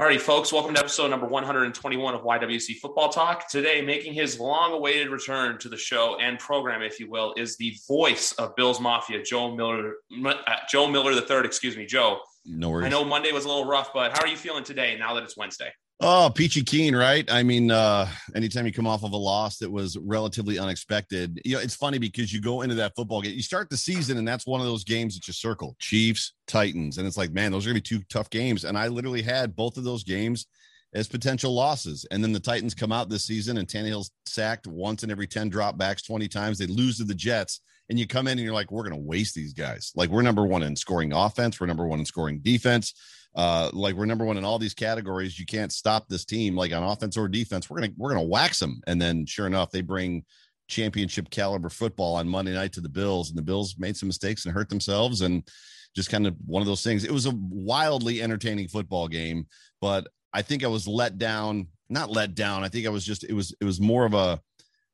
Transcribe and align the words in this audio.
Alrighty, 0.00 0.18
folks, 0.18 0.50
welcome 0.50 0.72
to 0.72 0.80
episode 0.80 1.08
number 1.08 1.26
121 1.26 2.14
of 2.14 2.22
YWC 2.22 2.76
Football 2.76 3.10
Talk. 3.10 3.50
Today, 3.50 3.82
making 3.82 4.14
his 4.14 4.40
long 4.40 4.72
awaited 4.72 5.10
return 5.10 5.58
to 5.58 5.68
the 5.68 5.76
show 5.76 6.16
and 6.18 6.38
program, 6.38 6.80
if 6.80 6.98
you 6.98 7.10
will, 7.10 7.34
is 7.36 7.58
the 7.58 7.76
voice 7.86 8.32
of 8.38 8.56
Bills 8.56 8.80
Mafia, 8.80 9.22
Joe 9.22 9.54
Miller, 9.54 9.96
uh, 10.24 10.32
Joe 10.70 10.86
Miller 10.88 11.14
the 11.14 11.20
third, 11.20 11.44
excuse 11.44 11.76
me, 11.76 11.84
Joe. 11.84 12.18
No 12.46 12.70
worries. 12.70 12.86
I 12.86 12.88
know 12.88 13.04
Monday 13.04 13.30
was 13.30 13.44
a 13.44 13.48
little 13.48 13.66
rough, 13.66 13.92
but 13.92 14.12
how 14.12 14.22
are 14.22 14.26
you 14.26 14.38
feeling 14.38 14.64
today 14.64 14.96
now 14.98 15.12
that 15.12 15.22
it's 15.22 15.36
Wednesday? 15.36 15.70
Oh, 16.02 16.32
peachy 16.34 16.62
keen, 16.62 16.96
right? 16.96 17.30
I 17.30 17.42
mean, 17.42 17.70
uh, 17.70 18.08
anytime 18.34 18.64
you 18.64 18.72
come 18.72 18.86
off 18.86 19.04
of 19.04 19.12
a 19.12 19.18
loss 19.18 19.58
that 19.58 19.70
was 19.70 19.98
relatively 19.98 20.58
unexpected, 20.58 21.42
you 21.44 21.54
know, 21.54 21.60
it's 21.60 21.74
funny 21.74 21.98
because 21.98 22.32
you 22.32 22.40
go 22.40 22.62
into 22.62 22.74
that 22.76 22.94
football 22.96 23.20
game, 23.20 23.34
you 23.34 23.42
start 23.42 23.68
the 23.68 23.76
season, 23.76 24.16
and 24.16 24.26
that's 24.26 24.46
one 24.46 24.62
of 24.62 24.66
those 24.66 24.82
games 24.82 25.14
that 25.14 25.28
you 25.28 25.34
circle 25.34 25.76
Chiefs, 25.78 26.32
Titans. 26.46 26.96
And 26.96 27.06
it's 27.06 27.18
like, 27.18 27.32
man, 27.32 27.52
those 27.52 27.66
are 27.66 27.68
gonna 27.68 27.82
be 27.82 27.82
two 27.82 28.00
tough 28.08 28.30
games. 28.30 28.64
And 28.64 28.78
I 28.78 28.88
literally 28.88 29.20
had 29.20 29.54
both 29.54 29.76
of 29.76 29.84
those 29.84 30.02
games 30.02 30.46
as 30.94 31.06
potential 31.06 31.54
losses. 31.54 32.06
And 32.10 32.24
then 32.24 32.32
the 32.32 32.40
Titans 32.40 32.74
come 32.74 32.92
out 32.92 33.10
this 33.10 33.26
season 33.26 33.58
and 33.58 33.68
Tannehill's 33.68 34.10
sacked 34.24 34.66
once 34.66 35.04
in 35.04 35.10
every 35.10 35.26
10 35.26 35.50
dropbacks 35.50 36.06
20 36.06 36.28
times. 36.28 36.56
They 36.56 36.66
lose 36.66 36.96
to 36.96 37.04
the 37.04 37.14
Jets. 37.14 37.60
And 37.90 37.98
you 37.98 38.06
come 38.06 38.26
in 38.26 38.38
and 38.38 38.40
you're 38.40 38.54
like, 38.54 38.70
we're 38.70 38.88
going 38.88 38.94
to 38.94 39.06
waste 39.06 39.34
these 39.34 39.52
guys. 39.52 39.90
Like, 39.96 40.10
we're 40.10 40.22
number 40.22 40.46
one 40.46 40.62
in 40.62 40.76
scoring 40.76 41.12
offense, 41.12 41.60
we're 41.60 41.66
number 41.66 41.88
one 41.88 41.98
in 41.98 42.04
scoring 42.06 42.38
defense 42.38 42.94
uh, 43.34 43.70
like 43.72 43.94
we're 43.94 44.06
number 44.06 44.24
one 44.24 44.36
in 44.36 44.44
all 44.44 44.58
these 44.58 44.74
categories. 44.74 45.38
You 45.38 45.46
can't 45.46 45.72
stop 45.72 46.08
this 46.08 46.24
team 46.24 46.56
like 46.56 46.72
on 46.72 46.82
offense 46.82 47.16
or 47.16 47.28
defense. 47.28 47.70
We're 47.70 47.80
gonna 47.80 47.92
we're 47.96 48.10
gonna 48.10 48.22
wax 48.22 48.58
them. 48.58 48.80
And 48.86 49.00
then 49.00 49.26
sure 49.26 49.46
enough, 49.46 49.70
they 49.70 49.82
bring 49.82 50.24
championship 50.68 51.30
caliber 51.30 51.68
football 51.68 52.16
on 52.16 52.28
Monday 52.28 52.52
night 52.52 52.72
to 52.74 52.80
the 52.80 52.88
Bills, 52.88 53.28
and 53.28 53.38
the 53.38 53.42
Bills 53.42 53.76
made 53.78 53.96
some 53.96 54.08
mistakes 54.08 54.44
and 54.44 54.54
hurt 54.54 54.68
themselves, 54.68 55.20
and 55.20 55.48
just 55.94 56.10
kind 56.10 56.26
of 56.26 56.34
one 56.46 56.62
of 56.62 56.66
those 56.66 56.82
things. 56.82 57.04
It 57.04 57.12
was 57.12 57.26
a 57.26 57.34
wildly 57.34 58.22
entertaining 58.22 58.68
football 58.68 59.08
game, 59.08 59.46
but 59.80 60.06
I 60.32 60.42
think 60.42 60.64
I 60.64 60.68
was 60.68 60.88
let 60.88 61.18
down. 61.18 61.68
Not 61.88 62.10
let 62.10 62.36
down. 62.36 62.62
I 62.62 62.68
think 62.68 62.86
I 62.86 62.90
was 62.90 63.04
just 63.04 63.24
it 63.24 63.32
was 63.32 63.54
it 63.60 63.64
was 63.64 63.80
more 63.80 64.06
of 64.06 64.14
a 64.14 64.40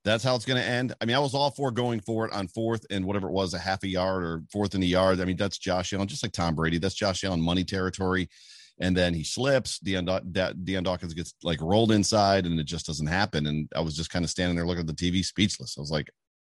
that's 0.06 0.22
how 0.22 0.36
it's 0.36 0.44
going 0.44 0.60
to 0.60 0.66
end. 0.66 0.94
I 1.00 1.04
mean, 1.04 1.16
I 1.16 1.18
was 1.18 1.34
all 1.34 1.50
for 1.50 1.72
going 1.72 1.98
for 1.98 2.26
it 2.26 2.32
on 2.32 2.46
fourth 2.46 2.86
and 2.90 3.04
whatever 3.04 3.26
it 3.26 3.32
was, 3.32 3.54
a 3.54 3.58
half 3.58 3.82
a 3.82 3.88
yard 3.88 4.22
or 4.22 4.42
fourth 4.52 4.76
in 4.76 4.80
the 4.80 4.86
yard. 4.86 5.20
I 5.20 5.24
mean, 5.24 5.36
that's 5.36 5.58
Josh 5.58 5.92
Allen, 5.92 6.06
just 6.06 6.22
like 6.22 6.30
Tom 6.30 6.54
Brady. 6.54 6.78
That's 6.78 6.94
Josh 6.94 7.24
Allen 7.24 7.40
money 7.40 7.64
territory. 7.64 8.28
And 8.78 8.96
then 8.96 9.14
he 9.14 9.24
slips. 9.24 9.80
Dion, 9.80 10.06
Dion 10.62 10.84
Dawkins 10.84 11.12
gets 11.12 11.34
like 11.42 11.60
rolled 11.60 11.90
inside, 11.90 12.46
and 12.46 12.60
it 12.60 12.66
just 12.66 12.86
doesn't 12.86 13.08
happen. 13.08 13.46
And 13.46 13.68
I 13.74 13.80
was 13.80 13.96
just 13.96 14.10
kind 14.10 14.24
of 14.24 14.30
standing 14.30 14.54
there 14.54 14.66
looking 14.66 14.82
at 14.82 14.86
the 14.86 14.92
TV, 14.92 15.24
speechless. 15.24 15.76
I 15.76 15.80
was 15.80 15.90
like, 15.90 16.08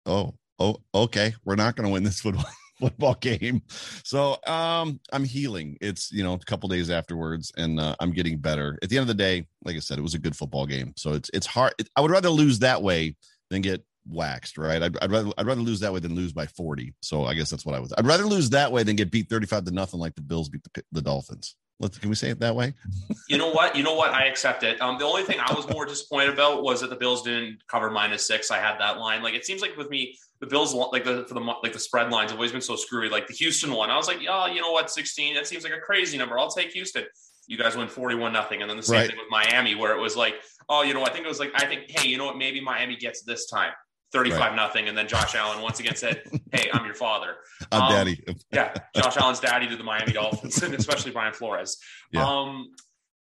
"Oh, 0.05 0.35
oh, 0.57 0.77
okay, 0.93 1.33
we're 1.43 1.55
not 1.55 1.75
going 1.75 1.87
to 1.87 1.93
win 1.93 2.03
this 2.03 2.21
football." 2.21 2.45
football 2.79 3.13
game. 3.13 3.61
So 4.03 4.37
um 4.47 4.99
I'm 5.13 5.23
healing. 5.23 5.77
It's 5.81 6.11
you 6.11 6.23
know 6.23 6.33
a 6.33 6.39
couple 6.39 6.67
days 6.67 6.89
afterwards 6.89 7.51
and 7.55 7.79
uh, 7.79 7.95
I'm 7.99 8.11
getting 8.11 8.39
better. 8.39 8.79
At 8.81 8.89
the 8.89 8.97
end 8.97 9.03
of 9.03 9.07
the 9.07 9.13
day, 9.13 9.45
like 9.63 9.75
I 9.75 9.79
said, 9.79 9.99
it 9.99 10.01
was 10.01 10.15
a 10.15 10.19
good 10.19 10.35
football 10.35 10.65
game. 10.65 10.93
So 10.97 11.13
it's 11.13 11.29
it's 11.31 11.45
hard. 11.45 11.73
It, 11.77 11.89
I 11.95 12.01
would 12.01 12.09
rather 12.09 12.31
lose 12.31 12.57
that 12.59 12.81
way 12.81 13.15
than 13.51 13.61
get 13.61 13.85
waxed, 14.09 14.57
right? 14.57 14.81
I'd, 14.81 14.97
I'd, 15.03 15.11
rather 15.11 15.31
I'd 15.37 15.45
rather 15.45 15.61
lose 15.61 15.79
that 15.81 15.93
way 15.93 15.99
than 15.99 16.15
lose 16.15 16.33
by 16.33 16.47
40. 16.47 16.95
So 17.01 17.25
I 17.25 17.35
guess 17.35 17.51
that's 17.51 17.65
what 17.65 17.75
I 17.75 17.79
was. 17.79 17.93
I'd 17.95 18.07
rather 18.07 18.25
lose 18.25 18.49
that 18.49 18.71
way 18.71 18.81
than 18.81 18.95
get 18.95 19.11
beat 19.11 19.29
35 19.29 19.65
to 19.65 19.71
nothing 19.71 19.99
like 19.99 20.15
the 20.15 20.21
Bills 20.21 20.49
beat 20.49 20.63
the, 20.63 20.83
the 20.91 21.01
Dolphins. 21.01 21.55
Let's, 21.79 21.97
can 21.97 22.09
we 22.09 22.15
say 22.15 22.29
it 22.29 22.39
that 22.39 22.55
way? 22.55 22.73
you 23.29 23.37
know 23.37 23.51
what? 23.51 23.75
You 23.75 23.83
know 23.83 23.95
what? 23.95 24.11
I 24.11 24.25
accept 24.25 24.63
it. 24.63 24.81
Um, 24.81 24.97
the 24.97 25.05
only 25.05 25.23
thing 25.23 25.39
I 25.39 25.53
was 25.53 25.67
more 25.69 25.85
disappointed 25.87 26.29
about 26.29 26.63
was 26.63 26.81
that 26.81 26.89
the 26.89 26.95
Bills 26.95 27.23
didn't 27.23 27.59
cover 27.67 27.89
minus 27.89 28.25
six. 28.25 28.51
I 28.51 28.59
had 28.59 28.79
that 28.79 28.99
line. 28.99 29.21
Like 29.21 29.33
it 29.33 29.45
seems 29.45 29.61
like 29.61 29.75
with 29.77 29.89
me, 29.89 30.15
the 30.39 30.47
Bills 30.47 30.73
like 30.73 31.03
the 31.03 31.25
for 31.27 31.33
the 31.33 31.39
like 31.39 31.73
the 31.73 31.79
spread 31.79 32.11
lines 32.11 32.31
have 32.31 32.39
always 32.39 32.51
been 32.51 32.61
so 32.61 32.75
screwy. 32.75 33.09
Like 33.09 33.27
the 33.27 33.33
Houston 33.33 33.73
one, 33.73 33.89
I 33.89 33.97
was 33.97 34.07
like, 34.07 34.19
oh, 34.29 34.47
you 34.47 34.61
know 34.61 34.71
what? 34.71 34.89
16. 34.89 35.35
That 35.35 35.47
seems 35.47 35.63
like 35.63 35.73
a 35.73 35.79
crazy 35.79 36.17
number. 36.17 36.39
I'll 36.39 36.49
take 36.49 36.71
Houston. 36.71 37.03
You 37.51 37.57
guys 37.57 37.75
win 37.75 37.89
41 37.89 38.31
nothing. 38.31 38.61
And 38.61 38.69
then 38.69 38.77
the 38.77 38.83
same 38.83 38.99
right. 38.99 39.09
thing 39.09 39.17
with 39.17 39.27
Miami, 39.29 39.75
where 39.75 39.93
it 39.93 39.99
was 39.99 40.15
like, 40.15 40.35
oh, 40.69 40.83
you 40.83 40.93
know, 40.93 41.03
I 41.03 41.09
think 41.09 41.25
it 41.25 41.27
was 41.27 41.37
like, 41.37 41.51
I 41.53 41.65
think, 41.65 41.91
hey, 41.91 42.07
you 42.07 42.17
know 42.17 42.23
what? 42.23 42.37
Maybe 42.37 42.61
Miami 42.61 42.95
gets 42.95 43.23
this 43.23 43.47
time. 43.47 43.73
35 44.13 44.39
right. 44.39 44.55
nothing. 44.55 44.87
And 44.87 44.97
then 44.97 45.05
Josh 45.05 45.35
Allen 45.35 45.61
once 45.61 45.81
again 45.81 45.97
said, 45.97 46.23
Hey, 46.53 46.69
I'm 46.71 46.85
your 46.85 46.95
father. 46.95 47.35
I'm 47.69 47.81
um, 47.81 47.91
daddy. 47.91 48.23
yeah. 48.53 48.73
Josh 48.95 49.17
Allen's 49.17 49.41
daddy 49.41 49.67
to 49.67 49.75
the 49.75 49.83
Miami 49.83 50.13
Dolphins 50.13 50.63
and 50.63 50.73
especially 50.73 51.11
Brian 51.11 51.33
Flores. 51.33 51.77
Yeah. 52.13 52.25
Um, 52.25 52.69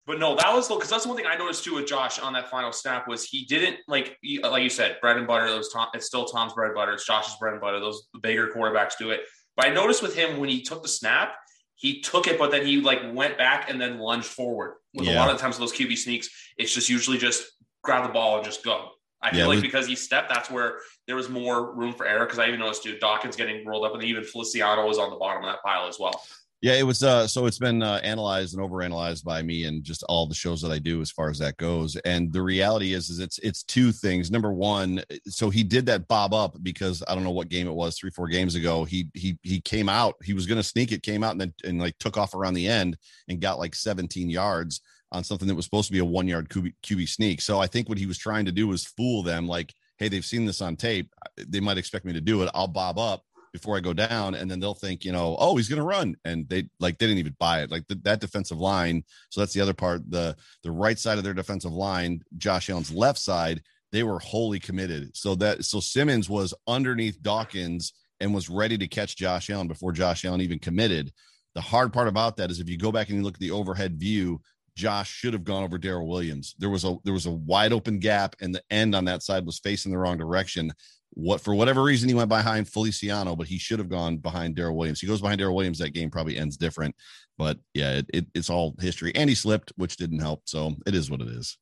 but 0.07 0.21
no, 0.21 0.37
that 0.37 0.55
was 0.55 0.69
because 0.69 0.89
that's 0.89 1.07
one 1.07 1.17
thing 1.17 1.27
I 1.27 1.35
noticed 1.35 1.65
too 1.65 1.75
with 1.75 1.87
Josh 1.87 2.21
on 2.21 2.35
that 2.35 2.49
final 2.49 2.71
snap 2.71 3.09
was 3.09 3.25
he 3.25 3.47
didn't 3.47 3.79
like 3.89 4.17
he, 4.23 4.41
like 4.41 4.63
you 4.63 4.71
said 4.71 4.99
bread 5.01 5.17
and 5.17 5.27
butter. 5.27 5.49
Those 5.49 5.73
Tom, 5.73 5.89
it's 5.93 6.07
still 6.07 6.25
Tom's 6.25 6.53
bread 6.53 6.69
and 6.69 6.77
butter. 6.77 6.93
It's 6.93 7.05
Josh's 7.05 7.35
bread 7.41 7.55
and 7.55 7.61
butter. 7.61 7.81
Those 7.81 8.07
bigger 8.23 8.53
quarterbacks 8.55 8.93
do 8.97 9.11
it. 9.11 9.23
But 9.57 9.67
I 9.67 9.71
noticed 9.71 10.03
with 10.03 10.15
him 10.15 10.39
when 10.39 10.49
he 10.49 10.63
took 10.63 10.83
the 10.83 10.89
snap, 10.89 11.35
he 11.77 12.01
took 12.01 12.27
it, 12.27 12.39
but 12.39 12.51
then 12.51 12.67
he 12.67 12.81
like 12.81 13.01
went 13.13 13.37
back 13.37 13.69
and 13.69 13.81
then 13.81 13.99
lunged 13.99 14.27
forward. 14.27 14.77
With 14.95 15.07
yeah. 15.07 15.15
a 15.15 15.19
lot 15.19 15.31
of 15.31 15.39
times 15.39 15.59
those 15.59 15.73
QB 15.73 15.97
sneaks, 15.99 16.29
it's 16.57 16.73
just 16.73 16.89
usually 16.89 17.19
just 17.19 17.45
grab 17.83 18.07
the 18.07 18.13
ball 18.13 18.37
and 18.37 18.45
just 18.45 18.65
go. 18.65 18.91
I 19.21 19.31
feel 19.31 19.41
yeah, 19.41 19.47
like 19.47 19.55
was, 19.55 19.63
because 19.63 19.87
he 19.87 19.97
stepped, 19.97 20.29
that's 20.29 20.51
where 20.51 20.81
there 21.07 21.17
was 21.17 21.31
more 21.31 21.75
room 21.75 21.95
for 21.95 22.07
error. 22.07 22.27
Because 22.27 22.39
I 22.39 22.47
even 22.49 22.61
noticed, 22.61 22.83
dude, 22.83 23.01
Dawkins 23.01 23.37
getting 23.37 23.67
rolled 23.67 23.87
up, 23.87 23.95
and 23.95 24.03
even 24.05 24.23
Feliciano 24.23 24.87
was 24.87 24.99
on 24.99 25.11
the 25.11 25.17
bottom 25.17 25.43
of 25.43 25.51
that 25.51 25.63
pile 25.63 25.89
as 25.89 25.99
well. 25.99 26.23
Yeah, 26.65 26.77
it 26.77 26.83
was. 26.85 27.03
Uh, 27.03 27.27
so 27.27 27.45
it's 27.45 27.59
been 27.59 27.83
uh, 27.83 28.01
analyzed 28.03 28.57
and 28.57 28.67
overanalyzed 28.67 29.23
by 29.23 29.43
me 29.43 29.65
and 29.65 29.85
just 29.85 30.03
all 30.05 30.27
the 30.27 30.35
shows 30.35 30.63
that 30.63 30.73
I 30.73 30.79
do 30.79 31.03
as 31.03 31.11
far 31.11 31.29
as 31.29 31.39
that 31.41 31.59
goes. 31.59 31.95
And 32.07 32.33
the 32.33 32.41
reality 32.41 32.95
is, 32.95 33.11
is 33.11 33.19
it's 33.19 33.39
it's 33.41 33.63
two 33.65 33.93
things. 33.93 34.31
Number 34.31 34.51
one, 34.51 35.03
so 35.27 35.51
he 35.51 35.63
did 35.63 35.85
that 35.85 36.09
bob 36.09 36.33
up 36.33 36.57
because 36.63 37.03
I 37.07 37.15
don't 37.15 37.23
know 37.23 37.33
what 37.33 37.51
game 37.51 37.67
it 37.67 37.75
was, 37.75 37.99
three 37.99 38.09
four 38.09 38.29
games 38.29 38.55
ago. 38.55 38.87
He 38.87 39.11
he 39.13 39.39
he 39.43 39.61
came 39.61 39.91
out. 39.91 40.15
He 40.25 40.33
was 40.33 40.47
going 40.47 40.57
to 40.57 40.63
sneak 40.63 40.91
it, 40.91 41.03
came 41.03 41.23
out 41.23 41.33
and 41.33 41.41
then 41.43 41.55
and 41.65 41.79
like 41.79 41.99
took 41.99 42.17
off 42.17 42.35
around 42.35 42.55
the 42.55 42.67
end 42.67 42.97
and 43.29 43.43
got 43.43 43.59
like 43.59 43.75
17 43.75 44.31
yards 44.31 44.81
on 45.13 45.23
something 45.23 45.47
that 45.49 45.55
was 45.55 45.67
supposed 45.67 45.89
to 45.89 45.93
be 45.93 45.99
a 45.99 46.05
one 46.05 46.27
yard 46.27 46.49
QB, 46.49 46.73
QB 46.83 47.07
sneak. 47.11 47.43
So 47.43 47.61
I 47.61 47.67
think 47.67 47.91
what 47.91 47.99
he 47.99 48.07
was 48.07 48.17
trying 48.17 48.47
to 48.47 48.53
do 48.53 48.69
was 48.69 48.87
fool 48.87 49.23
them 49.23 49.47
like, 49.47 49.75
hey, 49.99 50.09
they've 50.09 50.25
seen 50.25 50.47
this 50.47 50.63
on 50.63 50.77
tape. 50.77 51.13
They 51.37 51.61
might 51.61 51.77
expect 51.77 52.07
me 52.07 52.15
to 52.15 52.23
do 52.23 52.43
it. 52.43 52.49
I'll 52.55 52.69
bob 52.69 52.99
up 52.99 53.23
before 53.55 53.77
I 53.77 53.81
go 53.81 53.93
down, 53.93 54.35
and 54.35 54.51
then 54.51 54.59
they'll 54.59 54.75
think, 54.75 55.05
you 55.05 55.13
know, 55.13 55.37
oh, 55.39 55.57
he's 55.57 55.69
going 55.69 55.79
to 55.79 55.87
run, 55.87 56.17
and 56.25 56.47
they 56.49 56.69
like 56.81 56.99
they 56.99 57.07
didn't 57.07 57.21
even 57.21 57.37
buy 57.39 57.63
it. 57.63 57.71
Like 57.71 57.87
the, 57.87 57.95
that 58.03 58.21
defensive 58.21 58.59
line. 58.59 59.05
So 59.31 59.41
that's 59.41 59.55
the 59.55 59.61
other 59.61 59.73
part. 59.73 60.03
The 60.11 60.37
the 60.65 60.73
right 60.73 60.99
side 60.99 61.19
of 61.19 61.25
their 61.25 61.33
defensive 61.35 61.73
line, 61.73 62.21
Josh 62.37 62.69
Allen's 62.69 62.93
left 62.93 63.21
side, 63.21 63.63
they 63.93 64.03
were 64.03 64.19
wholly 64.19 64.59
committed. 64.59 65.17
So 65.17 65.37
that 65.37 65.65
so 65.65 65.79
Simmons 65.79 66.29
was 66.29 66.53
underneath 66.67 67.23
Dawkins 67.23 67.93
and 68.19 68.35
was 68.35 68.51
ready 68.51 68.77
to 68.77 68.89
catch 68.89 69.17
Josh 69.17 69.49
Allen 69.51 69.69
before 69.69 69.93
Josh 69.93 70.25
Allen 70.25 70.41
even 70.41 70.59
committed. 70.59 71.13
The 71.55 71.61
hard 71.61 71.93
part 71.93 72.09
about 72.09 72.37
that 72.39 72.51
is 72.51 72.59
if 72.59 72.69
you 72.69 72.77
go 72.77 72.91
back 72.91 73.09
and 73.09 73.19
you 73.19 73.23
look 73.23 73.35
at 73.35 73.41
the 73.41 73.53
overhead 73.53 74.01
view, 74.01 74.41
Josh 74.77 75.09
should 75.09 75.33
have 75.33 75.45
gone 75.45 75.63
over 75.63 75.79
Daryl 75.79 76.09
Williams. 76.09 76.57
There 76.59 76.71
was 76.71 76.85
a 76.85 76.97
there 77.05 77.13
was 77.13 77.27
a 77.27 77.31
wide 77.31 77.73
open 77.73 78.01
gap, 78.01 78.35
and 78.41 78.53
the 78.53 78.63
end 78.71 78.97
on 78.97 79.05
that 79.05 79.23
side 79.23 79.47
was 79.47 79.61
facing 79.61 79.93
the 79.93 79.99
wrong 79.99 80.19
direction. 80.19 80.73
What 81.17 81.41
for 81.41 81.55
whatever 81.55 81.83
reason 81.83 82.09
he 82.09 82.15
went 82.15 82.29
behind 82.29 82.69
Feliciano, 82.69 83.37
but 83.37 83.47
he 83.47 83.59
should 83.59 83.79
have 83.79 83.89
gone 83.89 84.19
behind 84.19 84.57
Daryl 84.57 84.75
Williams. 84.75 85.01
He 85.01 85.07
goes 85.07 85.21
behind 85.21 85.41
Daryl 85.41 85.55
Williams. 85.55 85.79
That 85.79 85.91
game 85.91 86.11
probably 86.11 86.37
ends 86.37 86.57
different, 86.57 86.95
but 87.39 87.59
yeah, 87.73 87.99
it, 87.99 88.07
it, 88.13 88.27
it's 88.35 88.51
all 88.51 88.75
history. 88.81 89.15
And 89.15 89.29
he 89.29 89.37
slipped, 89.37 89.73
which 89.77 89.97
didn't 89.97 90.19
help. 90.19 90.43
So 90.47 90.75
it 90.87 90.95
is 90.95 91.11
what 91.11 91.21
it 91.21 91.29
is. 91.29 91.57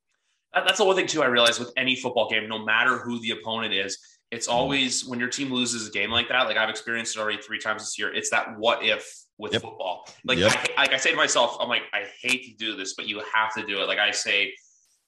That's 0.55 0.79
the 0.79 0.85
one 0.85 0.97
thing 0.97 1.07
too. 1.07 1.23
I 1.23 1.27
realize 1.27 1.59
with 1.59 1.73
any 1.77 1.97
football 1.97 2.29
game, 2.29 2.49
no 2.49 2.65
matter 2.65 2.99
who 2.99 3.21
the 3.21 3.31
opponent 3.31 3.75
is, 3.75 3.99
it's 4.31 4.49
mm-hmm. 4.49 4.57
always 4.57 5.05
when 5.05 5.19
your 5.19 5.29
team 5.29 5.53
loses 5.53 5.87
a 5.87 5.91
game 5.91 6.11
like 6.11 6.29
that. 6.29 6.43
Like 6.47 6.57
I've 6.57 6.71
experienced 6.71 7.17
it 7.17 7.21
already 7.21 7.41
three 7.41 7.59
times 7.59 7.83
this 7.83 7.99
year. 7.99 8.13
It's 8.15 8.31
that 8.31 8.59
what 8.59 8.83
if 8.83 9.23
with 9.39 9.53
yep. 9.53 9.63
football. 9.63 10.09
Like, 10.25 10.39
yep. 10.39 10.53
I, 10.77 10.83
like 10.83 10.93
I 10.93 10.97
say 10.97 11.11
to 11.11 11.17
myself, 11.17 11.57
I'm 11.61 11.69
like, 11.69 11.83
I 11.93 12.05
hate 12.23 12.45
to 12.45 12.55
do 12.57 12.77
this, 12.77 12.95
but 12.95 13.09
you 13.09 13.21
have 13.35 13.53
to 13.55 13.67
do 13.67 13.83
it. 13.83 13.89
Like 13.89 13.99
I 13.99 14.11
say, 14.13 14.55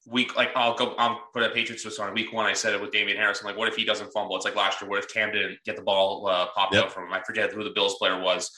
week, 0.06 0.36
like 0.36 0.50
I'll 0.54 0.74
go, 0.74 0.94
I'll 0.96 1.20
put 1.32 1.42
a 1.42 1.50
Patriots 1.50 1.82
twist 1.82 2.00
on 2.00 2.12
week 2.14 2.32
one. 2.32 2.46
I 2.46 2.52
said 2.52 2.74
it 2.74 2.80
with 2.80 2.90
Damien 2.90 3.16
Harris. 3.16 3.40
I'm 3.40 3.46
like, 3.46 3.56
what 3.56 3.68
if 3.68 3.76
he 3.76 3.84
doesn't 3.84 4.12
fumble? 4.12 4.36
It's 4.36 4.44
like 4.44 4.56
last 4.56 4.80
year. 4.80 4.90
What 4.90 4.98
if 4.98 5.12
Cam 5.12 5.32
didn't 5.32 5.58
get 5.64 5.76
the 5.76 5.82
ball 5.82 6.26
uh, 6.26 6.46
popped 6.54 6.74
yep. 6.74 6.84
out 6.84 6.92
from 6.92 7.04
him? 7.04 7.12
I 7.12 7.22
forget 7.22 7.52
who 7.52 7.64
the 7.64 7.70
Bills 7.70 7.96
player 7.96 8.20
was. 8.20 8.50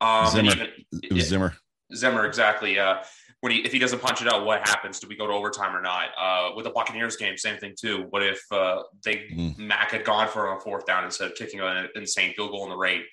Um, 0.00 0.26
Zimmer. 0.28 0.52
Even, 0.52 0.68
it 1.02 1.12
was 1.12 1.28
Zimmer. 1.28 1.54
Zimmer, 1.94 2.26
exactly. 2.26 2.78
Uh, 2.78 3.02
when 3.40 3.52
he, 3.52 3.58
if 3.58 3.72
he 3.72 3.78
doesn't 3.78 4.00
punch 4.00 4.22
it 4.22 4.28
out, 4.28 4.46
what 4.46 4.66
happens? 4.66 4.98
Do 4.98 5.06
we 5.06 5.16
go 5.16 5.26
to 5.26 5.32
overtime 5.32 5.76
or 5.76 5.82
not? 5.82 6.08
Uh, 6.18 6.50
with 6.56 6.64
the 6.64 6.70
Buccaneers 6.70 7.16
game, 7.16 7.36
same 7.36 7.58
thing 7.58 7.74
too. 7.78 8.06
What 8.08 8.22
if 8.22 8.40
uh, 8.50 8.82
they 9.04 9.26
mm. 9.34 9.58
Mac 9.58 9.90
had 9.90 10.04
gone 10.04 10.28
for 10.28 10.56
a 10.56 10.60
fourth 10.60 10.86
down 10.86 11.04
instead 11.04 11.30
of 11.30 11.36
kicking 11.36 11.60
an 11.60 11.88
insane 11.94 12.32
field 12.34 12.52
goal 12.52 12.64
in 12.64 12.70
the 12.70 12.76
rate? 12.76 13.04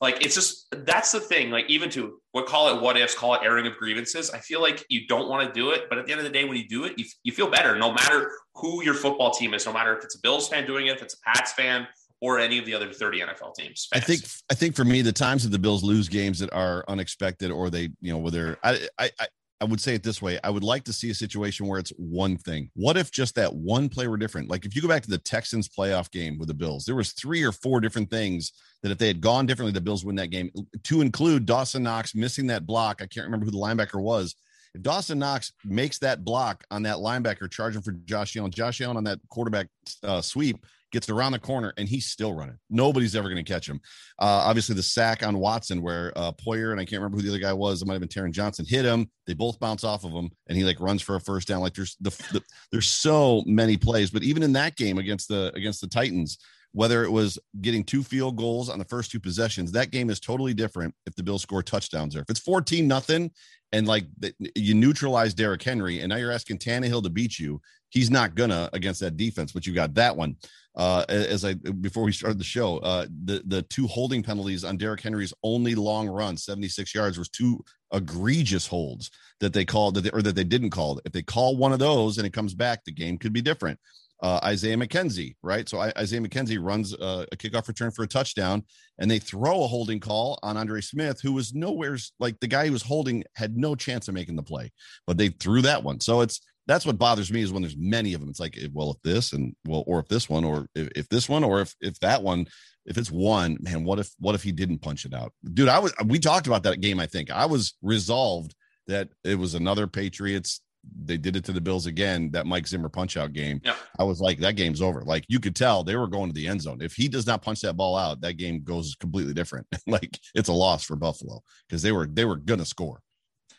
Like 0.00 0.24
it's 0.24 0.34
just 0.34 0.66
that's 0.86 1.12
the 1.12 1.20
thing. 1.20 1.50
Like 1.50 1.68
even 1.68 1.90
to 1.90 2.20
what 2.32 2.46
call 2.46 2.74
it 2.74 2.80
what 2.80 2.96
ifs, 2.96 3.14
call 3.14 3.34
it 3.34 3.40
airing 3.42 3.66
of 3.66 3.76
grievances. 3.76 4.30
I 4.30 4.38
feel 4.38 4.60
like 4.60 4.84
you 4.88 5.06
don't 5.06 5.28
want 5.28 5.46
to 5.46 5.52
do 5.52 5.70
it, 5.70 5.88
but 5.88 5.98
at 5.98 6.06
the 6.06 6.12
end 6.12 6.20
of 6.20 6.24
the 6.24 6.32
day, 6.32 6.44
when 6.44 6.56
you 6.56 6.68
do 6.68 6.84
it, 6.84 6.98
you, 6.98 7.04
you 7.24 7.32
feel 7.32 7.50
better. 7.50 7.76
No 7.76 7.92
matter 7.92 8.30
who 8.54 8.82
your 8.84 8.94
football 8.94 9.32
team 9.32 9.54
is, 9.54 9.66
no 9.66 9.72
matter 9.72 9.96
if 9.96 10.04
it's 10.04 10.16
a 10.16 10.20
Bills 10.20 10.48
fan 10.48 10.66
doing 10.66 10.86
it, 10.86 10.96
if 10.96 11.02
it's 11.02 11.14
a 11.14 11.18
Pats 11.24 11.52
fan, 11.52 11.86
or 12.20 12.38
any 12.38 12.58
of 12.58 12.64
the 12.64 12.74
other 12.74 12.92
30 12.92 13.20
NFL 13.20 13.54
teams. 13.54 13.88
I 13.92 14.00
think 14.00 14.22
I 14.50 14.54
think 14.54 14.74
for 14.74 14.84
me, 14.84 15.02
the 15.02 15.12
times 15.12 15.44
that 15.44 15.50
the 15.50 15.58
Bills 15.58 15.82
lose 15.82 16.08
games 16.08 16.38
that 16.40 16.52
are 16.52 16.84
unexpected 16.88 17.50
or 17.50 17.70
they, 17.70 17.90
you 18.00 18.12
know, 18.12 18.18
whether 18.18 18.58
they're 18.62 18.88
I 18.98 19.10
I 19.20 19.26
I 19.60 19.64
would 19.64 19.80
say 19.80 19.94
it 19.94 20.04
this 20.04 20.22
way. 20.22 20.38
I 20.44 20.50
would 20.50 20.62
like 20.62 20.84
to 20.84 20.92
see 20.92 21.10
a 21.10 21.14
situation 21.14 21.66
where 21.66 21.80
it's 21.80 21.92
one 21.96 22.36
thing. 22.36 22.70
What 22.74 22.96
if 22.96 23.10
just 23.10 23.34
that 23.34 23.52
one 23.52 23.88
play 23.88 24.06
were 24.06 24.16
different? 24.16 24.48
Like 24.48 24.64
if 24.64 24.76
you 24.76 24.82
go 24.82 24.88
back 24.88 25.02
to 25.02 25.10
the 25.10 25.18
Texans 25.18 25.68
playoff 25.68 26.10
game 26.12 26.38
with 26.38 26.46
the 26.46 26.54
Bills, 26.54 26.84
there 26.84 26.94
was 26.94 27.12
three 27.12 27.42
or 27.42 27.50
four 27.50 27.80
different 27.80 28.08
things 28.08 28.52
that 28.82 28.92
if 28.92 28.98
they 28.98 29.08
had 29.08 29.20
gone 29.20 29.46
differently, 29.46 29.72
the 29.72 29.80
Bills 29.80 30.04
win 30.04 30.16
that 30.16 30.30
game. 30.30 30.50
To 30.84 31.00
include 31.00 31.44
Dawson 31.44 31.82
Knox 31.82 32.14
missing 32.14 32.46
that 32.48 32.66
block. 32.66 33.02
I 33.02 33.06
can't 33.06 33.26
remember 33.26 33.46
who 33.46 33.52
the 33.52 33.58
linebacker 33.58 34.00
was. 34.00 34.36
If 34.74 34.82
Dawson 34.82 35.18
Knox 35.18 35.52
makes 35.64 35.98
that 35.98 36.24
block 36.24 36.64
on 36.70 36.82
that 36.84 36.96
linebacker 36.96 37.50
charging 37.50 37.82
for 37.82 37.92
Josh 37.92 38.36
Allen, 38.36 38.52
Josh 38.52 38.80
Allen 38.80 38.96
on 38.96 39.04
that 39.04 39.18
quarterback 39.28 39.68
uh, 40.04 40.20
sweep 40.20 40.64
gets 40.92 41.08
around 41.08 41.32
the 41.32 41.38
corner 41.38 41.72
and 41.76 41.88
he's 41.88 42.06
still 42.06 42.32
running. 42.32 42.58
Nobody's 42.70 43.14
ever 43.14 43.28
going 43.28 43.44
to 43.44 43.52
catch 43.52 43.68
him. 43.68 43.80
Uh, 44.18 44.42
obviously, 44.46 44.74
the 44.74 44.82
sack 44.82 45.26
on 45.26 45.38
Watson 45.38 45.82
where 45.82 46.12
uh, 46.16 46.32
Poyer 46.32 46.72
and 46.72 46.80
I 46.80 46.84
can't 46.84 47.02
remember 47.02 47.16
who 47.18 47.22
the 47.22 47.30
other 47.30 47.38
guy 47.38 47.52
was. 47.52 47.82
It 47.82 47.86
might 47.86 47.94
have 47.94 48.00
been 48.00 48.08
Taron 48.08 48.32
Johnson 48.32 48.64
hit 48.66 48.84
him. 48.84 49.10
They 49.26 49.34
both 49.34 49.60
bounce 49.60 49.84
off 49.84 50.04
of 50.04 50.12
him 50.12 50.30
and 50.48 50.56
he 50.56 50.64
like 50.64 50.80
runs 50.80 51.02
for 51.02 51.16
a 51.16 51.20
first 51.20 51.48
down. 51.48 51.60
Like 51.60 51.74
there's 51.74 51.96
the, 52.00 52.10
the 52.32 52.42
there's 52.72 52.88
so 52.88 53.42
many 53.46 53.76
plays, 53.76 54.10
but 54.10 54.22
even 54.22 54.42
in 54.42 54.52
that 54.54 54.76
game 54.76 54.98
against 54.98 55.28
the 55.28 55.52
against 55.54 55.80
the 55.80 55.88
Titans, 55.88 56.38
whether 56.72 57.04
it 57.04 57.10
was 57.10 57.38
getting 57.60 57.84
two 57.84 58.02
field 58.02 58.36
goals 58.36 58.68
on 58.68 58.78
the 58.78 58.84
first 58.84 59.10
two 59.10 59.20
possessions, 59.20 59.72
that 59.72 59.90
game 59.90 60.10
is 60.10 60.20
totally 60.20 60.54
different 60.54 60.94
if 61.06 61.14
the 61.14 61.22
Bills 61.22 61.42
score 61.42 61.62
touchdowns 61.62 62.14
there. 62.14 62.22
If 62.22 62.30
it's 62.30 62.40
14 62.40 62.86
nothing 62.86 63.30
and 63.72 63.86
like 63.86 64.06
you 64.54 64.74
neutralize 64.74 65.34
Derrick 65.34 65.62
Henry 65.62 66.00
and 66.00 66.10
now 66.10 66.16
you're 66.16 66.32
asking 66.32 66.58
Tannehill 66.58 67.02
to 67.02 67.10
beat 67.10 67.38
you, 67.38 67.60
he's 67.90 68.10
not 68.10 68.34
gonna 68.34 68.68
against 68.72 69.00
that 69.00 69.16
defense, 69.16 69.52
but 69.52 69.66
you 69.66 69.74
got 69.74 69.94
that 69.94 70.16
one. 70.16 70.36
Uh, 70.78 71.04
as 71.08 71.44
I 71.44 71.54
before 71.54 72.04
we 72.04 72.12
started 72.12 72.38
the 72.38 72.44
show, 72.44 72.78
uh, 72.78 73.06
the 73.24 73.42
the 73.46 73.62
two 73.62 73.88
holding 73.88 74.22
penalties 74.22 74.62
on 74.62 74.76
Derrick 74.76 75.00
Henry's 75.00 75.34
only 75.42 75.74
long 75.74 76.08
run, 76.08 76.36
76 76.36 76.94
yards, 76.94 77.18
was 77.18 77.28
two 77.28 77.64
egregious 77.92 78.66
holds 78.66 79.10
that 79.40 79.52
they 79.52 79.64
called 79.64 79.96
that 79.96 80.02
they, 80.02 80.10
or 80.10 80.22
that 80.22 80.36
they 80.36 80.44
didn't 80.44 80.70
call. 80.70 81.00
If 81.04 81.12
they 81.12 81.22
call 81.22 81.56
one 81.56 81.72
of 81.72 81.80
those 81.80 82.18
and 82.18 82.26
it 82.26 82.32
comes 82.32 82.54
back, 82.54 82.84
the 82.84 82.92
game 82.92 83.18
could 83.18 83.32
be 83.32 83.42
different 83.42 83.80
uh, 84.20 84.40
Isaiah 84.42 84.76
McKenzie, 84.76 85.36
right? 85.42 85.68
So 85.68 85.78
I, 85.78 85.92
Isaiah 85.96 86.20
McKenzie 86.20 86.58
runs 86.60 86.94
uh, 86.94 87.24
a 87.30 87.36
kickoff 87.36 87.68
return 87.68 87.90
for 87.90 88.02
a 88.02 88.08
touchdown, 88.08 88.64
and 88.98 89.10
they 89.10 89.18
throw 89.18 89.62
a 89.62 89.68
holding 89.68 90.00
call 90.00 90.38
on 90.42 90.56
Andre 90.56 90.80
Smith, 90.80 91.20
who 91.22 91.32
was 91.32 91.54
nowhere's 91.54 92.12
like 92.18 92.40
the 92.40 92.48
guy 92.48 92.64
he 92.64 92.70
was 92.70 92.82
holding 92.82 93.24
had 93.36 93.56
no 93.56 93.74
chance 93.74 94.08
of 94.08 94.14
making 94.14 94.36
the 94.36 94.42
play, 94.42 94.72
but 95.06 95.18
they 95.18 95.28
threw 95.28 95.62
that 95.62 95.84
one. 95.84 96.00
So 96.00 96.20
it's 96.20 96.40
that's 96.68 96.86
what 96.86 96.98
bothers 96.98 97.32
me 97.32 97.40
is 97.40 97.50
when 97.50 97.62
there's 97.62 97.76
many 97.76 98.14
of 98.14 98.20
them. 98.20 98.28
It's 98.28 98.38
like, 98.38 98.56
eh, 98.56 98.68
well, 98.72 98.92
if 98.92 99.02
this 99.02 99.32
and 99.32 99.56
well, 99.66 99.82
or 99.86 99.98
if 99.98 100.08
this 100.08 100.28
one, 100.28 100.44
or 100.44 100.68
if, 100.74 100.88
if 100.94 101.08
this 101.08 101.28
one, 101.28 101.42
or 101.42 101.62
if 101.62 101.74
if 101.80 101.98
that 102.00 102.22
one, 102.22 102.46
if 102.86 102.96
it's 102.96 103.10
one, 103.10 103.56
man, 103.60 103.84
what 103.84 103.98
if 103.98 104.10
what 104.20 104.34
if 104.34 104.42
he 104.42 104.52
didn't 104.52 104.80
punch 104.80 105.04
it 105.04 105.14
out, 105.14 105.32
dude? 105.54 105.68
I 105.68 105.78
was 105.78 105.92
we 106.04 106.18
talked 106.18 106.46
about 106.46 106.62
that 106.64 106.80
game. 106.80 107.00
I 107.00 107.06
think 107.06 107.30
I 107.30 107.46
was 107.46 107.74
resolved 107.82 108.54
that 108.86 109.08
it 109.24 109.36
was 109.36 109.54
another 109.54 109.86
Patriots 109.86 110.60
they 111.04 111.16
did 111.16 111.36
it 111.36 111.44
to 111.44 111.52
the 111.52 111.60
Bills 111.60 111.86
again, 111.86 112.30
that 112.30 112.46
Mike 112.46 112.66
Zimmer 112.66 112.88
punch 112.88 113.16
out 113.16 113.32
game. 113.32 113.60
Yeah. 113.64 113.74
I 113.98 114.04
was 114.04 114.20
like, 114.20 114.38
that 114.38 114.56
game's 114.56 114.80
over. 114.80 115.02
Like 115.02 115.24
you 115.28 115.40
could 115.40 115.56
tell 115.56 115.82
they 115.82 115.96
were 115.96 116.06
going 116.06 116.28
to 116.28 116.34
the 116.34 116.46
end 116.46 116.62
zone. 116.62 116.78
If 116.80 116.94
he 116.94 117.08
does 117.08 117.26
not 117.26 117.42
punch 117.42 117.60
that 117.62 117.76
ball 117.76 117.96
out, 117.96 118.20
that 118.20 118.34
game 118.34 118.62
goes 118.62 118.96
completely 118.98 119.34
different. 119.34 119.66
like 119.86 120.18
it's 120.34 120.48
a 120.48 120.52
loss 120.52 120.84
for 120.84 120.96
Buffalo 120.96 121.42
because 121.68 121.82
they 121.82 121.92
were 121.92 122.06
they 122.06 122.24
were 122.24 122.36
gonna 122.36 122.64
score. 122.64 123.00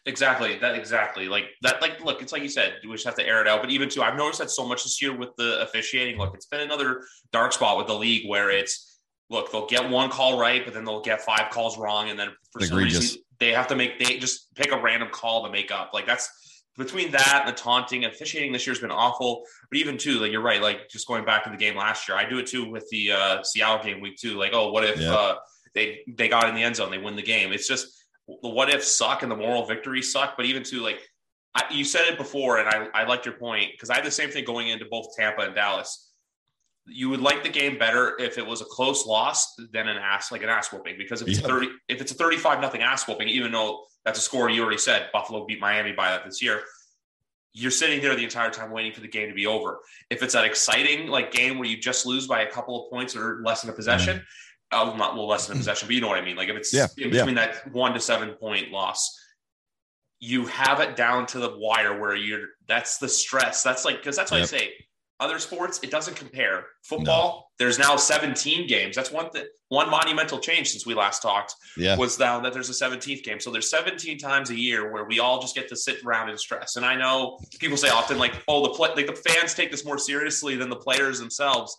Exactly. 0.09 0.57
That 0.57 0.75
exactly. 0.75 1.29
Like 1.29 1.45
that, 1.61 1.81
like 1.81 2.03
look, 2.03 2.21
it's 2.21 2.33
like 2.33 2.41
you 2.41 2.50
said, 2.50 2.73
we 2.83 2.91
just 2.91 3.06
have 3.06 3.15
to 3.15 3.25
air 3.25 3.41
it 3.41 3.47
out. 3.47 3.61
But 3.61 3.69
even 3.69 3.89
too, 3.89 4.01
I've 4.01 4.17
noticed 4.17 4.39
that 4.39 4.50
so 4.50 4.67
much 4.67 4.83
this 4.83 5.01
year 5.01 5.15
with 5.15 5.29
the 5.38 5.61
officiating. 5.61 6.17
Look, 6.17 6.33
it's 6.33 6.47
been 6.47 6.61
another 6.61 7.03
dark 7.31 7.53
spot 7.53 7.77
with 7.77 7.88
the 7.88 7.94
league 7.94 8.27
where 8.27 8.50
it's 8.50 9.00
look, 9.29 9.51
they'll 9.51 9.67
get 9.67 9.88
one 9.88 10.09
call 10.09 10.39
right, 10.39 10.65
but 10.65 10.73
then 10.73 10.83
they'll 10.83 11.01
get 11.01 11.21
five 11.21 11.51
calls 11.51 11.77
wrong, 11.77 12.09
and 12.09 12.19
then 12.19 12.29
for 12.51 12.63
Egregious. 12.63 12.69
some 12.69 13.01
reason 13.01 13.21
they 13.39 13.51
have 13.51 13.67
to 13.67 13.75
make 13.75 14.00
they 14.00 14.17
just 14.17 14.53
pick 14.56 14.71
a 14.71 14.81
random 14.81 15.09
call 15.11 15.45
to 15.45 15.51
make 15.51 15.71
up. 15.71 15.91
Like 15.94 16.07
that's 16.07 16.29
between 16.75 17.11
that 17.11 17.44
and 17.45 17.56
the 17.56 17.59
taunting 17.59 18.06
officiating 18.06 18.51
this 18.51 18.65
year's 18.65 18.79
been 18.79 18.89
awful. 18.89 19.44
But 19.69 19.77
even 19.77 19.97
too, 19.97 20.19
like 20.19 20.31
you're 20.31 20.41
right, 20.41 20.61
like 20.61 20.89
just 20.89 21.07
going 21.07 21.23
back 21.23 21.44
to 21.44 21.51
the 21.51 21.57
game 21.57 21.75
last 21.75 22.07
year, 22.07 22.17
I 22.17 22.27
do 22.27 22.39
it 22.39 22.47
too 22.47 22.67
with 22.69 22.88
the 22.89 23.11
uh, 23.11 23.44
Seattle 23.44 23.83
game 23.83 24.01
week 24.01 24.17
two. 24.17 24.39
Like, 24.39 24.51
oh, 24.53 24.71
what 24.71 24.83
if 24.83 25.00
yeah. 25.00 25.13
uh, 25.13 25.35
they 25.75 26.00
they 26.07 26.27
got 26.29 26.50
in 26.50 26.56
the 26.56 26.63
end 26.63 26.77
zone, 26.77 26.89
they 26.89 26.97
win 26.97 27.15
the 27.15 27.21
game? 27.21 27.51
It's 27.51 27.67
just 27.67 27.88
the 28.42 28.50
what 28.50 28.70
if 28.70 28.84
suck 28.84 29.24
and 29.24 29.31
the 29.31 29.36
moral 29.36 29.66
victories 29.66 30.12
suck. 30.12 30.36
But 30.38 30.46
even 30.46 30.64
to 30.64 30.81
like 30.81 31.00
I, 31.56 31.64
you 31.72 31.84
said 31.84 32.08
it 32.08 32.18
before, 32.18 32.60
and 32.60 32.68
I 32.68 33.02
I 33.02 33.06
liked 33.06 33.26
your 33.26 33.36
point 33.36 33.72
because 33.72 33.90
I 33.90 33.96
had 33.96 34.06
the 34.06 34.12
same 34.12 34.30
thing 34.30 34.46
going 34.46 34.70
into 34.70 34.86
both 34.90 35.16
Tampa 35.16 35.42
and 35.42 35.56
Dallas 35.56 36.10
you 36.92 37.10
would 37.10 37.22
like 37.22 37.44
the 37.44 37.50
game 37.50 37.78
better 37.78 38.16
if 38.20 38.38
it 38.38 38.46
was 38.46 38.62
a 38.62 38.66
close 38.66 39.06
loss 39.06 39.56
than 39.72 39.88
an 39.88 39.98
ass 39.98 40.31
like 40.31 40.44
an 40.44 40.50
ass 40.50 40.72
whooping 40.72 40.96
because 40.98 41.22
if 41.22 41.28
it's 41.28 41.40
yeah. 41.40 41.48
30 41.48 41.70
if 41.88 42.02
it's 42.02 42.12
a 42.12 42.16
35 42.16 42.62
nothing 42.62 42.81
ass 42.81 43.08
whooping 43.08 43.28
even 43.28 43.52
though 43.52 43.84
that's 44.06 44.20
a 44.20 44.22
score 44.22 44.50
you 44.50 44.62
already 44.62 44.78
said 44.78 45.08
buffalo 45.14 45.46
beat 45.46 45.60
miami 45.60 45.92
by 45.92 46.10
that 46.10 46.26
this 46.26 46.42
year 46.42 46.62
you're 47.54 47.72
sitting 47.72 48.02
there 48.02 48.16
the 48.16 48.24
entire 48.24 48.50
time 48.50 48.72
waiting 48.72 48.92
for 48.92 49.02
the 49.02 49.08
game 49.08 49.28
to 49.30 49.36
be 49.36 49.46
over 49.46 49.80
if 50.10 50.24
it's 50.24 50.34
that 50.34 50.46
exciting 50.46 51.08
like 51.08 51.31
game 51.31 51.58
where 51.58 51.68
you 51.68 51.78
just 51.78 52.06
lose 52.06 52.28
by 52.28 52.42
a 52.42 52.52
couple 52.52 52.84
of 52.86 52.92
points 52.92 53.16
or 53.16 53.42
less 53.44 53.62
than 53.62 53.70
a 53.70 53.74
possession 53.74 54.18
mm-hmm. 54.18 54.24
Uh, 54.71 54.94
not 54.98 55.16
well 55.16 55.27
less 55.27 55.48
than 55.48 55.57
a 55.57 55.60
possession 55.60 55.88
but 55.88 55.95
you 55.95 56.01
know 56.01 56.07
what 56.07 56.18
i 56.18 56.21
mean 56.24 56.36
like 56.36 56.50
if 56.50 56.56
it's 56.56 56.74
yeah. 56.74 56.88
in 56.98 57.10
between 57.10 57.36
yeah. 57.36 57.48
that 57.48 57.74
one 57.74 57.94
to 57.94 58.00
seven 58.00 58.31
point 58.31 58.71
loss 58.71 59.18
you 60.19 60.45
have 60.45 60.80
it 60.80 60.95
down 60.95 61.25
to 61.25 61.39
the 61.39 61.57
wire 61.57 62.00
where 62.00 62.16
you're 62.16 62.48
that's 62.68 62.98
the 62.98 63.07
stress 63.07 63.63
that's 63.63 63.86
like 63.86 63.98
because 63.98 64.16
that's 64.16 64.31
what 64.31 64.38
yep. 64.38 64.44
i 64.44 64.57
say 64.57 64.71
other 65.19 65.38
sports, 65.38 65.81
it 65.83 65.92
doesn't 65.92 66.16
compare. 66.16 66.68
Football, 66.83 67.50
no. 67.60 67.63
there's 67.63 67.77
now 67.77 67.98
17 67.98 68.68
games. 68.68 68.95
That's 68.95 69.12
one 69.12 69.30
th- 69.31 69.48
one 69.68 69.89
monumental 69.89 70.39
change 70.39 70.69
since 70.69 70.86
we 70.86 70.94
last 70.94 71.21
talked. 71.21 71.56
Yeah. 71.75 71.98
Was 71.98 72.18
now 72.18 72.39
that 72.39 72.54
there's 72.54 72.69
a 72.69 72.86
17th 72.86 73.24
game. 73.24 73.39
So 73.39 73.51
there's 73.51 73.69
17 73.69 74.18
times 74.18 74.50
a 74.50 74.57
year 74.57 74.92
where 74.92 75.04
we 75.04 75.19
all 75.19 75.42
just 75.42 75.56
get 75.56 75.68
to 75.69 75.75
sit 75.75 76.04
around 76.06 76.30
and 76.30 76.39
stress. 76.39 76.77
And 76.77 76.86
I 76.86 76.95
know 76.95 77.38
people 77.60 77.75
say 77.75 77.89
often 77.89 78.18
like, 78.18 78.42
oh, 78.48 78.63
the 78.63 78.69
play, 78.69 78.92
like 78.95 79.07
the 79.07 79.30
fans 79.30 79.54
take 79.54 79.71
this 79.71 79.86
more 79.86 79.98
seriously 79.98 80.56
than 80.56 80.69
the 80.69 80.77
players 80.77 81.19
themselves. 81.19 81.75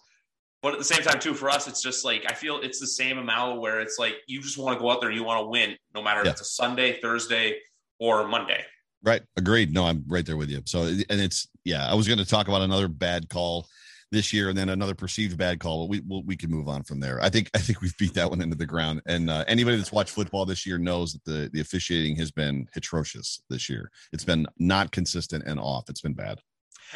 But 0.63 0.75
at 0.75 0.79
the 0.79 0.85
same 0.85 1.03
time, 1.03 1.19
too, 1.19 1.33
for 1.33 1.49
us, 1.49 1.69
it's 1.69 1.83
just 1.83 2.05
like 2.05 2.25
I 2.29 2.35
feel 2.35 2.61
it's 2.61 2.81
the 2.81 2.87
same 2.87 3.17
amount 3.19 3.61
where 3.61 3.81
it's 3.81 3.99
like 3.99 4.17
you 4.27 4.43
just 4.43 4.59
want 4.59 4.77
to 4.77 4.83
go 4.83 4.91
out 4.91 5.01
there 5.01 5.09
and 5.09 5.19
you 5.19 5.25
want 5.25 5.43
to 5.43 5.49
win, 5.49 5.77
no 5.95 6.03
matter 6.03 6.21
yeah. 6.23 6.29
if 6.29 6.33
it's 6.33 6.43
a 6.43 6.45
Sunday, 6.45 7.01
Thursday, 7.01 7.59
or 7.99 8.29
Monday. 8.29 8.65
Right. 9.03 9.23
Agreed. 9.37 9.73
No, 9.73 9.87
I'm 9.87 10.05
right 10.07 10.27
there 10.27 10.37
with 10.37 10.51
you. 10.51 10.61
So, 10.67 10.83
and 10.83 11.05
it's, 11.09 11.49
yeah, 11.65 11.91
I 11.91 11.95
was 11.95 12.07
going 12.07 12.19
to 12.19 12.27
talk 12.27 12.49
about 12.49 12.61
another 12.61 12.89
bad 12.89 13.31
call 13.31 13.67
this 14.13 14.33
year 14.33 14.51
and 14.51 14.59
then 14.59 14.69
another 14.69 14.95
perceived 14.95 15.39
bad 15.39 15.61
call, 15.61 15.87
but 15.87 15.91
we 15.91 16.01
we'll, 16.07 16.23
we 16.25 16.37
can 16.37 16.51
move 16.51 16.69
on 16.69 16.83
from 16.83 17.01
there. 17.01 17.23
I 17.23 17.31
think, 17.31 17.49
I 17.55 17.59
think 17.59 17.81
we've 17.81 17.97
beat 17.97 18.13
that 18.15 18.29
one 18.29 18.43
into 18.43 18.57
the 18.57 18.67
ground. 18.67 19.01
And 19.07 19.31
uh, 19.31 19.45
anybody 19.47 19.77
that's 19.77 19.93
watched 19.93 20.11
football 20.11 20.45
this 20.45 20.67
year 20.67 20.77
knows 20.77 21.15
that 21.15 21.25
the, 21.25 21.49
the 21.53 21.61
officiating 21.61 22.17
has 22.17 22.31
been 22.31 22.67
atrocious 22.77 23.41
this 23.49 23.71
year. 23.71 23.91
It's 24.13 24.25
been 24.25 24.47
not 24.59 24.91
consistent 24.91 25.45
and 25.47 25.59
off. 25.59 25.89
It's 25.89 26.03
been 26.03 26.13
bad. 26.13 26.41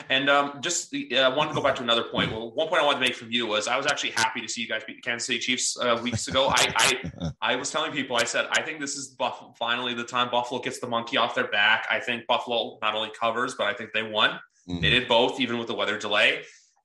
And 0.08 0.28
um, 0.28 0.60
just 0.60 0.94
uh, 0.94 1.16
I 1.16 1.28
wanted 1.28 1.50
to 1.50 1.54
go 1.54 1.62
back 1.62 1.76
to 1.76 1.82
another 1.82 2.04
point. 2.04 2.32
Well, 2.32 2.50
one 2.52 2.68
point 2.68 2.82
I 2.82 2.84
wanted 2.84 2.98
to 2.98 3.04
make 3.04 3.14
from 3.14 3.30
you 3.30 3.46
was 3.46 3.68
I 3.68 3.76
was 3.76 3.86
actually 3.86 4.10
happy 4.10 4.40
to 4.40 4.48
see 4.48 4.60
you 4.60 4.68
guys 4.68 4.82
beat 4.86 4.96
the 4.96 5.02
Kansas 5.02 5.26
City 5.26 5.38
Chiefs 5.38 5.76
uh, 5.78 5.98
weeks 6.02 6.28
ago. 6.28 6.48
I, 6.48 7.00
I 7.20 7.30
I 7.40 7.56
was 7.56 7.70
telling 7.70 7.92
people 7.92 8.16
I 8.16 8.24
said 8.24 8.46
I 8.50 8.62
think 8.62 8.80
this 8.80 8.96
is 8.96 9.08
Buff- 9.08 9.56
finally 9.58 9.94
the 9.94 10.04
time 10.04 10.30
Buffalo 10.30 10.60
gets 10.60 10.80
the 10.80 10.88
monkey 10.88 11.16
off 11.16 11.34
their 11.34 11.48
back. 11.48 11.86
I 11.90 12.00
think 12.00 12.26
Buffalo 12.26 12.78
not 12.82 12.94
only 12.94 13.10
covers, 13.18 13.54
but 13.54 13.66
I 13.66 13.74
think 13.74 13.92
they 13.92 14.02
won. 14.02 14.30
Mm-hmm. 14.68 14.80
They 14.80 14.90
did 14.90 15.08
both, 15.08 15.40
even 15.40 15.58
with 15.58 15.68
the 15.68 15.74
weather 15.74 15.98
delay. 15.98 16.42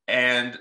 And 0.08 0.58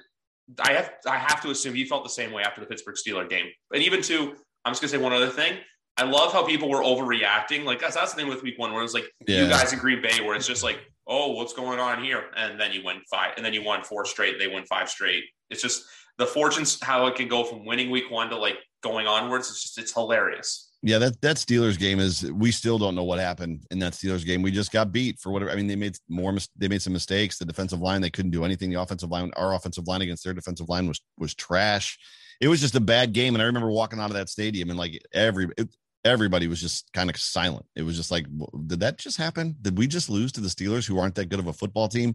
I 0.61 0.73
have 0.73 0.93
I 1.07 1.17
have 1.17 1.43
to 1.43 1.50
assume 1.50 1.76
you 1.76 1.87
felt 1.87 2.05
the 2.05 2.11
same 2.11 2.33
way 2.33 2.43
after 2.43 2.61
the 2.61 2.67
Pittsburgh 2.67 2.97
Steeler 2.97 3.28
game. 3.28 3.47
And 3.73 3.83
even 3.83 4.02
to 4.02 4.35
I'm 4.64 4.73
just 4.73 4.81
gonna 4.81 4.90
say 4.90 4.99
one 4.99 5.12
other 5.12 5.28
thing. 5.28 5.59
I 5.97 6.05
love 6.05 6.33
how 6.33 6.47
people 6.47 6.69
were 6.71 6.83
overreacting. 6.83 7.64
Like 7.64 7.81
that's, 7.81 7.97
that's 7.97 8.12
the 8.12 8.21
thing 8.21 8.28
with 8.28 8.43
week 8.43 8.57
one, 8.57 8.71
where 8.71 8.81
it 8.81 8.85
was 8.85 8.95
like 8.95 9.11
yeah. 9.26 9.43
you 9.43 9.49
guys 9.49 9.73
in 9.73 9.81
Green 9.81 10.00
Bay, 10.00 10.21
where 10.25 10.37
it's 10.37 10.47
just 10.47 10.62
like 10.62 10.78
oh, 11.09 11.33
what's 11.33 11.53
going 11.53 11.81
on 11.81 12.05
here? 12.05 12.25
And 12.37 12.61
then 12.61 12.73
you 12.73 12.85
win 12.85 13.00
five, 13.11 13.33
and 13.37 13.45
then 13.45 13.55
you 13.55 13.65
won 13.65 13.83
four 13.83 14.05
straight. 14.05 14.38
They 14.38 14.47
win 14.47 14.65
five 14.67 14.88
straight. 14.88 15.25
It's 15.50 15.62
just 15.62 15.85
the 16.19 16.27
fortunes 16.27 16.79
how 16.83 17.07
it 17.07 17.15
can 17.17 17.29
go 17.29 17.45
from 17.45 17.65
winning 17.65 17.91
week 17.91 18.11
one 18.11 18.29
to 18.31 18.37
like 18.37 18.59
going 18.83 19.07
onwards. 19.07 19.50
It's 19.50 19.62
just 19.62 19.79
it's 19.79 19.93
hilarious. 19.93 20.67
Yeah, 20.83 20.99
that 20.99 21.21
that 21.23 21.37
Steelers 21.37 21.79
game 21.79 21.99
is 21.99 22.31
we 22.33 22.53
still 22.53 22.79
don't 22.79 22.95
know 22.95 23.03
what 23.03 23.19
happened 23.19 23.65
in 23.71 23.81
that 23.81 23.95
Steelers 23.95 24.25
game. 24.25 24.43
We 24.43 24.53
just 24.53 24.71
got 24.71 24.93
beat 24.93 25.19
for 25.19 25.33
whatever. 25.33 25.50
I 25.50 25.57
mean, 25.57 25.67
they 25.67 25.77
made 25.77 25.97
more 26.09 26.37
they 26.57 26.69
made 26.69 26.83
some 26.83 26.93
mistakes. 26.93 27.38
The 27.38 27.45
defensive 27.45 27.81
line 27.81 28.00
they 28.00 28.11
couldn't 28.11 28.31
do 28.31 28.45
anything. 28.45 28.71
The 28.71 28.81
offensive 28.81 29.11
line, 29.11 29.33
our 29.37 29.55
offensive 29.55 29.88
line 29.88 30.03
against 30.03 30.23
their 30.23 30.35
defensive 30.35 30.69
line 30.69 30.87
was 30.87 31.00
was 31.17 31.35
trash. 31.35 31.99
It 32.41 32.47
was 32.47 32.61
just 32.61 32.77
a 32.77 32.81
bad 32.81 33.12
game, 33.12 33.35
and 33.35 33.43
I 33.43 33.47
remember 33.47 33.71
walking 33.71 33.99
out 33.99 34.11
of 34.11 34.15
that 34.15 34.29
stadium 34.29 34.71
and 34.71 34.79
like 34.79 35.03
every 35.12 35.49
it, 35.57 35.69
everybody 36.09 36.49
was 36.49 36.61
just 36.61 36.93
kind 36.93 37.11
of 37.11 37.17
silent. 37.17 37.67
It 37.77 37.83
was 37.83 37.97
just 37.97 38.11
like, 38.11 38.27
did 38.67 38.81
that 38.81 38.99
just 38.99 39.17
happen? 39.17 39.57
Did 39.62 39.79
we 39.79 39.87
just 39.87 40.11
lose 40.11 40.33
to 40.33 40.41
the 40.41 40.49
Steelers, 40.49 40.87
who 40.87 40.99
aren't 40.99 41.15
that 41.17 41.29
good 41.29 41.38
of 41.38 41.47
a 41.47 41.53
football 41.53 41.88
team? 41.88 42.15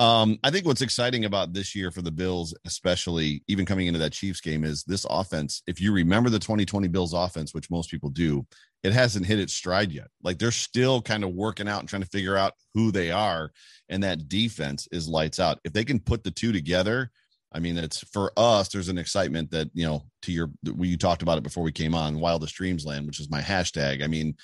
Um, 0.00 0.38
I 0.44 0.50
think 0.50 0.64
what's 0.64 0.82
exciting 0.82 1.24
about 1.24 1.52
this 1.52 1.74
year 1.74 1.90
for 1.90 2.02
the 2.02 2.12
Bills, 2.12 2.56
especially 2.64 3.42
even 3.48 3.66
coming 3.66 3.88
into 3.88 3.98
that 3.98 4.12
Chiefs 4.12 4.40
game, 4.40 4.62
is 4.62 4.84
this 4.84 5.04
offense. 5.10 5.62
If 5.66 5.80
you 5.80 5.92
remember 5.92 6.30
the 6.30 6.38
2020 6.38 6.86
Bills 6.88 7.12
offense, 7.12 7.52
which 7.52 7.70
most 7.70 7.90
people 7.90 8.10
do, 8.10 8.46
it 8.84 8.92
hasn't 8.92 9.26
hit 9.26 9.40
its 9.40 9.54
stride 9.54 9.90
yet. 9.90 10.06
Like 10.22 10.38
they're 10.38 10.52
still 10.52 11.02
kind 11.02 11.24
of 11.24 11.34
working 11.34 11.68
out 11.68 11.80
and 11.80 11.88
trying 11.88 12.02
to 12.02 12.08
figure 12.08 12.36
out 12.36 12.52
who 12.74 12.92
they 12.92 13.10
are. 13.10 13.50
And 13.88 14.04
that 14.04 14.28
defense 14.28 14.86
is 14.92 15.08
lights 15.08 15.40
out. 15.40 15.58
If 15.64 15.72
they 15.72 15.84
can 15.84 15.98
put 15.98 16.22
the 16.22 16.30
two 16.30 16.52
together, 16.52 17.10
I 17.52 17.60
mean, 17.60 17.78
it's 17.78 18.00
for 18.12 18.32
us, 18.36 18.68
there's 18.68 18.88
an 18.88 18.98
excitement 18.98 19.50
that, 19.52 19.70
you 19.72 19.86
know, 19.86 20.04
to 20.22 20.32
your, 20.32 20.50
we 20.74 20.88
you 20.88 20.96
talked 20.98 21.22
about 21.22 21.38
it 21.38 21.44
before 21.44 21.62
we 21.62 21.72
came 21.72 21.94
on, 21.94 22.20
Wildest 22.20 22.54
Dreams 22.54 22.84
Land, 22.84 23.06
which 23.06 23.20
is 23.20 23.30
my 23.30 23.40
hashtag. 23.40 24.04
I 24.04 24.06
mean, 24.06 24.34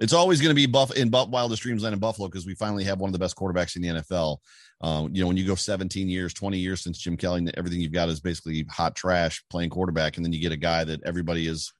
it's 0.00 0.12
always 0.12 0.40
going 0.40 0.50
to 0.50 0.54
be 0.54 0.66
buff 0.66 0.94
in 0.96 1.08
Buff 1.08 1.28
Wildest 1.28 1.62
Dreams 1.62 1.82
Land 1.82 1.92
in 1.92 1.98
Buffalo 1.98 2.28
because 2.28 2.46
we 2.46 2.54
finally 2.54 2.84
have 2.84 2.98
one 2.98 3.08
of 3.08 3.12
the 3.12 3.18
best 3.18 3.36
quarterbacks 3.36 3.76
in 3.76 3.82
the 3.82 3.88
NFL. 3.88 4.38
Uh, 4.80 5.08
you 5.10 5.20
know, 5.20 5.26
when 5.26 5.36
you 5.36 5.46
go 5.46 5.56
17 5.56 6.08
years, 6.08 6.32
20 6.32 6.58
years 6.58 6.82
since 6.82 6.98
Jim 6.98 7.16
Kelly, 7.16 7.48
everything 7.56 7.80
you've 7.80 7.92
got 7.92 8.08
is 8.08 8.20
basically 8.20 8.64
hot 8.70 8.94
trash 8.94 9.42
playing 9.50 9.70
quarterback. 9.70 10.16
And 10.16 10.24
then 10.24 10.32
you 10.32 10.40
get 10.40 10.52
a 10.52 10.56
guy 10.56 10.84
that 10.84 11.02
everybody 11.04 11.48
is 11.48 11.72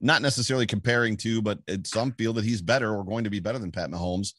not 0.00 0.22
necessarily 0.22 0.66
comparing 0.66 1.16
to, 1.18 1.42
but 1.42 1.58
some 1.84 2.12
feel 2.12 2.32
that 2.34 2.44
he's 2.44 2.62
better 2.62 2.94
or 2.94 3.04
going 3.04 3.24
to 3.24 3.30
be 3.30 3.40
better 3.40 3.58
than 3.58 3.72
Pat 3.72 3.90
Mahomes. 3.90 4.34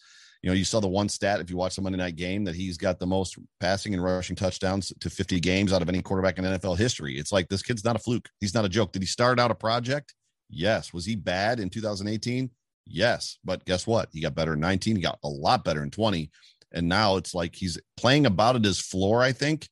You 0.45 0.51
know, 0.51 0.55
you 0.57 0.63
saw 0.63 0.79
the 0.79 0.87
one 0.87 1.09
stat 1.09 1.39
if 1.39 1.49
you 1.49 1.57
watch 1.57 1.75
the 1.75 1.81
Monday 1.81 1.97
night 1.97 2.17
game 2.17 2.43
that 2.43 2.53
he's 2.53 2.77
got 2.77 2.99
the 2.99 3.07
most 3.07 3.35
passing 3.59 3.95
and 3.95 4.03
rushing 4.03 4.35
touchdowns 4.35 4.93
to 4.99 5.09
50 5.09 5.39
games 5.39 5.73
out 5.73 5.81
of 5.81 5.89
any 5.89 6.03
quarterback 6.03 6.37
in 6.37 6.45
NFL 6.45 6.77
history. 6.77 7.17
It's 7.17 7.31
like 7.31 7.49
this 7.49 7.63
kid's 7.63 7.83
not 7.83 7.95
a 7.95 7.99
fluke. 7.99 8.29
He's 8.39 8.53
not 8.53 8.63
a 8.63 8.69
joke. 8.69 8.91
Did 8.91 9.01
he 9.01 9.07
start 9.07 9.39
out 9.39 9.49
a 9.49 9.55
project? 9.55 10.13
Yes. 10.47 10.93
Was 10.93 11.03
he 11.03 11.15
bad 11.15 11.59
in 11.59 11.71
2018? 11.71 12.51
Yes. 12.85 13.39
But 13.43 13.65
guess 13.65 13.87
what? 13.87 14.09
He 14.11 14.21
got 14.21 14.35
better 14.35 14.53
in 14.53 14.59
19. 14.59 14.97
He 14.97 15.01
got 15.01 15.17
a 15.23 15.27
lot 15.27 15.63
better 15.63 15.81
in 15.81 15.89
20. 15.89 16.29
And 16.73 16.87
now 16.87 17.15
it's 17.15 17.33
like 17.33 17.55
he's 17.55 17.79
playing 17.97 18.27
about 18.27 18.55
at 18.55 18.63
his 18.63 18.79
floor, 18.79 19.23
I 19.23 19.31
think 19.31 19.67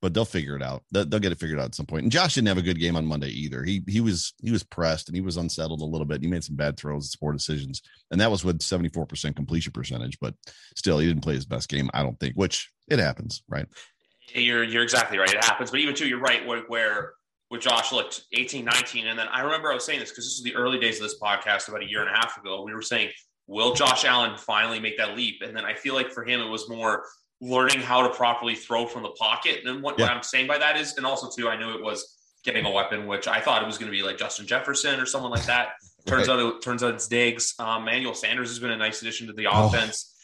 but 0.00 0.14
they'll 0.14 0.24
figure 0.24 0.56
it 0.56 0.62
out. 0.62 0.84
They'll, 0.92 1.04
get 1.04 1.32
it 1.32 1.40
figured 1.40 1.58
out 1.58 1.66
at 1.66 1.74
some 1.74 1.86
point. 1.86 2.04
And 2.04 2.12
Josh 2.12 2.34
didn't 2.34 2.48
have 2.48 2.58
a 2.58 2.62
good 2.62 2.78
game 2.78 2.96
on 2.96 3.04
Monday 3.04 3.30
either. 3.30 3.64
He 3.64 3.82
he 3.88 4.00
was 4.00 4.32
he 4.40 4.50
was 4.50 4.62
pressed 4.62 5.08
and 5.08 5.16
he 5.16 5.20
was 5.20 5.36
unsettled 5.36 5.80
a 5.80 5.84
little 5.84 6.06
bit. 6.06 6.22
He 6.22 6.28
made 6.28 6.44
some 6.44 6.56
bad 6.56 6.76
throws, 6.76 7.06
and 7.06 7.20
poor 7.20 7.32
decisions, 7.32 7.82
and 8.10 8.20
that 8.20 8.30
was 8.30 8.44
with 8.44 8.62
seventy 8.62 8.88
four 8.88 9.06
percent 9.06 9.36
completion 9.36 9.72
percentage. 9.72 10.18
But 10.20 10.34
still, 10.76 10.98
he 10.98 11.08
didn't 11.08 11.22
play 11.22 11.34
his 11.34 11.46
best 11.46 11.68
game. 11.68 11.90
I 11.92 12.02
don't 12.02 12.18
think, 12.20 12.34
which 12.34 12.70
it 12.88 12.98
happens, 12.98 13.42
right? 13.48 13.66
You're 14.34 14.64
you're 14.64 14.82
exactly 14.82 15.18
right. 15.18 15.32
It 15.32 15.44
happens. 15.44 15.70
But 15.70 15.80
even 15.80 15.94
too, 15.94 16.06
you're 16.06 16.20
right. 16.20 16.46
Where, 16.46 16.60
where 16.68 17.12
with 17.50 17.62
Josh 17.62 17.92
looked 17.92 18.24
18, 18.34 18.64
19, 18.64 19.06
and 19.06 19.18
then 19.18 19.26
I 19.32 19.40
remember 19.40 19.70
I 19.70 19.74
was 19.74 19.84
saying 19.84 20.00
this 20.00 20.10
because 20.10 20.26
this 20.26 20.34
is 20.34 20.42
the 20.42 20.54
early 20.54 20.78
days 20.78 20.96
of 20.96 21.02
this 21.02 21.18
podcast 21.18 21.68
about 21.68 21.82
a 21.82 21.88
year 21.88 22.00
and 22.00 22.10
a 22.10 22.18
half 22.18 22.36
ago. 22.36 22.62
We 22.62 22.74
were 22.74 22.82
saying, 22.82 23.08
will 23.46 23.72
Josh 23.74 24.04
Allen 24.04 24.36
finally 24.36 24.80
make 24.80 24.98
that 24.98 25.16
leap? 25.16 25.40
And 25.42 25.56
then 25.56 25.64
I 25.64 25.74
feel 25.74 25.94
like 25.94 26.12
for 26.12 26.24
him, 26.24 26.40
it 26.40 26.48
was 26.48 26.68
more 26.68 27.04
learning 27.40 27.80
how 27.80 28.02
to 28.06 28.12
properly 28.14 28.54
throw 28.54 28.86
from 28.86 29.02
the 29.02 29.10
pocket. 29.10 29.60
And 29.64 29.82
what, 29.82 29.98
yeah. 29.98 30.06
what 30.06 30.12
I'm 30.12 30.22
saying 30.22 30.46
by 30.46 30.58
that 30.58 30.76
is, 30.76 30.96
and 30.96 31.06
also 31.06 31.28
too, 31.30 31.48
I 31.48 31.56
knew 31.56 31.74
it 31.74 31.82
was 31.82 32.16
getting 32.44 32.64
a 32.64 32.70
weapon, 32.70 33.06
which 33.06 33.28
I 33.28 33.40
thought 33.40 33.62
it 33.62 33.66
was 33.66 33.78
going 33.78 33.90
to 33.90 33.96
be 33.96 34.02
like 34.02 34.18
Justin 34.18 34.46
Jefferson 34.46 35.00
or 35.00 35.06
someone 35.06 35.30
like 35.30 35.46
that. 35.46 35.70
Turns 36.06 36.28
right. 36.28 36.38
out 36.38 36.54
it 36.54 36.62
turns 36.62 36.82
out 36.82 36.94
it's 36.94 37.06
Diggs. 37.06 37.54
Um, 37.58 37.82
Emmanuel 37.82 38.14
Sanders 38.14 38.48
has 38.48 38.58
been 38.58 38.70
a 38.70 38.76
nice 38.76 39.02
addition 39.02 39.26
to 39.26 39.34
the 39.34 39.46
oh. 39.46 39.66
offense. 39.66 40.14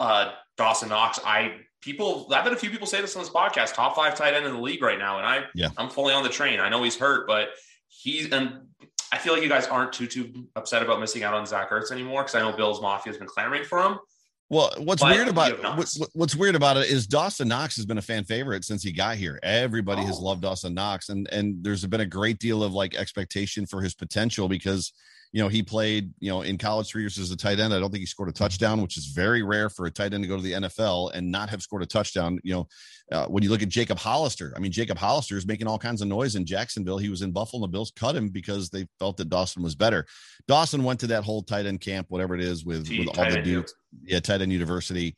Uh, 0.00 0.32
Dawson 0.56 0.88
Knox. 0.88 1.20
I 1.22 1.56
people 1.82 2.28
I've 2.32 2.44
had 2.44 2.52
a 2.54 2.56
few 2.56 2.70
people 2.70 2.86
say 2.86 3.02
this 3.02 3.14
on 3.14 3.22
this 3.22 3.30
podcast. 3.30 3.74
Top 3.74 3.94
five 3.94 4.14
tight 4.14 4.32
end 4.32 4.46
in 4.46 4.54
the 4.54 4.60
league 4.60 4.80
right 4.80 4.98
now, 4.98 5.18
and 5.18 5.26
I 5.26 5.44
yeah. 5.54 5.68
I'm 5.76 5.90
fully 5.90 6.14
on 6.14 6.22
the 6.22 6.30
train. 6.30 6.60
I 6.60 6.70
know 6.70 6.82
he's 6.82 6.96
hurt, 6.96 7.26
but 7.26 7.48
he's 7.88 8.32
and 8.32 8.68
I 9.12 9.18
feel 9.18 9.34
like 9.34 9.42
you 9.42 9.48
guys 9.50 9.66
aren't 9.66 9.92
too 9.92 10.06
too 10.06 10.46
upset 10.56 10.82
about 10.82 11.00
missing 11.00 11.24
out 11.24 11.34
on 11.34 11.44
Zach 11.44 11.70
Ertz 11.70 11.90
anymore 11.90 12.22
because 12.22 12.34
I 12.34 12.40
know 12.40 12.56
Bills 12.56 12.80
Mafia 12.80 13.12
has 13.12 13.18
been 13.18 13.28
clamoring 13.28 13.64
for 13.64 13.82
him. 13.82 13.98
Well, 14.50 14.72
what's 14.78 15.02
but 15.02 15.14
weird 15.14 15.28
about 15.28 15.76
what, 15.76 15.94
what's 16.14 16.34
weird 16.34 16.54
about 16.54 16.78
it 16.78 16.88
is 16.88 17.06
Dawson 17.06 17.48
Knox 17.48 17.76
has 17.76 17.84
been 17.84 17.98
a 17.98 18.02
fan 18.02 18.24
favorite 18.24 18.64
since 18.64 18.82
he 18.82 18.92
got 18.92 19.16
here. 19.16 19.38
Everybody 19.42 20.02
oh. 20.02 20.06
has 20.06 20.18
loved 20.18 20.40
Dawson 20.40 20.72
Knox, 20.72 21.10
and 21.10 21.28
and 21.30 21.62
there's 21.62 21.84
been 21.84 22.00
a 22.00 22.06
great 22.06 22.38
deal 22.38 22.62
of 22.62 22.72
like 22.72 22.94
expectation 22.94 23.66
for 23.66 23.82
his 23.82 23.94
potential 23.94 24.48
because 24.48 24.92
you 25.32 25.42
know, 25.42 25.48
he 25.48 25.62
played, 25.62 26.12
you 26.20 26.30
know, 26.30 26.40
in 26.40 26.56
college 26.56 26.88
three 26.88 27.02
years 27.02 27.18
as 27.18 27.30
a 27.30 27.36
tight 27.36 27.60
end. 27.60 27.74
I 27.74 27.78
don't 27.78 27.90
think 27.90 28.00
he 28.00 28.06
scored 28.06 28.30
a 28.30 28.32
touchdown, 28.32 28.80
which 28.80 28.96
is 28.96 29.06
very 29.06 29.42
rare 29.42 29.68
for 29.68 29.84
a 29.86 29.90
tight 29.90 30.14
end 30.14 30.24
to 30.24 30.28
go 30.28 30.36
to 30.36 30.42
the 30.42 30.52
NFL 30.52 31.12
and 31.12 31.30
not 31.30 31.50
have 31.50 31.60
scored 31.60 31.82
a 31.82 31.86
touchdown. 31.86 32.38
You 32.42 32.54
know, 32.54 32.68
uh, 33.12 33.26
when 33.26 33.42
you 33.42 33.50
look 33.50 33.62
at 33.62 33.68
Jacob 33.68 33.98
Hollister, 33.98 34.54
I 34.56 34.60
mean, 34.60 34.72
Jacob 34.72 34.96
Hollister 34.96 35.36
is 35.36 35.46
making 35.46 35.66
all 35.66 35.78
kinds 35.78 36.00
of 36.00 36.08
noise 36.08 36.34
in 36.34 36.46
Jacksonville. 36.46 36.96
He 36.96 37.10
was 37.10 37.20
in 37.20 37.32
Buffalo, 37.32 37.62
and 37.62 37.70
the 37.70 37.76
Bills 37.76 37.92
cut 37.94 38.16
him 38.16 38.30
because 38.30 38.70
they 38.70 38.86
felt 38.98 39.18
that 39.18 39.28
Dawson 39.28 39.62
was 39.62 39.74
better. 39.74 40.06
Dawson 40.46 40.82
went 40.82 40.98
to 41.00 41.06
that 41.08 41.24
whole 41.24 41.42
tight 41.42 41.66
end 41.66 41.82
camp, 41.82 42.06
whatever 42.08 42.34
it 42.34 42.40
is, 42.40 42.64
with, 42.64 42.88
with 42.88 43.08
all 43.18 43.30
the 43.30 43.42
dudes. 43.42 43.74
Yeah, 44.04 44.20
tight 44.20 44.40
end 44.40 44.52
university. 44.52 45.14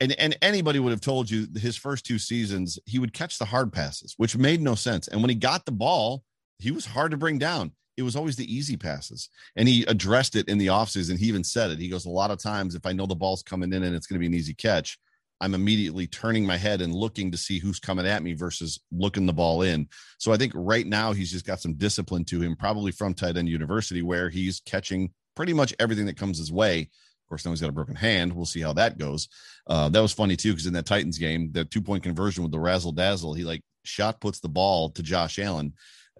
And 0.00 0.12
and 0.18 0.36
anybody 0.42 0.80
would 0.80 0.90
have 0.90 1.00
told 1.00 1.30
you 1.30 1.46
his 1.56 1.76
first 1.76 2.04
two 2.04 2.18
seasons, 2.18 2.80
he 2.86 2.98
would 2.98 3.12
catch 3.12 3.38
the 3.38 3.44
hard 3.44 3.72
passes, 3.72 4.14
which 4.16 4.36
made 4.36 4.60
no 4.60 4.74
sense. 4.74 5.06
And 5.06 5.20
when 5.20 5.30
he 5.30 5.36
got 5.36 5.64
the 5.66 5.72
ball, 5.72 6.24
he 6.58 6.72
was 6.72 6.86
hard 6.86 7.12
to 7.12 7.16
bring 7.16 7.38
down 7.38 7.72
it 7.96 8.02
was 8.02 8.16
always 8.16 8.36
the 8.36 8.52
easy 8.52 8.76
passes. 8.76 9.28
And 9.56 9.68
he 9.68 9.84
addressed 9.84 10.36
it 10.36 10.48
in 10.48 10.58
the 10.58 10.68
offseason. 10.68 11.18
He 11.18 11.26
even 11.26 11.44
said 11.44 11.70
it. 11.70 11.78
He 11.78 11.88
goes, 11.88 12.06
A 12.06 12.10
lot 12.10 12.30
of 12.30 12.38
times, 12.38 12.74
if 12.74 12.86
I 12.86 12.92
know 12.92 13.06
the 13.06 13.14
ball's 13.14 13.42
coming 13.42 13.72
in 13.72 13.82
and 13.82 13.94
it's 13.94 14.06
going 14.06 14.16
to 14.16 14.20
be 14.20 14.26
an 14.26 14.34
easy 14.34 14.54
catch, 14.54 14.98
I'm 15.40 15.54
immediately 15.54 16.06
turning 16.06 16.46
my 16.46 16.56
head 16.56 16.80
and 16.80 16.94
looking 16.94 17.32
to 17.32 17.36
see 17.36 17.58
who's 17.58 17.80
coming 17.80 18.06
at 18.06 18.22
me 18.22 18.32
versus 18.32 18.80
looking 18.92 19.26
the 19.26 19.32
ball 19.32 19.62
in. 19.62 19.88
So 20.18 20.32
I 20.32 20.36
think 20.36 20.52
right 20.54 20.86
now 20.86 21.12
he's 21.12 21.32
just 21.32 21.44
got 21.44 21.60
some 21.60 21.74
discipline 21.74 22.24
to 22.26 22.40
him, 22.40 22.54
probably 22.54 22.92
from 22.92 23.12
tight 23.12 23.36
end 23.36 23.48
university, 23.48 24.02
where 24.02 24.30
he's 24.30 24.60
catching 24.60 25.12
pretty 25.34 25.52
much 25.52 25.74
everything 25.80 26.06
that 26.06 26.16
comes 26.16 26.38
his 26.38 26.52
way. 26.52 26.82
Of 26.82 27.28
course, 27.28 27.44
now 27.44 27.50
he's 27.50 27.60
got 27.60 27.70
a 27.70 27.72
broken 27.72 27.96
hand. 27.96 28.32
We'll 28.32 28.46
see 28.46 28.60
how 28.60 28.72
that 28.74 28.98
goes. 28.98 29.28
Uh, 29.66 29.88
that 29.88 30.00
was 30.00 30.12
funny 30.12 30.36
too, 30.36 30.52
because 30.52 30.66
in 30.66 30.74
that 30.74 30.86
Titans 30.86 31.18
game, 31.18 31.50
the 31.50 31.64
two 31.64 31.82
point 31.82 32.04
conversion 32.04 32.44
with 32.44 32.52
the 32.52 32.60
razzle 32.60 32.92
dazzle, 32.92 33.34
he 33.34 33.42
like 33.42 33.62
shot 33.84 34.20
puts 34.20 34.38
the 34.38 34.48
ball 34.48 34.90
to 34.90 35.02
Josh 35.02 35.40
Allen 35.40 35.72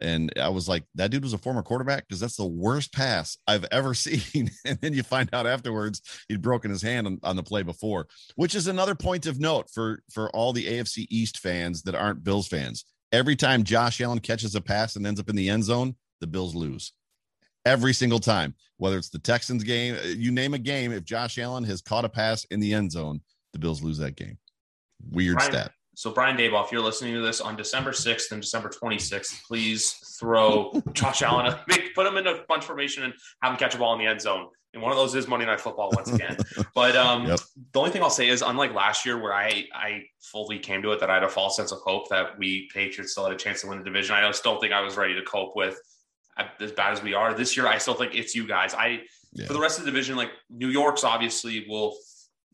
and 0.02 0.32
I 0.38 0.48
was 0.48 0.68
like, 0.68 0.84
that 0.96 1.10
dude 1.10 1.22
was 1.22 1.32
a 1.32 1.38
former 1.38 1.62
quarterback 1.62 2.06
because 2.06 2.18
that's 2.18 2.36
the 2.36 2.44
worst 2.44 2.92
pass 2.92 3.38
I've 3.46 3.64
ever 3.70 3.94
seen. 3.94 4.50
and 4.66 4.78
then 4.80 4.92
you 4.92 5.02
find 5.02 5.30
out 5.32 5.46
afterwards 5.46 6.02
he'd 6.28 6.42
broken 6.42 6.70
his 6.70 6.82
hand 6.82 7.06
on, 7.06 7.18
on, 7.22 7.36
the 7.36 7.42
play 7.42 7.62
before, 7.62 8.08
which 8.34 8.54
is 8.54 8.66
another 8.66 8.94
point 8.94 9.26
of 9.26 9.40
note 9.40 9.70
for 9.72 10.02
for 10.12 10.28
all 10.30 10.52
the 10.52 10.66
AFC 10.66 11.06
East 11.08 11.38
fans 11.38 11.82
that 11.82 11.94
aren't 11.94 12.24
Bills 12.24 12.48
fans. 12.48 12.84
Every 13.12 13.36
time 13.36 13.62
Josh 13.62 14.00
Allen 14.00 14.18
catches 14.18 14.54
a 14.54 14.60
pass 14.60 14.96
and 14.96 15.06
ends 15.06 15.20
up 15.20 15.28
in 15.28 15.36
the 15.36 15.48
end 15.48 15.64
zone, 15.64 15.94
the 16.20 16.26
Bills 16.26 16.54
lose. 16.54 16.92
Every 17.64 17.92
single 17.92 18.18
time, 18.18 18.54
whether 18.78 18.96
it's 18.96 19.10
the 19.10 19.20
Texans 19.20 19.62
game, 19.62 19.94
uh, 19.94 20.08
you 20.08 20.32
name 20.32 20.54
a 20.54 20.58
game, 20.58 20.92
if 20.92 21.04
Josh 21.04 21.38
Allen 21.38 21.62
has 21.64 21.80
caught 21.80 22.04
a 22.04 22.08
pass 22.08 22.44
in 22.46 22.58
the 22.58 22.74
end 22.74 22.90
zone, 22.90 23.20
the 23.52 23.60
Bills 23.60 23.82
lose 23.82 23.98
that 23.98 24.16
game. 24.16 24.38
Weird 25.10 25.36
right. 25.36 25.52
stat. 25.52 25.72
So, 25.94 26.10
Brian 26.10 26.36
Daboll, 26.36 26.64
if 26.64 26.72
you're 26.72 26.80
listening 26.80 27.14
to 27.14 27.20
this 27.20 27.40
on 27.40 27.54
December 27.54 27.90
6th 27.90 28.32
and 28.32 28.40
December 28.40 28.70
26th, 28.70 29.44
please 29.46 29.92
throw 30.18 30.72
Josh 30.92 31.22
Allen, 31.22 31.46
a, 31.46 31.62
make, 31.68 31.94
put 31.94 32.06
him 32.06 32.16
in 32.16 32.26
a 32.26 32.42
bunch 32.48 32.64
formation 32.64 33.02
and 33.04 33.12
have 33.42 33.52
him 33.52 33.58
catch 33.58 33.74
a 33.74 33.78
ball 33.78 33.92
in 33.92 33.98
the 33.98 34.06
end 34.06 34.20
zone. 34.20 34.48
And 34.72 34.82
one 34.82 34.90
of 34.90 34.96
those 34.96 35.14
is 35.14 35.28
Monday 35.28 35.44
Night 35.44 35.60
Football 35.60 35.90
once 35.94 36.10
again. 36.10 36.38
but 36.74 36.96
um, 36.96 37.26
yep. 37.26 37.40
the 37.72 37.78
only 37.78 37.90
thing 37.90 38.02
I'll 38.02 38.08
say 38.08 38.28
is, 38.28 38.40
unlike 38.40 38.72
last 38.72 39.04
year, 39.04 39.18
where 39.18 39.34
I 39.34 39.66
I 39.74 40.04
fully 40.20 40.58
came 40.58 40.80
to 40.82 40.92
it 40.92 41.00
that 41.00 41.10
I 41.10 41.14
had 41.14 41.24
a 41.24 41.28
false 41.28 41.56
sense 41.56 41.72
of 41.72 41.80
hope 41.80 42.08
that 42.08 42.38
we 42.38 42.70
Patriots 42.72 43.12
still 43.12 43.24
had 43.24 43.34
a 43.34 43.36
chance 43.36 43.60
to 43.60 43.66
win 43.66 43.78
the 43.78 43.84
division. 43.84 44.14
I 44.14 44.30
still 44.30 44.58
think 44.60 44.72
I 44.72 44.80
was 44.80 44.96
ready 44.96 45.14
to 45.14 45.22
cope 45.22 45.54
with 45.54 45.78
as 46.58 46.72
bad 46.72 46.92
as 46.92 47.02
we 47.02 47.12
are 47.12 47.34
this 47.34 47.54
year. 47.54 47.66
I 47.66 47.76
still 47.76 47.92
think 47.92 48.14
it's 48.14 48.34
you 48.34 48.46
guys. 48.46 48.72
I 48.72 49.02
yeah. 49.34 49.46
for 49.46 49.52
the 49.52 49.60
rest 49.60 49.78
of 49.78 49.84
the 49.84 49.90
division, 49.90 50.16
like 50.16 50.30
New 50.48 50.68
York's 50.68 51.04
obviously 51.04 51.66
will 51.68 51.96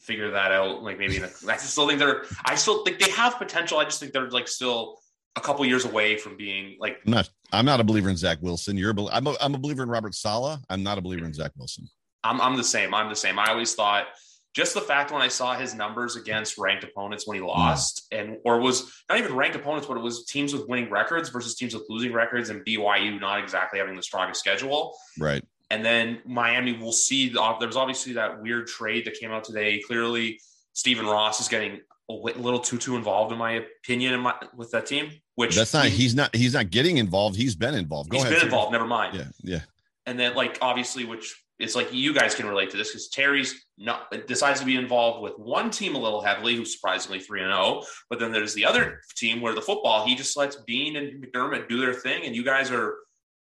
figure 0.00 0.30
that 0.30 0.52
out. 0.52 0.82
Like 0.82 0.98
maybe 0.98 1.16
in 1.16 1.24
a, 1.24 1.30
I 1.48 1.56
still 1.56 1.86
think 1.86 1.98
they're. 1.98 2.24
I 2.44 2.54
still 2.54 2.84
think 2.84 2.98
they 2.98 3.10
have 3.10 3.38
potential. 3.38 3.78
I 3.78 3.84
just 3.84 4.00
think 4.00 4.12
they're 4.12 4.30
like 4.30 4.48
still 4.48 4.98
a 5.36 5.40
couple 5.40 5.64
years 5.64 5.84
away 5.84 6.16
from 6.16 6.36
being 6.36 6.76
like. 6.80 6.98
I'm 7.06 7.12
not. 7.12 7.30
I'm 7.52 7.64
not 7.64 7.80
a 7.80 7.84
believer 7.84 8.10
in 8.10 8.16
Zach 8.16 8.38
Wilson. 8.40 8.76
You're. 8.76 8.92
A, 8.96 9.06
I'm. 9.06 9.26
A, 9.26 9.36
I'm 9.40 9.54
a 9.54 9.58
believer 9.58 9.82
in 9.82 9.88
Robert 9.88 10.14
Saleh. 10.14 10.60
I'm 10.68 10.82
not 10.82 10.98
a 10.98 11.00
believer 11.00 11.24
in 11.24 11.32
Zach 11.32 11.52
Wilson. 11.56 11.88
I'm. 12.24 12.40
I'm 12.40 12.56
the 12.56 12.64
same. 12.64 12.94
I'm 12.94 13.08
the 13.08 13.16
same. 13.16 13.38
I 13.38 13.48
always 13.50 13.74
thought 13.74 14.06
just 14.54 14.74
the 14.74 14.80
fact 14.80 15.12
when 15.12 15.22
I 15.22 15.28
saw 15.28 15.54
his 15.54 15.74
numbers 15.74 16.16
against 16.16 16.58
ranked 16.58 16.82
opponents 16.82 17.26
when 17.26 17.36
he 17.36 17.42
mm. 17.42 17.48
lost, 17.48 18.08
mm. 18.12 18.20
and 18.20 18.36
or 18.44 18.60
was 18.60 18.92
not 19.08 19.18
even 19.18 19.34
ranked 19.34 19.56
opponents, 19.56 19.86
but 19.86 19.96
it 19.96 20.02
was 20.02 20.24
teams 20.24 20.52
with 20.52 20.66
winning 20.68 20.90
records 20.90 21.28
versus 21.28 21.54
teams 21.54 21.74
with 21.74 21.84
losing 21.88 22.12
records, 22.12 22.50
and 22.50 22.64
BYU 22.64 23.20
not 23.20 23.40
exactly 23.40 23.78
having 23.78 23.96
the 23.96 24.02
strongest 24.02 24.40
schedule. 24.40 24.96
Right. 25.18 25.44
And 25.70 25.84
then 25.84 26.20
Miami 26.24 26.72
will 26.72 26.92
see. 26.92 27.28
There's 27.28 27.76
obviously 27.76 28.14
that 28.14 28.40
weird 28.40 28.66
trade 28.66 29.04
that 29.04 29.14
came 29.14 29.30
out 29.30 29.44
today. 29.44 29.82
Clearly, 29.86 30.40
Stephen 30.72 31.06
Ross 31.06 31.40
is 31.40 31.48
getting 31.48 31.80
a 32.08 32.14
little 32.14 32.60
too 32.60 32.78
too 32.78 32.96
involved, 32.96 33.32
in 33.32 33.38
my 33.38 33.52
opinion, 33.52 34.14
in 34.14 34.20
my, 34.20 34.34
with 34.56 34.70
that 34.70 34.86
team. 34.86 35.10
Which 35.34 35.54
that's 35.54 35.74
not. 35.74 35.86
He's 35.86 36.14
not. 36.14 36.34
He's 36.34 36.54
not 36.54 36.70
getting 36.70 36.96
involved. 36.96 37.36
He's 37.36 37.54
been 37.54 37.74
involved. 37.74 38.08
Go 38.08 38.16
he's 38.16 38.24
ahead, 38.24 38.38
been 38.38 38.46
involved. 38.46 38.72
Never 38.72 38.86
mind. 38.86 39.16
Yeah. 39.16 39.28
Yeah. 39.42 39.60
And 40.06 40.18
then, 40.18 40.34
like, 40.34 40.56
obviously, 40.62 41.04
which 41.04 41.44
it's 41.58 41.74
like 41.74 41.92
you 41.92 42.14
guys 42.14 42.34
can 42.34 42.46
relate 42.46 42.70
to 42.70 42.76
this 42.76 42.90
because 42.90 43.08
Terry's 43.08 43.66
not 43.76 44.10
decides 44.26 44.60
to 44.60 44.66
be 44.66 44.76
involved 44.76 45.22
with 45.22 45.38
one 45.38 45.70
team 45.70 45.96
a 45.96 45.98
little 45.98 46.22
heavily, 46.22 46.54
who's 46.56 46.72
surprisingly 46.72 47.20
three 47.20 47.42
and 47.42 47.52
zero. 47.52 47.80
Oh, 47.80 47.86
but 48.08 48.18
then 48.18 48.32
there's 48.32 48.54
the 48.54 48.64
other 48.64 49.00
team 49.16 49.40
where 49.40 49.54
the 49.54 49.60
football 49.60 50.06
he 50.06 50.14
just 50.14 50.36
lets 50.36 50.56
Beane 50.56 50.96
and 50.96 51.22
McDermott 51.22 51.68
do 51.68 51.80
their 51.80 51.94
thing, 51.94 52.24
and 52.24 52.34
you 52.34 52.44
guys 52.44 52.70
are 52.70 52.96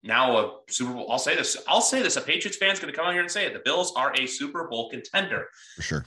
now 0.05 0.37
a 0.37 0.53
Super 0.69 0.93
Bowl. 0.93 1.11
I'll 1.11 1.19
say 1.19 1.35
this. 1.35 1.57
I'll 1.67 1.81
say 1.81 2.03
this. 2.03 2.17
A 2.17 2.21
Patriots 2.21 2.57
fan's 2.57 2.79
going 2.79 2.93
to 2.93 2.97
come 2.97 3.07
out 3.07 3.13
here 3.13 3.23
and 3.23 3.31
say 3.31 3.47
it. 3.47 3.53
The 3.53 3.63
Bills 3.65 3.93
are 3.97 4.13
a 4.15 4.27
Super 4.27 4.69
Bowl 4.69 4.91
contender 4.91 5.49
for 5.77 5.83
sure. 5.83 6.07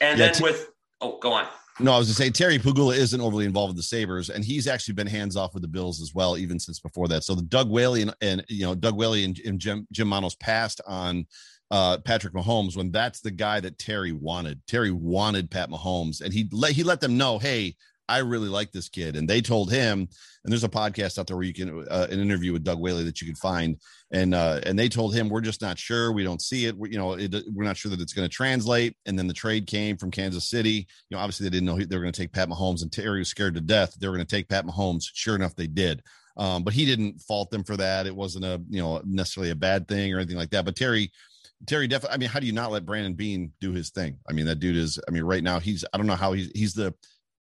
And 0.00 0.18
yeah, 0.18 0.26
then 0.26 0.34
t- 0.34 0.44
with 0.44 0.70
oh, 1.00 1.18
go 1.18 1.32
on. 1.32 1.46
No, 1.80 1.92
I 1.92 1.98
was 1.98 2.08
to 2.08 2.14
say 2.14 2.28
Terry 2.28 2.58
Pegula 2.58 2.96
isn't 2.96 3.20
overly 3.20 3.44
involved 3.44 3.70
with 3.70 3.76
the 3.76 3.84
Sabres, 3.84 4.30
and 4.30 4.44
he's 4.44 4.66
actually 4.66 4.94
been 4.94 5.06
hands 5.06 5.36
off 5.36 5.54
with 5.54 5.62
the 5.62 5.68
Bills 5.68 6.02
as 6.02 6.12
well, 6.12 6.36
even 6.36 6.58
since 6.58 6.80
before 6.80 7.06
that. 7.08 7.22
So 7.22 7.36
the 7.36 7.42
Doug 7.42 7.70
Whaley 7.70 8.02
and, 8.02 8.14
and 8.20 8.44
you 8.48 8.66
know 8.66 8.74
Doug 8.74 8.96
Whaley 8.96 9.24
and, 9.24 9.38
and 9.46 9.60
Jim 9.60 9.86
Jim 9.92 10.08
Monos 10.08 10.34
passed 10.34 10.80
on 10.86 11.26
uh, 11.70 11.98
Patrick 11.98 12.34
Mahomes 12.34 12.76
when 12.76 12.90
that's 12.90 13.20
the 13.20 13.30
guy 13.30 13.60
that 13.60 13.78
Terry 13.78 14.12
wanted. 14.12 14.60
Terry 14.66 14.90
wanted 14.90 15.50
Pat 15.50 15.70
Mahomes, 15.70 16.20
and 16.20 16.32
he 16.32 16.48
let 16.50 16.72
he 16.72 16.82
let 16.82 17.00
them 17.00 17.16
know, 17.16 17.38
hey, 17.38 17.76
I 18.08 18.18
really 18.18 18.48
like 18.48 18.72
this 18.72 18.88
kid. 18.88 19.16
And 19.16 19.28
they 19.28 19.40
told 19.40 19.70
him, 19.70 20.00
and 20.44 20.52
there's 20.52 20.64
a 20.64 20.68
podcast 20.68 21.18
out 21.18 21.26
there 21.26 21.36
where 21.36 21.44
you 21.44 21.52
can 21.52 21.86
uh, 21.90 22.06
an 22.10 22.20
interview 22.20 22.52
with 22.52 22.64
Doug 22.64 22.80
Whaley 22.80 23.04
that 23.04 23.20
you 23.20 23.26
can 23.26 23.36
find, 23.36 23.76
and 24.10 24.34
uh, 24.34 24.60
and 24.64 24.78
they 24.78 24.88
told 24.88 25.14
him 25.14 25.28
we're 25.28 25.40
just 25.40 25.60
not 25.60 25.78
sure, 25.78 26.12
we 26.12 26.24
don't 26.24 26.40
see 26.40 26.66
it, 26.66 26.76
we, 26.76 26.90
you 26.90 26.98
know, 26.98 27.12
it, 27.12 27.34
we're 27.52 27.64
not 27.64 27.76
sure 27.76 27.90
that 27.90 28.00
it's 28.00 28.12
going 28.12 28.28
to 28.28 28.34
translate. 28.34 28.96
And 29.06 29.18
then 29.18 29.26
the 29.26 29.34
trade 29.34 29.66
came 29.66 29.96
from 29.96 30.10
Kansas 30.10 30.48
City. 30.48 30.86
You 31.10 31.16
know, 31.16 31.18
obviously 31.18 31.44
they 31.44 31.50
didn't 31.50 31.66
know 31.66 31.78
they 31.78 31.96
were 31.96 32.02
going 32.02 32.12
to 32.12 32.20
take 32.20 32.32
Pat 32.32 32.48
Mahomes, 32.48 32.82
and 32.82 32.90
Terry 32.90 33.18
was 33.18 33.28
scared 33.28 33.54
to 33.54 33.60
death 33.60 33.94
they 33.98 34.08
were 34.08 34.14
going 34.14 34.26
to 34.26 34.36
take 34.36 34.48
Pat 34.48 34.66
Mahomes. 34.66 35.04
Sure 35.12 35.34
enough, 35.34 35.54
they 35.54 35.66
did. 35.66 36.02
Um, 36.36 36.62
but 36.62 36.72
he 36.72 36.86
didn't 36.86 37.20
fault 37.20 37.50
them 37.50 37.64
for 37.64 37.76
that. 37.76 38.06
It 38.06 38.14
wasn't 38.14 38.44
a 38.44 38.62
you 38.68 38.80
know 38.80 39.02
necessarily 39.04 39.50
a 39.50 39.56
bad 39.56 39.88
thing 39.88 40.14
or 40.14 40.18
anything 40.18 40.36
like 40.36 40.50
that. 40.50 40.64
But 40.64 40.76
Terry 40.76 41.10
Terry 41.66 41.88
definitely. 41.88 42.14
I 42.14 42.18
mean, 42.18 42.28
how 42.28 42.40
do 42.40 42.46
you 42.46 42.52
not 42.52 42.70
let 42.70 42.86
Brandon 42.86 43.14
Beane 43.14 43.52
do 43.60 43.72
his 43.72 43.90
thing? 43.90 44.18
I 44.28 44.32
mean, 44.32 44.46
that 44.46 44.60
dude 44.60 44.76
is. 44.76 44.98
I 45.08 45.10
mean, 45.10 45.24
right 45.24 45.42
now 45.42 45.58
he's. 45.58 45.84
I 45.92 45.96
don't 45.96 46.06
know 46.06 46.14
how 46.14 46.32
he's. 46.32 46.50
He's 46.54 46.74
the. 46.74 46.94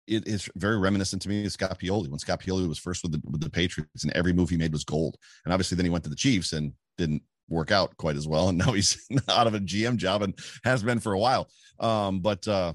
It 0.08 0.28
is 0.28 0.50
very 0.56 0.78
reminiscent 0.78 1.22
to 1.24 1.30
me 1.30 1.46
of 1.46 1.52
Scott 1.52 1.80
Pioli 1.80 2.10
when 2.10 2.20
Scott 2.20 2.42
Pioli 2.42 2.68
was 2.68 2.78
first 2.78 3.04
with 3.04 3.12
the 3.12 3.22
with 3.26 3.42
the 3.42 3.50
Patriots 3.50 4.04
and 4.04 4.14
every 4.14 4.34
move 4.34 4.50
he 4.50 4.58
made 4.58 4.74
was 4.74 4.84
gold. 4.84 5.18
And 5.46 5.54
obviously, 5.54 5.76
then 5.76 5.86
he 5.86 5.90
went 5.90 6.04
to 6.04 6.10
the 6.10 6.16
Chiefs 6.16 6.54
and 6.54 6.74
didn't 6.98 7.24
work 7.50 7.72
out 7.72 7.96
quite 7.98 8.16
as 8.16 8.28
well. 8.28 8.50
And 8.50 8.58
now 8.66 8.72
he's 8.72 9.08
out 9.30 9.48
of 9.48 9.54
a 9.54 9.60
GM 9.60 9.98
job 9.98 10.22
and 10.22 10.38
has 10.64 10.84
been 10.84 11.00
for 11.00 11.14
a 11.14 11.20
while. 11.20 11.50
Um, 11.80 12.20
but 12.20 12.48
uh, 12.48 12.74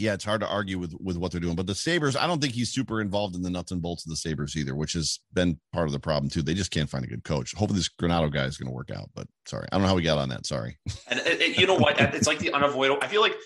yeah, 0.00 0.14
it's 0.14 0.24
hard 0.24 0.40
to 0.40 0.48
argue 0.48 0.78
with 0.78 0.94
with 0.98 1.18
what 1.18 1.30
they're 1.30 1.40
doing. 1.40 1.56
But 1.56 1.66
the 1.66 1.74
Sabres, 1.74 2.16
I 2.16 2.26
don't 2.26 2.40
think 2.40 2.54
he's 2.54 2.70
super 2.70 3.00
involved 3.00 3.36
in 3.36 3.42
the 3.42 3.50
nuts 3.50 3.70
and 3.70 3.82
bolts 3.82 4.04
of 4.06 4.10
the 4.10 4.16
Sabres 4.16 4.56
either, 4.56 4.74
which 4.74 4.94
has 4.94 5.20
been 5.34 5.60
part 5.72 5.86
of 5.86 5.92
the 5.92 6.00
problem 6.00 6.30
too. 6.30 6.42
They 6.42 6.54
just 6.54 6.70
can't 6.70 6.88
find 6.88 7.04
a 7.04 7.08
good 7.08 7.24
coach. 7.24 7.54
Hopefully, 7.54 7.78
this 7.78 7.90
Granato 7.90 8.32
guy 8.32 8.44
is 8.44 8.56
going 8.56 8.68
to 8.68 8.74
work 8.74 8.90
out. 8.90 9.10
But 9.14 9.28
sorry, 9.46 9.68
I 9.70 9.76
don't 9.76 9.82
know 9.82 9.88
how 9.88 9.94
we 9.94 10.02
got 10.02 10.18
on 10.18 10.30
that. 10.30 10.46
Sorry. 10.46 10.78
And 11.06 11.20
you 11.56 11.66
know 11.66 11.76
what? 11.76 12.00
It's 12.00 12.26
like 12.26 12.38
the 12.38 12.52
unavoidable. 12.52 13.02
I 13.02 13.08
feel 13.08 13.20
like 13.20 13.36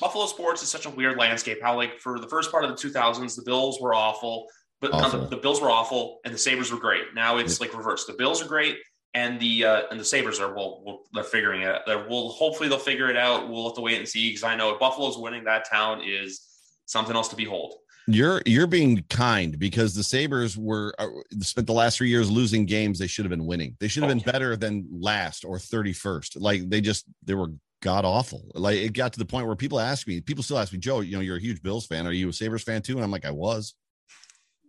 Buffalo 0.00 0.26
sports 0.26 0.62
is 0.62 0.68
such 0.68 0.86
a 0.86 0.90
weird 0.90 1.16
landscape. 1.16 1.58
How 1.62 1.76
like 1.76 2.00
for 2.00 2.18
the 2.18 2.26
first 2.26 2.50
part 2.50 2.64
of 2.64 2.70
the 2.70 2.76
2000s, 2.76 3.36
the 3.36 3.42
Bills 3.42 3.80
were 3.80 3.94
awful, 3.94 4.46
but 4.80 4.92
awful. 4.92 5.20
The, 5.20 5.26
the, 5.28 5.36
Bills 5.36 5.60
were 5.60 5.70
awful 5.70 6.20
and 6.24 6.34
the 6.34 6.38
Sabres 6.38 6.72
were 6.72 6.78
great. 6.78 7.14
Now 7.14 7.38
it's 7.38 7.60
like 7.60 7.76
reverse. 7.76 8.04
The 8.06 8.14
Bills 8.14 8.42
are 8.42 8.48
great 8.48 8.78
and 9.14 9.38
the 9.40 9.64
uh, 9.64 9.82
and 9.90 9.98
the 9.98 10.04
Sabres 10.04 10.40
are 10.40 10.54
well, 10.54 10.82
well 10.84 11.00
they're 11.12 11.24
figuring 11.24 11.62
it. 11.62 11.68
Out. 11.68 11.82
They're, 11.86 12.06
well, 12.08 12.28
hopefully 12.28 12.68
they'll 12.68 12.78
figure 12.78 13.08
it 13.08 13.16
out. 13.16 13.48
We'll 13.48 13.64
have 13.68 13.76
to 13.76 13.80
wait 13.80 13.98
and 13.98 14.08
see 14.08 14.30
because 14.30 14.42
I 14.42 14.56
know 14.56 14.72
if 14.72 14.80
Buffalo's 14.80 15.16
winning, 15.16 15.44
that 15.44 15.68
town 15.70 16.02
is 16.04 16.40
something 16.86 17.14
else 17.14 17.28
to 17.28 17.36
behold. 17.36 17.74
You're 18.06 18.42
you're 18.44 18.66
being 18.66 19.02
kind 19.08 19.58
because 19.58 19.94
the 19.94 20.02
Sabres 20.02 20.58
were 20.58 20.94
uh, 20.98 21.06
spent 21.40 21.66
the 21.66 21.72
last 21.72 21.96
three 21.96 22.10
years 22.10 22.30
losing 22.30 22.66
games 22.66 22.98
they 22.98 23.06
should 23.06 23.24
have 23.24 23.30
been 23.30 23.46
winning. 23.46 23.76
They 23.80 23.88
should 23.88 24.02
have 24.02 24.10
oh, 24.10 24.14
been 24.14 24.24
yeah. 24.26 24.32
better 24.32 24.56
than 24.56 24.86
last 24.90 25.44
or 25.44 25.56
31st. 25.56 26.36
Like 26.38 26.68
they 26.68 26.82
just 26.82 27.06
they 27.22 27.34
were 27.34 27.48
god 27.84 28.06
awful. 28.06 28.50
Like 28.54 28.78
it 28.78 28.94
got 28.94 29.12
to 29.12 29.18
the 29.18 29.26
point 29.26 29.46
where 29.46 29.54
people 29.54 29.78
ask 29.78 30.08
me, 30.08 30.20
people 30.20 30.42
still 30.42 30.58
ask 30.58 30.72
me, 30.72 30.78
Joe, 30.78 31.00
you 31.00 31.14
know, 31.14 31.20
you're 31.20 31.36
a 31.36 31.40
huge 31.40 31.62
Bills 31.62 31.86
fan. 31.86 32.06
Are 32.06 32.12
you 32.12 32.30
a 32.30 32.32
Sabres 32.32 32.62
fan 32.62 32.80
too? 32.80 32.94
And 32.94 33.04
I'm 33.04 33.10
like, 33.10 33.26
I 33.26 33.30
was. 33.30 33.74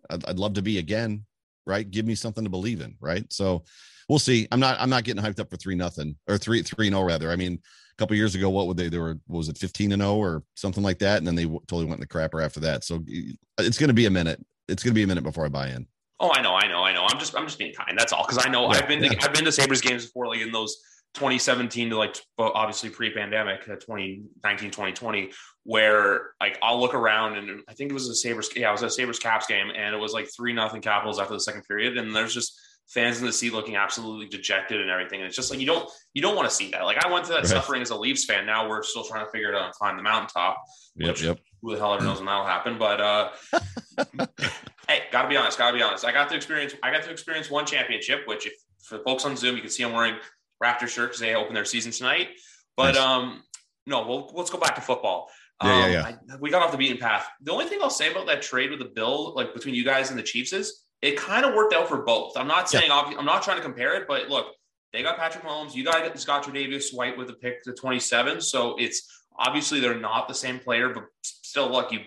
I'd, 0.09 0.25
I'd 0.25 0.37
love 0.37 0.53
to 0.55 0.61
be 0.61 0.77
again. 0.77 1.25
Right. 1.65 1.89
Give 1.89 2.05
me 2.05 2.13
something 2.13 2.43
to 2.43 2.49
believe 2.49 2.81
in. 2.81 2.95
Right. 2.99 3.25
So 3.31 3.63
we'll 4.09 4.19
see. 4.19 4.47
I'm 4.51 4.59
not 4.59 4.77
I'm 4.79 4.89
not 4.89 5.05
getting 5.05 5.23
hyped 5.23 5.39
up 5.39 5.49
for 5.49 5.55
three 5.55 5.75
nothing 5.75 6.17
or 6.27 6.37
three 6.37 6.61
three 6.61 6.89
no 6.89 6.99
oh, 6.99 7.03
rather. 7.03 7.31
I 7.31 7.37
mean, 7.37 7.53
a 7.53 7.95
couple 7.97 8.17
years 8.17 8.35
ago, 8.35 8.49
what 8.49 8.67
would 8.67 8.75
they? 8.75 8.89
They 8.89 8.99
were 8.99 9.17
was 9.27 9.47
it 9.47 9.57
15 9.57 9.93
and 9.93 10.01
0 10.01 10.15
or 10.15 10.43
something 10.55 10.83
like 10.83 10.99
that, 10.99 11.17
and 11.19 11.25
then 11.25 11.35
they 11.35 11.45
totally 11.45 11.85
went 11.85 11.95
in 11.95 12.01
the 12.01 12.07
crapper 12.07 12.43
after 12.43 12.59
that. 12.59 12.83
So 12.83 13.01
it's 13.57 13.77
going 13.77 13.87
to 13.87 13.93
be 13.93 14.05
a 14.05 14.11
minute. 14.11 14.45
It's 14.67 14.83
going 14.83 14.91
to 14.91 14.95
be 14.95 15.03
a 15.03 15.07
minute 15.07 15.23
before 15.23 15.45
I 15.45 15.49
buy 15.49 15.69
in. 15.69 15.87
Oh, 16.19 16.31
I 16.31 16.41
know, 16.41 16.55
I 16.55 16.67
know, 16.67 16.83
I 16.83 16.93
know. 16.93 17.05
I'm 17.09 17.17
just 17.17 17.35
I'm 17.37 17.45
just 17.45 17.57
being 17.57 17.73
kind. 17.73 17.97
That's 17.97 18.11
all 18.11 18.25
because 18.27 18.45
I 18.45 18.49
know 18.49 18.63
yeah, 18.63 18.79
I've 18.79 18.87
been 18.87 19.01
to, 19.01 19.07
yeah. 19.07 19.19
I've 19.23 19.33
been 19.33 19.45
to 19.45 19.51
Sabres 19.51 19.81
games 19.81 20.05
before, 20.05 20.27
like 20.27 20.41
in 20.41 20.51
those 20.51 20.77
2017 21.15 21.89
to 21.89 21.97
like 21.97 22.17
obviously 22.37 22.89
pre-pandemic 22.89 23.61
uh, 23.63 23.75
2019 23.75 24.69
2020 24.69 25.31
where 25.63 26.31
like 26.39 26.57
I'll 26.61 26.79
look 26.79 26.93
around 26.93 27.37
and 27.37 27.61
I 27.67 27.73
think 27.73 27.89
it 27.89 27.93
was 27.93 28.07
a 28.09 28.15
Sabres 28.15 28.49
yeah 28.55 28.69
it 28.69 28.71
was 28.73 28.83
a 28.83 28.89
Sabres 28.89 29.19
Caps 29.19 29.47
game 29.47 29.71
and 29.75 29.95
it 29.95 29.97
was 29.97 30.13
like 30.13 30.27
three 30.35 30.53
nothing 30.53 30.81
Capitals 30.81 31.19
after 31.19 31.33
the 31.33 31.39
second 31.39 31.63
period 31.63 31.97
and 31.97 32.15
there's 32.15 32.33
just 32.33 32.59
fans 32.87 33.19
in 33.19 33.25
the 33.25 33.33
seat 33.33 33.53
looking 33.53 33.75
absolutely 33.75 34.27
dejected 34.27 34.79
and 34.79 34.89
everything. 34.89 35.19
And 35.19 35.27
it's 35.27 35.35
just 35.35 35.49
like 35.49 35.59
you 35.59 35.65
don't 35.65 35.89
you 36.13 36.21
don't 36.21 36.35
want 36.35 36.49
to 36.49 36.55
see 36.55 36.71
that. 36.71 36.83
Like 36.85 37.03
I 37.03 37.11
went 37.11 37.25
through 37.25 37.35
that 37.35 37.43
right. 37.43 37.49
suffering 37.49 37.81
as 37.81 37.89
a 37.89 37.95
Leafs 37.95 38.25
fan. 38.25 38.45
Now 38.45 38.69
we're 38.69 38.83
still 38.83 39.03
trying 39.03 39.25
to 39.25 39.31
figure 39.31 39.49
it 39.49 39.55
out 39.55 39.65
and 39.65 39.73
climb 39.73 39.97
the 39.97 40.03
mountaintop. 40.03 40.63
Yep, 40.95 41.21
yep. 41.21 41.39
Who 41.61 41.73
the 41.73 41.79
hell 41.79 41.93
ever 41.93 42.03
knows 42.03 42.17
when 42.17 42.25
that'll 42.25 42.45
happen? 42.45 42.77
But 42.77 43.01
uh 43.01 43.29
hey, 44.87 45.03
gotta 45.11 45.27
be 45.27 45.37
honest, 45.37 45.57
gotta 45.57 45.75
be 45.75 45.83
honest. 45.83 46.05
I 46.05 46.11
got 46.11 46.29
to 46.29 46.35
experience 46.35 46.73
I 46.83 46.91
got 46.91 47.03
to 47.03 47.11
experience 47.11 47.49
one 47.49 47.65
championship, 47.65 48.21
which 48.27 48.47
if 48.47 48.53
for 48.83 48.99
folks 48.99 49.25
on 49.25 49.35
Zoom, 49.35 49.55
you 49.55 49.61
can 49.61 49.71
see 49.71 49.83
I'm 49.83 49.93
wearing 49.93 50.17
Raptor 50.63 50.87
shirt 50.87 51.09
because 51.09 51.19
they 51.19 51.35
open 51.35 51.53
their 51.53 51.65
season 51.65 51.91
tonight. 51.91 52.29
But 52.77 52.95
nice. 52.95 52.97
um 52.97 53.43
no, 53.85 54.05
well 54.07 54.31
let's 54.33 54.49
go 54.49 54.57
back 54.57 54.75
to 54.75 54.81
football. 54.81 55.29
Yeah, 55.63 55.71
um, 55.71 55.79
yeah, 55.79 55.87
yeah. 55.87 56.15
I, 56.33 56.37
we 56.39 56.49
got 56.49 56.61
off 56.61 56.71
the 56.71 56.77
beaten 56.77 56.97
path. 56.97 57.27
The 57.41 57.51
only 57.51 57.65
thing 57.65 57.79
I'll 57.81 57.89
say 57.89 58.11
about 58.11 58.27
that 58.27 58.41
trade 58.41 58.71
with 58.71 58.79
the 58.79 58.91
Bill, 58.93 59.33
like 59.35 59.53
between 59.53 59.73
you 59.73 59.85
guys 59.85 60.09
and 60.09 60.19
the 60.19 60.23
Chiefs, 60.23 60.51
is 60.53 60.83
it 61.01 61.17
kind 61.17 61.45
of 61.45 61.53
worked 61.53 61.73
out 61.73 61.87
for 61.87 62.01
both. 62.01 62.35
I'm 62.35 62.47
not 62.47 62.69
saying 62.69 62.89
yeah. 62.89 63.13
I'm 63.17 63.25
not 63.25 63.43
trying 63.43 63.57
to 63.57 63.63
compare 63.63 63.95
it, 63.95 64.07
but 64.07 64.27
look, 64.27 64.47
they 64.91 65.03
got 65.03 65.17
Patrick 65.17 65.43
Mahomes. 65.43 65.75
You 65.75 65.83
got 65.83 66.17
Scott 66.17 66.43
Tre'Davious 66.43 66.93
White 66.93 67.17
with 67.17 67.27
the 67.27 67.33
pick 67.33 67.61
to 67.63 67.73
27. 67.73 68.41
So 68.41 68.75
it's 68.79 69.07
obviously 69.37 69.79
they're 69.79 69.99
not 69.99 70.27
the 70.27 70.33
same 70.33 70.59
player, 70.59 70.89
but 70.89 71.03
still, 71.21 71.69
look, 71.69 71.91
you 71.91 71.99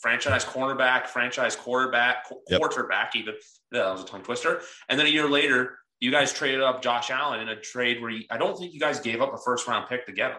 franchise 0.00 0.44
cornerback, 0.44 1.06
franchise 1.06 1.56
quarterback, 1.56 2.26
yep. 2.48 2.60
quarterback, 2.60 3.16
even 3.16 3.34
that 3.72 3.90
was 3.90 4.02
a 4.02 4.06
tongue 4.06 4.22
twister. 4.22 4.60
And 4.88 4.98
then 4.98 5.06
a 5.06 5.10
year 5.10 5.28
later, 5.28 5.78
you 6.00 6.10
guys 6.10 6.32
traded 6.32 6.62
up 6.62 6.82
Josh 6.82 7.10
Allen 7.10 7.40
in 7.40 7.48
a 7.48 7.56
trade 7.56 8.00
where 8.00 8.10
you, 8.10 8.24
I 8.30 8.38
don't 8.38 8.58
think 8.58 8.72
you 8.74 8.80
guys 8.80 9.00
gave 9.00 9.20
up 9.20 9.32
a 9.32 9.38
first 9.38 9.66
round 9.66 9.88
pick 9.88 10.06
to 10.06 10.12
get 10.12 10.32
him. 10.32 10.38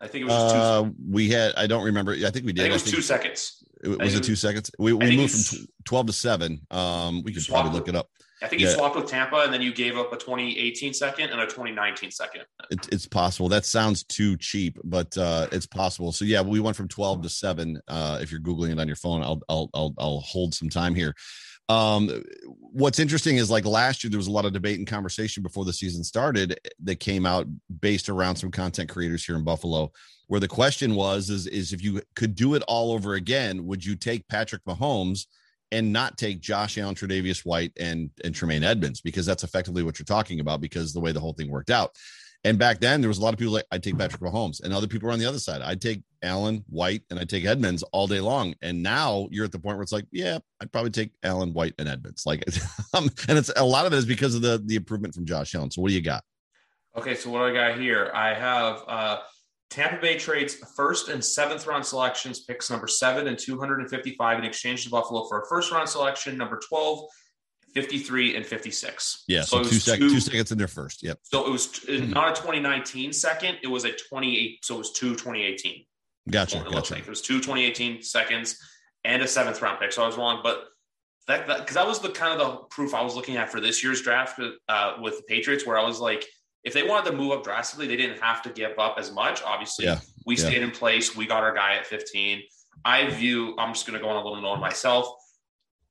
I 0.00 0.08
think 0.08 0.22
it 0.22 0.24
was 0.26 0.52
uh, 0.52 0.82
two. 0.82 0.94
We 1.10 1.30
had. 1.30 1.54
I 1.56 1.66
don't 1.66 1.84
remember. 1.84 2.12
I 2.12 2.30
think 2.30 2.44
we 2.44 2.52
did. 2.52 2.62
I 2.62 2.64
think 2.64 2.70
it 2.70 2.72
was 2.72 2.82
think 2.82 2.96
two 2.96 3.02
seconds. 3.02 3.64
It, 3.82 3.98
was 3.98 4.14
it 4.14 4.24
two 4.24 4.36
seconds? 4.36 4.70
We, 4.78 4.92
we 4.92 5.16
moved 5.16 5.34
from 5.34 5.66
twelve 5.84 6.06
to 6.06 6.12
seven. 6.12 6.60
Um, 6.70 7.22
we 7.22 7.32
could 7.32 7.46
probably 7.46 7.72
look 7.72 7.88
it 7.88 7.96
up. 7.96 8.08
I 8.42 8.48
think 8.48 8.60
you 8.60 8.68
yeah. 8.68 8.74
swapped 8.74 8.96
with 8.96 9.06
Tampa, 9.06 9.36
and 9.36 9.52
then 9.52 9.62
you 9.62 9.72
gave 9.72 9.96
up 9.96 10.12
a 10.12 10.16
2018 10.16 10.92
second 10.92 11.30
and 11.30 11.40
a 11.40 11.46
2019 11.46 12.10
second. 12.10 12.42
It, 12.70 12.86
it's 12.92 13.06
possible. 13.06 13.48
That 13.48 13.64
sounds 13.64 14.04
too 14.04 14.36
cheap, 14.36 14.78
but 14.84 15.16
uh, 15.16 15.46
it's 15.52 15.66
possible. 15.66 16.12
So 16.12 16.26
yeah, 16.26 16.42
we 16.42 16.60
went 16.60 16.76
from 16.76 16.86
12 16.88 17.22
to 17.22 17.28
seven. 17.30 17.80
Uh, 17.88 18.18
if 18.20 18.30
you're 18.30 18.40
googling 18.40 18.72
it 18.72 18.78
on 18.78 18.86
your 18.86 18.96
phone, 18.96 19.22
I'll 19.22 19.40
I'll 19.48 19.70
I'll, 19.72 19.94
I'll 19.98 20.20
hold 20.20 20.52
some 20.52 20.68
time 20.68 20.94
here. 20.94 21.14
Um, 21.68 22.22
what's 22.60 22.98
interesting 22.98 23.36
is 23.38 23.50
like 23.50 23.64
last 23.64 24.04
year 24.04 24.10
there 24.10 24.18
was 24.18 24.28
a 24.28 24.32
lot 24.32 24.44
of 24.44 24.52
debate 24.52 24.78
and 24.78 24.86
conversation 24.86 25.42
before 25.42 25.64
the 25.64 25.72
season 25.72 26.04
started 26.04 26.58
that 26.84 27.00
came 27.00 27.26
out 27.26 27.46
based 27.80 28.08
around 28.08 28.36
some 28.36 28.50
content 28.50 28.88
creators 28.88 29.24
here 29.24 29.36
in 29.36 29.44
Buffalo, 29.44 29.90
where 30.28 30.40
the 30.40 30.48
question 30.48 30.94
was 30.94 31.30
is 31.30 31.46
is 31.46 31.72
if 31.72 31.82
you 31.82 32.00
could 32.14 32.34
do 32.34 32.54
it 32.54 32.62
all 32.68 32.92
over 32.92 33.14
again, 33.14 33.66
would 33.66 33.84
you 33.84 33.96
take 33.96 34.28
Patrick 34.28 34.64
Mahomes 34.64 35.26
and 35.72 35.92
not 35.92 36.16
take 36.16 36.40
Josh 36.40 36.78
Allen, 36.78 36.94
Tre'Davious 36.94 37.44
White, 37.44 37.72
and 37.80 38.10
and 38.24 38.34
Tremaine 38.34 38.62
Edmunds? 38.62 39.00
because 39.00 39.26
that's 39.26 39.44
effectively 39.44 39.82
what 39.82 39.98
you're 39.98 40.04
talking 40.04 40.40
about 40.40 40.60
because 40.60 40.92
the 40.92 41.00
way 41.00 41.12
the 41.12 41.20
whole 41.20 41.32
thing 41.32 41.50
worked 41.50 41.70
out. 41.70 41.96
And 42.44 42.58
back 42.58 42.80
then, 42.80 43.00
there 43.00 43.08
was 43.08 43.18
a 43.18 43.22
lot 43.22 43.32
of 43.32 43.38
people 43.38 43.54
like, 43.54 43.66
I'd 43.70 43.82
take 43.82 43.98
Patrick 43.98 44.20
Mahomes, 44.20 44.62
and 44.62 44.72
other 44.72 44.86
people 44.86 45.06
were 45.06 45.12
on 45.12 45.18
the 45.18 45.26
other 45.26 45.38
side. 45.38 45.62
I'd 45.62 45.80
take 45.80 46.02
Allen, 46.22 46.64
White, 46.68 47.02
and 47.10 47.18
I'd 47.18 47.28
take 47.28 47.44
Edmunds 47.44 47.82
all 47.92 48.06
day 48.06 48.20
long. 48.20 48.54
And 48.62 48.82
now 48.82 49.28
you're 49.30 49.44
at 49.44 49.52
the 49.52 49.58
point 49.58 49.76
where 49.76 49.82
it's 49.82 49.92
like, 49.92 50.06
yeah, 50.12 50.38
I'd 50.60 50.70
probably 50.70 50.90
take 50.90 51.12
Allen, 51.22 51.52
White, 51.52 51.74
and 51.78 51.88
Edmunds. 51.88 52.24
Like, 52.26 52.44
um, 52.94 53.10
and 53.28 53.38
it's 53.38 53.50
a 53.56 53.64
lot 53.64 53.86
of 53.86 53.92
it 53.92 53.96
is 53.96 54.06
because 54.06 54.34
of 54.34 54.42
the 54.42 54.62
the 54.64 54.76
improvement 54.76 55.14
from 55.14 55.26
Josh 55.26 55.54
Allen. 55.54 55.70
So, 55.70 55.82
what 55.82 55.88
do 55.88 55.94
you 55.94 56.02
got? 56.02 56.22
Okay, 56.96 57.14
so 57.14 57.30
what 57.30 57.42
I 57.42 57.52
got 57.52 57.78
here? 57.78 58.10
I 58.14 58.32
have 58.32 58.82
uh, 58.88 59.18
Tampa 59.68 60.00
Bay 60.00 60.16
trades 60.16 60.54
first 60.76 61.08
and 61.08 61.22
seventh 61.22 61.66
round 61.66 61.84
selections, 61.84 62.40
picks 62.40 62.70
number 62.70 62.86
seven 62.86 63.26
and 63.26 63.38
255 63.38 64.38
in 64.38 64.44
exchange 64.44 64.84
to 64.84 64.90
Buffalo 64.90 65.26
for 65.28 65.42
a 65.42 65.46
first 65.48 65.72
round 65.72 65.88
selection, 65.88 66.38
number 66.38 66.60
12 66.68 67.04
53 67.76 68.36
and 68.36 68.46
56. 68.46 69.24
Yeah, 69.28 69.42
so, 69.42 69.62
so 69.62 69.68
two, 69.68 69.76
sec- 69.76 69.98
two, 69.98 70.08
two, 70.08 70.20
seconds 70.20 70.50
in 70.50 70.56
there 70.56 70.66
first. 70.66 71.02
Yep. 71.02 71.18
So 71.24 71.46
it 71.46 71.50
was 71.50 71.66
t- 71.66 71.98
mm-hmm. 72.00 72.10
not 72.10 72.30
a 72.30 72.40
2019 72.40 73.12
second, 73.12 73.58
it 73.62 73.66
was 73.66 73.84
a 73.84 73.92
28. 73.92 74.64
So 74.64 74.76
it 74.76 74.78
was 74.78 74.92
two 74.92 75.10
2018. 75.10 75.84
Gotcha. 76.30 76.56
It, 76.56 76.72
gotcha. 76.72 76.94
Like. 76.94 77.02
it 77.02 77.08
was 77.08 77.20
two 77.20 77.36
2018 77.36 78.02
seconds 78.02 78.58
and 79.04 79.22
a 79.22 79.28
seventh 79.28 79.60
round 79.60 79.78
pick. 79.78 79.92
So 79.92 80.02
I 80.02 80.06
was 80.06 80.16
wrong, 80.16 80.40
but 80.42 80.64
that 81.28 81.46
because 81.46 81.74
that, 81.74 81.74
that, 81.74 81.86
was 81.86 82.00
the 82.00 82.08
kind 82.08 82.40
of 82.40 82.46
the 82.46 82.56
proof 82.70 82.94
I 82.94 83.02
was 83.02 83.14
looking 83.14 83.36
at 83.36 83.52
for 83.52 83.60
this 83.60 83.84
year's 83.84 84.00
draft 84.00 84.40
uh, 84.70 84.94
with 85.02 85.18
the 85.18 85.24
Patriots, 85.28 85.66
where 85.66 85.76
I 85.76 85.84
was 85.84 86.00
like, 86.00 86.24
if 86.64 86.72
they 86.72 86.82
wanted 86.82 87.10
to 87.10 87.16
move 87.16 87.32
up 87.32 87.44
drastically, 87.44 87.86
they 87.86 87.96
didn't 87.96 88.20
have 88.20 88.40
to 88.42 88.50
give 88.50 88.78
up 88.78 88.96
as 88.98 89.12
much. 89.12 89.42
Obviously, 89.42 89.84
yeah. 89.84 89.98
we 90.24 90.34
yeah. 90.36 90.48
stayed 90.48 90.62
in 90.62 90.70
place. 90.70 91.14
We 91.14 91.26
got 91.26 91.42
our 91.42 91.54
guy 91.54 91.74
at 91.74 91.86
15. 91.86 92.40
I 92.86 93.06
view, 93.10 93.54
I'm 93.58 93.74
just 93.74 93.86
going 93.86 93.98
to 93.98 94.02
go 94.02 94.08
on 94.08 94.16
a 94.16 94.24
little 94.24 94.40
note 94.40 94.52
on 94.52 94.60
myself. 94.60 95.08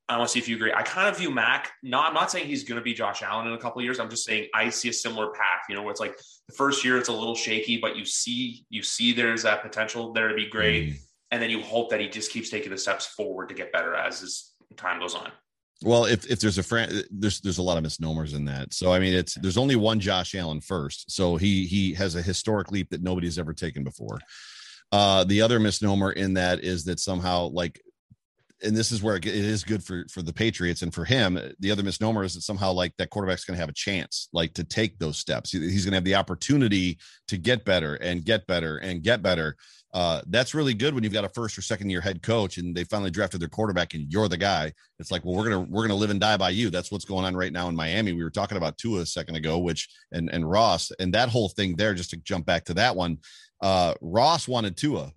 I 0.08 0.16
want 0.18 0.28
to 0.28 0.32
see 0.32 0.38
if 0.38 0.48
you 0.48 0.56
agree. 0.56 0.72
I 0.72 0.82
kind 0.82 1.08
of 1.08 1.18
view 1.18 1.30
Mac. 1.30 1.72
Not, 1.82 2.08
I'm 2.08 2.14
not 2.14 2.30
saying 2.30 2.46
he's 2.46 2.62
going 2.62 2.78
to 2.78 2.84
be 2.84 2.94
Josh 2.94 3.22
Allen 3.22 3.48
in 3.48 3.54
a 3.54 3.58
couple 3.58 3.82
years. 3.82 3.98
I'm 3.98 4.08
just 4.08 4.24
saying 4.24 4.48
I 4.54 4.68
see 4.68 4.88
a 4.88 4.92
similar 4.92 5.30
path. 5.32 5.62
You 5.68 5.74
know, 5.74 5.82
where 5.82 5.90
it's 5.90 6.00
like 6.00 6.16
the 6.48 6.54
first 6.54 6.84
year 6.84 6.96
it's 6.96 7.08
a 7.08 7.12
little 7.12 7.34
shaky, 7.34 7.78
but 7.78 7.96
you 7.96 8.04
see 8.04 8.64
you 8.70 8.82
see 8.82 9.12
there's 9.12 9.42
that 9.42 9.62
potential 9.62 10.12
there 10.12 10.28
to 10.28 10.34
be 10.34 10.48
great. 10.48 10.90
Mm. 10.90 10.96
and 11.32 11.42
then 11.42 11.50
you 11.50 11.60
hope 11.60 11.90
that 11.90 12.00
he 12.00 12.08
just 12.08 12.30
keeps 12.30 12.50
taking 12.50 12.70
the 12.70 12.78
steps 12.78 13.06
forward 13.06 13.48
to 13.48 13.54
get 13.54 13.72
better 13.72 13.94
as 13.94 14.20
his 14.20 14.52
time 14.76 15.00
goes 15.00 15.14
on. 15.14 15.32
Well, 15.82 16.06
if 16.06 16.24
if 16.30 16.40
there's 16.40 16.58
a 16.58 16.62
friend, 16.62 17.04
there's 17.10 17.40
there's 17.40 17.58
a 17.58 17.62
lot 17.62 17.76
of 17.76 17.82
misnomers 17.82 18.32
in 18.32 18.46
that. 18.46 18.72
So 18.72 18.92
I 18.92 18.98
mean, 18.98 19.12
it's 19.12 19.34
there's 19.34 19.58
only 19.58 19.76
one 19.76 20.00
Josh 20.00 20.34
Allen 20.34 20.60
first, 20.60 21.10
so 21.10 21.36
he 21.36 21.66
he 21.66 21.92
has 21.94 22.14
a 22.14 22.22
historic 22.22 22.70
leap 22.70 22.90
that 22.90 23.02
nobody's 23.02 23.38
ever 23.38 23.52
taken 23.52 23.84
before. 23.84 24.18
Uh, 24.92 25.24
the 25.24 25.42
other 25.42 25.58
misnomer 25.58 26.12
in 26.12 26.34
that 26.34 26.62
is 26.64 26.84
that 26.84 27.00
somehow 27.00 27.48
like 27.48 27.80
and 28.62 28.76
this 28.76 28.90
is 28.90 29.02
where 29.02 29.16
it 29.16 29.26
is 29.26 29.64
good 29.64 29.82
for 29.82 30.04
for 30.10 30.22
the 30.22 30.32
Patriots 30.32 30.82
and 30.82 30.92
for 30.92 31.04
him. 31.04 31.38
The 31.60 31.70
other 31.70 31.82
misnomer 31.82 32.24
is 32.24 32.34
that 32.34 32.42
somehow 32.42 32.72
like 32.72 32.96
that 32.96 33.10
quarterback's 33.10 33.44
going 33.44 33.56
to 33.56 33.60
have 33.60 33.68
a 33.68 33.74
chance, 33.74 34.28
like 34.32 34.54
to 34.54 34.64
take 34.64 34.98
those 34.98 35.18
steps. 35.18 35.52
He's 35.52 35.84
going 35.84 35.92
to 35.92 35.96
have 35.96 36.04
the 36.04 36.14
opportunity 36.14 36.98
to 37.28 37.36
get 37.36 37.64
better 37.64 37.94
and 37.96 38.24
get 38.24 38.46
better 38.46 38.78
and 38.78 39.02
get 39.02 39.22
better. 39.22 39.56
Uh, 39.94 40.20
that's 40.26 40.54
really 40.54 40.74
good 40.74 40.94
when 40.94 41.02
you've 41.02 41.12
got 41.12 41.24
a 41.24 41.28
first 41.30 41.56
or 41.56 41.62
second 41.62 41.88
year 41.88 42.00
head 42.00 42.22
coach 42.22 42.58
and 42.58 42.74
they 42.74 42.84
finally 42.84 43.10
drafted 43.10 43.40
their 43.40 43.48
quarterback 43.48 43.94
and 43.94 44.12
you're 44.12 44.28
the 44.28 44.36
guy. 44.36 44.72
It's 44.98 45.10
like, 45.10 45.24
well, 45.24 45.34
we're 45.34 45.48
gonna 45.48 45.60
we're 45.60 45.86
gonna 45.86 45.98
live 45.98 46.10
and 46.10 46.20
die 46.20 46.36
by 46.36 46.50
you. 46.50 46.70
That's 46.70 46.90
what's 46.90 47.04
going 47.04 47.24
on 47.24 47.36
right 47.36 47.52
now 47.52 47.68
in 47.68 47.76
Miami. 47.76 48.12
We 48.12 48.22
were 48.24 48.30
talking 48.30 48.56
about 48.58 48.78
Tua 48.78 49.00
a 49.00 49.06
second 49.06 49.36
ago, 49.36 49.58
which 49.58 49.88
and 50.12 50.30
and 50.30 50.48
Ross 50.48 50.90
and 50.98 51.14
that 51.14 51.28
whole 51.28 51.48
thing 51.48 51.76
there. 51.76 51.94
Just 51.94 52.10
to 52.10 52.16
jump 52.18 52.46
back 52.46 52.64
to 52.66 52.74
that 52.74 52.96
one, 52.96 53.18
uh, 53.62 53.94
Ross 54.00 54.48
wanted 54.48 54.76
Tua. 54.76 55.12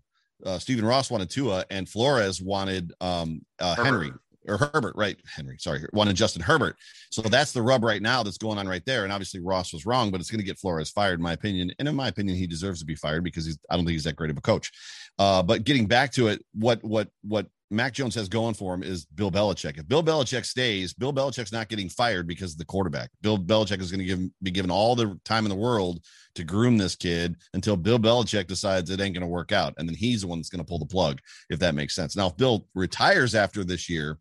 Uh, 0.46 0.60
Stephen 0.60 0.86
Ross 0.86 1.12
wanted 1.12 1.30
Tua, 1.30 1.66
and 1.70 1.88
Flores 1.88 2.42
wanted 2.42 2.94
um, 3.02 3.42
uh, 3.60 3.76
Henry 3.76 4.12
or 4.48 4.58
Herbert, 4.58 4.96
right? 4.96 5.18
Henry, 5.26 5.58
sorry, 5.60 5.86
wanted 5.94 6.16
Justin 6.16 6.42
Herbert. 6.42 6.76
So 7.12 7.22
that's 7.22 7.52
the 7.52 7.62
rub 7.62 7.84
right 7.84 8.02
now 8.02 8.24
that's 8.24 8.38
going 8.38 8.58
on 8.58 8.68
right 8.68 8.84
there. 8.86 9.04
And 9.04 9.14
obviously 9.14 9.40
Ross 9.40 9.74
was 9.74 9.86
wrong, 9.86 10.12
but 10.12 10.20
it's 10.20 10.32
going 10.32 10.40
to 10.40 10.46
get 10.46 10.58
Flores 10.58 10.90
fired, 10.90 11.20
in 11.20 11.24
my 11.24 11.34
opinion. 11.34 11.72
And 11.80 11.88
in 11.88 11.96
my 11.96 12.08
opinion, 12.08 12.38
he 12.38 12.48
deserves 12.48 12.80
to 12.80 12.86
be 12.86 12.96
fired 12.96 13.24
because 13.24 13.46
he's 13.46 13.60
I 13.70 13.76
don't 13.76 13.86
think 13.86 13.94
he's 13.94 14.04
that 14.06 14.16
great 14.16 14.32
of 14.32 14.38
a 14.38 14.42
coach. 14.42 14.72
Uh, 15.20 15.44
but 15.44 15.66
getting 15.66 15.86
back 15.86 16.12
to 16.14 16.28
it, 16.28 16.44
what 16.54 16.84
what 16.84 17.10
what 17.22 17.48
Mac 17.72 17.94
Jones 17.94 18.16
has 18.16 18.28
going 18.28 18.56
for 18.56 18.74
him 18.74 18.82
is 18.82 19.06
Bill 19.06 19.30
Belichick. 19.30 19.78
If 19.78 19.88
Bill 19.88 20.02
Belichick 20.02 20.46
stays, 20.46 20.94
Bill 20.94 21.14
Belichick's 21.14 21.52
not 21.52 21.68
getting 21.68 21.90
fired 21.90 22.26
because 22.26 22.54
of 22.54 22.58
the 22.58 22.66
quarterback. 22.66 23.12
Bill 23.22 23.38
Belichick 23.38 23.80
is 23.80 23.92
going 23.92 24.08
to 24.08 24.32
be 24.42 24.50
given 24.50 24.72
all 24.72 24.96
the 24.96 25.20
time 25.26 25.46
in 25.46 25.50
the 25.50 25.56
world 25.56 26.00
to 26.36 26.44
groom 26.44 26.78
this 26.78 26.96
kid 26.96 27.36
until 27.54 27.76
Bill 27.76 28.00
Belichick 28.00 28.48
decides 28.48 28.90
it 28.90 29.02
ain't 29.02 29.14
going 29.14 29.22
to 29.22 29.28
work 29.28 29.52
out, 29.52 29.76
and 29.78 29.88
then 29.88 29.96
he's 29.96 30.22
the 30.22 30.28
one 30.28 30.40
that's 30.40 30.50
going 30.50 30.64
to 30.64 30.68
pull 30.68 30.80
the 30.80 30.86
plug, 30.86 31.20
if 31.50 31.60
that 31.60 31.76
makes 31.76 31.94
sense. 31.94 32.16
Now, 32.16 32.28
if 32.28 32.38
Bill 32.38 32.66
retires 32.74 33.36
after 33.36 33.64
this 33.64 33.88
year, 33.88 34.18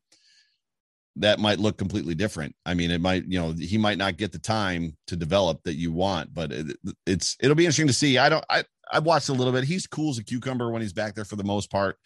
that 1.16 1.38
might 1.38 1.58
look 1.58 1.76
completely 1.78 2.14
different. 2.14 2.54
I 2.64 2.74
mean, 2.74 2.90
it 2.90 3.00
might, 3.00 3.24
you 3.26 3.40
know, 3.40 3.52
he 3.52 3.78
might 3.78 3.98
not 3.98 4.16
get 4.16 4.32
the 4.32 4.38
time 4.38 4.96
to 5.08 5.16
develop 5.16 5.62
that 5.64 5.74
you 5.74 5.92
want, 5.92 6.32
but 6.32 6.52
it, 6.52 6.76
it's 7.06 7.36
it'll 7.40 7.56
be 7.56 7.64
interesting 7.64 7.88
to 7.88 7.92
see. 7.92 8.18
I 8.18 8.28
don't 8.28 8.44
I 8.48 8.64
I've 8.92 9.04
watched 9.04 9.28
a 9.28 9.34
little 9.34 9.52
bit. 9.52 9.64
He's 9.64 9.86
cool 9.86 10.10
as 10.10 10.18
a 10.18 10.24
cucumber 10.24 10.70
when 10.70 10.82
he's 10.82 10.92
back 10.92 11.14
there 11.14 11.24
for 11.24 11.36
the 11.36 11.44
most 11.44 11.70
part. 11.70 11.98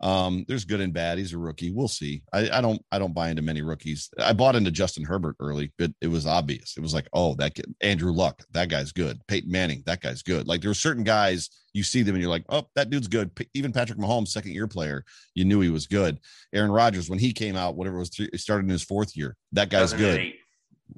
Um, 0.00 0.44
there's 0.46 0.66
good 0.66 0.82
and 0.82 0.92
bad. 0.92 1.16
He's 1.16 1.32
a 1.32 1.38
rookie. 1.38 1.70
We'll 1.70 1.88
see. 1.88 2.22
I, 2.30 2.50
I 2.50 2.60
don't 2.60 2.82
I 2.92 2.98
don't 2.98 3.14
buy 3.14 3.30
into 3.30 3.40
many 3.40 3.62
rookies. 3.62 4.10
I 4.22 4.34
bought 4.34 4.54
into 4.54 4.70
Justin 4.70 5.04
Herbert 5.04 5.36
early, 5.40 5.72
but 5.78 5.90
it 6.02 6.08
was 6.08 6.26
obvious. 6.26 6.74
It 6.76 6.82
was 6.82 6.92
like, 6.92 7.08
oh, 7.14 7.34
that 7.36 7.54
kid, 7.54 7.74
Andrew 7.80 8.12
Luck, 8.12 8.42
that 8.50 8.68
guy's 8.68 8.92
good. 8.92 9.20
Peyton 9.26 9.50
Manning, 9.50 9.82
that 9.86 10.02
guy's 10.02 10.22
good. 10.22 10.46
Like 10.46 10.60
there 10.60 10.68
were 10.70 10.74
certain 10.74 11.02
guys 11.04 11.48
you 11.72 11.82
see 11.82 12.02
them 12.02 12.14
and 12.14 12.22
you're 12.22 12.30
like, 12.30 12.44
oh, 12.50 12.68
that 12.74 12.90
dude's 12.90 13.08
good. 13.08 13.30
Even 13.54 13.72
Patrick 13.72 13.98
Mahomes, 13.98 14.28
second 14.28 14.52
year 14.52 14.66
player, 14.66 15.02
you 15.34 15.46
knew 15.46 15.60
he 15.60 15.70
was 15.70 15.86
good. 15.86 16.18
Aaron 16.54 16.70
Rodgers, 16.70 17.08
when 17.08 17.18
he 17.18 17.32
came 17.32 17.56
out, 17.56 17.76
whatever 17.76 17.96
it 17.96 18.00
was, 18.00 18.10
three, 18.10 18.28
started 18.34 18.64
in 18.64 18.70
his 18.70 18.82
fourth 18.82 19.16
year. 19.16 19.34
That 19.52 19.70
guy's 19.70 19.94
good. 19.94 20.32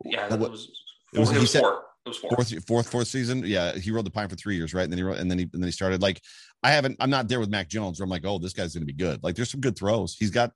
Yeah, 0.04 0.26
that 0.28 0.40
was, 0.40 0.68
it 1.14 1.20
was, 1.20 1.30
it 1.30 1.38
was 1.38 1.52
four. 1.52 1.62
Was 1.62 1.72
four. 1.76 1.84
Fourth, 2.16 2.66
fourth, 2.66 2.90
fourth 2.90 3.08
season. 3.08 3.42
Yeah, 3.44 3.72
he 3.76 3.90
rode 3.90 4.06
the 4.06 4.10
pine 4.10 4.28
for 4.28 4.36
three 4.36 4.56
years, 4.56 4.74
right? 4.74 4.84
And 4.84 4.92
then 4.92 4.98
he 4.98 5.02
wrote, 5.02 5.18
and 5.18 5.30
then 5.30 5.38
he 5.38 5.44
and 5.52 5.62
then 5.62 5.68
he 5.68 5.72
started 5.72 6.02
like 6.02 6.20
I 6.62 6.70
haven't. 6.70 6.96
I'm 7.00 7.10
not 7.10 7.28
there 7.28 7.40
with 7.40 7.50
Mac 7.50 7.68
Jones 7.68 7.98
where 7.98 8.04
I'm 8.04 8.10
like, 8.10 8.24
oh, 8.24 8.38
this 8.38 8.52
guy's 8.52 8.74
going 8.74 8.86
to 8.86 8.92
be 8.92 8.92
good. 8.92 9.22
Like, 9.22 9.36
there's 9.36 9.50
some 9.50 9.60
good 9.60 9.78
throws. 9.78 10.16
He's 10.18 10.30
got 10.30 10.52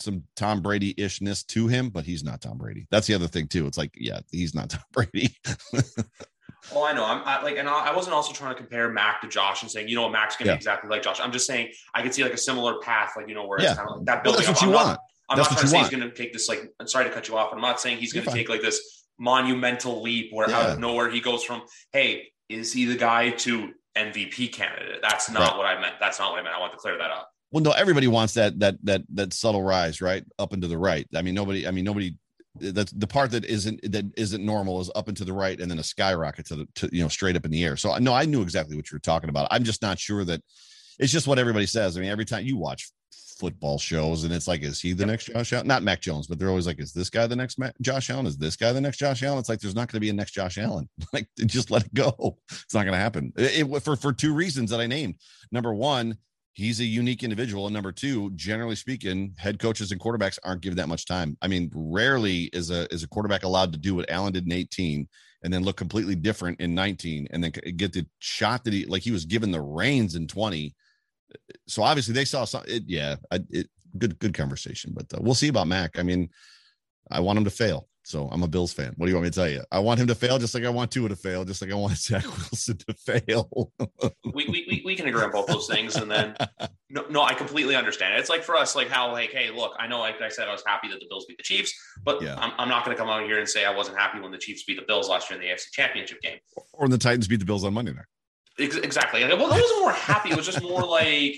some 0.00 0.24
Tom 0.36 0.62
Brady 0.62 0.94
ishness 0.96 1.44
to 1.44 1.68
him, 1.68 1.90
but 1.90 2.04
he's 2.04 2.24
not 2.24 2.40
Tom 2.40 2.58
Brady. 2.58 2.86
That's 2.90 3.06
the 3.06 3.14
other 3.14 3.28
thing 3.28 3.46
too. 3.46 3.66
It's 3.66 3.78
like, 3.78 3.92
yeah, 3.94 4.20
he's 4.32 4.54
not 4.54 4.70
Tom 4.70 4.82
Brady. 4.92 5.36
Oh, 6.74 6.84
I 6.84 6.94
know. 6.94 7.04
I'm 7.04 7.22
I, 7.24 7.42
like, 7.42 7.58
and 7.58 7.68
I 7.68 7.94
wasn't 7.94 8.14
also 8.14 8.32
trying 8.32 8.52
to 8.52 8.56
compare 8.56 8.88
Mac 8.88 9.20
to 9.20 9.28
Josh 9.28 9.62
and 9.62 9.70
saying, 9.70 9.88
you 9.88 9.96
know, 9.96 10.08
Mac's 10.08 10.36
going 10.36 10.46
to 10.46 10.52
yeah. 10.52 10.54
be 10.54 10.58
exactly 10.58 10.88
like 10.88 11.02
Josh. 11.02 11.20
I'm 11.20 11.30
just 11.30 11.46
saying 11.46 11.68
I 11.94 12.02
could 12.02 12.14
see 12.14 12.22
like 12.22 12.32
a 12.32 12.38
similar 12.38 12.78
path, 12.80 13.12
like 13.16 13.28
you 13.28 13.34
know, 13.34 13.46
where 13.46 13.60
yeah. 13.60 13.70
it's 13.70 13.76
kind 13.76 13.90
of 13.90 13.98
like 13.98 14.06
that 14.06 14.24
building. 14.24 14.40
Well, 14.40 14.46
that's 14.46 14.62
what 14.62 14.66
you 14.66 14.74
I'm 14.74 14.84
want. 14.86 14.88
Not, 14.88 15.00
I'm 15.28 15.36
that's 15.36 15.50
not 15.50 15.58
trying 15.58 15.62
to 15.62 15.68
say 15.68 15.76
want. 15.76 15.90
he's 15.90 15.98
going 15.98 16.10
to 16.10 16.16
take 16.16 16.32
this. 16.32 16.48
Like, 16.48 16.72
I'm 16.80 16.88
sorry 16.88 17.04
to 17.04 17.10
cut 17.10 17.28
you 17.28 17.36
off. 17.36 17.50
But 17.50 17.56
I'm 17.56 17.62
not 17.62 17.80
saying 17.80 17.98
he's 17.98 18.14
going 18.14 18.24
to 18.26 18.32
take 18.32 18.48
like 18.48 18.62
this 18.62 18.93
monumental 19.18 20.02
leap 20.02 20.32
where 20.32 20.50
yeah. 20.50 20.58
out 20.58 20.70
of 20.70 20.78
nowhere 20.78 21.10
he 21.10 21.20
goes 21.20 21.44
from, 21.44 21.62
hey, 21.92 22.28
is 22.48 22.72
he 22.72 22.84
the 22.84 22.96
guy 22.96 23.30
to 23.30 23.72
MVP 23.96 24.52
candidate. 24.52 25.00
That's 25.02 25.30
not 25.30 25.50
right. 25.50 25.56
what 25.56 25.66
I 25.66 25.80
meant. 25.80 25.94
That's 26.00 26.18
not 26.18 26.32
what 26.32 26.40
I 26.40 26.42
meant. 26.42 26.54
I 26.54 26.60
want 26.60 26.72
to 26.72 26.78
clear 26.78 26.98
that 26.98 27.10
up. 27.10 27.30
Well, 27.50 27.62
no, 27.62 27.70
everybody 27.70 28.08
wants 28.08 28.34
that 28.34 28.58
that 28.60 28.76
that 28.82 29.02
that 29.14 29.32
subtle 29.32 29.62
rise, 29.62 30.00
right, 30.00 30.24
up 30.38 30.52
and 30.52 30.62
to 30.62 30.68
the 30.68 30.78
right. 30.78 31.06
I 31.14 31.22
mean, 31.22 31.34
nobody. 31.34 31.66
I 31.66 31.70
mean, 31.70 31.84
nobody. 31.84 32.16
That's 32.56 32.92
the 32.92 33.06
part 33.06 33.32
that 33.32 33.44
isn't 33.44 33.80
that 33.92 34.06
isn't 34.16 34.44
normal 34.44 34.80
is 34.80 34.90
up 34.94 35.08
and 35.08 35.16
to 35.16 35.24
the 35.24 35.32
right, 35.32 35.58
and 35.60 35.70
then 35.70 35.78
a 35.78 35.84
skyrocket 35.84 36.46
to 36.46 36.56
the 36.56 36.68
to 36.76 36.88
you 36.92 37.02
know 37.02 37.08
straight 37.08 37.36
up 37.36 37.44
in 37.44 37.50
the 37.50 37.64
air. 37.64 37.76
So 37.76 37.96
no, 37.98 38.12
I 38.12 38.24
knew 38.24 38.42
exactly 38.42 38.76
what 38.76 38.90
you 38.90 38.96
were 38.96 39.00
talking 39.00 39.30
about. 39.30 39.48
I'm 39.50 39.64
just 39.64 39.82
not 39.82 39.98
sure 39.98 40.24
that 40.24 40.42
it's 40.98 41.12
just 41.12 41.26
what 41.26 41.38
everybody 41.38 41.66
says. 41.66 41.96
I 41.96 42.00
mean, 42.00 42.10
every 42.10 42.24
time 42.24 42.44
you 42.44 42.56
watch 42.56 42.90
football 43.38 43.78
shows, 43.78 44.24
and 44.24 44.32
it's 44.32 44.48
like, 44.48 44.62
is 44.62 44.80
he 44.80 44.92
the 44.92 45.06
next 45.06 45.26
Josh 45.26 45.52
Allen? 45.52 45.66
Not 45.66 45.82
Mac 45.82 46.00
Jones, 46.00 46.26
but 46.26 46.38
they're 46.38 46.48
always 46.48 46.66
like, 46.66 46.80
is 46.80 46.92
this 46.92 47.10
guy 47.10 47.26
the 47.26 47.36
next 47.36 47.58
Mac- 47.58 47.78
Josh 47.80 48.10
Allen? 48.10 48.26
Is 48.26 48.36
this 48.36 48.56
guy 48.56 48.72
the 48.72 48.80
next 48.80 48.98
Josh 48.98 49.22
Allen? 49.22 49.38
It's 49.38 49.48
like 49.48 49.60
there's 49.60 49.74
not 49.74 49.88
going 49.88 49.96
to 49.96 50.00
be 50.00 50.10
a 50.10 50.12
next 50.12 50.32
Josh 50.32 50.58
Allen. 50.58 50.88
like, 51.12 51.28
just 51.46 51.70
let 51.70 51.84
it 51.84 51.94
go. 51.94 52.38
It's 52.50 52.74
not 52.74 52.84
going 52.84 52.94
to 52.94 52.98
happen. 52.98 53.32
It, 53.36 53.68
it, 53.68 53.82
for 53.82 53.96
for 53.96 54.12
two 54.12 54.34
reasons 54.34 54.70
that 54.70 54.80
I 54.80 54.86
named. 54.86 55.16
Number 55.52 55.74
one, 55.74 56.16
he's 56.54 56.80
a 56.80 56.84
unique 56.84 57.22
individual, 57.22 57.66
and 57.66 57.74
number 57.74 57.92
two, 57.92 58.30
generally 58.34 58.76
speaking, 58.76 59.34
head 59.36 59.58
coaches 59.58 59.92
and 59.92 60.00
quarterbacks 60.00 60.38
aren't 60.44 60.62
given 60.62 60.76
that 60.78 60.88
much 60.88 61.06
time. 61.06 61.36
I 61.42 61.48
mean, 61.48 61.70
rarely 61.74 62.44
is 62.52 62.70
a 62.70 62.92
is 62.92 63.02
a 63.02 63.08
quarterback 63.08 63.42
allowed 63.42 63.72
to 63.72 63.78
do 63.78 63.94
what 63.94 64.10
Allen 64.10 64.32
did 64.32 64.46
in 64.46 64.52
18 64.52 65.08
and 65.44 65.52
then 65.52 65.62
look 65.62 65.76
completely 65.76 66.14
different 66.14 66.58
in 66.60 66.74
19 66.74 67.28
and 67.30 67.44
then 67.44 67.52
get 67.76 67.92
the 67.92 68.06
shot 68.18 68.64
that 68.64 68.72
he 68.72 68.86
like 68.86 69.02
he 69.02 69.10
was 69.10 69.26
given 69.26 69.50
the 69.50 69.60
reins 69.60 70.14
in 70.14 70.26
20 70.26 70.74
so 71.66 71.82
obviously 71.82 72.14
they 72.14 72.24
saw 72.24 72.44
some. 72.44 72.64
It, 72.66 72.84
yeah, 72.86 73.16
I, 73.30 73.40
it, 73.50 73.68
good 73.98 74.18
good 74.18 74.34
conversation, 74.34 74.92
but 74.94 75.12
uh, 75.14 75.18
we'll 75.20 75.34
see 75.34 75.48
about 75.48 75.68
Mac. 75.68 75.98
I 75.98 76.02
mean, 76.02 76.30
I 77.10 77.20
want 77.20 77.38
him 77.38 77.44
to 77.44 77.50
fail. 77.50 77.88
So 78.06 78.28
I'm 78.30 78.42
a 78.42 78.48
Bills 78.48 78.72
fan. 78.74 78.92
What 78.96 79.06
do 79.06 79.10
you 79.10 79.16
want 79.16 79.24
me 79.24 79.30
to 79.30 79.34
tell 79.34 79.48
you? 79.48 79.62
I 79.72 79.78
want 79.78 79.98
him 79.98 80.06
to 80.08 80.14
fail 80.14 80.38
just 80.38 80.54
like 80.54 80.64
I 80.64 80.68
want 80.68 80.90
Tua 80.90 81.08
to 81.08 81.16
fail, 81.16 81.42
just 81.42 81.62
like 81.62 81.70
I 81.70 81.74
want 81.74 81.96
Zach 81.96 82.24
Wilson 82.24 82.76
to 82.76 82.92
fail. 82.92 83.72
we, 84.34 84.46
we, 84.46 84.82
we 84.84 84.94
can 84.94 85.06
agree 85.06 85.22
on 85.22 85.30
both 85.30 85.46
those 85.46 85.66
things. 85.66 85.96
And 85.96 86.10
then, 86.10 86.36
no, 86.90 87.06
no, 87.08 87.22
I 87.22 87.32
completely 87.32 87.76
understand. 87.76 88.18
It's 88.20 88.28
like 88.28 88.44
for 88.44 88.56
us, 88.56 88.76
like 88.76 88.88
how, 88.88 89.10
like, 89.10 89.30
hey, 89.30 89.50
look, 89.50 89.74
I 89.78 89.86
know, 89.86 90.00
like 90.00 90.20
I 90.20 90.28
said, 90.28 90.48
I 90.48 90.52
was 90.52 90.62
happy 90.66 90.88
that 90.88 91.00
the 91.00 91.06
Bills 91.08 91.24
beat 91.24 91.38
the 91.38 91.42
Chiefs, 91.42 91.72
but 92.04 92.20
yeah. 92.20 92.36
I'm, 92.38 92.52
I'm 92.58 92.68
not 92.68 92.84
going 92.84 92.94
to 92.94 93.00
come 93.00 93.08
out 93.08 93.24
here 93.24 93.38
and 93.38 93.48
say 93.48 93.64
I 93.64 93.74
wasn't 93.74 93.96
happy 93.96 94.20
when 94.20 94.32
the 94.32 94.38
Chiefs 94.38 94.64
beat 94.64 94.78
the 94.78 94.84
Bills 94.86 95.08
last 95.08 95.30
year 95.30 95.40
in 95.40 95.46
the 95.46 95.50
AFC 95.54 95.70
Championship 95.72 96.20
game. 96.20 96.38
Or 96.74 96.82
when 96.82 96.90
the 96.90 96.98
Titans 96.98 97.26
beat 97.26 97.40
the 97.40 97.46
Bills 97.46 97.64
on 97.64 97.72
Monday 97.72 97.92
night. 97.92 98.04
Exactly. 98.58 99.24
Well, 99.24 99.52
I 99.52 99.60
wasn't 99.60 99.80
more 99.80 99.92
happy. 99.92 100.30
It 100.30 100.36
was 100.36 100.46
just 100.46 100.62
more 100.62 100.82
like, 100.82 101.36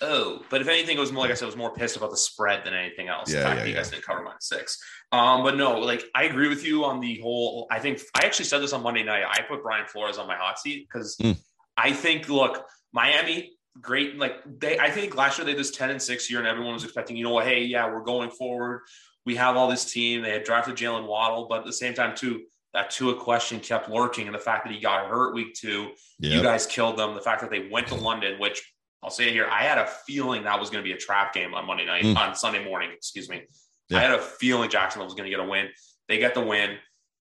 oh. 0.00 0.42
But 0.48 0.62
if 0.62 0.68
anything, 0.68 0.96
it 0.96 1.00
was 1.00 1.12
more 1.12 1.24
like 1.24 1.32
I 1.32 1.34
said, 1.34 1.44
I 1.44 1.48
was 1.48 1.56
more 1.56 1.74
pissed 1.74 1.96
about 1.96 2.10
the 2.10 2.16
spread 2.16 2.64
than 2.64 2.72
anything 2.72 3.08
else. 3.08 3.32
Yeah, 3.32 3.42
fact 3.42 3.60
yeah, 3.60 3.64
you 3.66 3.70
yeah. 3.72 3.76
guys 3.76 3.90
didn't 3.90 4.04
cover 4.04 4.22
minus 4.22 4.48
six. 4.48 4.78
Um, 5.12 5.42
but 5.42 5.56
no, 5.56 5.78
like 5.78 6.04
I 6.14 6.24
agree 6.24 6.48
with 6.48 6.64
you 6.64 6.84
on 6.84 7.00
the 7.00 7.20
whole. 7.20 7.66
I 7.70 7.78
think 7.78 8.00
I 8.14 8.24
actually 8.24 8.46
said 8.46 8.60
this 8.60 8.72
on 8.72 8.82
Monday 8.82 9.02
night. 9.02 9.24
I 9.28 9.42
put 9.42 9.62
Brian 9.62 9.86
Flores 9.86 10.16
on 10.16 10.26
my 10.26 10.36
hot 10.36 10.58
seat 10.58 10.88
because 10.90 11.16
mm. 11.16 11.36
I 11.76 11.92
think, 11.92 12.28
look, 12.28 12.64
Miami, 12.92 13.52
great. 13.80 14.16
Like 14.16 14.36
they, 14.46 14.78
I 14.78 14.90
think 14.90 15.14
last 15.14 15.38
year 15.38 15.44
they 15.44 15.52
did 15.52 15.60
this 15.60 15.72
ten 15.72 15.90
and 15.90 16.00
six 16.00 16.30
year, 16.30 16.38
and 16.38 16.48
everyone 16.48 16.72
was 16.72 16.84
expecting, 16.84 17.16
you 17.16 17.24
know 17.24 17.34
what? 17.34 17.46
Hey, 17.46 17.64
yeah, 17.64 17.92
we're 17.92 18.04
going 18.04 18.30
forward. 18.30 18.82
We 19.26 19.36
have 19.36 19.56
all 19.56 19.68
this 19.68 19.90
team. 19.92 20.22
They 20.22 20.30
had 20.30 20.44
drafted 20.44 20.76
Jaylen 20.76 21.06
Waddle, 21.06 21.46
but 21.48 21.60
at 21.60 21.64
the 21.66 21.72
same 21.72 21.94
time, 21.94 22.14
too 22.16 22.44
that 22.74 22.90
Tua 22.90 23.14
question 23.14 23.60
kept 23.60 23.88
lurking, 23.88 24.26
and 24.26 24.34
the 24.34 24.40
fact 24.40 24.64
that 24.64 24.72
he 24.74 24.80
got 24.80 25.06
hurt 25.06 25.34
week 25.34 25.54
two, 25.54 25.92
yep. 26.18 26.32
you 26.32 26.42
guys 26.42 26.66
killed 26.66 26.98
them. 26.98 27.14
The 27.14 27.20
fact 27.20 27.40
that 27.40 27.50
they 27.50 27.68
went 27.70 27.86
to 27.88 27.94
London, 27.94 28.38
which 28.38 28.62
I'll 29.02 29.10
say 29.10 29.28
it 29.28 29.32
here, 29.32 29.48
I 29.50 29.62
had 29.62 29.78
a 29.78 29.86
feeling 30.06 30.42
that 30.42 30.58
was 30.58 30.70
going 30.70 30.82
to 30.82 30.88
be 30.88 30.92
a 30.92 30.98
trap 30.98 31.32
game 31.32 31.54
on 31.54 31.66
Monday 31.66 31.86
night, 31.86 32.04
mm. 32.04 32.16
on 32.16 32.34
Sunday 32.34 32.64
morning, 32.64 32.90
excuse 32.92 33.28
me. 33.28 33.42
Yeah. 33.88 33.98
I 33.98 34.00
had 34.00 34.10
a 34.12 34.18
feeling 34.18 34.70
Jacksonville 34.70 35.06
was 35.06 35.14
going 35.14 35.30
to 35.30 35.36
get 35.36 35.44
a 35.44 35.48
win. 35.48 35.68
They 36.08 36.18
get 36.18 36.34
the 36.34 36.42
win, 36.42 36.76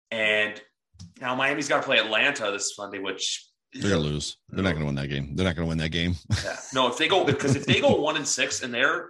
and 0.09 0.59
now 1.19 1.35
Miami's 1.35 1.67
got 1.67 1.77
to 1.77 1.83
play 1.83 1.99
Atlanta 1.99 2.51
this 2.51 2.75
Sunday, 2.75 2.99
which 2.99 3.45
they're 3.73 3.91
gonna 3.91 4.01
lose. 4.01 4.37
They're 4.49 4.63
not 4.63 4.73
gonna 4.73 4.85
win 4.85 4.95
that 4.95 5.07
game. 5.07 5.35
They're 5.35 5.45
not 5.45 5.55
gonna 5.55 5.67
win 5.67 5.77
that 5.77 5.89
game. 5.89 6.15
yeah. 6.43 6.57
No, 6.73 6.87
if 6.87 6.97
they 6.97 7.07
go 7.07 7.23
because 7.23 7.55
if 7.55 7.65
they 7.65 7.79
go 7.79 7.95
one 8.01 8.17
and 8.17 8.27
six 8.27 8.63
and 8.63 8.73
they're 8.73 9.09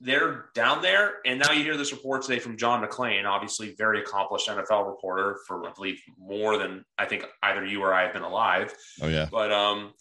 they're 0.00 0.46
down 0.54 0.80
there, 0.82 1.14
and 1.26 1.40
now 1.40 1.50
you 1.52 1.62
hear 1.64 1.76
this 1.76 1.92
report 1.92 2.22
today 2.22 2.38
from 2.38 2.56
John 2.56 2.86
McClain, 2.86 3.24
obviously 3.26 3.74
very 3.76 4.00
accomplished 4.00 4.48
NFL 4.48 4.86
reporter 4.86 5.38
for 5.46 5.66
I 5.66 5.72
believe 5.72 6.00
more 6.18 6.56
than 6.56 6.84
I 6.98 7.06
think 7.06 7.24
either 7.42 7.64
you 7.64 7.82
or 7.82 7.92
I 7.92 8.02
have 8.04 8.12
been 8.12 8.22
alive. 8.22 8.72
Oh 9.02 9.08
yeah. 9.08 9.26
But 9.30 9.52
um 9.52 9.92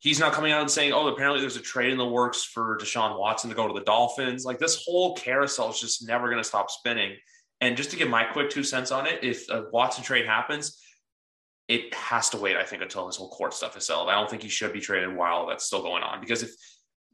he's 0.00 0.18
not 0.18 0.32
coming 0.32 0.52
out 0.52 0.60
and 0.60 0.70
saying, 0.70 0.92
Oh, 0.92 1.06
apparently 1.06 1.40
there's 1.40 1.56
a 1.56 1.60
trade 1.62 1.92
in 1.92 1.98
the 1.98 2.08
works 2.08 2.42
for 2.44 2.76
Deshaun 2.78 3.18
Watson 3.18 3.50
to 3.50 3.56
go 3.56 3.68
to 3.68 3.72
the 3.74 3.84
Dolphins. 3.84 4.44
Like 4.44 4.58
this 4.58 4.82
whole 4.84 5.14
carousel 5.14 5.70
is 5.70 5.80
just 5.80 6.06
never 6.06 6.28
gonna 6.28 6.44
stop 6.44 6.70
spinning. 6.70 7.16
And 7.60 7.76
just 7.76 7.90
to 7.92 7.96
give 7.96 8.08
my 8.08 8.24
quick 8.24 8.50
two 8.50 8.64
cents 8.64 8.90
on 8.90 9.06
it, 9.06 9.22
if 9.22 9.48
a 9.48 9.66
Watson 9.72 10.02
trade 10.02 10.26
happens, 10.26 10.80
it 11.68 11.94
has 11.94 12.28
to 12.30 12.36
wait, 12.36 12.56
I 12.56 12.64
think, 12.64 12.82
until 12.82 13.06
this 13.06 13.16
whole 13.16 13.30
court 13.30 13.54
stuff 13.54 13.76
is 13.76 13.86
settled. 13.86 14.08
I 14.08 14.14
don't 14.14 14.28
think 14.28 14.42
he 14.42 14.48
should 14.48 14.72
be 14.72 14.80
traded 14.80 15.14
while 15.14 15.46
that's 15.46 15.64
still 15.64 15.82
going 15.82 16.02
on 16.02 16.20
because 16.20 16.42
if 16.42 16.50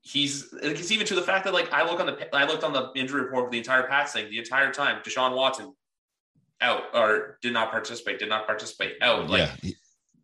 he's 0.02 0.52
it's 0.62 0.90
even 0.90 1.06
to 1.06 1.14
the 1.14 1.22
fact 1.22 1.44
that 1.44 1.54
like 1.54 1.72
I 1.72 1.84
look 1.84 2.00
on 2.00 2.06
the 2.06 2.34
I 2.34 2.46
looked 2.46 2.64
on 2.64 2.72
the 2.72 2.90
injury 2.96 3.22
report 3.22 3.46
for 3.46 3.50
the 3.50 3.58
entire 3.58 3.86
Pats 3.86 4.12
thing 4.12 4.30
the 4.30 4.38
entire 4.38 4.72
time. 4.72 5.02
Deshaun 5.02 5.36
Watson 5.36 5.72
out 6.60 6.82
or 6.94 7.38
did 7.42 7.52
not 7.52 7.70
participate, 7.70 8.18
did 8.18 8.28
not 8.28 8.46
participate 8.46 8.94
out. 9.02 9.28
Like 9.28 9.50
yeah 9.62 9.70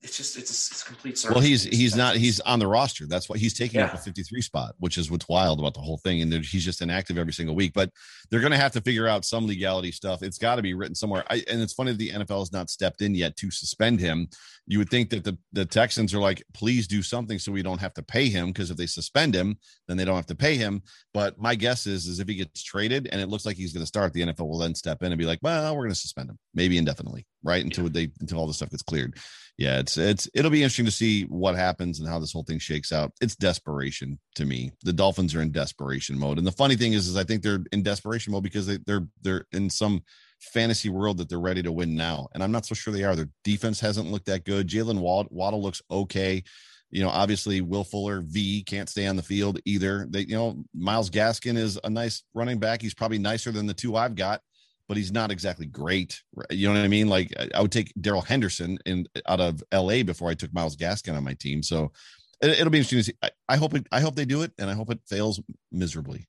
it's 0.07 0.17
just 0.17 0.39
it's 0.39 0.51
a, 0.51 0.55
it's 0.73 0.83
a 0.83 0.85
complete 0.85 1.27
Well, 1.29 1.41
he's 1.41 1.65
he's 1.65 1.97
not 1.97 2.17
he's 2.17 2.39
on 2.41 2.61
the 2.61 2.67
roster. 2.67 3.07
That's 3.07 3.29
why 3.29 3.39
he's 3.39 3.55
taking 3.55 3.81
yeah. 3.81 3.87
up 3.87 3.95
a 3.95 3.99
53 3.99 4.41
spot, 4.41 4.75
which 4.79 4.99
is 4.99 5.11
what's 5.11 5.29
wild 5.29 5.59
about 5.59 5.75
the 5.75 5.81
whole 5.81 5.99
thing. 5.99 6.23
And 6.23 6.33
he's 6.33 6.65
just 6.65 6.81
inactive 6.81 7.19
every 7.19 7.33
single 7.33 7.57
week. 7.57 7.73
But 7.75 7.91
they're 8.31 8.41
going 8.41 8.53
to 8.53 8.59
have 8.59 8.73
to 8.73 8.81
figure 8.81 9.09
out 9.09 9.25
some 9.25 9.47
legality 9.47 9.91
stuff. 9.91 10.23
It's 10.23 10.39
got 10.39 10.57
to 10.57 10.63
be 10.63 10.75
written 10.75 10.95
somewhere. 10.95 11.25
I, 11.29 11.43
and 11.51 11.61
it's 11.61 11.73
funny 11.73 11.91
that 11.91 11.99
the 11.99 12.11
NFL 12.11 12.39
has 12.39 12.53
not 12.53 12.71
stepped 12.71 13.03
in 13.03 13.15
yet 13.15 13.37
to 13.39 13.51
suspend 13.51 13.99
him. 13.99 14.29
You 14.69 14.79
would 14.79 14.91
think 14.91 15.11
that 15.11 15.25
the 15.25 15.37
the 15.53 15.65
Texans 15.65 16.15
are 16.15 16.21
like, 16.21 16.43
please 16.55 16.87
do 16.87 17.03
something 17.03 17.39
so 17.39 17.51
we 17.51 17.63
don't 17.63 17.81
have 17.81 17.95
to 17.95 18.03
pay 18.03 18.29
him 18.29 18.49
because 18.49 18.71
if 18.71 18.77
they 18.77 18.87
suspend 18.87 19.35
him, 19.35 19.59
then 19.89 19.97
they 19.97 20.05
don't 20.05 20.17
have 20.17 20.27
to 20.27 20.37
pay 20.37 20.57
him. 20.57 20.83
But 21.15 21.39
my 21.39 21.57
guess 21.57 21.87
is 21.87 22.07
is 22.07 22.21
if 22.21 22.29
he 22.29 22.37
gets 22.37 22.63
traded 22.63 23.09
and 23.11 23.21
it 23.21 23.29
looks 23.29 23.45
like 23.45 23.57
he's 23.57 23.73
going 23.73 23.83
to 23.83 23.87
start, 23.87 24.13
the 24.13 24.23
NFL 24.23 24.49
will 24.49 24.59
then 24.59 24.75
step 24.75 25.03
in 25.03 25.11
and 25.11 25.19
be 25.19 25.27
like, 25.27 25.41
well, 25.43 25.75
we're 25.75 25.83
going 25.83 25.91
to 25.91 25.97
suspend 25.97 26.31
him, 26.31 26.39
maybe 26.55 26.79
indefinitely, 26.79 27.27
right 27.43 27.65
until 27.65 27.85
yeah. 27.85 27.91
they 27.93 28.11
until 28.21 28.39
all 28.39 28.47
the 28.47 28.55
stuff 28.55 28.71
gets 28.71 28.85
cleared 28.85 29.19
yeah, 29.59 29.79
it's 29.79 29.97
it's 29.97 30.29
it'll 30.35 30.51
be 30.51 30.63
interesting 30.63 30.85
to 30.85 30.91
see 30.91 31.23
what 31.25 31.57
happens 31.57 31.99
and 31.99 32.09
how 32.09 32.19
this 32.19 32.33
whole 32.33 32.43
thing 32.43 32.59
shakes 32.59 32.93
out. 32.93 33.13
It's 33.23 33.37
desperation 33.37 34.19
to 34.35 34.45
me. 34.45 34.73
The 34.83 34.93
Dolphins 34.93 35.35
are 35.35 35.41
in 35.41 35.51
desperation 35.51 36.19
mode, 36.19 36.37
and 36.37 36.47
the 36.47 36.53
funny 36.53 36.77
thing 36.77 36.93
is, 36.93 37.09
is 37.09 37.17
I 37.17 37.25
think 37.25 37.43
they're 37.43 37.65
in 37.73 37.83
desperation 37.83 38.33
mode 38.33 38.43
because 38.43 38.67
they, 38.67 38.79
they're 38.87 39.07
they're 39.23 39.47
in 39.53 39.71
some 39.71 40.03
fantasy 40.41 40.91
world 40.91 41.17
that 41.17 41.31
they're 41.31 41.41
ready 41.41 41.63
to 41.63 41.73
win 41.73 41.97
now, 41.97 42.29
and 42.35 42.43
I'm 42.43 42.53
not 42.53 42.67
so 42.67 42.75
sure 42.75 42.93
they 42.93 43.05
are. 43.05 43.17
Their 43.17 43.31
defense 43.45 43.81
hasn't 43.81 44.11
looked 44.11 44.27
that 44.27 44.45
good. 44.45 44.69
Jaylen 44.69 45.01
Waddle 45.01 45.63
looks 45.63 45.81
okay. 45.91 46.43
You 46.91 47.03
know, 47.03 47.11
obviously 47.11 47.63
Will 47.63 47.83
Fuller 47.83 48.21
V 48.21 48.63
can't 48.63 48.91
stay 48.91 49.07
on 49.07 49.17
the 49.17 49.23
field 49.23 49.59
either. 49.65 50.07
They, 50.09 50.21
you 50.21 50.37
know, 50.37 50.63
Myles 50.73 51.11
Gaskin 51.11 51.57
is 51.57 51.81
a 51.83 51.91
nice 51.91 52.23
running 52.33 52.59
back. 52.59 52.81
He's 52.81 52.95
probably 52.95 53.19
nicer 53.19 53.51
than 53.51 53.67
the 53.67 53.75
two 53.75 53.97
I've 53.97 54.15
got 54.15 54.41
but 54.89 54.97
he's 54.97 55.13
not 55.13 55.31
exactly 55.31 55.67
great. 55.67 56.23
You 56.51 56.69
know 56.69 56.75
what 56.75 56.85
I 56.85 56.89
mean? 56.89 57.09
Like 57.09 57.33
I 57.55 57.61
would 57.61 57.73
take 57.73 57.93
Darrell 58.01 58.23
Henderson 58.23 58.79
in 58.87 59.07
out 59.27 59.41
of 59.41 59.63
LA 59.73 60.03
before 60.03 60.31
I 60.31 60.35
took 60.35 60.53
Myles 60.53 60.77
Gaskin 60.77 61.17
on 61.17 61.25
my 61.25 61.35
team. 61.35 61.63
So 61.63 61.93
it, 62.41 62.63
will 62.63 62.71
be 62.71 62.79
interesting 62.79 62.99
to 62.99 63.05
see. 63.05 63.15
I, 63.23 63.31
I, 63.49 63.57
hope 63.57 63.75
it, 63.75 63.87
I 63.91 64.01
hope 64.01 64.15
they 64.15 64.25
do 64.25 64.43
it, 64.43 64.53
and 64.59 64.69
I 64.71 64.75
hope 64.75 64.91
it 64.91 65.01
fails 65.07 65.41
miserably. 65.73 66.27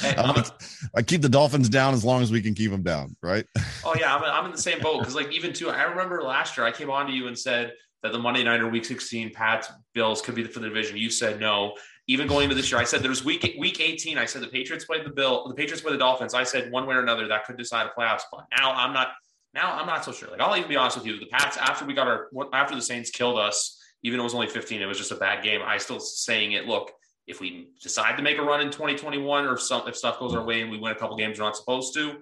Hey, 0.00 0.14
I 0.94 1.02
keep 1.02 1.22
the 1.22 1.28
Dolphins 1.28 1.68
down 1.68 1.94
as 1.94 2.04
long 2.04 2.22
as 2.22 2.32
we 2.32 2.42
can 2.42 2.54
keep 2.54 2.70
them 2.70 2.82
down, 2.82 3.16
right? 3.22 3.46
Oh 3.88 3.94
yeah, 3.94 4.16
I'm, 4.16 4.24
I'm 4.24 4.46
in 4.46 4.50
the 4.50 4.58
same 4.58 4.80
boat 4.80 4.98
because 4.98 5.14
like 5.14 5.32
even 5.32 5.52
too, 5.52 5.70
I 5.70 5.84
remember 5.84 6.20
last 6.20 6.56
year 6.56 6.66
I 6.66 6.72
came 6.72 6.90
on 6.90 7.06
to 7.06 7.12
you 7.12 7.28
and 7.28 7.38
said 7.38 7.72
that 8.02 8.10
the 8.10 8.18
Monday 8.18 8.42
night 8.42 8.60
or 8.60 8.68
Week 8.68 8.84
16 8.84 9.32
Pats 9.32 9.68
Bills 9.94 10.20
could 10.20 10.34
be 10.34 10.42
for 10.42 10.58
the 10.58 10.68
division. 10.68 10.96
You 10.96 11.08
said 11.08 11.38
no, 11.38 11.74
even 12.08 12.28
going 12.28 12.44
into 12.44 12.54
this 12.54 12.70
year, 12.70 12.80
I 12.80 12.84
said 12.84 13.02
there 13.02 13.10
was 13.10 13.24
week 13.24 13.56
week 13.58 13.80
18. 13.80 14.18
I 14.18 14.24
said 14.26 14.42
the 14.42 14.48
Patriots 14.48 14.84
played 14.84 15.04
the 15.04 15.10
Bill, 15.10 15.48
the 15.48 15.54
Patriots 15.54 15.80
played 15.80 15.94
the 15.94 15.98
Dolphins. 15.98 16.34
I 16.34 16.44
said 16.44 16.70
one 16.70 16.86
way 16.86 16.94
or 16.94 17.00
another 17.00 17.26
that 17.28 17.44
could 17.44 17.56
decide 17.56 17.86
a 17.86 18.00
playoff 18.00 18.20
spot. 18.20 18.46
Now 18.58 18.72
I'm 18.72 18.92
not. 18.92 19.08
Now 19.54 19.78
I'm 19.78 19.86
not 19.86 20.04
so 20.04 20.12
sure. 20.12 20.30
Like 20.30 20.40
I'll 20.40 20.56
even 20.56 20.68
be 20.68 20.76
honest 20.76 20.98
with 20.98 21.06
you, 21.06 21.18
the 21.18 21.26
Pats 21.26 21.56
after 21.56 21.84
we 21.84 21.94
got 21.94 22.06
our 22.06 22.28
after 22.52 22.74
the 22.74 22.82
Saints 22.82 23.10
killed 23.10 23.38
us, 23.38 23.80
even 24.02 24.18
though 24.18 24.24
it 24.24 24.24
was 24.24 24.34
only 24.34 24.48
15, 24.48 24.80
it 24.80 24.86
was 24.86 24.98
just 24.98 25.12
a 25.12 25.16
bad 25.16 25.42
game. 25.42 25.60
I 25.64 25.78
still 25.78 25.98
saying 25.98 26.52
it. 26.52 26.66
Look, 26.66 26.92
if 27.26 27.40
we 27.40 27.70
decide 27.82 28.16
to 28.16 28.22
make 28.22 28.38
a 28.38 28.42
run 28.42 28.60
in 28.60 28.68
2021, 28.68 29.46
or 29.46 29.56
some 29.56 29.88
if 29.88 29.96
stuff 29.96 30.18
goes 30.20 30.34
our 30.34 30.44
way 30.44 30.60
and 30.60 30.70
we 30.70 30.78
win 30.78 30.92
a 30.92 30.94
couple 30.94 31.16
games 31.16 31.38
we're 31.38 31.44
not 31.44 31.56
supposed 31.56 31.94
to, 31.94 32.18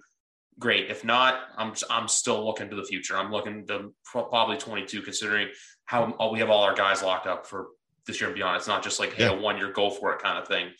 great. 0.58 0.90
If 0.90 1.04
not, 1.04 1.40
I'm 1.56 1.74
I'm 1.90 2.08
still 2.08 2.44
looking 2.46 2.70
to 2.70 2.76
the 2.76 2.84
future. 2.84 3.16
I'm 3.16 3.30
looking 3.30 3.66
to 3.66 3.92
probably 4.04 4.56
22, 4.56 5.02
considering 5.02 5.48
how 5.84 6.30
we 6.32 6.38
have 6.38 6.50
all 6.50 6.62
our 6.62 6.74
guys 6.74 7.02
locked 7.02 7.26
up 7.26 7.46
for 7.46 7.66
this 8.06 8.20
year 8.20 8.28
and 8.28 8.36
beyond. 8.36 8.56
It's 8.56 8.66
not 8.66 8.82
just 8.82 9.00
like, 9.00 9.14
hey, 9.14 9.24
yeah. 9.24 9.30
a 9.30 9.40
one 9.40 9.56
year 9.56 9.72
go 9.72 9.90
for 9.90 10.12
it 10.12 10.20
kind 10.20 10.38
of 10.38 10.48
thing. 10.48 10.70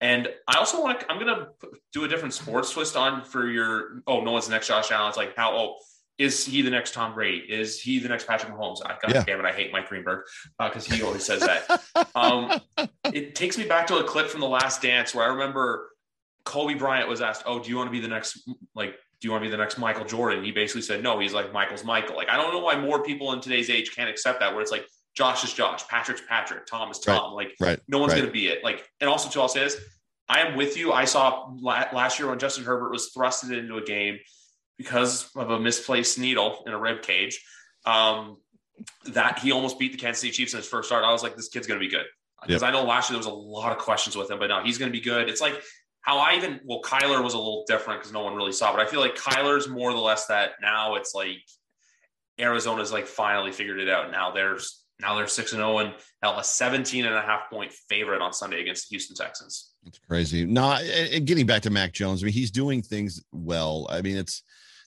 And 0.00 0.28
I 0.46 0.58
also 0.58 0.80
want 0.80 1.00
to, 1.00 1.10
I'm 1.10 1.18
going 1.18 1.34
to 1.34 1.48
do 1.92 2.04
a 2.04 2.08
different 2.08 2.32
sports 2.32 2.70
twist 2.70 2.96
on 2.96 3.24
for 3.24 3.48
your, 3.48 4.02
oh, 4.06 4.20
no 4.20 4.32
one's 4.32 4.46
the 4.46 4.52
next 4.52 4.68
Josh 4.68 4.92
Allen. 4.92 5.08
It's 5.08 5.16
like, 5.16 5.34
how, 5.36 5.56
oh, 5.56 5.76
is 6.18 6.44
he 6.44 6.62
the 6.62 6.70
next 6.70 6.94
Tom 6.94 7.14
Brady? 7.14 7.38
Is 7.38 7.80
he 7.80 8.00
the 8.00 8.08
next 8.08 8.26
Patrick 8.26 8.52
Mahomes? 8.52 8.78
I 8.84 8.96
God 9.00 9.14
yeah. 9.14 9.24
damn 9.24 9.38
it, 9.38 9.46
I 9.46 9.52
hate 9.52 9.72
Mike 9.72 9.88
Greenberg 9.88 10.24
because 10.58 10.90
uh, 10.90 10.94
he 10.94 11.02
always 11.02 11.24
says 11.24 11.40
that. 11.40 11.80
um, 12.16 12.60
it 13.12 13.36
takes 13.36 13.56
me 13.56 13.64
back 13.64 13.86
to 13.86 13.98
a 13.98 14.04
clip 14.04 14.28
from 14.28 14.40
The 14.40 14.48
Last 14.48 14.82
Dance 14.82 15.14
where 15.14 15.24
I 15.24 15.28
remember 15.28 15.90
Kobe 16.44 16.74
Bryant 16.74 17.08
was 17.08 17.20
asked, 17.20 17.44
"Oh, 17.46 17.60
do 17.60 17.70
you 17.70 17.76
want 17.76 17.86
to 17.86 17.92
be 17.92 18.00
the 18.00 18.08
next 18.08 18.48
like 18.74 18.96
do 19.20 19.28
you 19.28 19.30
want 19.30 19.44
to 19.44 19.46
be 19.46 19.50
the 19.50 19.56
next 19.56 19.78
Michael 19.78 20.04
Jordan?" 20.04 20.42
He 20.42 20.50
basically 20.50 20.82
said, 20.82 21.02
"No." 21.02 21.20
He's 21.20 21.34
like, 21.34 21.52
"Michael's 21.52 21.84
Michael." 21.84 22.16
Like 22.16 22.28
I 22.28 22.36
don't 22.36 22.52
know 22.52 22.60
why 22.60 22.76
more 22.80 23.02
people 23.04 23.32
in 23.32 23.40
today's 23.40 23.70
age 23.70 23.94
can't 23.94 24.10
accept 24.10 24.40
that. 24.40 24.52
Where 24.52 24.62
it's 24.62 24.72
like, 24.72 24.86
Josh 25.18 25.42
is 25.42 25.52
Josh, 25.52 25.86
Patrick's 25.88 26.22
Patrick, 26.28 26.64
Tom 26.64 26.92
is 26.92 27.00
Tom. 27.00 27.34
Right, 27.34 27.46
like, 27.46 27.56
right, 27.58 27.80
no 27.88 27.98
one's 27.98 28.12
right. 28.12 28.20
going 28.20 28.28
to 28.28 28.32
be 28.32 28.46
it. 28.46 28.62
Like, 28.62 28.88
and 29.00 29.10
also, 29.10 29.28
too, 29.28 29.40
I'll 29.40 29.48
say 29.48 29.64
this: 29.64 29.76
I 30.28 30.42
am 30.42 30.56
with 30.56 30.76
you. 30.76 30.92
I 30.92 31.06
saw 31.06 31.50
last 31.60 32.20
year 32.20 32.28
when 32.28 32.38
Justin 32.38 32.62
Herbert 32.62 32.92
was 32.92 33.10
thrusted 33.10 33.58
into 33.58 33.78
a 33.78 33.82
game 33.82 34.20
because 34.76 35.28
of 35.34 35.50
a 35.50 35.58
misplaced 35.58 36.20
needle 36.20 36.62
in 36.68 36.72
a 36.72 36.78
rib 36.78 37.02
cage. 37.02 37.44
Um, 37.84 38.36
that 39.06 39.40
he 39.40 39.50
almost 39.50 39.76
beat 39.80 39.90
the 39.90 39.98
Kansas 39.98 40.20
City 40.20 40.30
Chiefs 40.30 40.52
in 40.52 40.58
his 40.58 40.68
first 40.68 40.88
start. 40.88 41.04
I 41.04 41.10
was 41.10 41.24
like, 41.24 41.34
this 41.34 41.48
kid's 41.48 41.66
going 41.66 41.80
to 41.80 41.84
be 41.84 41.90
good 41.90 42.06
because 42.46 42.62
yep. 42.62 42.68
I 42.68 42.72
know 42.72 42.84
last 42.84 43.10
year 43.10 43.14
there 43.14 43.26
was 43.26 43.26
a 43.26 43.36
lot 43.36 43.72
of 43.72 43.78
questions 43.78 44.14
with 44.14 44.30
him, 44.30 44.38
but 44.38 44.46
now 44.46 44.62
he's 44.62 44.78
going 44.78 44.92
to 44.92 44.96
be 44.96 45.02
good. 45.02 45.28
It's 45.28 45.40
like 45.40 45.60
how 46.02 46.18
I 46.18 46.36
even 46.36 46.60
well, 46.64 46.80
Kyler 46.80 47.24
was 47.24 47.34
a 47.34 47.38
little 47.38 47.64
different 47.66 47.98
because 47.98 48.12
no 48.12 48.22
one 48.22 48.36
really 48.36 48.52
saw, 48.52 48.70
but 48.70 48.80
I 48.80 48.86
feel 48.86 49.00
like 49.00 49.16
Kyler's 49.16 49.68
more 49.68 49.90
or 49.90 49.98
less 49.98 50.26
that 50.26 50.52
now 50.62 50.94
it's 50.94 51.12
like 51.12 51.42
Arizona's 52.38 52.92
like 52.92 53.08
finally 53.08 53.50
figured 53.50 53.80
it 53.80 53.88
out. 53.88 54.12
Now 54.12 54.30
there's 54.30 54.84
now 55.00 55.16
they're 55.16 55.26
6 55.26 55.52
and 55.52 55.60
0 55.60 55.78
and 55.78 55.94
hell, 56.22 56.38
a 56.38 56.44
17 56.44 57.04
and 57.04 57.14
a 57.14 57.22
half 57.22 57.50
point 57.50 57.72
favorite 57.88 58.20
on 58.20 58.32
Sunday 58.32 58.60
against 58.60 58.88
the 58.88 58.94
Houston 58.94 59.16
Texans. 59.16 59.72
It's 59.86 59.98
crazy. 59.98 60.44
No, 60.44 60.76
getting 61.24 61.46
back 61.46 61.62
to 61.62 61.70
Mac 61.70 61.92
Jones, 61.92 62.22
I 62.22 62.26
mean, 62.26 62.34
he's 62.34 62.50
doing 62.50 62.82
things 62.82 63.22
well. 63.32 63.86
I 63.90 64.02
mean, 64.02 64.16
it's 64.16 64.42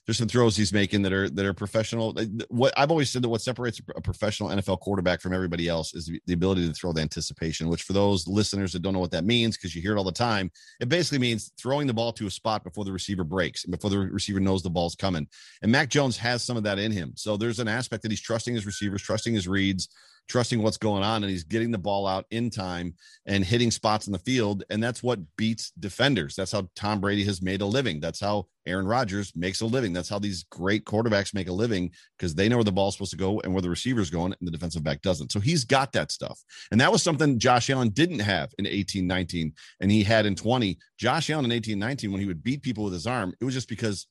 there's 0.06 0.18
some 0.18 0.28
throws 0.28 0.56
he's 0.56 0.72
making 0.72 1.02
that 1.02 1.12
are 1.12 1.30
that 1.30 1.46
are 1.46 1.54
professional. 1.54 2.14
What 2.48 2.72
I've 2.76 2.90
always 2.90 3.10
said 3.10 3.22
that 3.22 3.28
what 3.28 3.40
separates 3.40 3.80
a 3.94 4.00
professional 4.00 4.48
NFL 4.48 4.80
quarterback 4.80 5.20
from 5.20 5.32
everybody 5.32 5.68
else 5.68 5.94
is 5.94 6.10
the 6.26 6.32
ability 6.32 6.66
to 6.66 6.74
throw 6.74 6.92
the 6.92 7.00
anticipation. 7.00 7.68
Which 7.68 7.84
for 7.84 7.92
those 7.92 8.26
listeners 8.26 8.72
that 8.72 8.82
don't 8.82 8.94
know 8.94 8.98
what 8.98 9.12
that 9.12 9.24
means, 9.24 9.56
because 9.56 9.74
you 9.76 9.82
hear 9.82 9.94
it 9.94 9.98
all 9.98 10.04
the 10.04 10.12
time, 10.12 10.50
it 10.80 10.88
basically 10.88 11.18
means 11.18 11.52
throwing 11.60 11.86
the 11.86 11.94
ball 11.94 12.12
to 12.14 12.26
a 12.26 12.30
spot 12.30 12.64
before 12.64 12.84
the 12.84 12.92
receiver 12.92 13.24
breaks 13.24 13.64
and 13.64 13.70
before 13.70 13.90
the 13.90 13.98
receiver 13.98 14.40
knows 14.40 14.62
the 14.62 14.70
ball's 14.70 14.96
coming. 14.96 15.28
And 15.62 15.70
Mac 15.70 15.88
Jones 15.88 16.16
has 16.16 16.42
some 16.42 16.56
of 16.56 16.64
that 16.64 16.78
in 16.78 16.90
him. 16.90 17.12
So 17.14 17.36
there's 17.36 17.60
an 17.60 17.68
aspect 17.68 18.02
that 18.02 18.10
he's 18.10 18.20
trusting 18.20 18.54
his 18.54 18.66
receivers, 18.66 19.02
trusting 19.02 19.34
his 19.34 19.46
reads 19.46 19.88
trusting 20.28 20.62
what's 20.62 20.76
going 20.76 21.02
on 21.02 21.22
and 21.22 21.30
he's 21.30 21.44
getting 21.44 21.70
the 21.70 21.78
ball 21.78 22.06
out 22.06 22.24
in 22.30 22.50
time 22.50 22.94
and 23.26 23.44
hitting 23.44 23.70
spots 23.70 24.06
in 24.06 24.12
the 24.12 24.18
field 24.20 24.64
and 24.70 24.82
that's 24.82 25.02
what 25.02 25.18
beats 25.36 25.72
defenders. 25.78 26.34
That's 26.34 26.52
how 26.52 26.68
tom 26.74 27.00
brady 27.00 27.24
has 27.24 27.42
made 27.42 27.60
a 27.60 27.66
living. 27.66 28.00
That's 28.00 28.20
how 28.20 28.46
aaron 28.66 28.86
rodgers 28.86 29.32
makes 29.34 29.60
a 29.60 29.66
living. 29.66 29.92
That's 29.92 30.08
how 30.08 30.18
these 30.18 30.44
great 30.44 30.84
quarterbacks 30.84 31.34
make 31.34 31.48
a 31.48 31.52
living 31.52 31.90
because 32.16 32.34
they 32.34 32.48
know 32.48 32.56
where 32.56 32.64
the 32.64 32.72
ball's 32.72 32.94
supposed 32.94 33.10
to 33.10 33.16
go 33.16 33.40
and 33.40 33.52
where 33.52 33.62
the 33.62 33.70
receiver's 33.70 34.10
going 34.10 34.34
and 34.38 34.46
the 34.46 34.52
defensive 34.52 34.84
back 34.84 35.02
doesn't. 35.02 35.32
So 35.32 35.40
he's 35.40 35.64
got 35.64 35.92
that 35.92 36.12
stuff. 36.12 36.40
And 36.70 36.80
that 36.80 36.92
was 36.92 37.02
something 37.02 37.38
josh 37.38 37.70
allen 37.70 37.90
didn't 37.90 38.20
have 38.20 38.52
in 38.58 38.66
18 38.66 39.06
19 39.06 39.52
and 39.80 39.90
he 39.90 40.02
had 40.02 40.26
in 40.26 40.34
20 40.34 40.78
josh 40.98 41.30
allen 41.30 41.44
in 41.44 41.52
18 41.52 41.78
19 41.78 42.12
when 42.12 42.20
he 42.20 42.26
would 42.26 42.42
beat 42.42 42.62
people 42.62 42.84
with 42.84 42.92
his 42.92 43.06
arm 43.06 43.34
it 43.40 43.44
was 43.44 43.54
just 43.54 43.68
because 43.68 44.06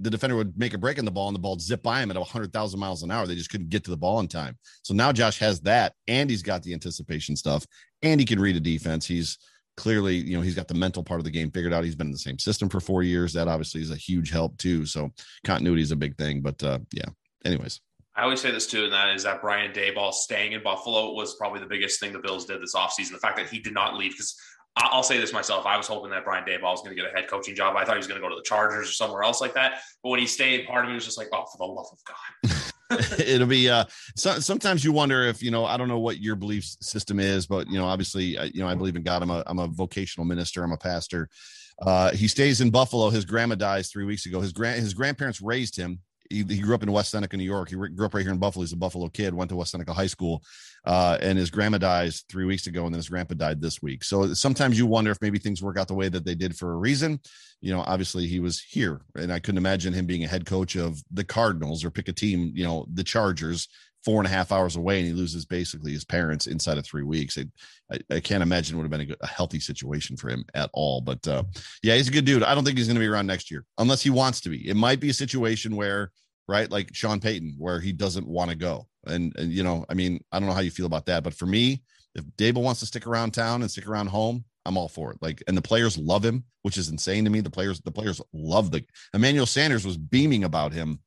the 0.00 0.10
defender 0.10 0.36
would 0.36 0.56
make 0.58 0.74
a 0.74 0.78
break 0.78 0.98
on 0.98 1.04
the 1.04 1.10
ball 1.10 1.28
and 1.28 1.34
the 1.34 1.40
ball 1.40 1.58
zip 1.58 1.82
by 1.82 2.00
him 2.00 2.10
at 2.10 2.16
100,000 2.16 2.80
miles 2.80 3.02
an 3.02 3.10
hour. 3.10 3.26
They 3.26 3.34
just 3.34 3.50
couldn't 3.50 3.70
get 3.70 3.84
to 3.84 3.90
the 3.90 3.96
ball 3.96 4.20
in 4.20 4.28
time. 4.28 4.56
So 4.82 4.94
now 4.94 5.12
Josh 5.12 5.38
has 5.38 5.60
that 5.60 5.94
and 6.08 6.30
he's 6.30 6.42
got 6.42 6.62
the 6.62 6.72
anticipation 6.72 7.36
stuff 7.36 7.66
and 8.02 8.20
he 8.20 8.26
can 8.26 8.40
read 8.40 8.56
a 8.56 8.60
defense. 8.60 9.06
He's 9.06 9.38
clearly, 9.76 10.16
you 10.16 10.36
know, 10.36 10.42
he's 10.42 10.54
got 10.54 10.68
the 10.68 10.74
mental 10.74 11.02
part 11.02 11.20
of 11.20 11.24
the 11.24 11.30
game 11.30 11.50
figured 11.50 11.72
out. 11.72 11.84
He's 11.84 11.94
been 11.94 12.08
in 12.08 12.12
the 12.12 12.18
same 12.18 12.38
system 12.38 12.68
for 12.68 12.80
four 12.80 13.02
years. 13.02 13.32
That 13.32 13.48
obviously 13.48 13.82
is 13.82 13.90
a 13.90 13.96
huge 13.96 14.30
help 14.30 14.56
too. 14.58 14.86
So 14.86 15.10
continuity 15.44 15.82
is 15.82 15.92
a 15.92 15.96
big 15.96 16.16
thing. 16.16 16.40
But 16.40 16.62
uh, 16.62 16.78
yeah, 16.92 17.08
anyways. 17.44 17.80
I 18.14 18.22
always 18.22 18.40
say 18.40 18.50
this 18.50 18.66
too, 18.66 18.84
and 18.84 18.92
that 18.94 19.14
is 19.14 19.24
that 19.24 19.42
Brian 19.42 19.72
Daboll 19.72 20.10
staying 20.10 20.52
in 20.52 20.62
Buffalo 20.62 21.12
was 21.12 21.34
probably 21.34 21.60
the 21.60 21.66
biggest 21.66 22.00
thing 22.00 22.14
the 22.14 22.18
Bills 22.18 22.46
did 22.46 22.62
this 22.62 22.74
offseason. 22.74 23.12
The 23.12 23.18
fact 23.18 23.36
that 23.36 23.50
he 23.50 23.58
did 23.58 23.74
not 23.74 23.94
leave 23.94 24.12
because 24.12 24.34
I'll 24.76 25.02
say 25.02 25.18
this 25.18 25.32
myself. 25.32 25.64
I 25.64 25.76
was 25.76 25.86
hoping 25.86 26.10
that 26.10 26.24
Brian 26.24 26.44
Daboll 26.44 26.72
was 26.72 26.82
going 26.82 26.94
to 26.94 27.02
get 27.02 27.10
a 27.10 27.16
head 27.16 27.28
coaching 27.30 27.54
job. 27.54 27.76
I 27.76 27.84
thought 27.84 27.94
he 27.94 27.98
was 27.98 28.06
going 28.06 28.20
to 28.20 28.26
go 28.26 28.28
to 28.28 28.36
the 28.36 28.42
Chargers 28.42 28.88
or 28.88 28.92
somewhere 28.92 29.22
else 29.22 29.40
like 29.40 29.54
that. 29.54 29.80
But 30.02 30.10
when 30.10 30.20
he 30.20 30.26
stayed, 30.26 30.66
part 30.66 30.84
of 30.84 30.90
me 30.90 30.94
was 30.94 31.04
just 31.04 31.16
like, 31.16 31.28
oh, 31.32 31.44
for 31.50 31.58
the 31.58 31.64
love 31.64 31.86
of 31.90 31.98
God. 32.04 32.72
It'll 33.18 33.48
be 33.48 33.68
uh 33.68 33.84
so, 34.14 34.38
sometimes 34.38 34.84
you 34.84 34.92
wonder 34.92 35.24
if 35.24 35.42
you 35.42 35.50
know 35.50 35.64
I 35.64 35.76
don't 35.76 35.88
know 35.88 35.98
what 35.98 36.18
your 36.18 36.36
belief 36.36 36.64
system 36.80 37.18
is 37.18 37.44
but 37.44 37.66
you 37.66 37.78
know 37.78 37.84
obviously 37.84 38.38
you 38.54 38.60
know 38.60 38.68
I 38.68 38.76
believe 38.76 38.94
in 38.94 39.02
God 39.02 39.22
I'm 39.22 39.30
a 39.30 39.42
I'm 39.46 39.58
a 39.58 39.66
vocational 39.66 40.24
minister 40.24 40.62
I'm 40.62 40.70
a 40.70 40.76
pastor 40.76 41.28
uh 41.82 42.12
he 42.12 42.28
stays 42.28 42.60
in 42.60 42.70
Buffalo 42.70 43.10
his 43.10 43.24
grandma 43.24 43.56
dies 43.56 43.88
3 43.88 44.04
weeks 44.04 44.26
ago 44.26 44.40
his 44.40 44.52
grand 44.52 44.80
his 44.80 44.94
grandparents 44.94 45.42
raised 45.42 45.76
him 45.76 45.98
he, 46.30 46.44
he, 46.48 46.58
grew 46.58 46.74
up 46.74 46.82
in 46.82 46.92
West 46.92 47.10
Seneca, 47.10 47.36
New 47.36 47.44
York. 47.44 47.68
He 47.68 47.76
grew 47.76 48.06
up 48.06 48.14
right 48.14 48.22
here 48.22 48.32
in 48.32 48.38
Buffalo. 48.38 48.62
He's 48.62 48.72
a 48.72 48.76
Buffalo 48.76 49.08
kid. 49.08 49.34
Went 49.34 49.50
to 49.50 49.56
West 49.56 49.72
Seneca 49.72 49.92
High 49.92 50.06
School, 50.06 50.42
uh, 50.84 51.18
and 51.20 51.38
his 51.38 51.50
grandma 51.50 51.78
dies 51.78 52.24
three 52.28 52.44
weeks 52.44 52.66
ago, 52.66 52.84
and 52.84 52.94
then 52.94 52.98
his 52.98 53.08
grandpa 53.08 53.34
died 53.34 53.60
this 53.60 53.82
week. 53.82 54.04
So 54.04 54.34
sometimes 54.34 54.78
you 54.78 54.86
wonder 54.86 55.10
if 55.10 55.20
maybe 55.20 55.38
things 55.38 55.62
work 55.62 55.78
out 55.78 55.88
the 55.88 55.94
way 55.94 56.08
that 56.08 56.24
they 56.24 56.34
did 56.34 56.56
for 56.56 56.72
a 56.72 56.76
reason. 56.76 57.20
You 57.60 57.72
know, 57.72 57.80
obviously 57.86 58.26
he 58.26 58.40
was 58.40 58.60
here, 58.60 59.00
and 59.14 59.32
I 59.32 59.38
couldn't 59.38 59.58
imagine 59.58 59.92
him 59.92 60.06
being 60.06 60.24
a 60.24 60.28
head 60.28 60.46
coach 60.46 60.76
of 60.76 61.02
the 61.10 61.24
Cardinals 61.24 61.84
or 61.84 61.90
pick 61.90 62.08
a 62.08 62.12
team. 62.12 62.52
You 62.54 62.64
know, 62.64 62.86
the 62.92 63.04
Chargers 63.04 63.68
four 64.06 64.20
and 64.20 64.26
a 64.28 64.30
half 64.30 64.52
hours 64.52 64.76
away 64.76 64.98
and 64.98 65.08
he 65.08 65.12
loses 65.12 65.44
basically 65.44 65.90
his 65.90 66.04
parents 66.04 66.46
inside 66.46 66.78
of 66.78 66.86
three 66.86 67.02
weeks. 67.02 67.36
I, 67.90 67.98
I, 68.08 68.20
can't 68.20 68.42
imagine 68.42 68.76
would 68.76 68.84
have 68.84 68.90
been 68.92 69.00
a, 69.00 69.06
good, 69.06 69.16
a, 69.20 69.26
healthy 69.26 69.58
situation 69.58 70.16
for 70.16 70.28
him 70.28 70.44
at 70.54 70.70
all. 70.72 71.00
But 71.00 71.26
uh, 71.26 71.42
yeah, 71.82 71.96
he's 71.96 72.06
a 72.06 72.12
good 72.12 72.24
dude. 72.24 72.44
I 72.44 72.54
don't 72.54 72.64
think 72.64 72.78
he's 72.78 72.86
going 72.86 72.94
to 72.94 73.00
be 73.00 73.08
around 73.08 73.26
next 73.26 73.50
year 73.50 73.64
unless 73.78 74.02
he 74.02 74.10
wants 74.10 74.40
to 74.42 74.48
be. 74.48 74.68
It 74.68 74.76
might 74.76 75.00
be 75.00 75.10
a 75.10 75.14
situation 75.14 75.74
where, 75.74 76.12
right, 76.46 76.70
like 76.70 76.94
Sean 76.94 77.18
Payton, 77.18 77.56
where 77.58 77.80
he 77.80 77.90
doesn't 77.90 78.28
want 78.28 78.50
to 78.50 78.56
go. 78.56 78.86
And, 79.08 79.34
and, 79.36 79.50
you 79.50 79.64
know, 79.64 79.84
I 79.88 79.94
mean, 79.94 80.22
I 80.30 80.38
don't 80.38 80.48
know 80.48 80.54
how 80.54 80.60
you 80.60 80.70
feel 80.70 80.86
about 80.86 81.06
that. 81.06 81.24
But 81.24 81.34
for 81.34 81.46
me, 81.46 81.82
if 82.14 82.24
Daboll 82.36 82.62
wants 82.62 82.78
to 82.80 82.86
stick 82.86 83.08
around 83.08 83.32
town 83.32 83.62
and 83.62 83.70
stick 83.70 83.88
around 83.88 84.06
home, 84.06 84.44
I'm 84.64 84.76
all 84.76 84.88
for 84.88 85.10
it. 85.10 85.18
Like, 85.20 85.42
and 85.48 85.56
the 85.56 85.62
players 85.62 85.98
love 85.98 86.24
him, 86.24 86.44
which 86.62 86.78
is 86.78 86.90
insane 86.90 87.24
to 87.24 87.30
me. 87.30 87.40
The 87.40 87.50
players, 87.50 87.80
the 87.80 87.90
players 87.90 88.20
love 88.32 88.70
the 88.70 88.84
Emmanuel 89.14 89.46
Sanders 89.46 89.84
was 89.84 89.96
beaming 89.96 90.44
about 90.44 90.72
him 90.72 91.00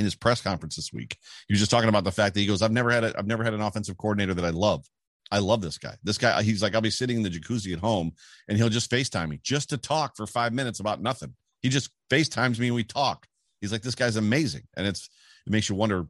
in 0.00 0.04
his 0.04 0.16
press 0.16 0.40
conference 0.40 0.76
this 0.76 0.92
week. 0.92 1.16
He 1.46 1.52
was 1.52 1.60
just 1.60 1.70
talking 1.70 1.88
about 1.88 2.04
the 2.04 2.10
fact 2.10 2.34
that 2.34 2.40
he 2.40 2.46
goes, 2.46 2.62
I've 2.62 2.72
never 2.72 2.90
had 2.90 3.04
a, 3.04 3.16
I've 3.16 3.26
never 3.26 3.44
had 3.44 3.54
an 3.54 3.60
offensive 3.60 3.96
coordinator 3.98 4.34
that 4.34 4.44
I 4.44 4.50
love. 4.50 4.84
I 5.30 5.38
love 5.38 5.60
this 5.60 5.78
guy. 5.78 5.94
This 6.02 6.18
guy, 6.18 6.42
he's 6.42 6.62
like, 6.62 6.74
I'll 6.74 6.80
be 6.80 6.90
sitting 6.90 7.18
in 7.18 7.22
the 7.22 7.30
jacuzzi 7.30 7.72
at 7.72 7.78
home 7.78 8.12
and 8.48 8.58
he'll 8.58 8.68
just 8.68 8.90
FaceTime 8.90 9.28
me 9.28 9.38
just 9.44 9.70
to 9.70 9.76
talk 9.76 10.16
for 10.16 10.26
five 10.26 10.52
minutes 10.52 10.80
about 10.80 11.00
nothing. 11.00 11.34
He 11.60 11.68
just 11.68 11.90
FaceTimes 12.10 12.58
me 12.58 12.66
and 12.66 12.74
we 12.74 12.82
talk. 12.82 13.26
He's 13.60 13.70
like, 13.70 13.82
this 13.82 13.94
guy's 13.94 14.16
amazing. 14.16 14.62
And 14.76 14.86
it's, 14.86 15.08
it 15.46 15.52
makes 15.52 15.68
you 15.68 15.76
wonder 15.76 16.06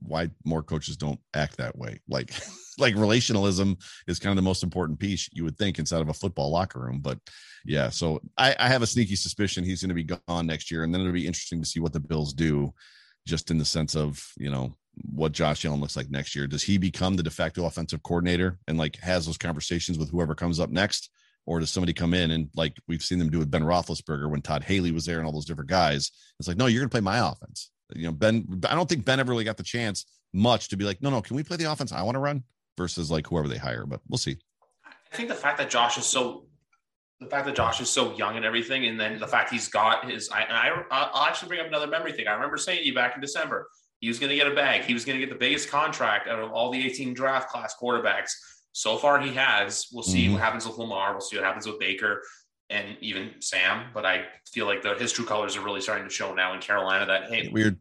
why 0.00 0.30
more 0.44 0.62
coaches 0.62 0.96
don't 0.96 1.20
act 1.34 1.56
that 1.56 1.78
way. 1.78 2.00
Like, 2.08 2.32
like 2.78 2.94
relationalism 2.94 3.80
is 4.06 4.18
kind 4.18 4.32
of 4.32 4.36
the 4.36 4.42
most 4.42 4.62
important 4.62 4.98
piece 4.98 5.28
you 5.32 5.44
would 5.44 5.56
think 5.56 5.78
inside 5.78 6.00
of 6.00 6.08
a 6.08 6.14
football 6.14 6.50
locker 6.50 6.80
room. 6.80 7.00
But 7.00 7.18
yeah, 7.64 7.90
so 7.90 8.20
I, 8.36 8.54
I 8.58 8.68
have 8.68 8.82
a 8.82 8.86
sneaky 8.86 9.16
suspicion 9.16 9.64
he's 9.64 9.82
going 9.82 9.88
to 9.88 9.94
be 9.94 10.18
gone 10.28 10.46
next 10.46 10.70
year, 10.70 10.84
and 10.84 10.92
then 10.92 11.00
it'll 11.00 11.12
be 11.12 11.26
interesting 11.26 11.60
to 11.60 11.68
see 11.68 11.80
what 11.80 11.92
the 11.92 12.00
Bills 12.00 12.32
do, 12.32 12.72
just 13.28 13.50
in 13.50 13.58
the 13.58 13.64
sense 13.64 13.94
of 13.94 14.32
you 14.36 14.50
know 14.50 14.74
what 15.12 15.32
Josh 15.32 15.64
Allen 15.64 15.80
looks 15.80 15.96
like 15.96 16.10
next 16.10 16.34
year. 16.34 16.46
Does 16.46 16.62
he 16.62 16.76
become 16.76 17.14
the 17.14 17.22
de 17.22 17.30
facto 17.30 17.64
offensive 17.66 18.02
coordinator 18.02 18.58
and 18.66 18.76
like 18.76 18.96
has 18.96 19.26
those 19.26 19.38
conversations 19.38 19.98
with 19.98 20.10
whoever 20.10 20.34
comes 20.34 20.58
up 20.58 20.70
next? 20.70 21.10
Or 21.46 21.60
does 21.60 21.70
somebody 21.70 21.94
come 21.94 22.12
in 22.12 22.32
and 22.32 22.50
like 22.56 22.76
we've 22.88 23.02
seen 23.02 23.18
them 23.18 23.30
do 23.30 23.38
with 23.38 23.50
Ben 23.50 23.62
Roethlisberger 23.62 24.28
when 24.28 24.42
Todd 24.42 24.64
Haley 24.64 24.90
was 24.90 25.06
there 25.06 25.18
and 25.18 25.24
all 25.24 25.32
those 25.32 25.46
different 25.46 25.70
guys? 25.70 26.10
It's 26.38 26.48
like, 26.48 26.58
no, 26.58 26.66
you're 26.66 26.82
to 26.82 26.90
play 26.90 27.00
my 27.00 27.26
offense 27.26 27.70
you 27.94 28.06
know, 28.06 28.12
Ben, 28.12 28.46
I 28.68 28.74
don't 28.74 28.88
think 28.88 29.04
Ben 29.04 29.20
ever 29.20 29.30
really 29.30 29.44
got 29.44 29.56
the 29.56 29.62
chance 29.62 30.06
much 30.32 30.68
to 30.68 30.76
be 30.76 30.84
like, 30.84 31.02
no, 31.02 31.10
no, 31.10 31.22
can 31.22 31.36
we 31.36 31.42
play 31.42 31.56
the 31.56 31.70
offense 31.70 31.92
I 31.92 32.02
want 32.02 32.16
to 32.16 32.20
run 32.20 32.44
versus 32.76 33.10
like 33.10 33.26
whoever 33.26 33.48
they 33.48 33.58
hire, 33.58 33.86
but 33.86 34.00
we'll 34.08 34.18
see. 34.18 34.38
I 35.10 35.16
think 35.16 35.28
the 35.28 35.34
fact 35.34 35.58
that 35.58 35.70
Josh 35.70 35.96
is 35.96 36.06
so, 36.06 36.44
the 37.20 37.26
fact 37.26 37.46
that 37.46 37.56
Josh 37.56 37.80
is 37.80 37.90
so 37.90 38.14
young 38.16 38.36
and 38.36 38.44
everything, 38.44 38.86
and 38.86 38.98
then 38.98 39.18
the 39.18 39.26
fact 39.26 39.50
he's 39.50 39.68
got 39.68 40.08
his, 40.08 40.30
I, 40.30 40.42
I, 40.44 40.82
I'll 40.90 41.26
actually 41.26 41.48
bring 41.48 41.60
up 41.60 41.66
another 41.66 41.88
memory 41.88 42.12
thing. 42.12 42.28
I 42.28 42.32
remember 42.32 42.56
saying 42.56 42.78
to 42.78 42.86
you 42.86 42.94
back 42.94 43.14
in 43.14 43.20
December, 43.20 43.68
he 44.00 44.08
was 44.08 44.18
going 44.20 44.30
to 44.30 44.36
get 44.36 44.46
a 44.46 44.54
bag. 44.54 44.84
He 44.84 44.94
was 44.94 45.04
going 45.04 45.18
to 45.18 45.24
get 45.24 45.32
the 45.32 45.38
biggest 45.38 45.68
contract 45.68 46.28
out 46.28 46.38
of 46.38 46.52
all 46.52 46.70
the 46.70 46.84
18 46.86 47.14
draft 47.14 47.50
class 47.50 47.74
quarterbacks. 47.80 48.30
So 48.72 48.96
far, 48.96 49.20
he 49.20 49.34
has. 49.34 49.88
We'll 49.92 50.04
see 50.04 50.24
mm-hmm. 50.24 50.34
what 50.34 50.42
happens 50.42 50.66
with 50.66 50.78
Lamar. 50.78 51.12
We'll 51.12 51.20
see 51.20 51.36
what 51.36 51.44
happens 51.44 51.66
with 51.66 51.80
Baker 51.80 52.22
and 52.70 52.96
even 53.00 53.32
Sam. 53.40 53.86
But 53.92 54.06
I 54.06 54.26
feel 54.52 54.66
like 54.66 54.82
the, 54.82 54.94
his 54.94 55.10
true 55.10 55.24
colors 55.24 55.56
are 55.56 55.64
really 55.64 55.80
starting 55.80 56.04
to 56.06 56.14
show 56.14 56.32
now 56.32 56.54
in 56.54 56.60
Carolina. 56.60 57.06
That 57.06 57.24
hey, 57.24 57.48
weird. 57.48 57.78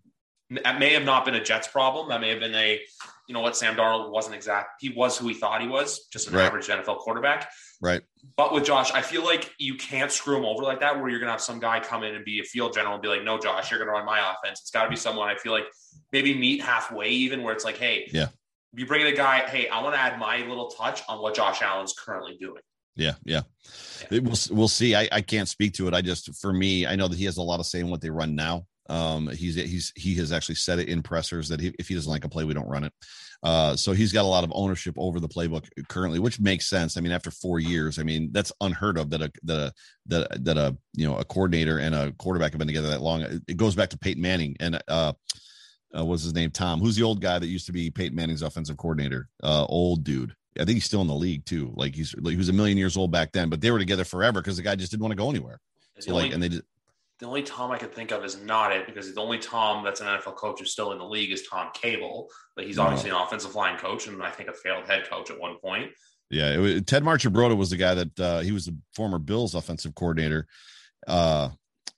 That 0.63 0.79
may 0.79 0.93
have 0.93 1.03
not 1.03 1.25
been 1.25 1.35
a 1.35 1.43
Jets 1.43 1.67
problem. 1.67 2.09
That 2.09 2.21
may 2.21 2.29
have 2.29 2.39
been 2.39 2.55
a, 2.55 2.79
you 3.27 3.33
know 3.33 3.41
what, 3.41 3.57
Sam 3.57 3.75
Darnold 3.75 4.09
wasn't 4.09 4.35
exact. 4.35 4.81
He 4.81 4.89
was 4.89 5.17
who 5.17 5.27
he 5.27 5.33
thought 5.33 5.61
he 5.61 5.67
was, 5.67 6.07
just 6.07 6.29
an 6.29 6.35
right. 6.35 6.45
average 6.45 6.67
NFL 6.67 6.99
quarterback. 6.99 7.49
Right. 7.81 8.01
But 8.37 8.53
with 8.53 8.65
Josh, 8.65 8.91
I 8.91 9.01
feel 9.01 9.23
like 9.23 9.53
you 9.59 9.75
can't 9.75 10.11
screw 10.11 10.37
him 10.37 10.45
over 10.45 10.63
like 10.63 10.79
that, 10.79 10.99
where 10.99 11.09
you're 11.09 11.19
gonna 11.19 11.31
have 11.31 11.41
some 11.41 11.59
guy 11.59 11.79
come 11.79 12.03
in 12.03 12.15
and 12.15 12.23
be 12.23 12.39
a 12.39 12.43
field 12.43 12.73
general 12.73 12.93
and 12.93 13.01
be 13.01 13.09
like, 13.09 13.23
"No, 13.23 13.37
Josh, 13.37 13.69
you're 13.69 13.79
gonna 13.79 13.91
run 13.91 14.05
my 14.05 14.19
offense." 14.19 14.61
It's 14.61 14.71
got 14.71 14.85
to 14.85 14.89
be 14.89 14.95
someone 14.95 15.29
I 15.29 15.35
feel 15.35 15.51
like 15.51 15.65
maybe 16.11 16.33
meet 16.33 16.61
halfway, 16.61 17.09
even 17.09 17.43
where 17.43 17.53
it's 17.53 17.65
like, 17.65 17.77
"Hey, 17.77 18.09
yeah, 18.13 18.27
you 18.73 18.85
bring 18.85 19.01
in 19.01 19.07
a 19.07 19.15
guy. 19.15 19.39
Hey, 19.47 19.67
I 19.67 19.83
want 19.83 19.95
to 19.95 19.99
add 19.99 20.19
my 20.19 20.37
little 20.37 20.67
touch 20.69 21.01
on 21.09 21.21
what 21.21 21.35
Josh 21.35 21.61
Allen's 21.61 21.93
currently 21.93 22.37
doing." 22.39 22.61
Yeah, 22.95 23.13
yeah. 23.23 23.41
yeah. 24.11 24.19
We'll 24.21 24.37
we'll 24.51 24.67
see. 24.67 24.95
I, 24.95 25.07
I 25.11 25.21
can't 25.21 25.47
speak 25.47 25.73
to 25.73 25.87
it. 25.87 25.93
I 25.93 26.01
just 26.01 26.35
for 26.35 26.51
me, 26.51 26.85
I 26.87 26.95
know 26.95 27.07
that 27.07 27.17
he 27.17 27.25
has 27.25 27.37
a 27.37 27.43
lot 27.43 27.59
of 27.59 27.65
say 27.65 27.79
in 27.79 27.89
what 27.89 28.01
they 28.01 28.09
run 28.09 28.35
now. 28.35 28.65
Um, 28.89 29.27
he's 29.29 29.55
he's 29.55 29.91
he 29.95 30.15
has 30.15 30.31
actually 30.31 30.55
said 30.55 30.79
it 30.79 30.89
in 30.89 31.01
pressers 31.01 31.49
that 31.49 31.59
he, 31.59 31.73
if 31.79 31.87
he 31.87 31.95
doesn't 31.95 32.11
like 32.11 32.25
a 32.25 32.29
play, 32.29 32.43
we 32.43 32.53
don't 32.53 32.67
run 32.67 32.83
it. 32.83 32.93
Uh, 33.43 33.75
so 33.75 33.91
he's 33.91 34.13
got 34.13 34.23
a 34.23 34.27
lot 34.27 34.43
of 34.43 34.51
ownership 34.55 34.95
over 34.97 35.19
the 35.19 35.27
playbook 35.27 35.67
currently, 35.89 36.19
which 36.19 36.39
makes 36.39 36.67
sense. 36.67 36.97
I 36.97 37.01
mean, 37.01 37.11
after 37.11 37.29
four 37.29 37.59
years, 37.59 37.99
I 37.99 38.03
mean 38.03 38.29
that's 38.31 38.51
unheard 38.61 38.97
of 38.97 39.09
that 39.11 39.21
a 39.21 39.31
that 39.43 39.59
a 39.59 39.73
that 40.07 40.45
that 40.45 40.57
a 40.57 40.77
you 40.93 41.07
know 41.07 41.17
a 41.17 41.25
coordinator 41.25 41.77
and 41.77 41.93
a 41.93 42.11
quarterback 42.13 42.51
have 42.51 42.59
been 42.59 42.67
together 42.67 42.89
that 42.89 43.01
long. 43.01 43.21
It 43.47 43.57
goes 43.57 43.75
back 43.75 43.89
to 43.89 43.97
Peyton 43.97 44.21
Manning 44.21 44.55
and 44.59 44.81
uh, 44.87 45.13
uh 45.95 46.05
what's 46.05 46.23
his 46.23 46.33
name? 46.33 46.51
Tom, 46.51 46.79
who's 46.79 46.95
the 46.95 47.03
old 47.03 47.21
guy 47.21 47.37
that 47.37 47.47
used 47.47 47.67
to 47.67 47.73
be 47.73 47.89
Peyton 47.91 48.15
Manning's 48.15 48.41
offensive 48.41 48.77
coordinator? 48.77 49.29
Uh, 49.43 49.65
old 49.65 50.03
dude. 50.03 50.33
I 50.59 50.65
think 50.65 50.75
he's 50.75 50.85
still 50.85 51.01
in 51.01 51.07
the 51.07 51.13
league 51.13 51.45
too. 51.45 51.71
Like 51.75 51.93
he's 51.93 52.15
like 52.17 52.31
he 52.31 52.37
was 52.37 52.49
a 52.49 52.53
million 52.53 52.77
years 52.77 52.97
old 52.97 53.11
back 53.11 53.31
then, 53.31 53.49
but 53.49 53.61
they 53.61 53.69
were 53.69 53.79
together 53.79 54.05
forever 54.05 54.41
because 54.41 54.57
the 54.57 54.63
guy 54.63 54.75
just 54.75 54.91
didn't 54.91 55.03
want 55.03 55.11
to 55.11 55.17
go 55.17 55.29
anywhere. 55.29 55.59
So 55.99 56.13
like, 56.13 56.31
and 56.31 56.41
they 56.41 56.49
just 56.49 56.63
the 57.19 57.25
only 57.25 57.41
Tom 57.41 57.71
I 57.71 57.77
could 57.77 57.93
think 57.93 58.11
of 58.11 58.23
is 58.23 58.41
not 58.41 58.71
it 58.71 58.85
because 58.85 59.13
the 59.13 59.21
only 59.21 59.39
Tom 59.39 59.83
that's 59.83 60.01
an 60.01 60.07
NFL 60.07 60.35
coach 60.35 60.59
who's 60.59 60.71
still 60.71 60.91
in 60.91 60.99
the 60.99 61.05
league 61.05 61.31
is 61.31 61.47
Tom 61.47 61.69
Cable, 61.73 62.29
but 62.55 62.65
he's 62.65 62.77
obviously 62.77 63.09
an 63.09 63.15
offensive 63.15 63.55
line 63.55 63.77
coach 63.77 64.07
and 64.07 64.21
I 64.21 64.29
think 64.29 64.49
a 64.49 64.53
failed 64.53 64.85
head 64.85 65.09
coach 65.09 65.31
at 65.31 65.39
one 65.39 65.57
point. 65.57 65.91
Yeah, 66.29 66.57
was, 66.57 66.81
Ted 66.83 67.03
Marchibroda 67.03 67.55
was 67.55 67.69
the 67.69 67.77
guy 67.77 67.95
that 67.95 68.19
uh, 68.19 68.39
he 68.39 68.51
was 68.51 68.65
the 68.65 68.77
former 68.93 69.17
Bills 69.17 69.55
offensive 69.55 69.95
coordinator, 69.95 70.45
uh, 71.07 71.49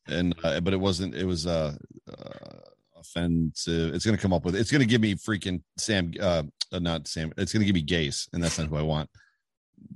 and 0.08 0.36
uh, 0.43 0.60
but 0.60 0.73
it 0.73 0.79
wasn't. 0.79 1.15
It 1.15 1.25
was 1.25 1.47
uh, 1.47 1.75
uh 2.08 2.60
offensive. 2.95 3.95
It's 3.95 4.05
going 4.05 4.15
to 4.15 4.21
come 4.21 4.34
up 4.34 4.45
with. 4.45 4.55
It's 4.55 4.71
going 4.71 4.82
to 4.82 4.88
give 4.88 5.01
me 5.01 5.15
freaking 5.15 5.63
Sam. 5.77 6.13
Uh, 6.21 6.43
not 6.73 7.08
Sam. 7.08 7.34
It's 7.38 7.51
going 7.51 7.62
to 7.62 7.65
give 7.65 7.73
me 7.73 7.84
Gase, 7.84 8.27
and 8.32 8.43
that's 8.43 8.60
not 8.60 8.67
who 8.67 8.75
I 8.75 8.84
want. 8.84 9.10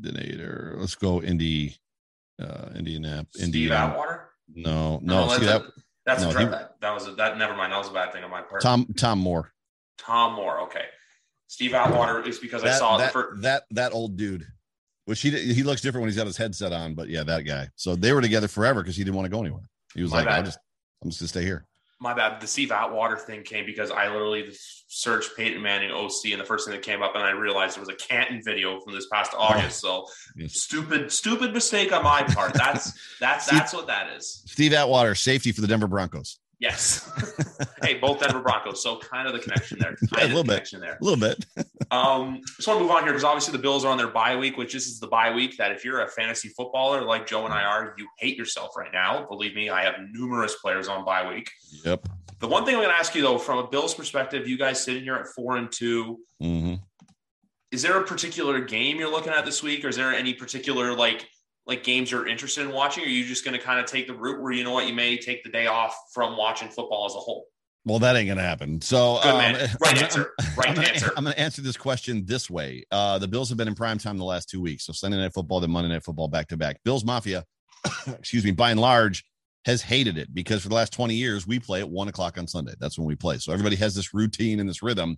Dinator. 0.01 0.79
Let's 0.79 0.95
go 0.95 1.21
Indy. 1.21 1.77
Uh, 2.41 2.69
Indianapolis. 2.75 3.45
Steve 3.45 3.71
Atwater. 3.71 4.22
No, 4.53 4.99
no. 5.01 5.27
no 5.27 5.37
see 5.37 5.45
that, 5.45 5.63
that's 6.05 6.23
no, 6.23 6.29
a 6.29 6.39
he, 6.39 6.45
that, 6.45 6.75
that 6.81 6.93
was 6.93 7.07
a, 7.07 7.11
that. 7.11 7.37
Never 7.37 7.55
mind. 7.55 7.71
That 7.71 7.77
was 7.77 7.89
a 7.89 7.93
bad 7.93 8.11
thing 8.11 8.23
on 8.23 8.31
my 8.31 8.41
part. 8.41 8.61
Tom 8.61 8.85
Tom 8.97 9.19
Moore. 9.19 9.51
Tom 9.97 10.33
Moore. 10.33 10.61
Okay. 10.61 10.85
Steve 11.47 11.73
Atwater 11.73 12.27
is 12.27 12.39
because 12.39 12.63
that, 12.63 12.75
I 12.75 12.77
saw 12.77 12.97
that, 12.97 13.13
first... 13.13 13.41
that 13.41 13.63
that 13.71 13.93
old 13.93 14.17
dude. 14.17 14.45
Which 15.05 15.21
he 15.21 15.31
he 15.31 15.63
looks 15.63 15.81
different 15.81 16.03
when 16.03 16.09
he's 16.09 16.17
got 16.17 16.27
his 16.27 16.37
headset 16.37 16.71
on, 16.71 16.95
but 16.95 17.09
yeah, 17.09 17.23
that 17.23 17.41
guy. 17.41 17.69
So 17.75 17.95
they 17.95 18.13
were 18.13 18.21
together 18.21 18.47
forever 18.47 18.81
because 18.81 18.95
he 18.95 19.03
didn't 19.03 19.15
want 19.15 19.25
to 19.25 19.29
go 19.29 19.41
anywhere. 19.41 19.69
He 19.93 20.01
was 20.01 20.11
my 20.11 20.19
like, 20.19 20.27
bad. 20.27 20.39
I 20.39 20.41
just 20.43 20.59
I'm 21.03 21.09
just 21.09 21.21
gonna 21.21 21.27
stay 21.27 21.43
here 21.43 21.67
my 22.03 22.13
bad. 22.13 22.41
The 22.41 22.47
Steve 22.47 22.71
Atwater 22.71 23.17
thing 23.17 23.43
came 23.43 23.65
because 23.65 23.89
I 23.89 24.09
literally 24.09 24.53
searched 24.87 25.35
Peyton 25.35 25.61
Manning 25.61 25.89
OC, 25.89 26.31
and 26.31 26.39
the 26.39 26.45
first 26.45 26.67
thing 26.67 26.75
that 26.75 26.83
came 26.83 27.01
up, 27.01 27.15
and 27.15 27.23
I 27.23 27.31
realized 27.31 27.77
it 27.77 27.79
was 27.79 27.89
a 27.89 27.95
Canton 27.95 28.41
video 28.43 28.79
from 28.81 28.93
this 28.93 29.07
past 29.07 29.31
oh. 29.33 29.39
August. 29.39 29.79
So 29.79 30.05
yes. 30.35 30.53
stupid, 30.53 31.11
stupid 31.11 31.53
mistake 31.53 31.91
on 31.93 32.03
my 32.03 32.21
part. 32.21 32.53
That's 32.53 33.17
that's 33.19 33.49
that's 33.49 33.73
what 33.73 33.87
that 33.87 34.15
is. 34.15 34.43
Steve 34.45 34.73
Atwater, 34.73 35.15
safety 35.15 35.51
for 35.51 35.61
the 35.61 35.67
Denver 35.67 35.87
Broncos. 35.87 36.39
Yes. 36.59 37.11
hey, 37.83 37.95
both 37.95 38.19
Denver 38.19 38.41
Broncos. 38.41 38.81
So 38.81 38.97
kind 38.97 39.27
of 39.27 39.33
the 39.33 39.39
connection 39.39 39.79
there. 39.79 39.95
Yeah, 40.17 40.25
a 40.25 40.27
little 40.27 40.43
bit. 40.43 40.67
There. 40.71 40.97
A 40.99 41.03
little 41.03 41.19
bit. 41.19 41.45
um, 41.91 42.41
just 42.55 42.67
want 42.67 42.79
to 42.79 42.83
move 42.83 42.91
on 42.91 43.03
here 43.03 43.11
because 43.11 43.23
obviously 43.23 43.51
the 43.51 43.61
Bills 43.61 43.83
are 43.83 43.91
on 43.91 43.97
their 43.97 44.07
bye 44.07 44.35
week, 44.35 44.57
which 44.57 44.73
this 44.73 44.87
is 44.87 44.99
the 44.99 45.07
bye 45.07 45.33
week 45.33 45.57
that 45.57 45.71
if 45.71 45.83
you're 45.83 46.01
a 46.01 46.07
fantasy 46.07 46.49
footballer 46.49 47.03
like 47.03 47.27
Joe 47.27 47.45
and 47.45 47.53
I 47.53 47.63
are, 47.63 47.93
you 47.97 48.07
hate 48.17 48.37
yourself 48.37 48.77
right 48.77 48.91
now. 48.93 49.25
Believe 49.27 49.55
me, 49.55 49.69
I 49.69 49.83
have 49.83 49.95
numerous 50.11 50.55
players 50.55 50.87
on 50.87 51.03
bye 51.03 51.27
week. 51.27 51.51
Yep. 51.83 52.07
The 52.39 52.47
one 52.47 52.65
thing 52.65 52.75
I'm 52.75 52.81
going 52.81 52.93
to 52.93 52.99
ask 52.99 53.15
you 53.15 53.21
though, 53.21 53.37
from 53.37 53.59
a 53.59 53.67
Bills 53.67 53.93
perspective, 53.93 54.47
you 54.47 54.57
guys 54.57 54.83
sitting 54.83 55.03
here 55.03 55.15
at 55.15 55.27
four 55.27 55.57
and 55.57 55.71
2 55.71 56.19
mm-hmm. 56.41 56.75
Is 57.71 57.81
there 57.81 57.99
a 57.99 58.03
particular 58.03 58.59
game 58.59 58.99
you're 58.99 59.09
looking 59.09 59.33
at 59.33 59.45
this 59.45 59.63
week, 59.63 59.83
or 59.83 59.87
is 59.87 59.95
there 59.95 60.13
any 60.13 60.35
particular 60.35 60.93
like 60.93 61.27
like 61.65 61.83
games 61.83 62.11
you're 62.11 62.27
interested 62.27 62.65
in 62.65 62.71
watching? 62.71 63.03
Or 63.03 63.07
are 63.07 63.09
you 63.09 63.25
just 63.25 63.45
going 63.45 63.57
to 63.57 63.63
kind 63.63 63.79
of 63.79 63.85
take 63.85 64.07
the 64.07 64.13
route 64.13 64.41
where 64.41 64.51
you 64.51 64.63
know 64.63 64.71
what 64.71 64.87
you 64.87 64.93
may 64.93 65.17
take 65.17 65.43
the 65.43 65.49
day 65.49 65.67
off 65.67 65.95
from 66.13 66.37
watching 66.37 66.69
football 66.69 67.05
as 67.05 67.15
a 67.15 67.19
whole? 67.19 67.47
Well, 67.85 67.99
that 67.99 68.15
ain't 68.15 68.29
gonna 68.29 68.41
happen. 68.41 68.79
So, 68.79 69.17
um, 69.17 69.37
right 69.81 70.01
answer. 70.01 70.31
Right 70.55 70.69
I'm 70.69 70.79
answer. 70.79 71.07
Gonna, 71.07 71.13
I'm 71.17 71.23
gonna 71.25 71.35
answer 71.35 71.61
this 71.61 71.75
question 71.75 72.25
this 72.25 72.49
way. 72.49 72.85
Uh, 72.91 73.19
the 73.19 73.27
Bills 73.27 73.49
have 73.49 73.57
been 73.57 73.67
in 73.67 73.75
prime 73.75 73.97
time 73.97 74.17
the 74.17 74.23
last 74.23 74.49
two 74.49 74.61
weeks. 74.61 74.85
So 74.85 74.93
Sunday 74.93 75.17
night 75.17 75.33
football, 75.33 75.59
then 75.59 75.71
Monday 75.71 75.89
night 75.89 76.03
football, 76.05 76.29
back 76.29 76.47
to 76.49 76.57
back. 76.57 76.77
Bills 76.85 77.03
Mafia, 77.03 77.43
excuse 78.07 78.45
me, 78.45 78.51
by 78.51 78.71
and 78.71 78.79
large, 78.79 79.25
has 79.65 79.81
hated 79.81 80.17
it 80.17 80.33
because 80.33 80.61
for 80.61 80.69
the 80.69 80.75
last 80.75 80.93
20 80.93 81.13
years 81.15 81.47
we 81.47 81.59
play 81.59 81.79
at 81.79 81.89
one 81.89 82.07
o'clock 82.07 82.37
on 82.37 82.47
Sunday. 82.47 82.73
That's 82.79 82.97
when 82.97 83.07
we 83.07 83.15
play. 83.15 83.37
So 83.37 83.51
everybody 83.51 83.75
has 83.77 83.95
this 83.95 84.13
routine 84.13 84.59
and 84.59 84.69
this 84.69 84.83
rhythm 84.83 85.17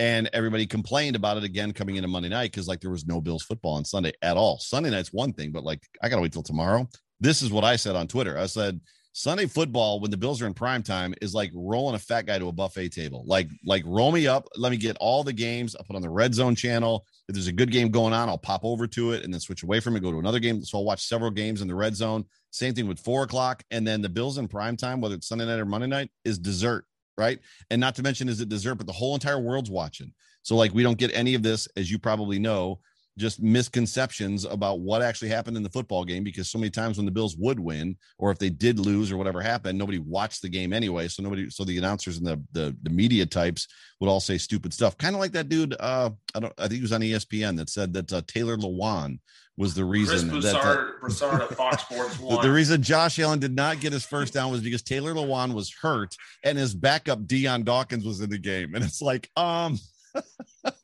and 0.00 0.30
everybody 0.32 0.66
complained 0.66 1.14
about 1.14 1.36
it 1.36 1.44
again 1.44 1.72
coming 1.72 1.96
into 1.96 2.08
Monday 2.08 2.30
night 2.30 2.50
because 2.50 2.66
like 2.66 2.80
there 2.80 2.90
was 2.90 3.06
no 3.06 3.20
Bills 3.20 3.42
football 3.42 3.74
on 3.74 3.84
Sunday 3.84 4.12
at 4.22 4.38
all. 4.38 4.58
Sunday 4.58 4.88
night's 4.88 5.12
one 5.12 5.34
thing, 5.34 5.52
but 5.52 5.62
like 5.62 5.82
I 6.02 6.08
gotta 6.08 6.22
wait 6.22 6.32
till 6.32 6.42
tomorrow. 6.42 6.88
This 7.20 7.42
is 7.42 7.52
what 7.52 7.64
I 7.64 7.76
said 7.76 7.96
on 7.96 8.08
Twitter. 8.08 8.38
I 8.38 8.46
said 8.46 8.80
Sunday 9.12 9.44
football 9.44 10.00
when 10.00 10.10
the 10.10 10.16
Bills 10.16 10.40
are 10.40 10.46
in 10.46 10.54
prime 10.54 10.82
time 10.82 11.14
is 11.20 11.34
like 11.34 11.50
rolling 11.54 11.96
a 11.96 11.98
fat 11.98 12.24
guy 12.24 12.38
to 12.38 12.48
a 12.48 12.52
buffet 12.52 12.88
table. 12.88 13.24
Like 13.26 13.50
like 13.66 13.82
roll 13.84 14.10
me 14.10 14.26
up, 14.26 14.48
let 14.56 14.70
me 14.70 14.78
get 14.78 14.96
all 15.00 15.22
the 15.22 15.34
games. 15.34 15.76
I'll 15.76 15.84
put 15.84 15.96
on 15.96 16.02
the 16.02 16.08
red 16.08 16.34
zone 16.34 16.54
channel. 16.54 17.04
If 17.28 17.34
there's 17.34 17.48
a 17.48 17.52
good 17.52 17.70
game 17.70 17.90
going 17.90 18.14
on, 18.14 18.30
I'll 18.30 18.38
pop 18.38 18.64
over 18.64 18.86
to 18.86 19.12
it 19.12 19.22
and 19.22 19.34
then 19.34 19.40
switch 19.40 19.64
away 19.64 19.80
from 19.80 19.96
it, 19.96 20.00
go 20.00 20.10
to 20.10 20.18
another 20.18 20.40
game. 20.40 20.64
So 20.64 20.78
I'll 20.78 20.84
watch 20.84 21.04
several 21.04 21.30
games 21.30 21.60
in 21.60 21.68
the 21.68 21.74
red 21.74 21.94
zone. 21.94 22.24
Same 22.52 22.72
thing 22.72 22.88
with 22.88 22.98
four 22.98 23.24
o'clock, 23.24 23.62
and 23.70 23.86
then 23.86 24.00
the 24.00 24.08
Bills 24.08 24.38
in 24.38 24.48
prime 24.48 24.78
time, 24.78 25.02
whether 25.02 25.16
it's 25.16 25.28
Sunday 25.28 25.44
night 25.44 25.60
or 25.60 25.66
Monday 25.66 25.88
night, 25.88 26.10
is 26.24 26.38
dessert 26.38 26.86
right? 27.20 27.38
And 27.70 27.80
not 27.80 27.94
to 27.96 28.02
mention, 28.02 28.28
is 28.28 28.40
it 28.40 28.48
dessert? 28.48 28.76
But 28.76 28.86
the 28.86 28.92
whole 28.92 29.14
entire 29.14 29.38
world's 29.38 29.70
watching. 29.70 30.12
So 30.42 30.56
like 30.56 30.72
we 30.72 30.82
don't 30.82 30.98
get 30.98 31.14
any 31.14 31.34
of 31.34 31.42
this, 31.42 31.68
as 31.76 31.90
you 31.90 31.98
probably 31.98 32.38
know, 32.38 32.80
just 33.18 33.42
misconceptions 33.42 34.44
about 34.44 34.80
what 34.80 35.02
actually 35.02 35.28
happened 35.28 35.56
in 35.56 35.62
the 35.62 35.68
football 35.68 36.04
game 36.04 36.24
because 36.24 36.48
so 36.48 36.58
many 36.58 36.70
times 36.70 36.96
when 36.96 37.06
the 37.06 37.12
Bills 37.12 37.36
would 37.36 37.60
win 37.60 37.96
or 38.18 38.30
if 38.30 38.38
they 38.38 38.50
did 38.50 38.78
lose 38.78 39.12
or 39.12 39.16
whatever 39.16 39.40
happened, 39.40 39.78
nobody 39.78 39.98
watched 39.98 40.42
the 40.42 40.48
game 40.48 40.72
anyway. 40.72 41.08
So 41.08 41.22
nobody, 41.22 41.50
so 41.50 41.64
the 41.64 41.78
announcers 41.78 42.18
and 42.18 42.26
the 42.26 42.42
the, 42.52 42.76
the 42.82 42.90
media 42.90 43.26
types 43.26 43.66
would 44.00 44.08
all 44.08 44.20
say 44.20 44.38
stupid 44.38 44.72
stuff, 44.72 44.96
kind 44.96 45.14
of 45.14 45.20
like 45.20 45.32
that 45.32 45.48
dude. 45.48 45.76
Uh, 45.78 46.10
I 46.34 46.40
don't, 46.40 46.52
I 46.58 46.62
think 46.62 46.74
he 46.74 46.82
was 46.82 46.92
on 46.92 47.00
ESPN 47.00 47.56
that 47.58 47.68
said 47.68 47.92
that 47.94 48.12
uh, 48.12 48.22
Taylor 48.26 48.56
Lewan 48.56 49.18
was 49.56 49.74
the 49.74 49.84
reason 49.84 50.30
Chris 50.30 50.44
that, 50.44 50.62
Broussard, 50.62 51.00
Broussard 51.00 51.42
of 51.42 51.50
Fox 51.50 51.82
Sports 51.90 52.18
One. 52.18 52.42
the 52.42 52.50
reason 52.50 52.82
Josh 52.82 53.18
Allen 53.18 53.38
did 53.38 53.54
not 53.54 53.80
get 53.80 53.92
his 53.92 54.06
first 54.06 54.32
down 54.32 54.50
was 54.50 54.62
because 54.62 54.82
Taylor 54.82 55.12
Lewan 55.12 55.52
was 55.52 55.70
hurt 55.82 56.16
and 56.42 56.56
his 56.56 56.74
backup 56.74 57.26
Dion 57.26 57.62
Dawkins 57.62 58.04
was 58.04 58.20
in 58.20 58.30
the 58.30 58.38
game, 58.38 58.74
and 58.74 58.82
it's 58.82 59.02
like, 59.02 59.28
um, 59.36 59.78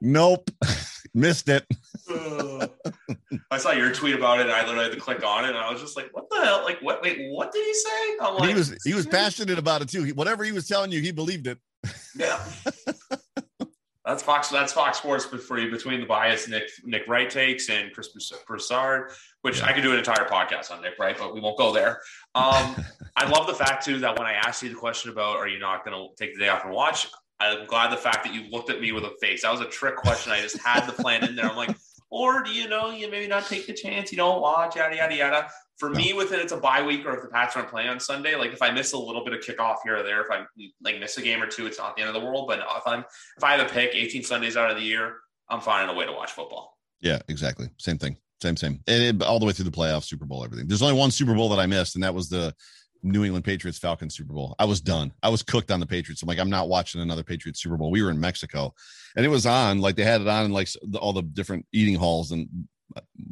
nope, 0.00 0.50
missed 1.14 1.48
it. 1.48 1.64
I 3.50 3.58
saw 3.58 3.72
your 3.72 3.92
tweet 3.92 4.14
about 4.14 4.40
it, 4.40 4.46
and 4.46 4.52
I 4.52 4.62
literally 4.64 4.84
had 4.84 4.92
to 4.92 5.00
click 5.00 5.24
on 5.24 5.44
it, 5.44 5.48
and 5.50 5.58
I 5.58 5.70
was 5.72 5.80
just 5.80 5.96
like, 5.96 6.08
"What 6.12 6.28
the 6.30 6.36
hell? 6.44 6.62
Like, 6.64 6.80
what? 6.80 7.02
Wait, 7.02 7.30
what 7.30 7.52
did 7.52 7.64
he 7.64 7.74
say?" 7.74 8.16
I'm 8.20 8.34
like, 8.36 8.48
he 8.48 8.54
was 8.54 8.76
he 8.84 8.94
was 8.94 9.06
passionate 9.06 9.58
about 9.58 9.82
it 9.82 9.88
too. 9.88 10.02
He, 10.04 10.12
whatever 10.12 10.44
he 10.44 10.52
was 10.52 10.66
telling 10.68 10.90
you, 10.92 11.00
he 11.00 11.12
believed 11.12 11.46
it. 11.46 11.58
Yeah. 12.16 12.42
That's 14.04 14.22
Fox. 14.22 14.50
That's 14.50 14.72
Fox 14.72 14.98
Sports 14.98 15.24
for 15.24 15.58
you 15.58 15.70
between 15.70 16.00
the 16.00 16.06
bias 16.06 16.46
Nick 16.46 16.68
Nick 16.84 17.08
Wright 17.08 17.28
takes 17.30 17.70
and 17.70 17.90
Chris 17.92 18.08
Broussard, 18.46 19.10
which 19.40 19.60
Yeah. 19.60 19.66
I 19.66 19.72
could 19.72 19.82
do 19.82 19.92
an 19.92 19.98
entire 19.98 20.26
podcast 20.28 20.70
on 20.70 20.82
Nick 20.82 20.98
Wright, 20.98 21.16
but 21.18 21.34
we 21.34 21.40
won't 21.40 21.56
go 21.56 21.72
there. 21.72 22.00
Um, 22.34 22.76
I 23.16 23.26
love 23.28 23.46
the 23.46 23.54
fact 23.54 23.82
too 23.84 23.98
that 24.00 24.18
when 24.18 24.26
I 24.26 24.34
asked 24.34 24.62
you 24.62 24.68
the 24.68 24.74
question 24.74 25.10
about 25.10 25.36
are 25.36 25.48
you 25.48 25.58
not 25.58 25.84
going 25.86 25.96
to 25.96 26.14
take 26.22 26.34
the 26.34 26.40
day 26.40 26.50
off 26.50 26.64
and 26.64 26.72
watch, 26.74 27.08
I'm 27.44 27.66
glad 27.66 27.92
the 27.92 27.96
fact 27.96 28.24
that 28.24 28.34
you 28.34 28.48
looked 28.50 28.70
at 28.70 28.80
me 28.80 28.92
with 28.92 29.04
a 29.04 29.12
face. 29.20 29.42
That 29.42 29.52
was 29.52 29.60
a 29.60 29.66
trick 29.66 29.96
question. 29.96 30.32
I 30.32 30.40
just 30.40 30.58
had 30.58 30.86
the 30.86 30.92
plan 30.92 31.24
in 31.24 31.36
there. 31.36 31.46
I'm 31.46 31.56
like, 31.56 31.76
or 32.10 32.42
do 32.42 32.52
you 32.52 32.68
know 32.68 32.90
you 32.90 33.10
maybe 33.10 33.26
not 33.26 33.46
take 33.46 33.66
the 33.66 33.72
chance? 33.72 34.12
You 34.12 34.18
don't 34.18 34.40
watch 34.40 34.76
yada 34.76 34.96
yada 34.96 35.16
yada. 35.16 35.48
For 35.78 35.90
me, 35.90 36.12
with 36.12 36.32
it, 36.32 36.38
it's 36.38 36.52
a 36.52 36.56
bye 36.56 36.82
week, 36.82 37.04
or 37.04 37.16
if 37.16 37.22
the 37.22 37.28
Pats 37.28 37.56
aren't 37.56 37.68
playing 37.68 37.88
on 37.88 37.98
Sunday, 37.98 38.36
like 38.36 38.52
if 38.52 38.62
I 38.62 38.70
miss 38.70 38.92
a 38.92 38.98
little 38.98 39.24
bit 39.24 39.34
of 39.34 39.40
kickoff 39.40 39.78
here 39.82 39.96
or 39.96 40.02
there, 40.04 40.22
if 40.22 40.30
I 40.30 40.44
like 40.82 41.00
miss 41.00 41.18
a 41.18 41.22
game 41.22 41.42
or 41.42 41.46
two, 41.46 41.66
it's 41.66 41.78
not 41.78 41.96
the 41.96 42.02
end 42.02 42.14
of 42.14 42.20
the 42.20 42.24
world. 42.24 42.46
But 42.46 42.60
if 42.60 42.86
I'm 42.86 43.04
if 43.36 43.42
I 43.42 43.56
have 43.56 43.66
a 43.66 43.72
pick 43.72 43.90
18 43.94 44.22
Sundays 44.22 44.56
out 44.56 44.70
of 44.70 44.76
the 44.76 44.84
year, 44.84 45.16
I'm 45.48 45.60
finding 45.60 45.94
a 45.94 45.98
way 45.98 46.06
to 46.06 46.12
watch 46.12 46.30
football. 46.30 46.78
Yeah, 47.00 47.20
exactly. 47.28 47.68
Same 47.78 47.98
thing. 47.98 48.16
Same, 48.40 48.56
same. 48.56 48.80
It, 48.86 49.22
all 49.22 49.38
the 49.38 49.46
way 49.46 49.52
through 49.52 49.64
the 49.64 49.70
playoffs, 49.70 50.04
Super 50.04 50.26
Bowl, 50.26 50.44
everything. 50.44 50.68
There's 50.68 50.82
only 50.82 50.98
one 50.98 51.10
Super 51.10 51.34
Bowl 51.34 51.48
that 51.48 51.58
I 51.58 51.66
missed, 51.66 51.94
and 51.94 52.04
that 52.04 52.14
was 52.14 52.28
the 52.28 52.54
New 53.04 53.22
England 53.22 53.44
Patriots 53.44 53.78
Falcons 53.78 54.16
Super 54.16 54.32
Bowl. 54.32 54.56
I 54.58 54.64
was 54.64 54.80
done. 54.80 55.12
I 55.22 55.28
was 55.28 55.42
cooked 55.42 55.70
on 55.70 55.78
the 55.78 55.86
Patriots. 55.86 56.22
I'm 56.22 56.26
like, 56.26 56.38
I'm 56.38 56.50
not 56.50 56.68
watching 56.68 57.02
another 57.02 57.22
Patriots 57.22 57.62
Super 57.62 57.76
Bowl. 57.76 57.90
We 57.90 58.02
were 58.02 58.10
in 58.10 58.18
Mexico, 58.18 58.74
and 59.14 59.24
it 59.24 59.28
was 59.28 59.44
on. 59.46 59.80
Like 59.80 59.94
they 59.94 60.04
had 60.04 60.22
it 60.22 60.26
on 60.26 60.46
in 60.46 60.52
like 60.52 60.68
all 60.98 61.12
the 61.12 61.22
different 61.22 61.66
eating 61.72 61.96
halls, 61.96 62.32
and 62.32 62.48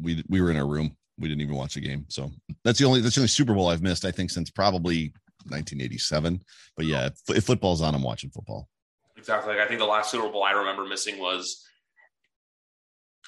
we 0.00 0.22
we 0.28 0.40
were 0.40 0.50
in 0.50 0.56
our 0.58 0.66
room. 0.66 0.96
We 1.18 1.28
didn't 1.28 1.40
even 1.40 1.56
watch 1.56 1.74
the 1.74 1.80
game. 1.80 2.04
So 2.08 2.30
that's 2.64 2.78
the 2.78 2.84
only 2.84 3.00
that's 3.00 3.14
the 3.14 3.22
only 3.22 3.28
Super 3.28 3.54
Bowl 3.54 3.68
I've 3.68 3.82
missed. 3.82 4.04
I 4.04 4.10
think 4.10 4.30
since 4.30 4.50
probably 4.50 5.14
1987. 5.44 6.42
But 6.76 6.86
yeah, 6.86 7.06
if, 7.06 7.36
if 7.36 7.44
football's 7.44 7.80
on, 7.80 7.94
I'm 7.94 8.02
watching 8.02 8.30
football. 8.30 8.68
Exactly. 9.16 9.54
Like 9.54 9.62
I 9.62 9.68
think 9.68 9.80
the 9.80 9.86
last 9.86 10.10
Super 10.10 10.28
Bowl 10.28 10.42
I 10.42 10.52
remember 10.52 10.84
missing 10.84 11.18
was 11.18 11.64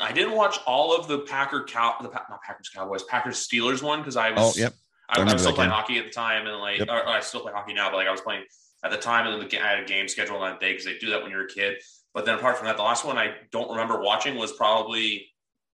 I 0.01 0.13
didn't 0.13 0.35
watch 0.35 0.59
all 0.67 0.97
of 0.97 1.09
the 1.09 1.21
Packer 1.21 1.65
cow 1.65 1.95
the 2.01 2.09
not 2.09 2.43
Packers 2.43 2.69
Cowboys 2.69 3.05
Packers 3.05 3.47
Steelers 3.47 3.83
one 3.83 4.01
because 4.01 4.17
I 4.17 4.31
was 4.31 4.59
Oh, 4.59 4.61
yep. 4.61 4.75
I, 5.09 5.17
I 5.17 5.19
remember 5.19 5.35
was 5.35 5.43
still 5.43 5.55
playing 5.55 5.71
game. 5.71 5.79
hockey 5.79 5.99
at 5.99 6.05
the 6.07 6.11
time 6.11 6.47
and 6.47 6.57
like 6.59 6.79
Yep. 6.79 6.89
or, 6.89 7.01
or 7.01 7.09
I 7.09 7.21
still 7.21 7.41
play 7.41 7.53
hockey 7.53 7.75
now 7.75 7.91
but 7.91 7.97
like 7.97 8.09
I 8.09 8.13
was 8.13 8.21
playing 8.21 8.45
at 8.85 8.91
the 8.91 8.97
time 8.97 9.27
and 9.27 9.41
then 9.41 9.49
the, 9.49 9.59
I 9.61 9.69
had 9.77 9.81
a 9.81 9.87
game 9.87 10.09
scheduled 10.09 10.41
on 10.43 10.51
that 10.51 10.61
day 10.61 10.73
because 10.73 10.85
they 10.85 10.99
do 10.99 11.11
that 11.11 11.23
when 11.23 11.31
you're 11.31 11.45
a 11.47 11.49
kid. 11.49 11.77
But 12.13 12.25
then 12.27 12.37
apart 12.37 12.57
from 12.59 12.67
that, 12.67 12.77
the 12.77 12.83
last 12.83 13.05
one 13.05 13.19
I 13.19 13.35
don't 13.51 13.71
remember 13.71 14.01
watching 14.01 14.37
was 14.37 14.53
probably 14.53 15.27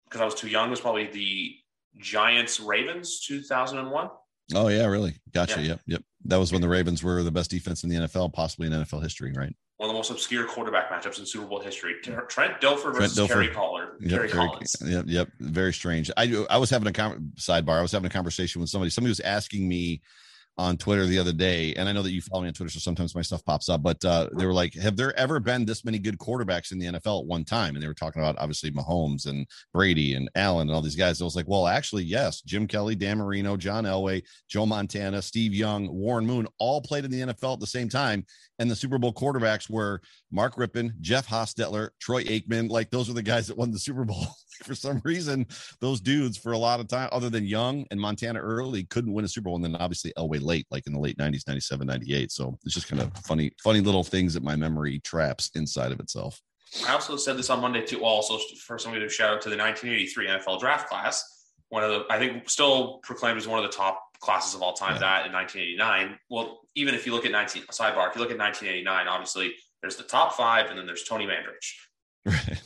because 0.05 0.21
I 0.21 0.25
was 0.25 0.35
too 0.35 0.49
young 0.49 0.71
was 0.71 0.81
probably 0.81 1.07
the 1.07 1.55
Giants 1.99 2.61
Ravens 2.61 3.21
2001. 3.21 4.09
Oh 4.55 4.69
yeah, 4.69 4.87
really? 4.87 5.15
Gotcha. 5.33 5.61
Yeah. 5.61 5.69
Yep, 5.69 5.81
yep. 5.87 6.03
That 6.25 6.37
was 6.39 6.53
when 6.53 6.61
the 6.61 6.69
Ravens 6.69 7.03
were 7.03 7.23
the 7.23 7.31
best 7.31 7.51
defense 7.51 7.85
in 7.85 7.91
the 7.91 7.97
NFL, 7.97 8.33
possibly 8.33 8.67
in 8.67 8.73
NFL 8.73 9.03
history, 9.03 9.33
right? 9.37 9.55
One 9.81 9.89
of 9.89 9.95
the 9.95 9.99
most 9.99 10.11
obscure 10.11 10.45
quarterback 10.45 10.91
matchups 10.91 11.21
in 11.21 11.25
Super 11.25 11.47
Bowl 11.47 11.59
history. 11.59 11.95
Trent 12.03 12.61
Dilfer 12.61 12.93
versus 12.95 13.17
Dilfer. 13.19 13.29
Kerry 13.29 13.49
Pollard. 13.49 13.97
Kerry 14.07 14.29
Yep, 14.29 14.31
very, 14.35 14.49
Collins. 14.49 14.77
yep, 14.85 15.05
yep. 15.09 15.29
Very 15.41 15.73
strange. 15.73 16.11
I 16.19 16.45
I 16.51 16.59
was 16.59 16.69
having 16.69 16.87
a 16.87 16.93
con- 16.93 17.33
sidebar. 17.37 17.79
I 17.79 17.81
was 17.81 17.91
having 17.91 18.05
a 18.05 18.13
conversation 18.13 18.61
with 18.61 18.69
somebody. 18.69 18.91
Somebody 18.91 19.09
was 19.13 19.21
asking 19.21 19.67
me 19.67 20.03
on 20.61 20.77
Twitter 20.77 21.07
the 21.07 21.19
other 21.19 21.33
day, 21.33 21.73
and 21.75 21.89
I 21.89 21.93
know 21.93 22.03
that 22.03 22.13
you 22.13 22.21
follow 22.21 22.43
me 22.43 22.49
on 22.49 22.55
Twitter, 22.55 22.71
so 22.71 22.81
sometimes 22.81 23.15
my 23.15 23.23
stuff 23.23 23.43
pops 23.47 23.71
up. 23.71 23.83
But 23.83 24.05
uh, 24.05 24.29
they 24.37 24.45
were 24.45 24.53
like, 24.53 24.75
"Have 24.75 24.95
there 24.95 25.19
ever 25.19 25.41
been 25.41 25.65
this 25.65 25.87
many 25.87 25.99
good 25.99 26.19
quarterbacks 26.19 26.71
in 26.71 26.79
the 26.79 26.87
NFL 26.87 27.23
at 27.23 27.27
one 27.27 27.45
time?" 27.45 27.75
And 27.75 27.83
they 27.83 27.89
were 27.89 27.95
talking 27.95 28.21
about 28.21 28.37
obviously 28.39 28.71
Mahomes 28.71 29.27
and 29.27 29.47
Brady 29.73 30.15
and 30.15 30.31
Allen 30.35 30.69
and 30.69 30.77
all 30.77 30.83
these 30.83 30.97
guys. 30.97 31.21
I 31.21 31.25
was 31.25 31.35
like, 31.35 31.49
"Well, 31.49 31.67
actually, 31.67 32.05
yes. 32.05 32.43
Jim 32.43 32.67
Kelly, 32.67 32.95
Dan 32.95 33.19
Marino, 33.19 33.57
John 33.57 33.85
Elway, 33.85 34.23
Joe 34.49 34.67
Montana, 34.67 35.23
Steve 35.23 35.55
Young, 35.55 35.89
Warren 35.91 36.27
Moon 36.27 36.47
all 36.59 36.83
played 36.83 37.07
in 37.07 37.11
the 37.11 37.21
NFL 37.33 37.55
at 37.55 37.61
the 37.61 37.67
same 37.67 37.89
time." 37.89 38.27
And 38.59 38.71
the 38.71 38.77
Super 38.77 38.99
Bowl 38.99 39.15
quarterbacks 39.15 39.71
were 39.71 40.03
Mark 40.31 40.57
Rypien, 40.57 40.99
Jeff 41.01 41.27
Hostetler, 41.27 41.91
Troy 42.01 42.25
Aikman. 42.25 42.71
Like 42.71 42.91
those 42.91 43.09
were 43.09 43.15
the 43.15 43.23
guys 43.23 43.47
that 43.49 43.57
won 43.57 43.71
the 43.71 43.79
Super 43.79 44.05
Bowl. 44.05 44.27
For 44.65 44.75
some 44.75 45.01
reason, 45.05 45.47
those 45.81 46.03
dudes 46.03 46.37
for 46.37 46.53
a 46.53 46.59
lot 46.59 46.81
of 46.81 46.89
time, 46.89 47.09
other 47.13 47.31
than 47.31 47.47
Young 47.47 47.87
and 47.91 47.99
Montana 47.99 48.41
early, 48.41 48.85
couldn't 48.85 49.15
win 49.15 49.25
a 49.25 49.29
Super 49.29 49.45
Bowl. 49.45 49.57
And 49.57 49.65
then 49.65 49.75
obviously 49.77 50.13
Elway 50.19 50.39
late, 50.43 50.67
like 50.71 50.87
in 50.87 50.93
the 50.93 50.99
late 50.99 51.17
90s, 51.17 51.49
97, 51.49 51.87
98. 51.87 52.31
So 52.31 52.59
it's 52.67 52.75
just 52.75 52.87
kind 52.87 53.01
of 53.01 53.11
funny, 53.25 53.53
funny 53.65 53.81
little 53.81 54.05
things 54.05 54.35
that 54.35 54.43
my 54.43 54.57
memory 54.57 55.01
traps 55.01 55.51
inside 55.55 55.93
of 55.93 56.01
itself. 56.01 56.43
I 56.87 56.93
also 56.93 57.17
said 57.17 57.39
this 57.39 57.49
on 57.49 57.63
Monday 57.63 57.87
too. 57.87 58.05
Also, 58.05 58.39
for 58.67 58.79
somebody 58.79 59.03
to 59.03 59.11
shout 59.11 59.35
out 59.35 59.41
to 59.43 59.49
the 59.49 59.57
1983 59.57 60.27
NFL 60.27 60.61
draft 60.61 60.91
class, 60.91 61.25
one 61.71 61.83
of 61.83 61.91
the 61.91 62.05
I 62.11 62.19
think 62.19 62.51
still 62.51 62.99
proclaimed 63.03 63.39
as 63.39 63.49
one 63.49 63.65
of 63.65 63.71
the 63.71 63.75
top 63.75 64.03
classes 64.21 64.55
of 64.55 64.63
all 64.63 64.75
time. 64.75 64.95
Yeah. 64.95 65.01
That 65.01 65.27
in 65.27 65.33
1989. 65.33 66.19
Well, 66.29 66.61
even 66.75 66.95
if 66.95 67.07
you 67.07 67.13
look 67.13 67.25
at 67.25 67.33
19 67.33 67.63
sidebar, 67.65 68.09
if 68.09 68.15
you 68.15 68.21
look 68.21 68.31
at 68.31 68.39
1989, 68.39 69.09
obviously 69.09 69.55
there's 69.83 69.97
the 69.97 70.03
top 70.03 70.35
five, 70.35 70.71
and 70.71 70.79
then 70.79 70.87
there's 70.87 71.05
Tony 71.05 71.27
Mandarich. 71.27 71.75
Right. 72.27 72.63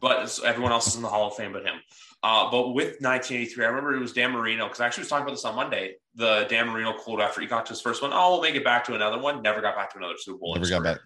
But 0.00 0.38
everyone 0.44 0.70
else 0.70 0.86
is 0.86 0.96
in 0.96 1.02
the 1.02 1.08
Hall 1.08 1.28
of 1.28 1.34
Fame 1.34 1.54
but 1.54 1.64
him. 1.64 1.76
Uh, 2.22 2.50
but 2.50 2.74
with 2.74 3.00
1983, 3.00 3.64
I 3.64 3.68
remember 3.68 3.94
it 3.94 4.00
was 4.00 4.12
Dan 4.12 4.32
Marino 4.32 4.66
because 4.66 4.80
I 4.80 4.86
actually 4.86 5.02
was 5.02 5.08
talking 5.08 5.22
about 5.22 5.32
this 5.32 5.46
on 5.46 5.54
Monday. 5.54 5.94
The 6.14 6.46
Dan 6.50 6.68
Marino 6.68 6.92
quote 6.92 7.20
after 7.22 7.40
he 7.40 7.46
got 7.46 7.64
to 7.66 7.70
his 7.70 7.80
first 7.80 8.02
one, 8.02 8.10
oh, 8.12 8.32
we'll 8.32 8.42
make 8.42 8.54
it 8.54 8.64
back 8.64 8.84
to 8.84 8.94
another 8.94 9.18
one. 9.18 9.40
Never 9.40 9.62
got 9.62 9.76
back 9.76 9.90
to 9.92 9.98
another 9.98 10.14
Super 10.18 10.38
Bowl. 10.38 10.54
Never 10.54 10.68
got 10.68 10.82
career. 10.82 10.94
back. 10.94 11.02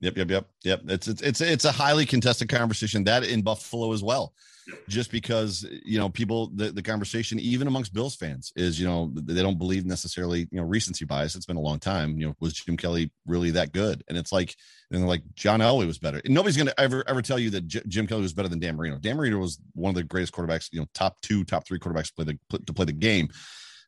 Yep, 0.00 0.16
yep, 0.16 0.30
yep, 0.30 0.46
yep. 0.64 0.80
It's 0.88 1.06
it's 1.06 1.22
it's 1.22 1.40
it's 1.40 1.64
a 1.64 1.70
highly 1.70 2.06
contested 2.06 2.48
conversation 2.48 3.04
that 3.04 3.22
in 3.22 3.42
Buffalo 3.42 3.92
as 3.92 4.02
well. 4.02 4.32
Just 4.88 5.10
because 5.10 5.66
you 5.84 5.98
know 5.98 6.08
people, 6.08 6.50
the, 6.54 6.72
the 6.72 6.82
conversation 6.82 7.38
even 7.38 7.66
amongst 7.66 7.94
Bills 7.94 8.16
fans 8.16 8.52
is 8.56 8.80
you 8.80 8.86
know 8.86 9.10
they 9.14 9.42
don't 9.42 9.58
believe 9.58 9.84
necessarily 9.84 10.40
you 10.50 10.60
know 10.60 10.64
recency 10.64 11.04
bias. 11.04 11.34
It's 11.34 11.46
been 11.46 11.56
a 11.56 11.60
long 11.60 11.78
time. 11.78 12.18
You 12.18 12.28
know, 12.28 12.36
was 12.40 12.54
Jim 12.54 12.76
Kelly 12.76 13.10
really 13.26 13.50
that 13.52 13.72
good? 13.72 14.02
And 14.08 14.18
it's 14.18 14.32
like 14.32 14.56
and 14.90 15.00
they're 15.00 15.08
like 15.08 15.22
John 15.34 15.60
Elway 15.60 15.86
was 15.86 15.98
better. 15.98 16.20
And 16.24 16.34
nobody's 16.34 16.56
to 16.56 16.80
ever 16.80 17.04
ever 17.06 17.22
tell 17.22 17.38
you 17.38 17.50
that 17.50 17.66
J- 17.66 17.82
Jim 17.86 18.06
Kelly 18.06 18.22
was 18.22 18.32
better 18.32 18.48
than 18.48 18.58
Dan 18.58 18.76
Marino. 18.76 18.98
Dan 18.98 19.16
Marino 19.16 19.38
was 19.38 19.58
one 19.74 19.90
of 19.90 19.94
the 19.94 20.04
greatest 20.04 20.32
quarterbacks. 20.32 20.68
You 20.72 20.80
know, 20.80 20.86
top 20.94 21.20
two, 21.20 21.44
top 21.44 21.66
three 21.66 21.78
quarterbacks 21.78 22.08
to 22.08 22.14
play 22.14 22.24
the 22.24 22.58
to 22.58 22.72
play 22.72 22.84
the 22.84 22.92
game. 22.92 23.28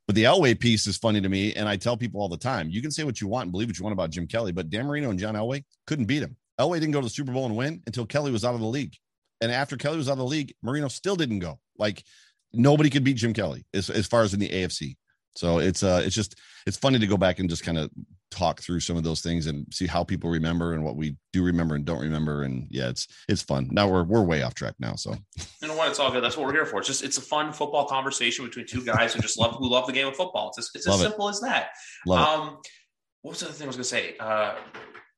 But 0.07 0.16
the 0.16 0.24
Elway 0.24 0.59
piece 0.59 0.87
is 0.87 0.97
funny 0.97 1.20
to 1.20 1.28
me, 1.28 1.55
and 1.55 1.68
I 1.68 1.76
tell 1.76 1.97
people 1.97 2.20
all 2.20 2.28
the 2.28 2.37
time: 2.37 2.70
you 2.70 2.83
can 2.83 2.91
say 2.91 3.05
what 3.05 3.20
you 3.20 3.28
want 3.28 3.45
and 3.45 3.53
believe 3.53 3.68
what 3.68 3.78
you 3.78 3.85
want 3.85 3.93
about 3.93 4.11
Jim 4.11 4.26
Kelly, 4.26 4.53
but 4.53 4.70
Dan 4.70 4.87
Marino 4.87 5.11
and 5.11 5.18
John 5.18 5.35
Elway 5.35 5.64
couldn't 5.87 6.07
beat 6.07 6.22
him. 6.22 6.37
Elway 6.59 6.80
didn't 6.80 6.93
go 6.93 7.01
to 7.01 7.07
the 7.07 7.11
Super 7.11 7.33
Bowl 7.33 7.47
and 7.47 7.57
win 7.57 7.83
until 7.87 8.07
Kelly 8.07 8.30
was 8.30 8.45
out 8.45 8.55
of 8.55 8.61
the 8.61 8.66
league, 8.66 8.97
and 9.43 9.53
after 9.53 9.76
Kelly 9.76 9.99
was 9.99 10.09
out 10.09 10.12
of 10.12 10.18
the 10.18 10.24
league, 10.24 10.55
Marino 10.62 10.88
still 10.88 11.16
didn't 11.16 11.40
go. 11.40 11.59
Like 11.78 12.03
nobody 12.55 12.88
could 12.88 13.05
beat 13.05 13.16
Jim 13.18 13.34
Kelly 13.34 13.66
as, 13.74 13.90
as 13.90 14.07
far 14.07 14.22
as 14.22 14.32
in 14.32 14.40
the 14.40 14.49
AFC. 14.49 14.97
So 15.34 15.59
it's 15.59 15.82
uh 15.82 16.03
it's 16.05 16.14
just 16.14 16.38
it's 16.66 16.76
funny 16.76 16.99
to 16.99 17.07
go 17.07 17.16
back 17.16 17.38
and 17.38 17.49
just 17.51 17.64
kind 17.64 17.78
of 17.78 17.90
talk 18.30 18.61
through 18.61 18.80
some 18.80 18.97
of 18.99 19.03
those 19.03 19.20
things 19.22 19.47
and 19.47 19.66
see 19.72 19.86
how 19.86 20.05
people 20.05 20.28
remember 20.30 20.74
and 20.74 20.84
what 20.84 20.95
we 20.97 21.16
do 21.32 21.43
remember 21.43 21.74
and 21.74 21.84
don't 21.86 22.01
remember. 22.03 22.43
And 22.43 22.66
yeah, 22.70 22.88
it's 22.90 23.07
it's 23.28 23.40
fun. 23.43 23.68
Now 23.72 23.88
we're 23.88 24.05
we're 24.05 24.20
way 24.22 24.43
off 24.43 24.55
track 24.55 24.74
now. 24.78 24.95
So 24.95 25.14
You 25.62 25.68
know 25.68 25.76
what? 25.76 25.88
It's 25.88 25.99
all 25.99 26.12
good. 26.12 26.22
That's 26.22 26.36
what 26.36 26.47
we're 26.47 26.53
here 26.53 26.66
for. 26.66 26.80
It's 26.80 26.88
just 26.88 27.03
it's 27.03 27.16
a 27.16 27.22
fun 27.22 27.53
football 27.55 27.86
conversation 27.86 28.45
between 28.45 28.66
two 28.66 28.84
guys 28.84 29.14
who 29.14 29.22
just 29.22 29.38
love 29.38 29.55
who 29.57 29.68
love 29.70 29.86
the 29.86 29.93
game 29.95 30.07
of 30.07 30.14
football. 30.16 30.49
It's 30.49 30.59
just, 30.59 30.76
it's 30.76 30.86
Love 30.86 31.01
as 31.01 31.07
it. 31.07 31.09
simple 31.09 31.28
as 31.30 31.40
that. 31.40 31.68
love 32.07 32.20
it. 32.20 32.40
Um, 32.49 32.59
what 33.22 33.30
was 33.30 33.40
the 33.40 33.47
other 33.47 33.55
thing 33.55 33.64
I 33.64 33.68
was 33.68 33.76
gonna 33.76 33.84
say? 33.84 34.16
Uh, 34.20 34.55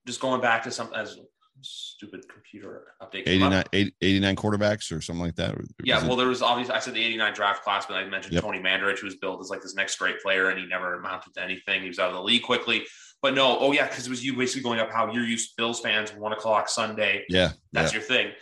just 0.06 0.20
going 0.20 0.40
back 0.40 0.62
to 0.62 0.70
some 0.70 0.92
as 0.94 1.18
stupid 1.64 2.28
computer 2.28 2.92
update. 3.02 3.22
89, 3.26 3.64
89 4.00 4.36
quarterbacks 4.36 4.92
or 4.96 5.00
something 5.00 5.24
like 5.24 5.34
that. 5.36 5.54
Yeah, 5.82 5.94
Was 5.96 6.04
it- 6.04 6.06
well, 6.08 6.16
there 6.16 6.28
was 6.28 6.42
obviously 6.42 6.74
I 6.74 6.78
said 6.78 6.94
the 6.94 7.02
'89 7.04 7.32
draft 7.34 7.64
class, 7.64 7.86
but 7.86 7.94
I 7.96 8.04
mentioned 8.04 8.34
Yep. 8.34 8.42
Tony 8.42 8.58
Mandarich, 8.60 8.98
who 8.98 9.06
was 9.06 9.16
billed 9.16 9.40
as 9.40 9.50
like 9.50 9.62
this 9.62 9.74
next 9.74 9.96
great 9.98 10.20
player, 10.20 10.50
and 10.50 10.58
he 10.58 10.66
never 10.66 10.94
amounted 10.94 11.34
to 11.34 11.42
anything. 11.42 11.82
He 11.82 11.88
was 11.88 11.98
out 11.98 12.08
of 12.08 12.14
the 12.14 12.22
league 12.22 12.42
quickly. 12.42 12.86
But 13.22 13.34
no, 13.34 13.58
oh 13.58 13.72
yeah, 13.72 13.88
because 13.88 14.06
it 14.06 14.10
was 14.10 14.24
you 14.24 14.36
basically 14.36 14.62
going 14.62 14.80
up 14.80 14.90
how 14.90 15.10
you're 15.12 15.24
used 15.24 15.50
to 15.50 15.54
Bills 15.56 15.80
fans, 15.80 16.12
one 16.14 16.32
o'clock 16.32 16.68
Sunday. 16.68 17.24
yeah, 17.28 17.52
That's 17.72 17.92
yeah. 17.92 17.98
your 17.98 18.06
thing. 18.06 18.32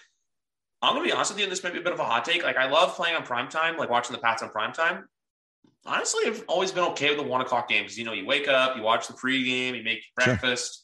I'm 0.82 0.94
gonna 0.94 1.04
be 1.06 1.12
honest 1.12 1.30
with 1.30 1.38
you, 1.38 1.44
and 1.44 1.52
this 1.52 1.62
might 1.62 1.72
be 1.72 1.78
a 1.78 1.82
bit 1.82 1.92
of 1.92 2.00
a 2.00 2.04
hot 2.04 2.24
take. 2.24 2.42
Like 2.42 2.56
I 2.56 2.68
love 2.68 2.94
playing 2.96 3.14
on 3.14 3.22
prime 3.24 3.48
time, 3.48 3.76
like 3.76 3.88
watching 3.90 4.14
the 4.16 4.20
Pats 4.20 4.42
on 4.42 4.50
prime 4.50 4.72
time. 4.72 5.06
Honestly, 5.84 6.22
I've 6.26 6.44
always 6.48 6.70
been 6.72 6.84
okay 6.90 7.08
with 7.10 7.18
the 7.18 7.24
one 7.24 7.40
o'clock 7.40 7.68
games. 7.68 7.98
You 7.98 8.04
know, 8.04 8.12
you 8.12 8.24
wake 8.26 8.46
up, 8.48 8.76
you 8.76 8.82
watch 8.82 9.06
the 9.08 9.14
pregame, 9.14 9.76
you 9.76 9.82
make 9.82 10.00
Sure. 10.20 10.26
breakfast, 10.26 10.80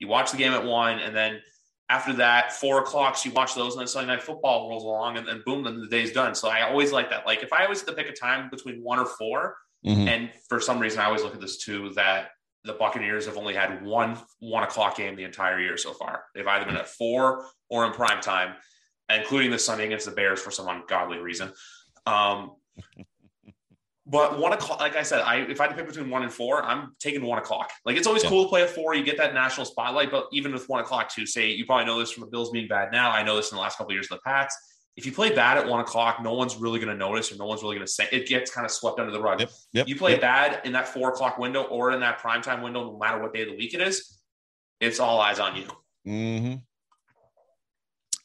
You 0.00 0.06
watch 0.08 0.30
the 0.30 0.36
game 0.36 0.52
at 0.52 0.64
one, 0.64 0.98
and 1.00 1.14
then 1.16 1.40
after 1.90 2.12
that, 2.14 2.52
four 2.52 2.80
o'clock, 2.80 3.16
so 3.16 3.28
you 3.28 3.34
watch 3.34 3.54
those, 3.54 3.72
and 3.72 3.80
then 3.80 3.86
Sunday 3.88 4.12
night 4.12 4.22
football 4.22 4.68
rolls 4.68 4.84
along, 4.84 5.16
and 5.16 5.26
then 5.26 5.42
boom, 5.46 5.64
then 5.64 5.80
the 5.80 5.86
day's 5.86 6.12
done. 6.12 6.34
So 6.34 6.48
I 6.48 6.68
always 6.68 6.92
like 6.92 7.08
that. 7.10 7.24
Like 7.26 7.42
if 7.42 7.52
I 7.52 7.64
always 7.64 7.80
had 7.80 7.88
to 7.88 7.94
pick 7.94 8.08
a 8.08 8.12
time 8.12 8.50
between 8.50 8.82
one 8.82 8.98
or 8.98 9.06
4 9.06 9.56
Mhm. 9.86 10.08
and 10.08 10.30
for 10.48 10.60
some 10.60 10.80
reason 10.80 10.98
I 11.00 11.04
always 11.04 11.22
look 11.22 11.34
at 11.34 11.40
this 11.40 11.56
too 11.58 11.90
that 11.90 12.32
the 12.64 12.72
Buccaneers 12.72 13.24
have 13.26 13.36
only 13.36 13.54
had 13.54 13.82
one 13.84 14.18
one 14.40 14.64
o'clock 14.64 14.96
game 14.96 15.14
the 15.14 15.22
entire 15.24 15.60
year 15.60 15.76
so 15.76 15.92
far. 15.94 16.24
They've 16.34 16.46
either 16.46 16.64
been 16.66 16.76
at 16.76 16.88
four 16.88 17.46
or 17.70 17.86
in 17.86 17.92
prime 17.92 18.20
time, 18.20 18.56
including 19.08 19.50
the 19.52 19.58
Sunday 19.58 19.86
against 19.86 20.06
the 20.06 20.12
Bears 20.12 20.42
for 20.42 20.50
some 20.50 20.66
ungodly 20.68 21.18
reason. 21.18 21.52
Um, 22.06 22.56
but 24.10 24.38
one 24.38 24.52
o'clock, 24.52 24.80
like 24.80 24.96
I 24.96 25.02
said, 25.02 25.20
I 25.20 25.36
if 25.40 25.60
I 25.60 25.64
had 25.64 25.70
to 25.70 25.76
pick 25.76 25.86
between 25.86 26.08
one 26.10 26.22
and 26.22 26.32
four, 26.32 26.62
I'm 26.64 26.94
taking 26.98 27.22
one 27.24 27.38
o'clock. 27.38 27.70
Like 27.84 27.96
it's 27.96 28.06
always 28.06 28.22
Yeah. 28.24 28.30
cool 28.30 28.44
to 28.44 28.48
play 28.48 28.62
a 28.62 28.66
four. 28.66 28.94
You 28.94 29.04
get 29.04 29.18
that 29.18 29.34
national 29.34 29.66
spotlight, 29.66 30.10
but 30.10 30.26
even 30.32 30.52
with 30.52 30.68
one 30.68 30.80
o'clock, 30.80 31.12
too, 31.12 31.26
say 31.26 31.50
you 31.50 31.66
probably 31.66 31.84
know 31.86 31.98
this 31.98 32.10
from 32.12 32.22
the 32.22 32.26
Bills 32.30 32.50
being 32.50 32.68
bad 32.68 32.90
now. 32.92 33.10
I 33.10 33.22
know 33.22 33.36
this 33.36 33.50
in 33.52 33.56
the 33.56 33.62
last 33.62 33.76
couple 33.78 33.90
of 33.92 33.94
years 33.96 34.06
of 34.10 34.18
the 34.18 34.22
Pats. 34.24 34.56
If 34.96 35.06
you 35.06 35.12
play 35.12 35.32
bad 35.32 35.58
at 35.58 35.68
one 35.68 35.78
o'clock, 35.80 36.22
no 36.22 36.32
one's 36.34 36.56
really 36.56 36.80
going 36.80 36.90
to 36.90 36.96
notice, 36.98 37.30
or 37.30 37.36
no 37.36 37.44
one's 37.46 37.62
really 37.62 37.76
going 37.76 37.86
to 37.86 37.92
say 37.92 38.08
it. 38.10 38.26
Gets 38.26 38.50
kind 38.50 38.64
of 38.64 38.70
swept 38.72 38.98
under 38.98 39.12
the 39.12 39.20
rug. 39.20 39.38
Yep. 39.40 39.50
Yep. 39.74 39.88
You 39.88 39.94
play 39.96 40.12
Yep. 40.12 40.20
bad 40.20 40.60
in 40.64 40.72
that 40.72 40.88
four 40.88 41.10
o'clock 41.10 41.38
window 41.38 41.62
or 41.64 41.92
in 41.92 42.00
that 42.00 42.18
primetime 42.20 42.62
window, 42.62 42.84
no 42.84 42.98
matter 42.98 43.22
what 43.22 43.32
day 43.32 43.42
of 43.42 43.48
the 43.48 43.56
week 43.56 43.74
it 43.74 43.80
is. 43.80 44.18
It's 44.80 44.98
all 44.98 45.20
eyes 45.20 45.38
on 45.38 45.54
you. 45.56 45.66
hmm 46.04 46.54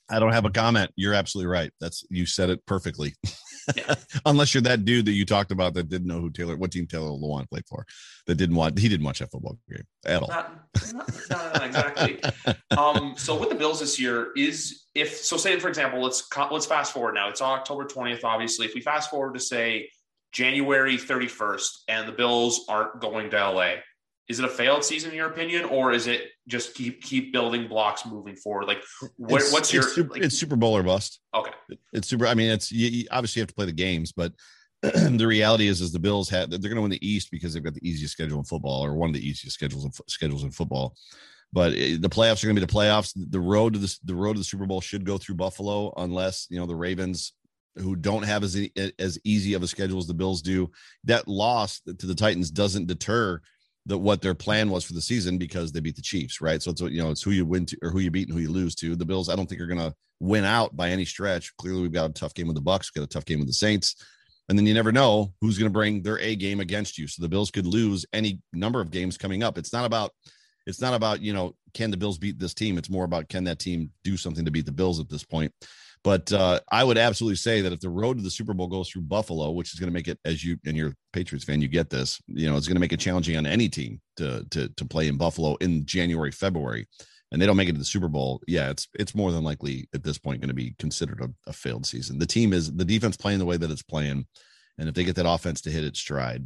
I 0.09 0.19
don't 0.19 0.33
have 0.33 0.45
a 0.45 0.49
comment. 0.49 0.91
You're 0.95 1.13
absolutely 1.13 1.51
right. 1.51 1.71
That's 1.79 2.05
you 2.09 2.25
said 2.25 2.49
it 2.49 2.65
perfectly. 2.65 3.13
Yeah. 3.75 3.95
Unless 4.25 4.53
you're 4.53 4.61
that 4.63 4.85
dude 4.85 5.05
that 5.05 5.13
you 5.13 5.25
talked 5.25 5.51
about 5.51 5.73
that 5.75 5.89
didn't 5.89 6.07
know 6.07 6.19
who 6.19 6.29
Taylor, 6.29 6.55
what 6.57 6.71
team 6.71 6.87
Taylor 6.87 7.09
Lewan 7.09 7.49
played 7.49 7.65
for, 7.67 7.85
that 8.27 8.35
didn't 8.35 8.55
want 8.55 8.77
he 8.77 8.89
didn't 8.89 9.05
watch 9.05 9.19
that 9.19 9.31
football 9.31 9.57
game 9.69 9.83
at 10.05 10.21
all. 10.21 10.29
Not, 10.29 10.93
not, 10.93 11.29
not- 11.29 11.65
exactly. 11.65 12.19
Um, 12.77 13.13
so 13.17 13.39
with 13.39 13.49
the 13.49 13.55
Bills 13.55 13.79
this 13.79 13.99
year 13.99 14.31
is 14.35 14.85
if 14.95 15.15
so 15.15 15.37
say 15.37 15.59
for 15.59 15.67
example 15.69 16.01
let's 16.01 16.27
let's 16.49 16.65
fast 16.65 16.91
forward 16.91 17.13
now 17.13 17.29
it's 17.29 17.41
October 17.41 17.85
20th 17.85 18.23
obviously 18.23 18.65
if 18.65 18.73
we 18.73 18.81
fast 18.81 19.11
forward 19.11 19.35
to 19.35 19.39
say 19.39 19.89
January 20.31 20.97
31st 20.97 21.69
and 21.87 22.07
the 22.07 22.11
Bills 22.11 22.65
aren't 22.67 22.99
going 22.99 23.29
to 23.29 23.37
LA 23.37 23.73
is 24.29 24.39
it 24.39 24.45
a 24.45 24.49
failed 24.49 24.83
season 24.83 25.11
in 25.11 25.17
your 25.17 25.27
opinion 25.27 25.65
or 25.65 25.91
is 25.91 26.07
it 26.07 26.29
just 26.47 26.73
keep 26.75 27.01
keep 27.01 27.33
building 27.33 27.67
blocks 27.67 28.05
moving 28.05 28.35
forward 28.35 28.67
like 28.67 28.81
what, 29.17 29.37
It's- 29.41 29.51
what's 29.53 29.73
your 29.73 29.83
it's 29.83 29.95
super, 29.95 30.13
like- 30.13 30.23
it's 30.23 30.37
Super 30.37 30.55
Bowl 30.55 30.75
or 30.77 30.83
bust. 30.83 31.19
okay 31.35 31.51
It's 31.93 32.07
super. 32.07 32.25
I 32.27 32.33
mean, 32.33 32.49
it's 32.49 32.71
you, 32.71 32.87
you 32.87 33.07
obviously 33.11 33.41
have 33.41 33.49
to 33.49 33.55
play 33.55 33.65
the 33.65 33.71
games, 33.73 34.11
but 34.11 34.33
the 34.81 35.25
reality 35.27 35.67
is, 35.67 35.79
is 35.79 35.91
the 35.93 35.99
Bills 35.99 36.29
had 36.29 36.51
they're 36.51 36.59
going 36.59 36.75
to 36.75 36.81
win 36.81 36.91
the 36.91 37.07
East 37.07 37.31
because 37.31 37.53
they've 37.53 37.63
got 37.63 37.73
the 37.73 37.87
easiest 37.87 38.13
schedule 38.13 38.37
in 38.39 38.43
football, 38.43 38.83
or 38.85 38.95
one 38.95 39.09
of 39.09 39.13
the 39.15 39.25
easiest 39.25 39.55
schedules 39.55 39.85
in, 39.85 39.91
schedules 40.09 40.43
in 40.43 40.51
football. 40.51 40.95
But 41.53 41.73
eh, 41.73 41.97
the 41.99 42.09
playoffs 42.09 42.43
are 42.43 42.47
going 42.47 42.57
to 42.57 42.61
be 42.61 42.65
the 42.65 42.73
playoffs. 42.73 43.13
The 43.15 43.39
road 43.39 43.73
to 43.73 43.79
the 43.79 43.97
the 44.03 44.15
road 44.15 44.33
to 44.33 44.39
the 44.39 44.43
Super 44.45 44.65
Bowl 44.65 44.81
should 44.81 45.05
go 45.05 45.17
through 45.17 45.35
Buffalo, 45.35 45.93
unless 45.95 46.47
you 46.49 46.59
know 46.59 46.65
the 46.65 46.75
Ravens, 46.75 47.31
who 47.77 47.95
don't 47.95 48.23
have 48.23 48.43
as 48.43 48.59
as 48.99 49.17
easy 49.23 49.53
of 49.53 49.63
a 49.63 49.67
schedule 49.67 49.99
as 49.99 50.07
the 50.07 50.13
Bills 50.13 50.41
do. 50.41 50.69
That 51.05 51.29
loss 51.29 51.79
to 51.81 52.05
the 52.05 52.15
Titans 52.15 52.51
doesn't 52.51 52.87
deter 52.87 53.39
that 53.85 53.97
what 53.97 54.21
their 54.21 54.33
plan 54.33 54.69
was 54.69 54.83
for 54.83 54.93
the 54.93 55.01
season 55.01 55.37
because 55.37 55.71
they 55.71 55.79
beat 55.79 55.95
the 55.95 56.01
Chiefs, 56.01 56.41
right? 56.41 56.61
So 56.61 56.71
it's 56.71 56.81
you 56.81 57.01
know 57.01 57.11
it's 57.11 57.21
who 57.21 57.31
you 57.31 57.45
win 57.45 57.65
to 57.67 57.77
or 57.81 57.89
who 57.89 57.99
you 57.99 58.11
beat 58.11 58.27
and 58.27 58.37
who 58.37 58.43
you 58.43 58.51
lose 58.51 58.75
to. 58.75 58.95
The 58.95 59.05
Bills, 59.05 59.29
I 59.29 59.35
don't 59.35 59.47
think 59.47 59.61
are 59.61 59.67
going 59.67 59.79
to 59.79 59.93
win 60.19 60.45
out 60.45 60.75
by 60.75 60.89
any 60.89 61.05
stretch. 61.05 61.55
Clearly, 61.57 61.81
we've 61.81 61.91
got 61.91 62.09
a 62.09 62.13
tough 62.13 62.33
game 62.33 62.47
with 62.47 62.55
the 62.55 62.61
Bucks, 62.61 62.89
we've 62.93 63.01
got 63.01 63.09
a 63.09 63.13
tough 63.13 63.25
game 63.25 63.39
with 63.39 63.49
the 63.49 63.53
Saints, 63.53 63.95
and 64.49 64.57
then 64.57 64.65
you 64.65 64.73
never 64.73 64.91
know 64.91 65.33
who's 65.41 65.57
going 65.57 65.69
to 65.69 65.73
bring 65.73 66.01
their 66.01 66.19
A 66.19 66.35
game 66.35 66.59
against 66.59 66.97
you. 66.97 67.07
So 67.07 67.21
the 67.21 67.29
Bills 67.29 67.51
could 67.51 67.65
lose 67.65 68.05
any 68.13 68.41
number 68.53 68.79
of 68.79 68.91
games 68.91 69.17
coming 69.17 69.43
up. 69.43 69.57
It's 69.57 69.73
not 69.73 69.85
about 69.85 70.11
it's 70.65 70.81
not 70.81 70.93
about 70.93 71.21
you 71.21 71.33
know 71.33 71.55
can 71.73 71.91
the 71.91 71.97
Bills 71.97 72.17
beat 72.17 72.39
this 72.39 72.53
team. 72.53 72.77
It's 72.77 72.89
more 72.89 73.05
about 73.05 73.27
can 73.27 73.43
that 73.45 73.59
team 73.59 73.91
do 74.03 74.15
something 74.15 74.45
to 74.45 74.51
beat 74.51 74.65
the 74.65 74.71
Bills 74.71 74.99
at 74.99 75.09
this 75.09 75.23
point. 75.23 75.51
But 76.03 76.33
uh, 76.33 76.59
I 76.69 76.83
would 76.83 76.97
absolutely 76.97 77.37
say 77.37 77.61
that 77.61 77.71
if 77.71 77.79
the 77.79 77.89
road 77.89 78.17
to 78.17 78.23
the 78.23 78.29
Super 78.29 78.53
Bowl 78.53 78.67
goes 78.67 78.89
through 78.89 79.03
Buffalo, 79.03 79.51
which 79.51 79.73
is 79.73 79.79
going 79.79 79.89
to 79.89 79.93
make 79.93 80.09
it, 80.09 80.19
as 80.25 80.43
you 80.43 80.57
and 80.65 80.75
you're 80.75 80.93
Patriots 81.13 81.45
fan, 81.45 81.61
you 81.61 81.69
get 81.69 81.89
this. 81.89 82.21
You 82.27 82.49
know, 82.49 82.57
it's 82.57 82.67
going 82.67 82.75
to 82.75 82.81
make 82.81 82.91
it 82.91 82.99
challenging 82.99 83.37
on 83.37 83.45
any 83.45 83.69
team 83.69 84.01
to 84.17 84.45
to 84.51 84.67
to 84.67 84.85
play 84.85 85.07
in 85.07 85.17
Buffalo 85.17 85.55
in 85.55 85.85
January, 85.85 86.31
February, 86.31 86.87
and 87.31 87.41
they 87.41 87.45
don't 87.45 87.55
make 87.55 87.69
it 87.69 87.73
to 87.73 87.77
the 87.77 87.85
Super 87.85 88.09
Bowl. 88.09 88.41
Yeah, 88.47 88.69
it's 88.69 88.87
it's 88.99 89.15
more 89.15 89.31
than 89.31 89.45
likely 89.45 89.87
at 89.93 90.03
this 90.03 90.17
point 90.17 90.41
going 90.41 90.49
to 90.49 90.53
be 90.53 90.75
considered 90.77 91.21
a, 91.21 91.29
a 91.49 91.53
failed 91.53 91.85
season. 91.85 92.19
The 92.19 92.25
team 92.25 92.51
is 92.51 92.73
the 92.73 92.85
defense 92.85 93.15
playing 93.15 93.39
the 93.39 93.45
way 93.45 93.55
that 93.55 93.71
it's 93.71 93.83
playing, 93.83 94.25
and 94.77 94.89
if 94.89 94.95
they 94.95 95.05
get 95.05 95.15
that 95.15 95.29
offense 95.29 95.61
to 95.61 95.71
hit 95.71 95.85
its 95.85 95.99
stride, 95.99 96.45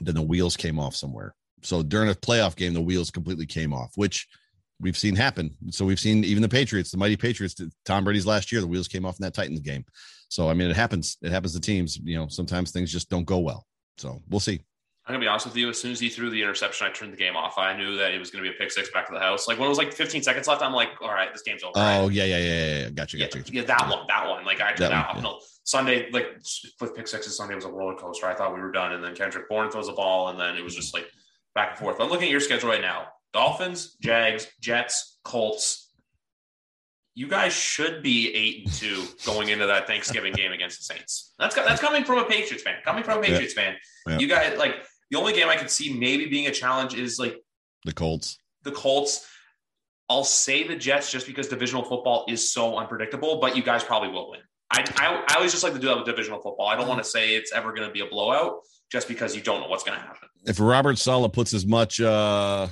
then 0.00 0.16
the 0.16 0.22
wheels 0.22 0.56
came 0.56 0.80
off 0.80 0.96
somewhere. 0.96 1.36
So 1.62 1.84
during 1.84 2.10
a 2.10 2.14
playoff 2.14 2.56
game, 2.56 2.74
the 2.74 2.80
wheels 2.80 3.10
completely 3.12 3.46
came 3.46 3.72
off, 3.72 3.92
which 3.94 4.26
we've 4.80 4.96
seen 4.96 5.16
happen. 5.16 5.54
So 5.70 5.84
we've 5.84 6.00
seen 6.00 6.24
even 6.24 6.42
the 6.42 6.48
Patriots, 6.48 6.90
the 6.90 6.96
mighty 6.98 7.16
Patriots, 7.16 7.54
Tom 7.84 8.04
Brady's 8.04 8.26
last 8.26 8.52
year, 8.52 8.60
the 8.60 8.66
wheels 8.66 8.88
came 8.88 9.04
off 9.04 9.18
in 9.18 9.24
that 9.24 9.34
Titans 9.34 9.60
game. 9.60 9.84
So 10.28 10.48
I 10.48 10.54
mean, 10.54 10.70
it 10.70 10.76
happens. 10.76 11.16
It 11.22 11.30
happens 11.30 11.54
to 11.54 11.60
teams. 11.60 11.98
You 11.98 12.18
know, 12.18 12.28
sometimes 12.28 12.70
things 12.70 12.92
just 12.92 13.08
don't 13.08 13.24
go 13.24 13.38
well. 13.38 13.66
So 13.96 14.22
we'll 14.28 14.40
see. 14.40 14.60
I'm 15.06 15.14
gonna 15.14 15.24
be 15.24 15.28
honest 15.28 15.46
with 15.46 15.56
you. 15.56 15.70
As 15.70 15.80
soon 15.80 15.92
as 15.92 16.00
he 16.00 16.10
threw 16.10 16.28
the 16.28 16.42
interception, 16.42 16.86
I 16.86 16.90
turned 16.90 17.14
the 17.14 17.16
game 17.16 17.34
off. 17.34 17.56
I 17.56 17.74
knew 17.74 17.96
that 17.96 18.12
it 18.12 18.18
was 18.18 18.30
gonna 18.30 18.42
be 18.42 18.50
a 18.50 18.52
pick 18.52 18.70
six 18.70 18.90
back 18.90 19.06
to 19.06 19.14
the 19.14 19.20
house. 19.20 19.48
Like 19.48 19.58
when 19.58 19.64
it 19.64 19.70
was 19.70 19.78
like 19.78 19.90
15 19.90 20.22
seconds 20.22 20.46
left, 20.46 20.60
I'm 20.60 20.74
like, 20.74 20.90
all 21.00 21.08
right, 21.08 21.32
this 21.32 21.40
game's 21.40 21.62
over. 21.64 21.72
Oh 21.76 22.08
yeah, 22.10 22.24
yeah, 22.24 22.38
yeah, 22.38 22.44
yeah. 22.44 22.78
yeah. 22.82 22.90
Gotcha, 22.90 23.16
yeah, 23.16 23.28
gotcha. 23.28 23.50
yeah, 23.50 23.62
that 23.64 23.88
one, 23.88 24.06
that 24.06 24.28
one. 24.28 24.44
Like 24.44 24.60
I 24.60 24.74
turned 24.74 24.92
That 24.92 25.16
one, 25.16 25.24
off. 25.24 25.42
Sunday, 25.64 26.10
like 26.10 26.26
with 26.80 26.94
pick 26.94 27.08
sixes, 27.08 27.38
Sunday 27.38 27.54
was 27.54 27.64
a 27.64 27.70
roller 27.70 27.94
coaster. 27.94 28.26
I 28.26 28.34
thought 28.34 28.54
we 28.54 28.60
were 28.60 28.70
done, 28.70 28.92
and 28.92 29.02
then 29.02 29.14
Kendrick 29.14 29.48
Bourne 29.48 29.70
throws 29.70 29.88
a 29.88 29.92
ball, 29.92 30.28
and 30.28 30.38
then 30.38 30.56
it 30.56 30.62
was 30.62 30.74
just 30.76 30.92
like 30.92 31.06
back 31.54 31.70
and 31.70 31.78
forth. 31.78 32.00
I'm 32.00 32.10
looking 32.10 32.26
at 32.26 32.30
your 32.30 32.40
schedule 32.40 32.68
right 32.68 32.82
now: 32.82 33.06
Dolphins, 33.32 33.96
Jags, 34.00 34.46
Jets, 34.60 35.18
Colts. 35.24 35.92
You 37.14 37.26
guys 37.28 37.52
should 37.52 38.02
be 38.02 38.32
eight 38.34 38.64
and 38.64 38.72
two 38.72 39.04
going 39.26 39.48
into 39.48 39.66
that 39.66 39.86
Thanksgiving 39.88 40.32
game 40.32 40.52
against 40.52 40.78
the 40.78 40.84
Saints. 40.94 41.34
That's 41.38 41.54
that's 41.54 41.80
coming 41.80 42.04
from 42.04 42.18
a 42.18 42.24
Patriots 42.24 42.62
fan. 42.62 42.76
Coming 42.84 43.02
from 43.02 43.18
a 43.18 43.22
Patriots 43.22 43.54
fan, 43.54 43.74
Yeah. 44.06 44.18
you 44.18 44.28
guys 44.28 44.56
like 44.56 44.76
the 45.10 45.18
only 45.18 45.32
game 45.32 45.48
I 45.48 45.56
could 45.56 45.70
see 45.70 45.92
maybe 45.92 46.26
being 46.26 46.46
a 46.46 46.52
challenge 46.52 46.94
is 46.94 47.18
like 47.18 47.36
The 47.84 47.92
Colts. 47.92 48.38
the 48.62 48.70
Colts. 48.72 49.26
I'll 50.10 50.24
say 50.24 50.66
the 50.66 50.76
Jets 50.76 51.10
just 51.12 51.26
because 51.26 51.48
divisional 51.48 51.82
football 51.84 52.24
is 52.28 52.50
so 52.52 52.78
unpredictable, 52.78 53.40
but 53.40 53.56
you 53.56 53.62
guys 53.62 53.84
probably 53.84 54.08
will 54.08 54.30
win. 54.30 54.40
I, 54.70 54.82
I, 54.96 55.24
I 55.28 55.34
always 55.36 55.50
just 55.52 55.64
like 55.64 55.72
to 55.74 55.78
do 55.78 55.88
that 55.88 55.96
with 55.96 56.06
divisional 56.06 56.40
football. 56.40 56.66
I 56.66 56.76
don't 56.76 56.88
want 56.88 57.02
to 57.02 57.08
say 57.08 57.34
it's 57.36 57.52
ever 57.52 57.72
going 57.74 57.86
to 57.88 57.92
be 57.92 58.00
a 58.00 58.06
blowout 58.06 58.60
just 58.90 59.08
because 59.08 59.36
you 59.36 59.42
don't 59.42 59.60
know 59.60 59.68
what's 59.68 59.84
going 59.84 59.98
to 59.98 60.04
happen. 60.04 60.28
If 60.44 60.60
Robert 60.60 60.98
Saleh 60.98 61.32
puts 61.32 61.52
as 61.52 61.66
much 61.66 62.00
uh, 62.00 62.68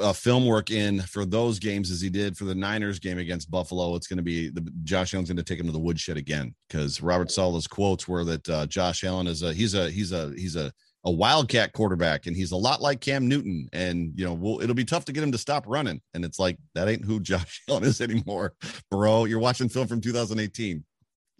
uh, 0.00 0.12
film 0.12 0.46
work 0.46 0.70
in 0.70 1.00
for 1.02 1.24
those 1.24 1.58
games 1.58 1.90
as 1.90 2.00
he 2.00 2.10
did 2.10 2.36
for 2.36 2.44
the 2.44 2.54
Niners 2.54 2.98
game 2.98 3.18
against 3.18 3.50
Buffalo, 3.50 3.94
it's 3.94 4.06
going 4.06 4.18
to 4.18 4.22
be 4.22 4.50
the 4.50 4.68
Josh 4.82 5.14
Allen's 5.14 5.30
going 5.30 5.36
to 5.36 5.42
take 5.42 5.58
him 5.58 5.66
to 5.66 5.72
the 5.72 5.78
woodshed 5.78 6.16
again 6.16 6.54
because 6.68 7.00
Robert 7.00 7.30
Saleh's 7.30 7.66
quotes 7.66 8.06
were 8.06 8.24
that 8.24 8.48
uh, 8.48 8.66
Josh 8.66 9.04
Allen 9.04 9.26
is 9.26 9.42
a 9.42 9.54
he's 9.54 9.74
a 9.74 9.90
he's 9.90 10.12
a 10.12 10.32
he's 10.36 10.56
a 10.56 10.72
a 11.04 11.10
wildcat 11.10 11.72
quarterback 11.72 12.26
and 12.26 12.36
he's 12.36 12.52
a 12.52 12.56
lot 12.56 12.80
like 12.80 13.00
Cam 13.00 13.28
Newton 13.28 13.68
and 13.72 14.12
you 14.16 14.24
know 14.24 14.32
we'll, 14.32 14.60
it'll 14.60 14.74
be 14.74 14.84
tough 14.86 15.04
to 15.04 15.12
get 15.12 15.22
him 15.22 15.32
to 15.32 15.38
stop 15.38 15.64
running 15.66 16.00
and 16.14 16.24
it's 16.24 16.38
like 16.38 16.58
that 16.74 16.88
ain't 16.88 17.04
who 17.04 17.20
Josh 17.22 17.62
Allen 17.68 17.84
is 17.84 18.00
anymore, 18.00 18.54
bro. 18.90 19.24
You're 19.24 19.38
watching 19.38 19.68
film 19.68 19.86
from 19.86 20.00
2018, 20.00 20.84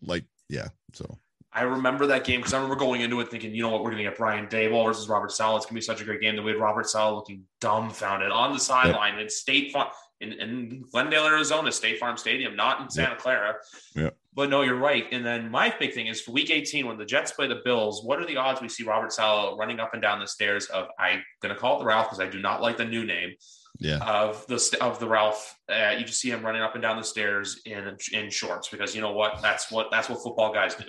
like 0.03 0.25
yeah. 0.49 0.68
So 0.93 1.18
I 1.55 1.62
remember 1.62 2.07
that 2.07 2.24
game 2.24 2.40
because 2.40 2.52
I 2.52 2.57
remember 2.57 2.76
going 2.76 3.02
into 3.02 3.20
it 3.20 3.30
thinking, 3.30 3.55
you 3.55 3.62
know 3.62 3.70
what, 3.70 3.84
we're 3.84 3.90
going 3.90 4.02
to 4.02 4.11
get 4.11 4.18
Brian 4.18 4.46
Daboll 4.48 4.86
versus 4.86 5.09
Robert 5.09 5.30
Saleh. 5.30 5.59
It's 5.59 5.66
going 5.66 5.74
to 5.76 5.80
be 5.80 5.80
such 5.82 6.00
a 6.00 6.05
great 6.05 6.20
game. 6.20 6.34
That 6.34 6.42
we 6.42 6.50
had 6.50 6.61
Robert 6.61 6.88
Saleh 6.88 7.14
looking 7.14 7.44
dumbfounded 7.61 8.32
on 8.32 8.52
the 8.52 8.59
sideline 8.59 9.18
in 9.20 9.28
State 9.28 9.72
Farm 9.72 9.88
in, 10.20 10.32
in 10.32 10.84
Glendale, 10.90 11.26
Arizona, 11.26 11.70
State 11.70 12.00
Farm 12.00 12.16
Stadium, 12.16 12.57
not 12.57 12.80
in 12.80 12.90
Santa 12.90 13.16
Clara. 13.16 13.55
Yeah. 13.94 14.11
But 14.34 14.50
no, 14.50 14.62
you're 14.62 14.74
right. 14.74 15.07
And 15.12 15.24
then 15.24 15.48
my 15.48 15.72
big 15.78 15.92
thing 15.92 16.09
is 16.09 16.20
for 16.20 16.32
Week 16.32 16.50
18 16.50 16.86
when 16.86 16.98
the 16.98 17.05
Jets 17.05 17.30
play 17.30 17.46
the 17.46 17.61
Bills. 17.64 18.02
What 18.02 18.20
are 18.20 18.26
the 18.26 18.36
odds 18.36 18.61
we 18.61 18.68
see 18.68 18.82
Robert 18.82 19.12
Saleh 19.12 19.57
running 19.57 19.78
up 19.78 19.94
and 19.94 20.02
down 20.02 20.18
the 20.18 20.26
stairs 20.26 20.66
of 20.66 20.88
I'm 20.98 21.22
going 21.40 21.55
to 21.55 21.61
call 21.61 21.76
it 21.76 21.78
the 21.80 21.84
Ralph 21.84 22.07
because 22.07 22.20
I 22.20 22.26
do 22.26 22.40
not 22.40 22.61
like 22.61 22.76
the 22.76 22.84
new 22.84 23.05
name 23.05 23.34
yeah. 23.78 23.98
of 23.98 24.44
the 24.48 24.76
of 24.80 24.98
the 24.98 25.07
Ralph. 25.07 25.57
Uh, 25.68 25.94
you 25.96 26.05
just 26.05 26.20
see 26.20 26.30
him 26.30 26.44
running 26.44 26.62
up 26.62 26.74
and 26.74 26.82
down 26.82 26.96
the 26.96 27.05
stairs 27.05 27.61
in 27.64 27.96
in 28.12 28.30
shorts 28.30 28.68
because 28.68 28.94
you 28.94 29.00
know 29.00 29.12
what? 29.12 29.40
That's 29.40 29.70
what 29.70 29.88
that's 29.92 30.09
what 30.09 30.22
football 30.22 30.52
guys 30.52 30.74
do. 30.74 30.84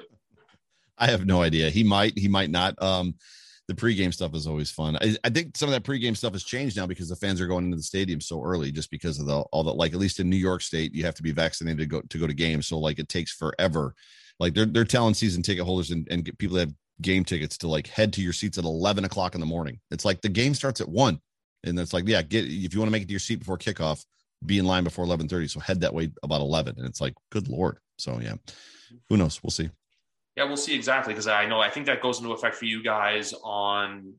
I 0.98 1.08
have 1.08 1.26
no 1.26 1.42
idea. 1.42 1.70
He 1.70 1.84
might, 1.84 2.18
he 2.18 2.28
might 2.28 2.50
not. 2.50 2.82
Um, 2.82 3.16
the 3.68 3.74
pregame 3.74 4.14
stuff 4.14 4.36
is 4.36 4.48
always 4.48 4.70
fun. 4.70 4.96
I, 5.02 5.16
I 5.24 5.30
think 5.30 5.58
some 5.58 5.70
of 5.70 5.74
that 5.74 5.84
pregame 5.84 6.16
stuff 6.16 6.34
has 6.34 6.44
changed 6.44 6.78
now 6.78 6.86
because 6.86 7.10
the 7.10 7.16
fans 7.16 7.42
are 7.42 7.48
going 7.48 7.66
into 7.66 7.78
the 7.78 7.84
stadium 7.84 8.22
so 8.22 8.44
early, 8.44 8.72
just 8.72 8.92
because 8.92 9.20
of 9.20 9.26
the 9.26 9.40
all 9.40 9.64
the 9.64 9.74
like 9.74 9.94
at 9.94 10.00
least 10.00 10.20
in 10.20 10.30
New 10.30 10.36
York 10.36 10.62
State, 10.62 10.94
you 10.94 11.04
have 11.06 11.16
to 11.16 11.24
be 11.24 11.32
vaccinated 11.32 11.80
to 11.80 11.86
go 11.86 12.02
to 12.02 12.18
go 12.20 12.28
to 12.28 12.34
games. 12.34 12.68
So 12.68 12.78
like 12.78 13.00
it 13.00 13.10
takes 13.10 13.32
forever. 13.32 13.96
Like 14.40 14.54
they're 14.54 14.66
they're 14.66 14.86
telling 14.86 15.16
season 15.16 15.42
ticket 15.42 15.66
holders 15.66 15.92
and, 15.92 16.08
and 16.12 16.26
people 16.38 16.56
that 16.58 16.68
have 16.68 16.76
game 17.02 17.26
tickets 17.26 17.58
to 17.60 17.68
like 17.68 17.88
head 17.88 18.14
to 18.14 18.22
your 18.22 18.34
seats 18.34 18.58
at 18.58 18.66
eleven 18.66 19.04
o'clock 19.06 19.34
in 19.34 19.42
the 19.42 19.48
morning. 19.48 19.80
It's 19.90 20.06
like 20.06 20.22
the 20.22 20.30
game 20.30 20.54
starts 20.54 20.80
at 20.80 20.90
one, 20.90 21.20
and 21.64 21.80
it's 21.80 21.94
like 21.94 22.08
yeah, 22.08 22.22
get 22.22 22.46
if 22.46 22.74
you 22.74 22.80
want 22.80 22.88
to 22.90 22.92
make 22.92 23.04
it 23.04 23.08
to 23.08 23.14
your 23.14 23.20
seat 23.20 23.40
before 23.40 23.58
kickoff, 23.58 24.06
be 24.46 24.60
in 24.60 24.66
line 24.66 24.84
before 24.84 25.06
eleven 25.06 25.28
thirty. 25.28 25.48
So 25.48 25.60
head 25.60 25.82
that 25.82 25.94
way 25.94 26.12
about 26.22 26.42
eleven, 26.42 26.76
and 26.78 26.86
it's 26.86 27.02
like 27.02 27.16
good 27.32 27.48
lord. 27.48 27.80
So 27.98 28.20
yeah, 28.22 28.36
who 29.10 29.18
knows? 29.18 29.42
We'll 29.42 29.50
see. 29.50 29.72
Yeah, 30.36 30.44
we'll 30.46 30.58
see 30.58 30.76
exactly 30.76 31.14
because 31.14 31.28
I 31.28 31.46
know 31.46 31.62
I 31.62 31.70
think 31.70 31.86
that 31.86 32.02
goes 32.02 32.20
into 32.20 32.32
effect 32.34 32.56
for 32.56 32.66
you 32.66 32.84
guys 32.84 33.34
on 33.44 34.14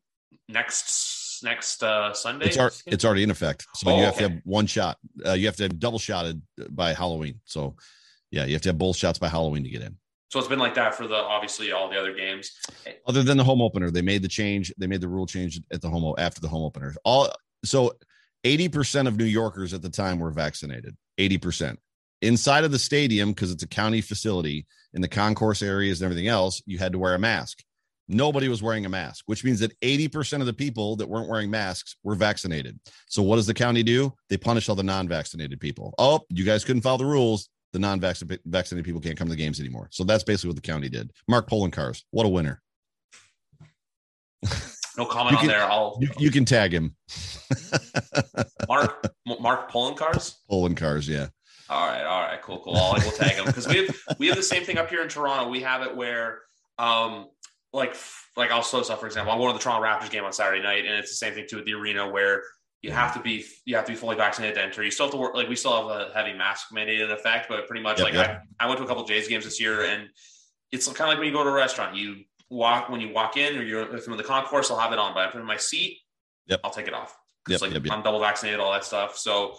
next 0.49 1.43
next 1.43 1.83
uh, 1.83 2.15
Sunday. 2.15 2.47
It's, 2.47 2.57
ar- 2.57 2.73
it's 2.87 3.05
already 3.05 3.23
in 3.23 3.31
effect. 3.31 3.67
So 3.75 3.91
oh, 3.91 3.99
you 3.99 4.05
have 4.05 4.15
okay. 4.15 4.27
to 4.27 4.31
have 4.33 4.41
one 4.45 4.67
shot. 4.67 4.99
Uh, 5.25 5.33
you 5.33 5.47
have 5.47 5.57
to 5.57 5.65
have 5.65 5.79
double 5.79 5.99
shotted 5.99 6.41
by 6.71 6.95
Halloween. 6.95 7.41
So 7.45 7.77
yeah, 8.31 8.45
you 8.47 8.55
have 8.55 8.63
to 8.63 8.71
have 8.71 8.79
both 8.79 8.97
shots 8.97 9.19
by 9.19 9.29
Halloween 9.29 9.65
to 9.65 9.71
get 9.71 9.83
in. 9.83 9.97
So 10.31 10.41
it's 10.41 10.49
been 10.49 10.59
like 10.59 10.75
that 10.75 10.95
for 10.95 11.07
the 11.07 11.15
obviously 11.15 11.73
all 11.73 11.89
the 11.89 11.99
other 11.99 12.13
games. 12.13 12.51
Other 13.07 13.23
than 13.23 13.37
the 13.37 13.45
home 13.45 13.63
opener, 13.63 13.91
they 13.91 14.03
made 14.03 14.23
the 14.23 14.29
change. 14.29 14.73
They 14.77 14.87
made 14.87 15.01
the 15.01 15.09
rule 15.09 15.27
change 15.27 15.61
at 15.73 15.81
the 15.81 15.89
home 15.89 16.15
after 16.19 16.41
the 16.41 16.49
home 16.49 16.65
opener. 16.65 16.95
All 17.05 17.31
so 17.65 17.93
80% 18.45 19.07
of 19.07 19.17
New 19.17 19.25
Yorkers 19.25 19.73
at 19.75 19.83
the 19.83 19.89
time 19.89 20.19
were 20.19 20.31
vaccinated. 20.31 20.97
80%. 21.19 21.77
Inside 22.27 22.65
of 22.65 22.73
the 22.73 22.79
stadium, 22.79 23.31
because 23.31 23.53
it's 23.53 23.63
a 23.63 23.69
county 23.69 24.01
facility, 24.01 24.67
in 24.95 25.01
the 25.01 25.07
concourse 25.07 25.63
areas 25.63 26.01
and 26.01 26.07
everything 26.07 26.27
else, 26.27 26.61
you 26.67 26.77
had 26.77 26.91
to 26.91 26.99
wear 26.99 27.15
a 27.15 27.19
mask. 27.19 27.63
Nobody 28.09 28.49
was 28.49 28.63
wearing 28.63 28.85
a 28.85 28.89
mask, 28.89 29.25
which 29.27 29.45
means 29.45 29.61
that 29.61 29.79
80% 29.81 30.41
of 30.41 30.47
the 30.47 30.53
people 30.53 30.97
that 30.97 31.09
weren't 31.09 31.29
wearing 31.29 31.51
masks 31.51 31.97
were 32.03 32.17
vaccinated. 32.17 32.81
So 33.07 33.23
what 33.23 33.37
does 33.37 33.47
the 33.47 33.55
county 33.55 33.85
do? 33.85 34.13
They 34.29 34.37
punish 34.37 34.69
all 34.69 34.75
the 34.75 34.83
non-vaccinated 34.83 35.61
people. 35.61 35.95
Oh, 35.99 36.21
you 36.29 36.45
guys 36.45 36.65
couldn't 36.65 36.83
follow 36.83 36.99
the 36.99 37.07
rules. 37.07 37.49
The 37.73 37.79
non-vaccinated 37.79 38.85
people 38.85 39.01
can't 39.01 39.17
come 39.17 39.29
to 39.29 39.35
the 39.35 39.37
games 39.37 39.61
anymore. 39.61 39.89
So 39.93 40.03
that's 40.03 40.25
basically 40.25 40.49
what 40.49 40.57
the 40.57 40.63
county 40.63 40.89
did. 40.89 41.13
Mark 41.29 41.49
Poloncarz, 41.49 42.03
what 42.11 42.27
a 42.27 42.29
winner. 42.29 42.61
No 44.97 45.05
comment 45.05 45.39
can, 45.39 45.51
on 45.51 45.55
there. 45.55 45.71
I'll 45.71 45.99
you, 46.01 46.09
you, 46.19 46.31
can 46.31 46.47
tag 46.47 46.73
him. 46.73 46.97
Mark 48.69 49.13
Mark 49.27 49.71
Poloncarz. 49.71 50.37
Pulling 50.49 50.75
cars, 50.75 51.07
yeah. 51.07 51.27
All 51.69 51.87
right, 51.87 52.05
all 52.05 52.21
right, 52.21 52.41
cool, 52.43 52.61
cool. 52.61 52.77
I'll, 52.77 52.95
we'll 52.95 53.11
tag 53.11 53.37
him 53.37 53.45
because 53.45 53.67
we 53.67 53.77
have 53.79 53.97
we 54.19 54.27
have 54.29 54.37
the 54.37 54.43
same 54.43 54.65
thing 54.65 54.79
up 54.79 54.89
here 54.89 55.03
in 55.03 55.09
Toronto. 55.09 55.49
We 55.51 55.61
have 55.63 55.83
it 55.83 55.97
where, 55.97 56.41
um, 56.79 57.29
like 57.73 57.97
like 58.37 58.51
I'll 58.51 58.63
slow 58.63 58.83
stuff. 58.83 59.01
For 59.01 59.07
example, 59.07 59.33
I'm 59.33 59.39
going 59.39 59.53
to 59.53 59.59
the 59.59 59.63
Toronto 59.63 59.85
Raptors 59.87 60.11
game 60.11 60.25
on 60.25 60.33
Saturday 60.33 60.63
night, 60.63 60.85
and 60.85 60.95
it's 60.95 61.11
the 61.11 61.17
same 61.17 61.35
thing 61.35 61.47
too 61.49 61.59
at 61.59 61.65
the 61.65 61.75
arena 61.75 62.09
where 62.09 62.43
you 62.83 62.93
have 62.93 63.15
to 63.15 63.21
be 63.21 63.45
you 63.65 63.75
have 63.75 63.85
to 63.87 63.93
be 63.93 63.97
fully 63.97 64.17
vaccinated 64.17 64.55
to 64.57 64.63
enter. 64.63 64.85
You 64.85 64.91
still 64.91 65.07
have 65.07 65.13
to 65.13 65.19
work 65.19 65.35
like 65.35 65.49
we 65.49 65.57
still 65.57 65.89
have 65.89 66.01
a 66.01 66.13
heavy 66.15 66.37
mask 66.37 66.73
mandate 66.73 67.01
in 67.01 67.11
effect, 67.11 67.49
but 67.49 67.67
pretty 67.67 67.83
much 67.83 67.99
yep, 67.99 68.05
like 68.05 68.15
yep. 68.15 68.43
I, 68.61 68.65
I 68.65 68.69
went 68.69 68.79
to 68.79 68.85
a 68.85 68.87
couple 68.87 69.05
Jays 69.05 69.27
games 69.27 69.45
this 69.45 69.61
year, 69.61 69.85
and 69.85 70.09
it's 70.71 70.87
kind 70.87 71.01
of 71.01 71.09
like 71.09 71.19
when 71.19 71.27
you 71.27 71.33
go 71.33 71.43
to 71.43 71.51
a 71.51 71.53
restaurant. 71.53 71.97
You 71.97 72.25
walk 72.49 72.89
when 72.89 73.01
you 73.01 73.13
walk 73.13 73.37
in 73.37 73.59
or 73.59 73.63
you're 73.63 73.95
if 73.97 74.07
I'm 74.07 74.13
in 74.13 74.19
the 74.19 74.25
concourse, 74.25 74.71
I'll 74.71 74.79
have 74.79 74.93
it 74.93 74.99
on. 74.99 75.15
But 75.15 75.29
if 75.29 75.35
I'm 75.35 75.41
in 75.41 75.47
my 75.47 75.57
seat, 75.57 75.99
yep. 76.47 76.61
I'll 76.63 76.71
take 76.71 76.87
it 76.87 76.95
off. 76.95 77.17
Yep, 77.49 77.61
like 77.61 77.73
yep, 77.73 77.83
I'm 77.91 78.03
double 78.03 78.21
vaccinated, 78.21 78.61
all 78.61 78.73
that 78.73 78.85
stuff. 78.85 79.17
So 79.17 79.57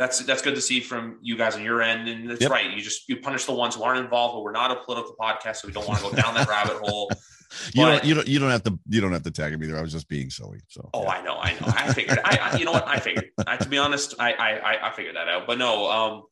that's 0.00 0.18
that's 0.24 0.40
good 0.40 0.54
to 0.54 0.62
see 0.62 0.80
from 0.80 1.18
you 1.20 1.36
guys 1.36 1.56
on 1.56 1.62
your 1.62 1.82
end. 1.82 2.08
And 2.08 2.30
that's 2.30 2.48
right. 2.48 2.70
You 2.70 2.80
just 2.80 3.06
you 3.06 3.18
punish 3.18 3.44
the 3.44 3.52
ones 3.52 3.74
who 3.74 3.82
aren't 3.82 4.02
involved, 4.02 4.34
but 4.34 4.42
we're 4.42 4.50
not 4.50 4.70
a 4.70 4.76
political 4.76 5.14
podcast, 5.20 5.56
so 5.56 5.68
we 5.68 5.74
don't 5.74 5.86
want 5.86 6.00
to 6.00 6.08
go 6.08 6.16
down 6.16 6.32
that 6.34 6.48
rabbit 6.48 6.78
hole. 6.78 7.10
you 7.74 7.82
but, 7.82 7.90
don't 7.90 8.04
you 8.06 8.14
don't 8.14 8.26
you 8.26 8.38
don't 8.38 8.50
have 8.50 8.62
to 8.64 8.78
you 8.88 9.02
don't 9.02 9.12
have 9.12 9.24
to 9.24 9.30
tag 9.30 9.52
him 9.52 9.62
either. 9.62 9.76
I 9.76 9.82
was 9.82 9.92
just 9.92 10.08
being 10.08 10.30
silly. 10.30 10.60
So 10.68 10.88
oh, 10.94 11.02
yeah. 11.02 11.08
I 11.10 11.22
know, 11.22 11.36
I 11.36 11.52
know. 11.52 11.66
I 11.66 11.92
figured. 11.92 12.18
I, 12.24 12.38
I, 12.40 12.56
you 12.56 12.64
know 12.64 12.72
what? 12.72 12.88
I 12.88 12.98
figured. 12.98 13.28
I, 13.46 13.58
to 13.58 13.68
be 13.68 13.76
honest, 13.76 14.14
I, 14.18 14.32
I 14.32 14.88
I 14.88 14.90
figured 14.92 15.16
that 15.16 15.28
out. 15.28 15.46
But 15.46 15.58
no, 15.58 15.90
um, 15.90 16.22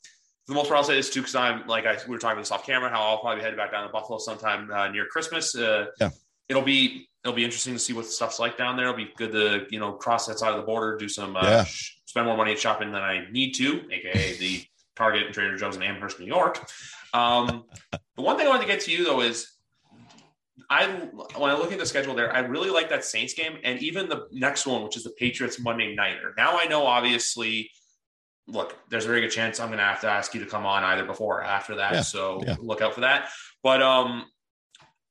for 0.46 0.52
the 0.52 0.54
most 0.54 0.68
part, 0.68 0.78
I'll 0.78 0.84
say 0.84 0.94
this 0.94 1.10
too 1.10 1.20
because 1.20 1.34
I'm 1.34 1.66
like 1.66 1.84
I 1.84 1.98
we 2.06 2.12
were 2.12 2.18
talking 2.18 2.38
this 2.38 2.50
off 2.50 2.64
camera. 2.64 2.88
How 2.88 3.02
I'll 3.02 3.18
probably 3.18 3.44
head 3.44 3.54
back 3.54 3.72
down 3.72 3.86
to 3.86 3.92
Buffalo 3.92 4.18
sometime 4.18 4.70
uh, 4.70 4.88
near 4.88 5.04
Christmas. 5.04 5.54
Uh, 5.54 5.88
yeah 6.00 6.08
it'll 6.48 6.62
be 6.62 7.08
it'll 7.24 7.36
be 7.36 7.44
interesting 7.44 7.74
to 7.74 7.78
see 7.78 7.92
what 7.92 8.06
stuff's 8.06 8.38
like 8.38 8.56
down 8.56 8.76
there. 8.76 8.86
It'll 8.86 8.96
be 8.96 9.10
good 9.16 9.32
to 9.32 9.66
you 9.70 9.78
know 9.78 9.92
cross 9.92 10.26
that 10.26 10.38
side 10.38 10.50
of 10.50 10.56
the 10.56 10.62
border, 10.62 10.96
do 10.96 11.08
some 11.08 11.36
uh, 11.36 11.42
yeah. 11.42 11.64
sh- 11.64 11.98
spend 12.06 12.26
more 12.26 12.36
money 12.36 12.52
at 12.52 12.58
shopping 12.58 12.92
than 12.92 13.02
I 13.02 13.26
need 13.30 13.52
to, 13.54 13.82
aka 13.90 14.36
the 14.38 14.64
Target 14.96 15.26
and 15.26 15.34
Trader 15.34 15.56
Joe's 15.56 15.76
in 15.76 15.82
Amherst, 15.82 16.18
New 16.18 16.26
York. 16.26 16.66
Um, 17.14 17.64
the 18.16 18.22
one 18.22 18.36
thing 18.36 18.46
I 18.46 18.50
wanted 18.50 18.62
to 18.62 18.68
get 18.68 18.80
to 18.82 18.90
you 18.90 19.04
though 19.04 19.20
is 19.20 19.52
I 20.70 20.86
when 21.36 21.50
I 21.50 21.54
look 21.54 21.72
at 21.72 21.78
the 21.78 21.86
schedule 21.86 22.14
there, 22.14 22.34
I 22.34 22.40
really 22.40 22.70
like 22.70 22.90
that 22.90 23.04
Saints 23.04 23.34
game 23.34 23.58
and 23.64 23.80
even 23.80 24.08
the 24.08 24.26
next 24.32 24.66
one, 24.66 24.82
which 24.82 24.96
is 24.96 25.04
the 25.04 25.10
Patriots 25.10 25.60
Monday 25.60 25.94
nighter. 25.94 26.34
Now 26.36 26.58
I 26.58 26.66
know 26.66 26.86
obviously. 26.86 27.70
Look, 28.50 28.78
there's 28.88 29.04
a 29.04 29.08
very 29.08 29.20
good 29.20 29.30
chance 29.30 29.60
I'm 29.60 29.68
going 29.68 29.76
to 29.76 29.84
have 29.84 30.00
to 30.00 30.08
ask 30.08 30.32
you 30.32 30.40
to 30.40 30.46
come 30.46 30.64
on 30.64 30.82
either 30.82 31.04
before 31.04 31.40
or 31.40 31.42
after 31.42 31.74
that. 31.74 31.92
Yeah, 31.92 32.00
so 32.00 32.42
yeah. 32.46 32.56
look 32.58 32.80
out 32.80 32.94
for 32.94 33.02
that. 33.02 33.28
But 33.62 33.82
um, 33.82 34.24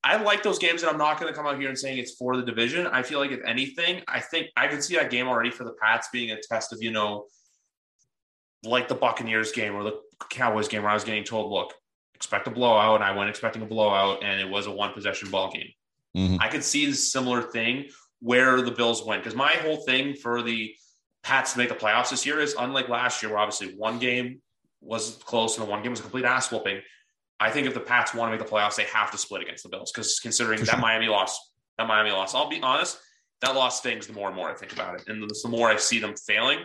I 0.04 0.16
like 0.22 0.42
those 0.42 0.58
games, 0.58 0.82
and 0.82 0.90
I'm 0.90 0.98
not 0.98 1.20
going 1.20 1.32
to 1.32 1.36
come 1.36 1.46
out 1.46 1.58
here 1.58 1.68
and 1.68 1.78
saying 1.78 1.98
it's 1.98 2.14
for 2.14 2.36
the 2.36 2.42
division. 2.42 2.86
I 2.86 3.02
feel 3.02 3.18
like 3.18 3.32
if 3.32 3.40
anything, 3.44 4.02
I 4.06 4.20
think 4.20 4.48
I 4.56 4.68
can 4.68 4.80
see 4.80 4.96
that 4.96 5.10
game 5.10 5.26
already 5.26 5.50
for 5.50 5.64
the 5.64 5.72
Pats 5.72 6.08
being 6.12 6.30
a 6.30 6.40
test 6.40 6.72
of 6.72 6.80
you 6.80 6.92
know, 6.92 7.26
like 8.62 8.88
the 8.88 8.94
Buccaneers 8.94 9.52
game 9.52 9.74
or 9.74 9.82
the 9.82 10.00
Cowboys 10.30 10.68
game 10.68 10.82
where 10.82 10.90
I 10.90 10.94
was 10.94 11.04
getting 11.04 11.24
told, 11.24 11.50
look, 11.50 11.74
expect 12.14 12.46
a 12.46 12.50
blowout, 12.50 12.96
and 12.96 13.04
I 13.04 13.16
went 13.16 13.28
expecting 13.28 13.62
a 13.62 13.66
blowout, 13.66 14.22
and 14.22 14.40
it 14.40 14.48
was 14.48 14.66
a 14.66 14.70
one 14.70 14.92
possession 14.92 15.30
ball 15.30 15.50
game. 15.50 15.70
Mm-hmm. 16.16 16.36
I 16.40 16.48
could 16.48 16.64
see 16.64 16.86
the 16.86 16.94
similar 16.94 17.42
thing 17.42 17.86
where 18.20 18.62
the 18.62 18.70
Bills 18.70 19.04
went 19.04 19.22
because 19.22 19.36
my 19.36 19.52
whole 19.52 19.78
thing 19.78 20.14
for 20.14 20.42
the 20.42 20.74
Pats 21.22 21.52
to 21.52 21.58
make 21.58 21.68
the 21.68 21.74
playoffs 21.74 22.10
this 22.10 22.24
year 22.24 22.40
is 22.40 22.54
unlike 22.58 22.88
last 22.88 23.22
year, 23.22 23.32
where 23.32 23.40
obviously 23.40 23.74
one 23.76 23.98
game 23.98 24.40
was 24.80 25.16
close 25.24 25.58
and 25.58 25.66
the 25.66 25.70
one 25.70 25.82
game 25.82 25.90
was 25.90 26.00
a 26.00 26.02
complete 26.02 26.24
ass 26.24 26.50
whooping. 26.50 26.80
I 27.40 27.50
think 27.50 27.66
if 27.66 27.74
the 27.74 27.80
Pats 27.80 28.14
want 28.14 28.32
to 28.32 28.36
make 28.36 28.44
the 28.44 28.52
playoffs, 28.52 28.76
they 28.76 28.84
have 28.84 29.10
to 29.12 29.18
split 29.18 29.42
against 29.42 29.62
the 29.62 29.68
Bills 29.68 29.92
because 29.92 30.18
considering 30.20 30.58
For 30.58 30.66
that 30.66 30.72
sure. 30.72 30.80
Miami 30.80 31.06
loss, 31.06 31.38
that 31.76 31.86
Miami 31.86 32.10
loss, 32.10 32.34
I'll 32.34 32.48
be 32.48 32.60
honest, 32.60 32.98
that 33.40 33.54
loss 33.54 33.78
stings 33.78 34.06
the 34.06 34.12
more 34.12 34.28
and 34.28 34.36
more 34.36 34.50
I 34.50 34.54
think 34.54 34.72
about 34.72 34.96
it. 34.96 35.08
And 35.08 35.22
the, 35.22 35.40
the 35.42 35.48
more 35.48 35.68
I 35.68 35.76
see 35.76 36.00
them 36.00 36.14
failing, 36.16 36.60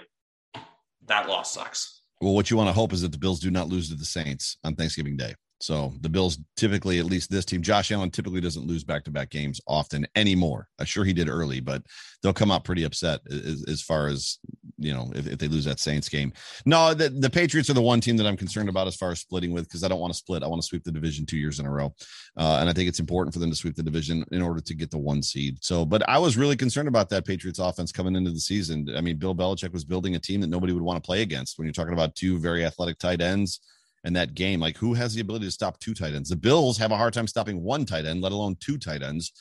that 1.06 1.30
loss 1.30 1.54
sucks. 1.54 2.02
Well, 2.22 2.34
what 2.34 2.50
you 2.50 2.58
want 2.58 2.70
to 2.70 2.74
hope 2.74 2.94
is 2.94 3.02
that 3.02 3.12
the 3.12 3.18
Bills 3.18 3.40
do 3.40 3.52
not 3.52 3.68
lose 3.68 3.90
to 3.90 3.96
the 3.96 4.06
Saints 4.06 4.58
on 4.64 4.76
Thanksgiving 4.76 5.18
Day. 5.18 5.36
So 5.60 5.94
the 6.02 6.10
Bills 6.10 6.40
typically, 6.58 7.00
at 7.00 7.06
least 7.06 7.30
this 7.30 7.46
team, 7.46 7.62
Josh 7.62 7.92
Allen 7.92 8.12
typically 8.12 8.42
doesn't 8.42 8.68
lose 8.68 8.84
back 8.84 9.06
to 9.06 9.12
back 9.12 9.30
games 9.30 9.62
often 9.66 10.06
anymore. 10.16 10.68
I'm 10.78 10.86
sure 10.86 11.06
he 11.06 11.14
did 11.14 11.30
early, 11.30 11.62
but 11.62 11.84
they'll 12.22 12.34
come 12.34 12.52
out 12.52 12.66
pretty 12.66 12.84
upset 12.84 13.22
as, 13.30 13.64
as 13.70 13.82
far 13.82 14.08
as 14.08 14.40
you 14.84 14.94
know 14.94 15.12
if, 15.16 15.28
if, 15.28 15.40
they 15.40 15.48
lose 15.48 15.66
that 15.66 15.80
Saints 15.80 16.10
game. 16.10 16.34
No, 16.66 16.94
the, 16.94 17.10
the 17.10 17.30
Patriots 17.30 17.70
are 17.70 17.74
the 17.74 17.82
one 17.82 18.02
team 18.02 18.18
that 18.18 18.28
I'm 18.28 18.38
concerned 18.38 18.70
about 18.70 18.88
as 18.88 18.96
far 18.96 19.12
as 19.12 19.20
splitting 19.20 19.52
with 19.52 19.66
because 19.66 19.84
I 19.84 19.88
don't 19.88 20.00
want 20.00 20.14
to 20.14 20.18
split. 20.18 20.44
I 20.44 20.48
want 20.48 20.62
to 20.62 20.68
sweep 20.68 20.84
the 20.84 20.92
division 20.92 21.26
two 21.26 21.38
years 21.38 21.60
in 21.60 21.66
a 21.66 21.72
row, 21.72 21.94
uh, 22.38 22.58
and 22.60 22.70
I 22.70 22.74
think 22.74 22.90
it's 22.90 23.00
important 23.00 23.34
for 23.34 23.40
them 23.40 23.50
to 23.50 23.56
sweep 23.56 23.76
the 23.76 23.84
division 23.84 24.26
in 24.32 24.42
order 24.42 24.62
to 24.62 24.74
get 24.74 24.92
the 24.92 24.98
one 24.98 25.24
seed. 25.24 25.58
So, 25.62 25.86
but 25.86 26.08
I 26.08 26.18
was 26.18 26.38
really 26.38 26.56
concerned 26.56 26.88
about 26.88 27.10
that 27.10 27.26
Patriots 27.26 27.60
offense 27.60 27.92
coming 27.92 28.16
into 28.16 28.32
the 28.32 28.40
season. 28.40 28.88
I 28.96 29.02
mean, 29.02 29.18
Bill 29.18 29.36
Belichick 29.36 29.74
was 29.74 29.86
building 29.86 30.16
a 30.16 30.20
team 30.20 30.42
that 30.42 30.48
nobody 30.48 30.74
would 30.74 30.84
want 30.84 31.02
to 31.02 31.06
play 31.06 31.22
against 31.22 31.58
when 31.58 31.66
you're 31.66 31.74
talking 31.74 31.94
about 31.94 32.16
two 32.16 32.38
very 32.40 32.66
athletic 32.66 32.98
tight 33.00 33.22
ends 33.22 33.60
and 34.04 34.16
that 34.16 34.34
game. 34.34 34.60
Like, 34.60 34.78
who 34.78 34.94
has 34.94 35.14
the 35.14 35.22
ability 35.22 35.46
to 35.46 35.52
stop 35.52 35.80
two 35.80 35.94
tight 35.94 36.14
ends? 36.14 36.30
The 36.30 36.36
Bills 36.36 36.78
have 36.78 36.92
a 36.92 36.98
hard 36.98 37.14
time 37.14 37.28
stopping 37.28 37.64
one 37.64 37.86
tight 37.86 38.06
end, 38.06 38.22
let 38.22 38.32
alone 38.32 38.58
two 38.60 38.78
tight 38.78 39.02
ends. 39.02 39.32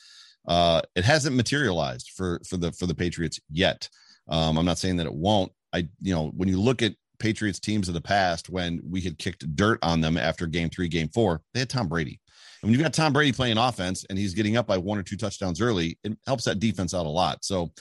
Uh, 0.47 0.81
it 0.95 1.05
hasn't 1.05 1.35
materialized 1.35 2.11
for 2.15 2.41
for 2.47 2.57
the 2.57 2.71
for 2.73 2.85
the 2.85 2.95
Patriots 2.95 3.39
yet. 3.51 3.89
Um, 4.27 4.57
I'm 4.57 4.65
not 4.65 4.77
saying 4.77 4.97
that 4.97 5.05
it 5.05 5.13
won't. 5.13 5.51
I, 5.73 5.87
you 6.01 6.13
know, 6.13 6.31
when 6.35 6.49
you 6.49 6.59
look 6.59 6.81
at 6.81 6.95
Patriots 7.19 7.59
teams 7.59 7.87
of 7.87 7.93
the 7.93 8.01
past, 8.01 8.49
when 8.49 8.81
we 8.87 9.01
had 9.01 9.17
kicked 9.17 9.55
dirt 9.55 9.79
on 9.81 10.01
them 10.01 10.17
after 10.17 10.45
game 10.47 10.69
three, 10.69 10.87
game 10.87 11.09
four, 11.09 11.41
they 11.53 11.59
had 11.59 11.69
Tom 11.69 11.87
Brady. 11.87 12.19
And 12.61 12.69
when 12.69 12.73
you've 12.73 12.83
got 12.83 12.93
Tom 12.93 13.13
Brady 13.13 13.31
playing 13.31 13.57
offense 13.57 14.05
and 14.09 14.17
he's 14.17 14.33
getting 14.33 14.57
up 14.57 14.67
by 14.67 14.77
one 14.77 14.97
or 14.97 15.03
two 15.03 15.17
touchdowns 15.17 15.61
early, 15.61 15.97
it 16.03 16.17
helps 16.25 16.45
that 16.45 16.59
defense 16.59 16.93
out 16.93 17.05
a 17.05 17.09
lot. 17.09 17.43
So 17.43 17.71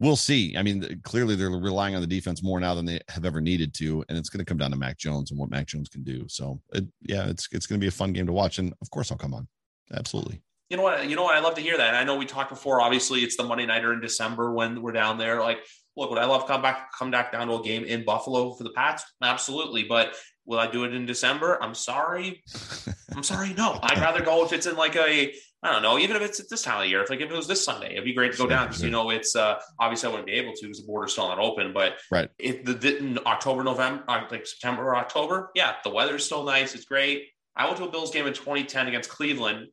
we'll 0.00 0.16
see. 0.16 0.56
I 0.56 0.62
mean, 0.62 1.00
clearly 1.02 1.34
they're 1.34 1.50
relying 1.50 1.94
on 1.94 2.00
the 2.00 2.06
defense 2.06 2.42
more 2.42 2.60
now 2.60 2.74
than 2.74 2.84
they 2.84 3.00
have 3.08 3.24
ever 3.24 3.40
needed 3.40 3.74
to, 3.74 4.04
and 4.08 4.18
it's 4.18 4.28
going 4.28 4.38
to 4.40 4.44
come 4.44 4.58
down 4.58 4.70
to 4.70 4.76
Mac 4.76 4.98
Jones 4.98 5.30
and 5.30 5.40
what 5.40 5.50
Mac 5.50 5.66
Jones 5.66 5.88
can 5.88 6.02
do. 6.02 6.26
So, 6.28 6.60
it, 6.72 6.84
yeah, 7.02 7.28
it's 7.28 7.48
it's 7.52 7.66
going 7.66 7.80
to 7.80 7.84
be 7.84 7.88
a 7.88 7.92
fun 7.92 8.12
game 8.12 8.26
to 8.26 8.32
watch, 8.32 8.58
and 8.58 8.72
of 8.80 8.90
course, 8.90 9.10
I'll 9.10 9.18
come 9.18 9.34
on. 9.34 9.48
Absolutely. 9.94 10.42
You 10.68 10.76
know 10.76 10.82
what? 10.82 11.08
You 11.08 11.16
know 11.16 11.22
what? 11.22 11.34
I 11.34 11.40
love 11.40 11.54
to 11.54 11.60
hear 11.60 11.78
that. 11.78 11.94
I 11.94 12.04
know 12.04 12.16
we 12.16 12.26
talked 12.26 12.50
before. 12.50 12.80
Obviously, 12.80 13.20
it's 13.20 13.36
the 13.36 13.44
Monday 13.44 13.64
nighter 13.64 13.92
in 13.92 14.00
December 14.00 14.52
when 14.52 14.82
we're 14.82 14.92
down 14.92 15.16
there. 15.16 15.40
Like, 15.40 15.60
look, 15.96 16.10
would 16.10 16.18
I 16.18 16.26
love 16.26 16.46
come 16.46 16.60
back 16.60 16.90
come 16.96 17.10
back 17.10 17.32
down 17.32 17.48
to 17.48 17.54
a 17.54 17.62
game 17.62 17.84
in 17.84 18.04
Buffalo 18.04 18.52
for 18.52 18.64
the 18.64 18.70
Pats? 18.70 19.02
Absolutely. 19.22 19.84
But 19.84 20.14
will 20.44 20.58
I 20.58 20.70
do 20.70 20.84
it 20.84 20.94
in 20.94 21.06
December? 21.06 21.62
I'm 21.62 21.74
sorry. 21.74 22.42
I'm 23.14 23.22
sorry. 23.22 23.54
No, 23.54 23.78
I'd 23.82 23.98
rather 23.98 24.22
go 24.22 24.44
if 24.44 24.52
it's 24.52 24.66
in 24.66 24.76
like 24.76 24.96
a 24.96 25.32
I 25.62 25.72
don't 25.72 25.82
know, 25.82 25.98
even 25.98 26.14
if 26.14 26.22
it's 26.22 26.38
at 26.38 26.48
this 26.48 26.62
time 26.62 26.82
of 26.82 26.88
year, 26.88 27.02
if 27.02 27.10
like 27.10 27.20
if 27.20 27.30
it 27.30 27.34
was 27.34 27.48
this 27.48 27.64
Sunday, 27.64 27.92
it'd 27.92 28.04
be 28.04 28.14
great 28.14 28.32
to 28.32 28.38
go 28.38 28.44
sure, 28.44 28.50
down 28.50 28.66
because 28.66 28.78
sure. 28.78 28.86
you 28.86 28.92
know 28.92 29.10
it's 29.10 29.34
uh 29.34 29.58
obviously 29.80 30.08
I 30.08 30.10
wouldn't 30.10 30.26
be 30.26 30.34
able 30.34 30.52
to 30.52 30.62
because 30.62 30.80
the 30.80 30.86
border's 30.86 31.12
still 31.12 31.28
not 31.28 31.38
open. 31.38 31.72
But 31.72 31.94
right, 32.10 32.28
if 32.38 32.64
the, 32.64 32.74
the 32.74 33.22
October, 33.26 33.64
November, 33.64 34.04
uh, 34.06 34.24
like 34.30 34.46
September 34.46 34.82
or 34.84 34.96
October, 34.96 35.50
yeah, 35.54 35.74
the 35.82 35.90
weather's 35.90 36.26
still 36.26 36.44
nice. 36.44 36.74
It's 36.74 36.84
great. 36.84 37.24
I 37.56 37.64
went 37.64 37.78
to 37.78 37.84
a 37.84 37.90
Bills 37.90 38.12
game 38.12 38.26
in 38.26 38.34
2010 38.34 38.86
against 38.86 39.08
Cleveland 39.10 39.68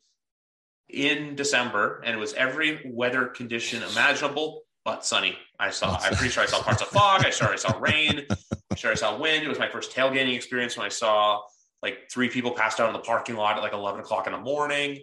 in 0.89 1.35
December, 1.35 2.01
and 2.05 2.15
it 2.15 2.19
was 2.19 2.33
every 2.33 2.81
weather 2.85 3.25
condition 3.25 3.83
imaginable 3.91 4.61
but 4.83 5.05
sunny. 5.05 5.37
I 5.59 5.71
saw. 5.71 5.97
I'm 5.99 6.13
pretty 6.13 6.31
sure 6.31 6.43
I 6.43 6.45
saw 6.45 6.61
parts 6.61 6.81
of 6.81 6.89
fog. 6.89 7.25
I 7.25 7.31
sure 7.31 7.47
I 7.47 7.55
saw 7.55 7.77
rain. 7.79 8.25
I'm 8.29 8.77
sure 8.77 8.91
I 8.91 8.95
saw 8.95 9.17
wind. 9.17 9.43
It 9.43 9.49
was 9.49 9.57
my 9.57 9.69
first 9.69 9.91
tailgating 9.91 10.35
experience 10.35 10.77
when 10.77 10.85
I 10.85 10.89
saw 10.89 11.41
like 11.81 12.09
three 12.11 12.29
people 12.29 12.51
passed 12.51 12.79
out 12.79 12.87
in 12.87 12.93
the 12.93 12.99
parking 12.99 13.35
lot 13.35 13.57
at 13.57 13.63
like 13.63 13.73
11 13.73 14.01
o'clock 14.01 14.27
in 14.27 14.33
the 14.33 14.39
morning 14.39 14.99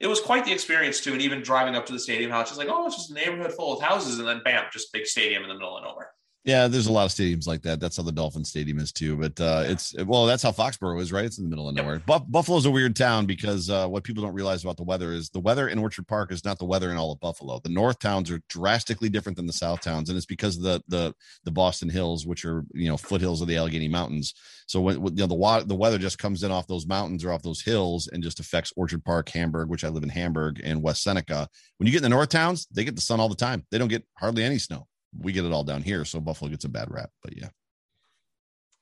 it 0.00 0.06
was 0.06 0.20
quite 0.20 0.46
the 0.46 0.52
experience 0.52 1.00
too. 1.00 1.12
And 1.12 1.22
even 1.22 1.42
driving 1.42 1.76
up 1.76 1.86
to 1.86 1.92
the 1.92 1.98
stadium, 1.98 2.30
how 2.30 2.40
it's 2.40 2.50
just 2.50 2.58
like, 2.58 2.68
oh, 2.70 2.86
it's 2.86 2.96
just 2.96 3.10
a 3.10 3.14
neighborhood 3.14 3.52
full 3.52 3.74
of 3.74 3.82
houses, 3.82 4.18
and 4.18 4.26
then 4.26 4.40
bam, 4.42 4.64
just 4.72 4.92
big 4.92 5.06
stadium 5.06 5.42
in 5.42 5.48
the 5.48 5.54
middle 5.54 5.76
of 5.76 5.84
nowhere. 5.84 6.10
Yeah, 6.44 6.68
there's 6.68 6.86
a 6.86 6.92
lot 6.92 7.04
of 7.04 7.10
stadiums 7.10 7.46
like 7.46 7.60
that. 7.62 7.80
That's 7.80 7.98
how 7.98 8.02
the 8.02 8.12
Dolphin 8.12 8.46
Stadium 8.46 8.78
is 8.78 8.92
too. 8.92 9.14
But 9.14 9.38
uh, 9.38 9.64
it's 9.66 9.94
well, 10.04 10.24
that's 10.24 10.42
how 10.42 10.52
Foxborough 10.52 10.98
is, 10.98 11.12
right? 11.12 11.26
It's 11.26 11.36
in 11.36 11.44
the 11.44 11.50
middle 11.50 11.68
of 11.68 11.74
nowhere. 11.74 11.98
Buff- 11.98 12.24
Buffalo's 12.28 12.64
a 12.64 12.70
weird 12.70 12.96
town 12.96 13.26
because 13.26 13.68
uh, 13.68 13.86
what 13.86 14.04
people 14.04 14.22
don't 14.22 14.32
realize 14.32 14.64
about 14.64 14.78
the 14.78 14.82
weather 14.82 15.12
is 15.12 15.28
the 15.28 15.40
weather 15.40 15.68
in 15.68 15.78
Orchard 15.78 16.08
Park 16.08 16.32
is 16.32 16.42
not 16.42 16.58
the 16.58 16.64
weather 16.64 16.90
in 16.90 16.96
all 16.96 17.12
of 17.12 17.20
Buffalo. 17.20 17.60
The 17.62 17.68
North 17.68 17.98
towns 17.98 18.30
are 18.30 18.40
drastically 18.48 19.10
different 19.10 19.36
than 19.36 19.46
the 19.46 19.52
South 19.52 19.82
towns, 19.82 20.08
and 20.08 20.16
it's 20.16 20.24
because 20.24 20.56
of 20.56 20.62
the 20.62 20.82
the 20.88 21.14
the 21.44 21.50
Boston 21.50 21.90
Hills, 21.90 22.26
which 22.26 22.46
are 22.46 22.64
you 22.72 22.88
know 22.88 22.96
foothills 22.96 23.42
of 23.42 23.48
the 23.48 23.58
Allegheny 23.58 23.88
Mountains. 23.88 24.32
So 24.66 24.80
when 24.80 24.96
you 24.96 25.10
know 25.10 25.26
the 25.26 25.34
water, 25.34 25.66
the 25.66 25.76
weather 25.76 25.98
just 25.98 26.18
comes 26.18 26.42
in 26.42 26.50
off 26.50 26.66
those 26.66 26.86
mountains 26.86 27.22
or 27.22 27.32
off 27.32 27.42
those 27.42 27.60
hills 27.60 28.08
and 28.10 28.22
just 28.22 28.40
affects 28.40 28.72
Orchard 28.76 29.04
Park, 29.04 29.28
Hamburg, 29.28 29.68
which 29.68 29.84
I 29.84 29.88
live 29.88 30.04
in 30.04 30.08
Hamburg, 30.08 30.62
and 30.64 30.82
West 30.82 31.02
Seneca. 31.02 31.48
When 31.76 31.86
you 31.86 31.92
get 31.92 31.98
in 31.98 32.04
the 32.04 32.08
North 32.08 32.30
towns, 32.30 32.66
they 32.72 32.84
get 32.84 32.94
the 32.94 33.02
sun 33.02 33.20
all 33.20 33.28
the 33.28 33.34
time. 33.34 33.66
They 33.70 33.76
don't 33.76 33.88
get 33.88 34.06
hardly 34.18 34.42
any 34.42 34.56
snow 34.56 34.86
we 35.18 35.32
get 35.32 35.44
it 35.44 35.52
all 35.52 35.64
down 35.64 35.82
here. 35.82 36.04
So 36.04 36.20
Buffalo 36.20 36.50
gets 36.50 36.64
a 36.64 36.68
bad 36.68 36.90
rap, 36.90 37.10
but 37.22 37.36
yeah. 37.36 37.48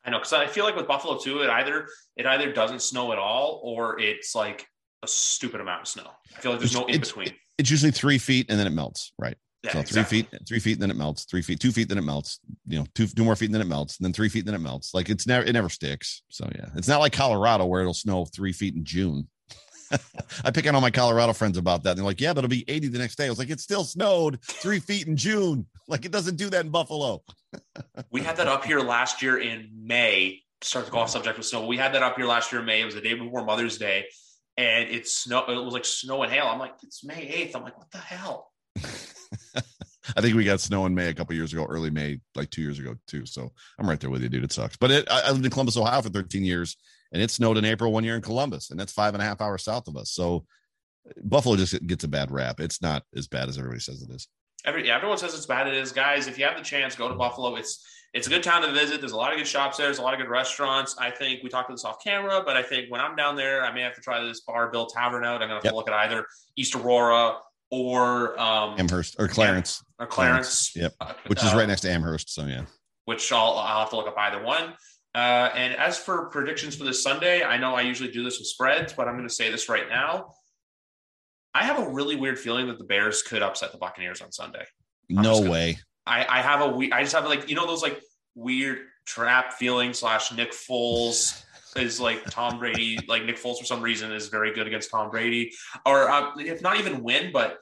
I 0.05 0.11
know 0.11 0.19
because 0.19 0.33
I 0.33 0.47
feel 0.47 0.65
like 0.65 0.77
with 0.77 0.87
Buffalo 0.87 1.19
too, 1.19 1.43
it 1.43 1.51
either 1.51 1.89
it 2.17 2.27
either 2.27 2.53
doesn't 2.53 2.83
snow 2.83 3.13
at 3.13 3.19
all 3.19 3.61
or 3.63 3.99
it's 4.01 4.35
like 4.35 4.67
a 5.03 5.09
stupid 5.09 5.61
amount 5.61 5.83
of 5.83 5.89
snow. 5.89 6.11
I 6.37 6.41
feel 6.41 6.53
like 6.53 6.61
there's 6.61 6.73
it's, 6.73 6.81
no 6.81 6.87
in 6.87 7.01
between. 7.01 7.35
It's 7.59 7.71
usually 7.71 7.93
three 7.93 8.19
feet 8.19 8.47
and 8.49 8.59
then 8.59 8.67
it 8.67 8.73
melts, 8.73 9.13
right? 9.19 9.37
Yeah, 9.65 9.73
so 9.73 9.81
exactly. 9.81 10.23
three 10.23 10.23
feet, 10.23 10.49
three 10.49 10.59
feet, 10.61 10.79
then 10.79 10.91
it 10.91 10.97
melts. 10.97 11.25
Three 11.25 11.43
feet, 11.43 11.59
two 11.59 11.73
feet, 11.73 11.89
then 11.89 11.99
it 11.99 12.05
melts. 12.05 12.39
You 12.67 12.79
know, 12.79 12.87
two 12.95 13.07
two 13.07 13.25
more 13.25 13.37
feet, 13.37 13.51
then 13.51 13.61
it 13.61 13.67
melts. 13.67 13.99
And 13.99 14.05
then 14.05 14.13
three 14.13 14.29
feet, 14.29 14.47
then 14.47 14.55
it 14.55 14.61
melts. 14.61 14.95
Like 14.95 15.11
it's 15.11 15.27
never 15.27 15.45
it 15.45 15.53
never 15.53 15.69
sticks. 15.69 16.23
So 16.29 16.49
yeah, 16.55 16.69
it's 16.77 16.89
not 16.89 17.01
like 17.01 17.13
Colorado 17.13 17.67
where 17.67 17.81
it'll 17.81 17.95
snow 17.95 18.25
three 18.25 18.53
feet 18.53 18.77
in 18.77 18.85
June. 18.85 19.29
I 20.45 20.51
pick 20.51 20.67
on 20.67 20.75
all 20.75 20.81
my 20.81 20.91
Colorado 20.91 21.33
friends 21.33 21.59
about 21.59 21.83
that. 21.83 21.91
And 21.91 21.99
they're 21.99 22.05
like, 22.05 22.21
yeah, 22.21 22.33
but 22.33 22.45
it'll 22.45 22.49
be 22.49 22.65
80 22.69 22.89
the 22.89 22.99
next 22.99 23.17
day. 23.17 23.27
I 23.27 23.31
was 23.31 23.39
like, 23.39 23.51
it 23.51 23.61
still 23.61 23.85
snowed 23.85 24.39
three 24.43 24.81
feet 24.81 25.07
in 25.07 25.17
June. 25.17 25.67
Like 25.89 26.05
it 26.05 26.13
doesn't 26.13 26.37
do 26.37 26.51
that 26.51 26.65
in 26.65 26.71
Buffalo. 26.71 27.23
we 28.11 28.23
had 28.23 28.37
that 28.37 28.47
up 28.47 28.65
here 28.65 28.81
last 28.81 29.23
year 29.23 29.39
in 29.39 29.71
May. 29.75 30.43
Start 30.61 30.87
to 30.87 30.93
go 30.93 30.99
off 30.99 31.11
subject 31.11 31.37
with 31.39 31.47
snow. 31.47 31.67
We 31.67 31.77
had 31.77 31.95
that 31.95 32.03
up 32.03 32.17
here 32.17 32.27
last 32.27 32.53
year 32.53 32.61
in 32.61 32.67
May. 32.67 32.83
It 32.83 32.85
was 32.85 32.95
the 32.95 33.01
day 33.01 33.15
before 33.15 33.45
Mother's 33.45 33.79
Day. 33.79 34.07
And 34.57 34.89
it 34.89 35.09
snow 35.09 35.45
it 35.49 35.65
was 35.65 35.73
like 35.73 35.85
snow 35.85 36.23
and 36.23 36.33
hail. 36.33 36.47
I'm 36.47 36.59
like, 36.59 36.75
it's 36.83 37.05
May 37.05 37.27
8th. 37.47 37.57
I'm 37.57 37.63
like, 37.63 37.79
what 37.79 37.91
the 37.91 37.99
hell? 37.99 38.53
I 40.17 40.21
think 40.21 40.37
we 40.37 40.45
got 40.45 40.61
snow 40.61 40.87
in 40.87 40.95
May 40.95 41.09
a 41.09 41.15
couple 41.15 41.35
years 41.35 41.53
ago, 41.53 41.65
early 41.65 41.91
May, 41.91 42.21
like 42.35 42.51
two 42.51 42.63
years 42.63 42.79
ago 42.79 42.97
too. 43.07 43.25
So 43.27 43.53
I'm 43.79 43.89
right 43.89 44.01
there 44.01 44.11
with 44.11 44.23
you, 44.23 44.29
dude. 44.29 44.45
It 44.45 44.53
sucks. 44.53 44.77
But 44.77 44.91
it, 44.91 45.11
I, 45.11 45.23
I 45.27 45.31
lived 45.31 45.45
in 45.45 45.51
Columbus, 45.51 45.77
Ohio 45.77 46.03
for 46.03 46.09
13 46.09 46.45
years 46.45 46.77
and 47.13 47.23
it 47.23 47.31
snowed 47.31 47.57
in 47.57 47.65
April 47.65 47.93
one 47.93 48.05
year 48.05 48.17
in 48.17 48.23
Columbus, 48.23 48.71
and 48.71 48.79
that's 48.79 48.93
five 48.93 49.15
and 49.15 49.23
a 49.23 49.27
half 49.27 49.41
hours 49.41 49.65
south 49.65 49.89
of 49.89 49.97
us. 49.97 50.11
So 50.11 50.47
Buffalo 51.23 51.57
just 51.57 51.87
gets 51.87 52.05
a 52.05 52.09
bad 52.09 52.31
rap. 52.31 52.61
It's 52.61 52.83
not 52.83 53.03
as 53.17 53.29
bad 53.29 53.49
as 53.49 53.59
everybody 53.59 53.81
says 53.81 54.03
it 54.03 54.11
is. 54.11 54.29
Every, 54.65 54.91
everyone 54.91 55.19
says 55.19 55.35
it's 55.35 55.47
bad. 55.47 55.67
It 55.67 55.75
is, 55.75 55.93
guys. 55.93 56.27
If 56.27 56.39
you 56.39 56.45
have 56.45 56.57
the 56.57 56.65
chance, 56.65 56.95
go 56.95 57.09
to 57.09 57.15
Buffalo. 57.15 57.57
It's 57.57 57.85
it's 58.15 58.27
a 58.27 58.31
good 58.31 58.43
town 58.43 58.63
to 58.63 58.73
visit. 58.73 59.01
There's 59.01 59.13
a 59.13 59.17
lot 59.17 59.33
of 59.33 59.39
good 59.39 59.47
shops 59.47 59.77
there. 59.77 59.87
There's 59.87 59.99
a 59.99 60.03
lot 60.03 60.15
of 60.15 60.21
good 60.21 60.31
restaurants. 60.31 60.97
I 60.99 61.11
think 61.11 61.43
we 61.43 61.49
talked 61.49 61.69
about 61.69 61.77
this 61.77 61.85
off 61.85 62.03
camera, 62.03 62.43
but 62.45 62.57
I 62.57 62.63
think 62.63 62.91
when 62.91 63.01
I'm 63.01 63.15
down 63.15 63.37
there, 63.37 63.65
I 63.65 63.73
may 63.73 63.83
have 63.83 63.95
to 63.95 64.01
try 64.01 64.23
this 64.25 64.41
Bar 64.41 64.71
Bill 64.71 64.87
Tavern 64.87 65.25
out. 65.25 65.43
I'm 65.43 65.49
gonna 65.49 65.55
have 65.55 65.65
yep. 65.65 65.73
to 65.73 65.77
look 65.77 65.89
at 65.89 65.95
either 65.95 66.27
East 66.57 66.75
Aurora 66.75 67.39
or 67.71 68.39
um, 68.41 68.77
Amherst 68.79 69.17
or 69.19 69.29
Clarence 69.29 69.83
or 69.99 70.07
Clarence. 70.07 70.73
Clarence. 70.73 70.77
Yep, 70.77 70.95
uh, 71.01 71.13
which 71.27 71.45
is 71.45 71.55
right 71.55 71.69
next 71.69 71.83
to 71.83 71.91
Amherst. 71.91 72.33
So 72.33 72.47
yeah, 72.47 72.65
which 73.05 73.31
I'll 73.31 73.59
I'll 73.59 73.81
have 73.81 73.91
to 73.91 73.97
look 73.97 74.09
up 74.09 74.17
either 74.17 74.43
one. 74.43 74.75
Uh, 75.15 75.51
and 75.55 75.75
as 75.77 75.99
for 75.99 76.27
predictions 76.27 76.77
for 76.77 76.85
this 76.85 77.03
Sunday, 77.03 77.43
I 77.43 77.57
know 77.57 77.75
I 77.75 77.81
usually 77.81 78.11
do 78.11 78.23
this 78.23 78.39
with 78.39 78.47
spreads, 78.47 78.93
but 78.93 79.09
I'm 79.09 79.17
going 79.17 79.29
to 79.29 79.35
say 79.35 79.51
this 79.51 79.69
right 79.69 79.89
now. 79.89 80.35
I 81.59 81.65
have 81.65 81.81
a 81.81 81.91
really 81.91 82.15
weird 82.15 82.39
feeling 82.39 82.69
that 82.69 82.79
the 82.79 82.85
Bears 82.85 83.23
could 83.23 83.43
upset 83.43 83.73
the 83.73 83.79
Buccaneers 83.79 84.21
on 84.21 84.31
Sunday. 84.31 84.65
I'm 85.11 85.23
no 85.23 85.39
gonna, 85.41 85.51
way. 85.51 85.79
I, 86.07 86.39
I 86.39 86.41
have 86.41 86.61
a 86.61 86.69
we. 86.69 86.93
I 86.93 87.03
just 87.03 87.15
have 87.17 87.25
like 87.25 87.49
you 87.51 87.57
know 87.57 87.67
those 87.67 87.83
like 87.83 88.01
weird 88.37 88.79
trap 89.07 89.55
feeling 89.55 89.93
slash 89.93 90.33
Nick 90.33 90.53
Foles 90.53 91.43
is 91.75 92.01
like 92.01 92.23
Tom 92.31 92.61
Brady. 92.61 93.01
like 93.09 93.25
Nick 93.25 93.39
Foles 93.39 93.59
for 93.59 93.65
some 93.65 93.83
reason 93.83 94.13
is 94.13 94.29
very 94.29 94.55
good 94.55 94.69
against 94.69 94.93
Tom 94.93 95.11
Brady, 95.11 95.53
or 95.85 96.09
uh, 96.09 96.31
if 96.37 96.63
not 96.63 96.79
even 96.79 97.03
win, 97.03 97.33
but 97.33 97.59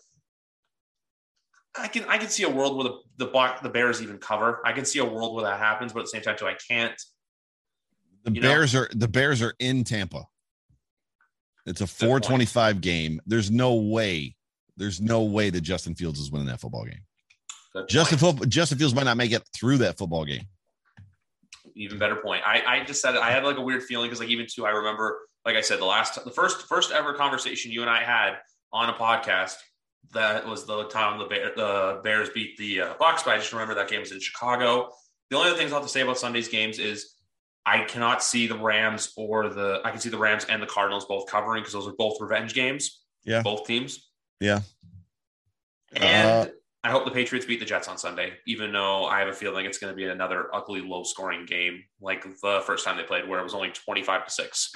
I 1.74 1.88
can 1.88 2.05
I 2.05 2.18
can 2.18 2.28
see 2.28 2.42
a 2.42 2.51
world 2.51 2.76
where 2.76 2.84
the 2.84 3.24
the 3.24 3.59
the 3.62 3.70
Bears 3.70 4.03
even 4.03 4.18
cover. 4.18 4.61
I 4.62 4.72
can 4.72 4.84
see 4.84 4.99
a 4.99 5.07
world 5.07 5.34
where 5.34 5.44
that 5.44 5.59
happens, 5.59 5.94
but 5.94 6.01
at 6.01 6.05
the 6.05 6.11
same 6.11 6.22
time, 6.22 6.36
too, 6.36 6.47
I 6.47 6.57
can't. 6.68 7.01
The 8.24 8.32
you 8.32 8.42
Bears 8.42 8.74
know? 8.74 8.80
are 8.80 8.88
the 8.92 9.09
Bears 9.09 9.40
are 9.40 9.55
in 9.59 9.84
Tampa. 9.84 10.26
It's 11.67 11.81
a 11.81 11.87
425 11.87 12.81
game. 12.81 13.21
There's 13.27 13.51
no 13.51 13.75
way. 13.75 14.37
There's 14.77 15.01
no 15.01 15.23
way 15.23 15.51
that 15.51 15.62
Justin 15.62 15.95
Fields 15.95 16.21
is 16.21 16.31
winning 16.31 16.47
that 16.47 16.61
football 16.61 16.85
game. 16.85 17.01
Good 17.75 17.89
Justin 17.89 18.19
point. 18.19 18.49
Justin 18.49 18.79
Fields 18.79 18.95
might 18.95 19.05
not 19.05 19.17
make 19.17 19.33
it 19.33 19.43
through 19.55 19.79
that 19.79 19.99
football 19.99 20.25
game. 20.25 20.45
Even 21.75 21.99
better 21.99 22.17
point. 22.17 22.43
I, 22.47 22.62
I 22.67 22.85
just 22.85 23.03
said 23.03 23.14
it. 23.14 23.21
I 23.21 23.31
had 23.31 23.45
like 23.45 23.59
a 23.59 23.62
weird 23.62 23.83
feeling 23.83 24.07
because 24.07 24.21
like 24.21 24.29
even 24.29 24.47
too, 24.51 24.64
I 24.64 24.71
remember, 24.71 25.19
like 25.45 25.57
I 25.57 25.61
said, 25.61 25.81
the 25.81 25.85
last 25.85 26.23
the 26.25 26.31
first 26.31 26.67
first 26.69 26.93
ever 26.93 27.12
conversation 27.14 27.73
you 27.73 27.83
and 27.83 27.91
I 27.91 28.03
had 28.03 28.39
on 28.73 28.89
a 28.89 28.95
podcast. 28.95 29.57
That 30.12 30.47
was 30.47 30.67
the 30.67 30.85
time 30.85 31.19
the, 31.19 31.25
Bear, 31.25 31.53
the 31.57 32.01
Bears 32.05 32.31
beat 32.31 32.57
the 32.59 32.81
uh, 32.81 32.95
Bucks. 32.99 33.25
But 33.25 33.35
I 33.35 33.39
just 33.39 33.53
remember 33.53 33.75
that 33.75 33.89
game 33.89 34.01
was 34.01 34.12
in 34.12 34.21
Chicago. 34.21 34.91
The 35.31 35.37
only 35.37 35.51
other 35.51 35.59
things 35.59 35.73
I'll 35.73 35.81
have 35.81 35.87
to 35.87 35.93
say 35.93 36.03
about 36.03 36.17
Sunday's 36.17 36.49
games 36.49 36.79
is 36.79 37.16
I 37.67 37.81
cannot 37.81 38.23
see 38.23 38.47
the 38.47 38.57
Rams 38.57 39.12
or 39.17 39.49
the 39.49 39.81
I 39.85 39.91
can 39.91 39.99
see 39.99 40.09
the 40.09 40.17
Rams 40.19 40.47
and 40.49 40.62
the 40.62 40.67
Cardinals 40.67 41.05
both 41.07 41.27
covering 41.27 41.62
because 41.62 41.73
those 41.73 41.89
are 41.89 41.95
both 41.99 42.21
revenge 42.21 42.55
games. 42.55 43.03
Yeah. 43.25 43.43
Both 43.43 43.67
teams. 43.67 44.09
Yeah. 44.41 44.61
And 45.97 46.49
uh, 46.49 46.53
I 46.85 46.91
hope 46.91 47.05
the 47.05 47.11
Patriots 47.11 47.45
beat 47.45 47.59
the 47.59 47.67
Jets 47.67 47.89
on 47.89 47.99
Sunday, 47.99 48.35
even 48.47 48.73
though 48.73 49.07
I 49.07 49.19
have 49.19 49.29
a 49.29 49.33
feeling 49.33 49.67
it's 49.67 49.79
going 49.79 49.93
to 49.93 49.97
be 49.97 50.05
another 50.05 50.55
ugly 50.55 50.81
low 50.81 51.03
scoring 51.03 51.45
game 51.45 51.83
like 52.01 52.23
the 52.41 52.62
first 52.64 52.85
time 52.85 52.97
they 52.97 53.03
played 53.03 53.29
where 53.29 53.41
it 53.41 53.43
was 53.43 53.55
only 53.55 53.71
25 53.71 54.27
to 54.27 54.31
6. 54.31 54.73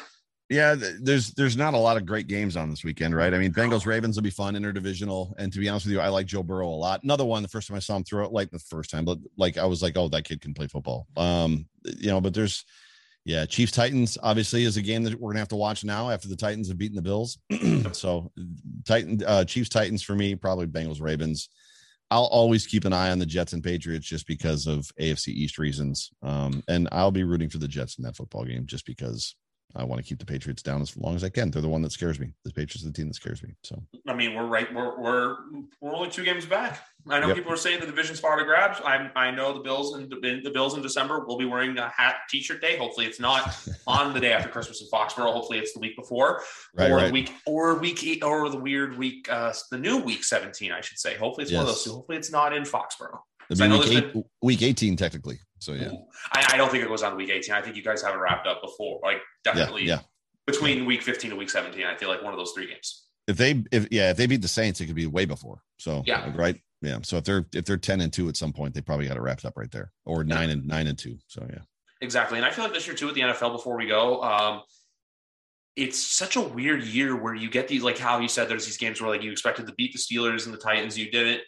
Yeah, 0.51 0.75
there's 1.01 1.33
there's 1.35 1.57
not 1.57 1.75
a 1.75 1.79
lot 1.79 1.97
of 1.97 2.05
great 2.05 2.27
games 2.27 2.57
on 2.57 2.71
this 2.71 2.83
weekend, 2.83 3.15
right? 3.15 3.33
I 3.33 3.39
mean, 3.39 3.53
Bengals 3.53 3.87
Ravens 3.87 4.17
will 4.17 4.25
be 4.25 4.31
fun, 4.31 4.55
interdivisional, 4.55 5.33
and 5.39 5.53
to 5.53 5.61
be 5.61 5.69
honest 5.69 5.87
with 5.87 5.93
you, 5.93 6.01
I 6.01 6.09
like 6.09 6.27
Joe 6.27 6.43
Burrow 6.43 6.69
a 6.69 6.75
lot. 6.75 7.05
Another 7.05 7.25
one, 7.25 7.43
the 7.43 7.49
first 7.49 7.69
time 7.69 7.77
I 7.77 7.81
saw 7.81 7.95
him 7.95 8.03
throw 8.03 8.25
it, 8.25 8.33
like 8.33 8.51
the 8.51 8.59
first 8.59 8.91
time, 8.91 9.05
but 9.05 9.19
like 9.39 9.59
I 9.59 9.67
was 9.67 9.81
like, 9.81 9.97
oh, 9.97 10.09
that 10.09 10.25
kid 10.25 10.41
can 10.41 10.53
play 10.53 10.67
football. 10.67 11.07
Um, 11.17 11.67
you 11.85 12.09
know, 12.09 12.21
but 12.21 12.35
there's, 12.35 12.65
yeah, 13.25 13.47
Chiefs 13.47 13.71
Titans 13.71 14.19
obviously 14.25 14.65
is 14.65 14.77
a 14.77 14.83
game 14.83 15.05
that 15.05 15.21
we're 15.21 15.31
gonna 15.31 15.39
have 15.39 15.49
to 15.49 15.57
watch 15.57 15.85
now 15.85 16.11
after 16.11 16.27
the 16.27 16.35
Titans 16.35 16.67
have 16.67 16.79
beaten 16.79 16.97
the 16.97 17.03
Bills. 17.03 17.39
so, 17.93 18.33
Titan 18.85 19.23
uh, 19.25 19.45
Chiefs 19.45 19.69
Titans 19.69 20.03
for 20.03 20.17
me, 20.17 20.35
probably 20.35 20.67
Bengals 20.67 21.01
Ravens. 21.01 21.49
I'll 22.11 22.25
always 22.25 22.67
keep 22.67 22.85
an 22.87 22.93
eye 22.93 23.13
on 23.13 23.21
the 23.21 23.27
Jets 23.27 23.53
and 23.53 23.63
Patriots 23.63 24.09
just 24.09 24.27
because 24.27 24.67
of 24.67 24.91
AFC 25.01 25.29
East 25.29 25.59
reasons. 25.59 26.11
Um, 26.25 26.65
and 26.67 26.89
I'll 26.91 27.13
be 27.13 27.23
rooting 27.23 27.51
for 27.51 27.59
the 27.59 27.69
Jets 27.69 27.99
in 27.99 28.05
that 28.05 28.17
football 28.17 28.45
game 28.45 28.67
just 28.67 28.85
because 28.85 29.37
I 29.77 29.85
want 29.85 30.03
to 30.03 30.07
keep 30.07 30.19
the 30.19 30.27
Patriots 30.27 30.63
down 30.63 30.83
as 30.83 30.97
long 30.97 31.15
as 31.15 31.23
I 31.23 31.29
can. 31.29 31.51
They're 31.51 31.63
the 31.63 31.69
one 31.69 31.83
that 31.83 31.93
scares 31.93 32.19
me. 32.19 32.33
The 32.45 32.53
Patriots 32.53 32.83
are 32.83 32.89
the 32.89 32.93
team 32.93 33.09
that 33.09 33.15
scares 33.15 33.43
me. 33.43 33.55
So 33.63 33.83
I 34.09 34.15
mean, 34.15 34.35
we're 34.35 34.47
right. 34.47 34.73
We're 34.75 35.01
we're 35.01 35.37
we're 35.81 35.95
only 35.95 36.11
two 36.11 36.25
games 36.25 36.47
back. 36.47 36.85
I 37.09 37.21
know 37.21 37.29
yep. 37.29 37.37
people 37.37 37.53
are 37.53 37.57
saying 37.57 37.81
the 37.81 37.87
division's 37.87 38.19
spot 38.19 38.39
are 38.39 38.45
grabs. 38.45 38.81
I 38.85 39.11
I 39.15 39.31
know 39.31 39.53
the 39.53 39.61
Bills 39.61 39.95
and 39.95 40.11
the 40.11 40.51
Bills 40.53 40.75
in 40.75 40.83
December 40.83 41.25
will 41.25 41.39
be 41.39 41.45
wearing 41.45 41.79
a 41.79 41.89
hat 41.89 42.17
T-shirt 42.29 42.61
day. 42.61 42.77
Hopefully, 42.77 43.07
it's 43.07 43.21
not 43.21 43.57
on 43.87 44.13
the 44.13 44.21
day 44.21 44.33
after 44.33 44.49
Christmas 44.49 44.83
in 44.83 44.89
Foxborough. 44.89 45.33
Hopefully, 45.33 45.59
it's 45.59 45.73
the 45.73 45.81
week 45.81 45.97
before, 45.97 46.43
right, 46.75 46.91
or 46.91 46.97
right. 46.97 47.13
week 47.13 47.33
or 47.47 47.79
week 47.79 48.05
eight, 48.05 48.23
or 48.23 48.49
the 48.49 48.59
weird 48.59 48.99
week, 48.99 49.31
uh, 49.31 49.53
the 49.71 49.79
new 49.79 49.99
week 49.99 50.25
seventeen, 50.25 50.73
I 50.73 50.81
should 50.81 50.99
say. 50.99 51.17
Hopefully, 51.17 51.45
it's 51.45 51.53
yes. 51.53 51.59
one 51.59 51.69
of 51.69 51.75
those 51.75 51.85
two. 51.85 51.93
Hopefully, 51.93 52.19
it's 52.19 52.33
not 52.33 52.55
in 52.55 52.65
Foxborough. 52.65 53.21
Week, 53.51 53.61
eight, 53.89 54.13
been, 54.13 54.25
week 54.43 54.63
18, 54.63 54.97
technically. 54.97 55.41
So, 55.61 55.73
yeah. 55.75 55.93
I, 56.33 56.55
I, 56.55 56.57
don't 56.57 56.71
think 56.71 56.85
it 56.85 56.89
goes 56.89 57.03
on 57.03 57.17
week 57.17 57.31
18. 57.31 57.55
I 57.55 57.63
think 57.63 57.77
you 57.77 57.83
guys 57.83 58.03
have 58.03 58.15
it 58.15 58.19
wrapped 58.19 58.47
up 58.47 58.63
before. 58.63 59.01
Like, 59.03 59.19
definitely. 59.45 59.85
Yeah. 59.85 59.95
yeah 59.95 60.01
between 60.51 60.87
week 60.87 61.03
15 61.03 61.31
and 61.31 61.39
week 61.39 61.51
17. 61.51 61.85
I 61.85 61.97
feel 61.97 62.09
like 62.09 62.23
one 62.23 62.33
of 62.33 62.39
those 62.39 62.53
three 62.53 62.67
games. 62.67 63.07
If 63.27 63.37
they, 63.37 63.63
if 63.71 63.87
yeah, 63.91 64.11
if 64.11 64.17
they 64.17 64.27
beat 64.27 64.43
the 64.43 64.49
Saints, 64.49 64.81
it 64.81 64.87
could 64.87 64.97
be 64.97 65.07
way 65.07 65.25
before. 65.25 65.63
So 65.79 66.03
yeah, 66.07 66.33
right, 66.35 66.61
yeah. 66.83 66.99
So 67.03 67.17
if 67.17 67.25
they're 67.25 67.47
if 67.55 67.65
they're 67.65 67.77
10 67.77 68.01
and 68.01 68.13
two 68.13 68.29
at 68.29 68.37
some 68.37 68.53
point, 68.53 68.75
they 68.75 68.81
probably 68.81 69.07
got 69.07 69.17
it 69.17 69.21
wrapped 69.21 69.45
up 69.45 69.57
right 69.57 69.71
there, 69.71 69.93
or 70.05 70.25
nine 70.25 70.51
and 70.51 70.67
nine 70.67 70.89
and 70.89 70.99
two. 70.99 71.19
So 71.29 71.47
yeah, 71.49 71.61
exactly. 72.01 72.39
And 72.39 72.47
I 72.47 72.51
feel 72.51 72.65
like 72.65 72.75
this 72.75 72.87
year 72.87 72.97
too 72.97 73.07
with 73.07 73.15
the 73.15 73.21
NFL. 73.21 73.53
Before 73.53 73.77
we 73.77 73.87
go, 73.87 74.23
um, 74.23 74.63
it's 75.77 75.99
such 75.99 76.37
a 76.37 76.41
weird 76.41 76.83
year 76.83 77.15
where 77.15 77.35
you 77.35 77.51
get 77.51 77.69
these 77.69 77.83
like 77.83 77.99
how 77.99 78.19
you 78.19 78.29
said 78.29 78.49
there's 78.49 78.67
these 78.67 78.79
games 78.79 79.01
where 79.01 79.11
like 79.11 79.23
you 79.23 79.31
expected 79.31 79.67
to 79.69 79.75
beat 79.75 79.93
the 79.93 79.99
Steelers 79.99 80.47
and 80.47 80.55
the 80.55 80.59
Titans, 80.59 80.99
you 80.99 81.11
didn't 81.11 81.43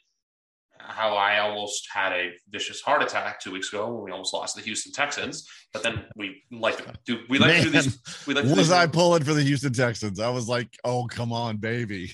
how 0.87 1.15
I 1.15 1.39
almost 1.39 1.89
had 1.93 2.13
a 2.13 2.31
vicious 2.51 2.81
heart 2.81 3.03
attack 3.03 3.41
two 3.41 3.53
weeks 3.53 3.73
ago 3.73 3.93
when 3.93 4.05
we 4.05 4.11
almost 4.11 4.35
lost 4.35 4.57
the 4.57 4.63
Houston 4.63 4.93
Texans. 4.93 5.49
But 5.73 5.83
then 5.83 6.05
we 6.17 6.43
like 6.51 6.77
to 6.79 6.93
do 7.07 7.21
we 7.29 7.39
like 7.39 7.49
Man, 7.49 7.65
to 7.65 7.71
do 7.71 7.81
these. 7.81 7.99
We 8.27 8.35
like 8.35 8.45
was 8.45 8.55
these, 8.55 8.73
I 8.73 8.87
pulling 8.87 9.25
for 9.25 9.33
the 9.33 9.43
Houston 9.43 9.73
Texans? 9.73 10.21
I 10.21 10.29
was 10.29 10.49
like, 10.49 10.69
oh 10.85 11.07
come 11.07 11.33
on, 11.33 11.57
baby. 11.57 12.13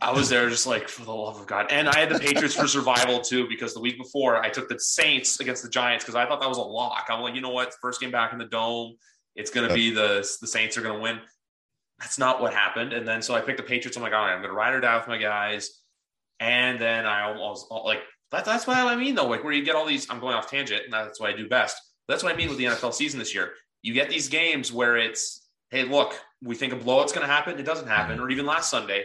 I 0.00 0.10
was 0.10 0.28
there 0.28 0.48
just 0.48 0.66
like 0.66 0.88
for 0.88 1.04
the 1.04 1.12
love 1.12 1.40
of 1.40 1.46
God, 1.46 1.66
and 1.70 1.88
I 1.88 1.98
had 1.98 2.10
the 2.10 2.18
Patriots 2.18 2.54
for 2.54 2.66
survival 2.66 3.20
too 3.20 3.48
because 3.48 3.74
the 3.74 3.80
week 3.80 3.98
before 3.98 4.36
I 4.36 4.48
took 4.48 4.68
the 4.68 4.78
Saints 4.78 5.40
against 5.40 5.62
the 5.62 5.68
Giants 5.68 6.04
because 6.04 6.16
I 6.16 6.26
thought 6.26 6.40
that 6.40 6.48
was 6.48 6.58
a 6.58 6.62
lock. 6.62 7.06
I'm 7.08 7.20
like, 7.20 7.34
you 7.34 7.40
know 7.40 7.50
what, 7.50 7.74
first 7.80 8.00
game 8.00 8.10
back 8.10 8.32
in 8.32 8.38
the 8.38 8.46
dome, 8.46 8.96
it's 9.36 9.50
going 9.50 9.68
to 9.68 9.74
be 9.74 9.90
the 9.90 10.28
the 10.40 10.46
Saints 10.46 10.76
are 10.76 10.82
going 10.82 10.96
to 10.96 11.00
win. 11.00 11.20
That's 12.00 12.18
not 12.18 12.40
what 12.40 12.52
happened, 12.52 12.92
and 12.92 13.06
then 13.06 13.22
so 13.22 13.34
I 13.34 13.40
picked 13.40 13.58
the 13.58 13.62
Patriots. 13.62 13.96
I'm 13.96 14.02
like, 14.02 14.12
all 14.12 14.24
right, 14.24 14.32
I'm 14.32 14.40
going 14.40 14.50
to 14.50 14.56
ride 14.56 14.74
or 14.74 14.80
die 14.80 14.96
with 14.96 15.06
my 15.06 15.18
guys. 15.18 15.83
And 16.40 16.80
then 16.80 17.06
I 17.06 17.22
almost 17.22 17.66
oh, 17.70 17.82
like 17.84 18.00
That, 18.30 18.44
that's 18.44 18.66
what 18.66 18.76
I 18.76 18.96
mean, 18.96 19.14
though. 19.14 19.26
Like 19.28 19.44
where 19.44 19.52
you 19.52 19.64
get 19.64 19.76
all 19.76 19.86
these, 19.86 20.08
I'm 20.10 20.20
going 20.20 20.34
off 20.34 20.50
tangent, 20.50 20.82
and 20.84 20.92
that's 20.92 21.20
what 21.20 21.32
I 21.32 21.36
do 21.36 21.48
best. 21.48 21.76
That's 22.08 22.22
what 22.22 22.32
I 22.32 22.36
mean 22.36 22.48
with 22.48 22.58
the 22.58 22.64
NFL 22.64 22.92
season 22.94 23.18
this 23.18 23.34
year. 23.34 23.52
You 23.82 23.94
get 23.94 24.08
these 24.10 24.28
games 24.28 24.72
where 24.72 24.96
it's, 24.96 25.46
hey, 25.70 25.84
look, 25.84 26.18
we 26.42 26.54
think 26.54 26.72
a 26.72 26.76
blowout's 26.76 27.12
going 27.12 27.26
to 27.26 27.32
happen. 27.32 27.58
It 27.58 27.64
doesn't 27.64 27.88
happen. 27.88 28.18
Or 28.20 28.28
even 28.30 28.44
last 28.46 28.70
Sunday, 28.70 29.04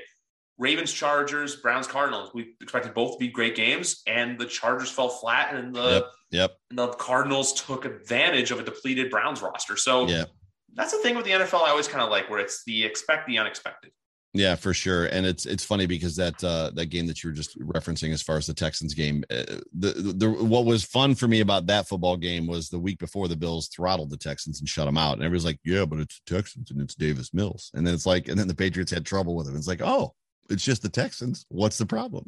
Ravens, 0.57 0.91
Chargers, 0.91 1.57
Browns, 1.57 1.88
Cardinals. 1.88 2.32
We 2.34 2.55
expected 2.61 2.93
both 2.93 3.13
to 3.13 3.17
be 3.19 3.30
great 3.30 3.55
games, 3.55 4.01
and 4.07 4.38
the 4.38 4.45
Chargers 4.45 4.89
fell 4.91 5.09
flat, 5.09 5.53
and 5.55 5.73
the 5.73 5.89
Yep. 5.89 6.05
Yep. 6.32 6.51
and 6.69 6.80
the 6.80 6.88
Cardinals 6.89 7.53
took 7.53 7.86
advantage 7.86 8.51
of 8.51 8.59
a 8.59 8.63
depleted 8.63 9.09
Browns 9.09 9.41
roster. 9.41 9.77
So 9.77 10.07
Yeah. 10.07 10.25
that's 10.73 10.91
the 10.91 10.99
thing 10.99 11.15
with 11.15 11.25
the 11.25 11.32
NFL. 11.32 11.61
I 11.63 11.69
always 11.69 11.88
kind 11.88 12.03
of 12.03 12.09
like 12.09 12.30
where 12.30 12.39
it's 12.39 12.63
the 12.65 12.84
expect 12.84 13.27
the 13.27 13.38
unexpected. 13.38 13.91
Yeah, 14.34 14.55
for 14.55 14.75
sure. 14.75 15.05
And 15.05 15.25
it's 15.25 15.47
it's 15.47 15.65
funny 15.65 15.88
because 15.88 16.15
that 16.17 16.43
uh 16.43 16.69
that 16.75 16.88
game 16.88 17.07
that 17.07 17.23
you 17.23 17.30
were 17.30 17.36
just 17.36 17.59
referencing 17.59 18.13
as 18.13 18.21
far 18.21 18.38
as 18.38 18.45
the 18.45 18.53
Texans 18.53 18.93
game, 18.93 19.23
uh, 19.32 19.43
the, 19.73 20.13
the 20.15 20.30
what 20.30 20.65
was 20.65 20.84
fun 20.84 21.15
for 21.15 21.27
me 21.27 21.39
about 21.39 21.65
that 21.67 21.88
football 21.88 22.15
game 22.15 22.45
was 22.45 22.69
the 22.69 22.77
week 22.80 22.99
before 22.99 23.27
the 23.27 23.36
Bills 23.36 23.69
throttled 23.69 24.11
the 24.11 24.17
Texans 24.17 24.59
and 24.59 24.69
shut 24.69 24.86
them 24.86 24.97
out. 24.99 25.13
And 25.13 25.23
everybody's 25.23 25.45
like, 25.45 25.59
"Yeah, 25.65 25.86
but 25.86 25.99
it's 25.99 26.21
the 26.25 26.36
Texans 26.36 26.69
and 26.69 26.80
it's 26.80 26.93
Davis 26.93 27.34
Mills." 27.34 27.71
And 27.73 27.88
then 27.88 27.93
it's 27.95 28.05
like 28.05 28.27
and 28.27 28.39
then 28.39 28.47
the 28.47 28.55
Patriots 28.55 28.91
had 28.91 29.03
trouble 29.03 29.36
with 29.36 29.47
him. 29.47 29.55
It's 29.55 29.67
like, 29.67 29.82
"Oh, 29.82 30.13
it's 30.47 30.63
just 30.63 30.84
the 30.84 30.89
Texans. 30.89 31.47
What's 31.49 31.80
the 31.80 31.88
problem?" 31.88 32.27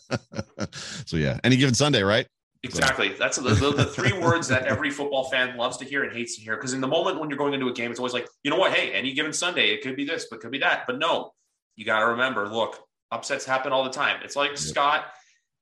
so 1.06 1.16
yeah, 1.16 1.40
any 1.42 1.56
given 1.56 1.74
Sunday, 1.74 2.02
right? 2.02 2.26
Exactly. 2.64 3.10
That's 3.10 3.36
the, 3.36 3.50
the, 3.50 3.84
three 3.84 4.12
words 4.12 4.48
that 4.48 4.66
every 4.66 4.90
football 4.90 5.24
fan 5.24 5.56
loves 5.56 5.76
to 5.76 5.84
hear 5.84 6.02
and 6.02 6.16
hates 6.16 6.36
to 6.36 6.42
hear. 6.42 6.56
Because 6.56 6.72
in 6.72 6.80
the 6.80 6.88
moment 6.88 7.20
when 7.20 7.28
you're 7.28 7.38
going 7.38 7.52
into 7.52 7.68
a 7.68 7.72
game, 7.72 7.90
it's 7.90 8.00
always 8.00 8.14
like, 8.14 8.26
you 8.42 8.50
know 8.50 8.56
what? 8.56 8.72
Hey, 8.72 8.92
any 8.92 9.12
given 9.12 9.34
Sunday, 9.34 9.68
it 9.68 9.82
could 9.82 9.96
be 9.96 10.04
this, 10.04 10.28
but 10.30 10.40
could 10.40 10.50
be 10.50 10.58
that. 10.58 10.84
But 10.86 10.98
no, 10.98 11.32
you 11.76 11.84
got 11.84 12.00
to 12.00 12.06
remember, 12.06 12.48
look, 12.48 12.78
upsets 13.10 13.44
happen 13.44 13.70
all 13.70 13.84
the 13.84 13.90
time. 13.90 14.20
It's 14.24 14.34
like 14.34 14.56
Scott. 14.56 15.04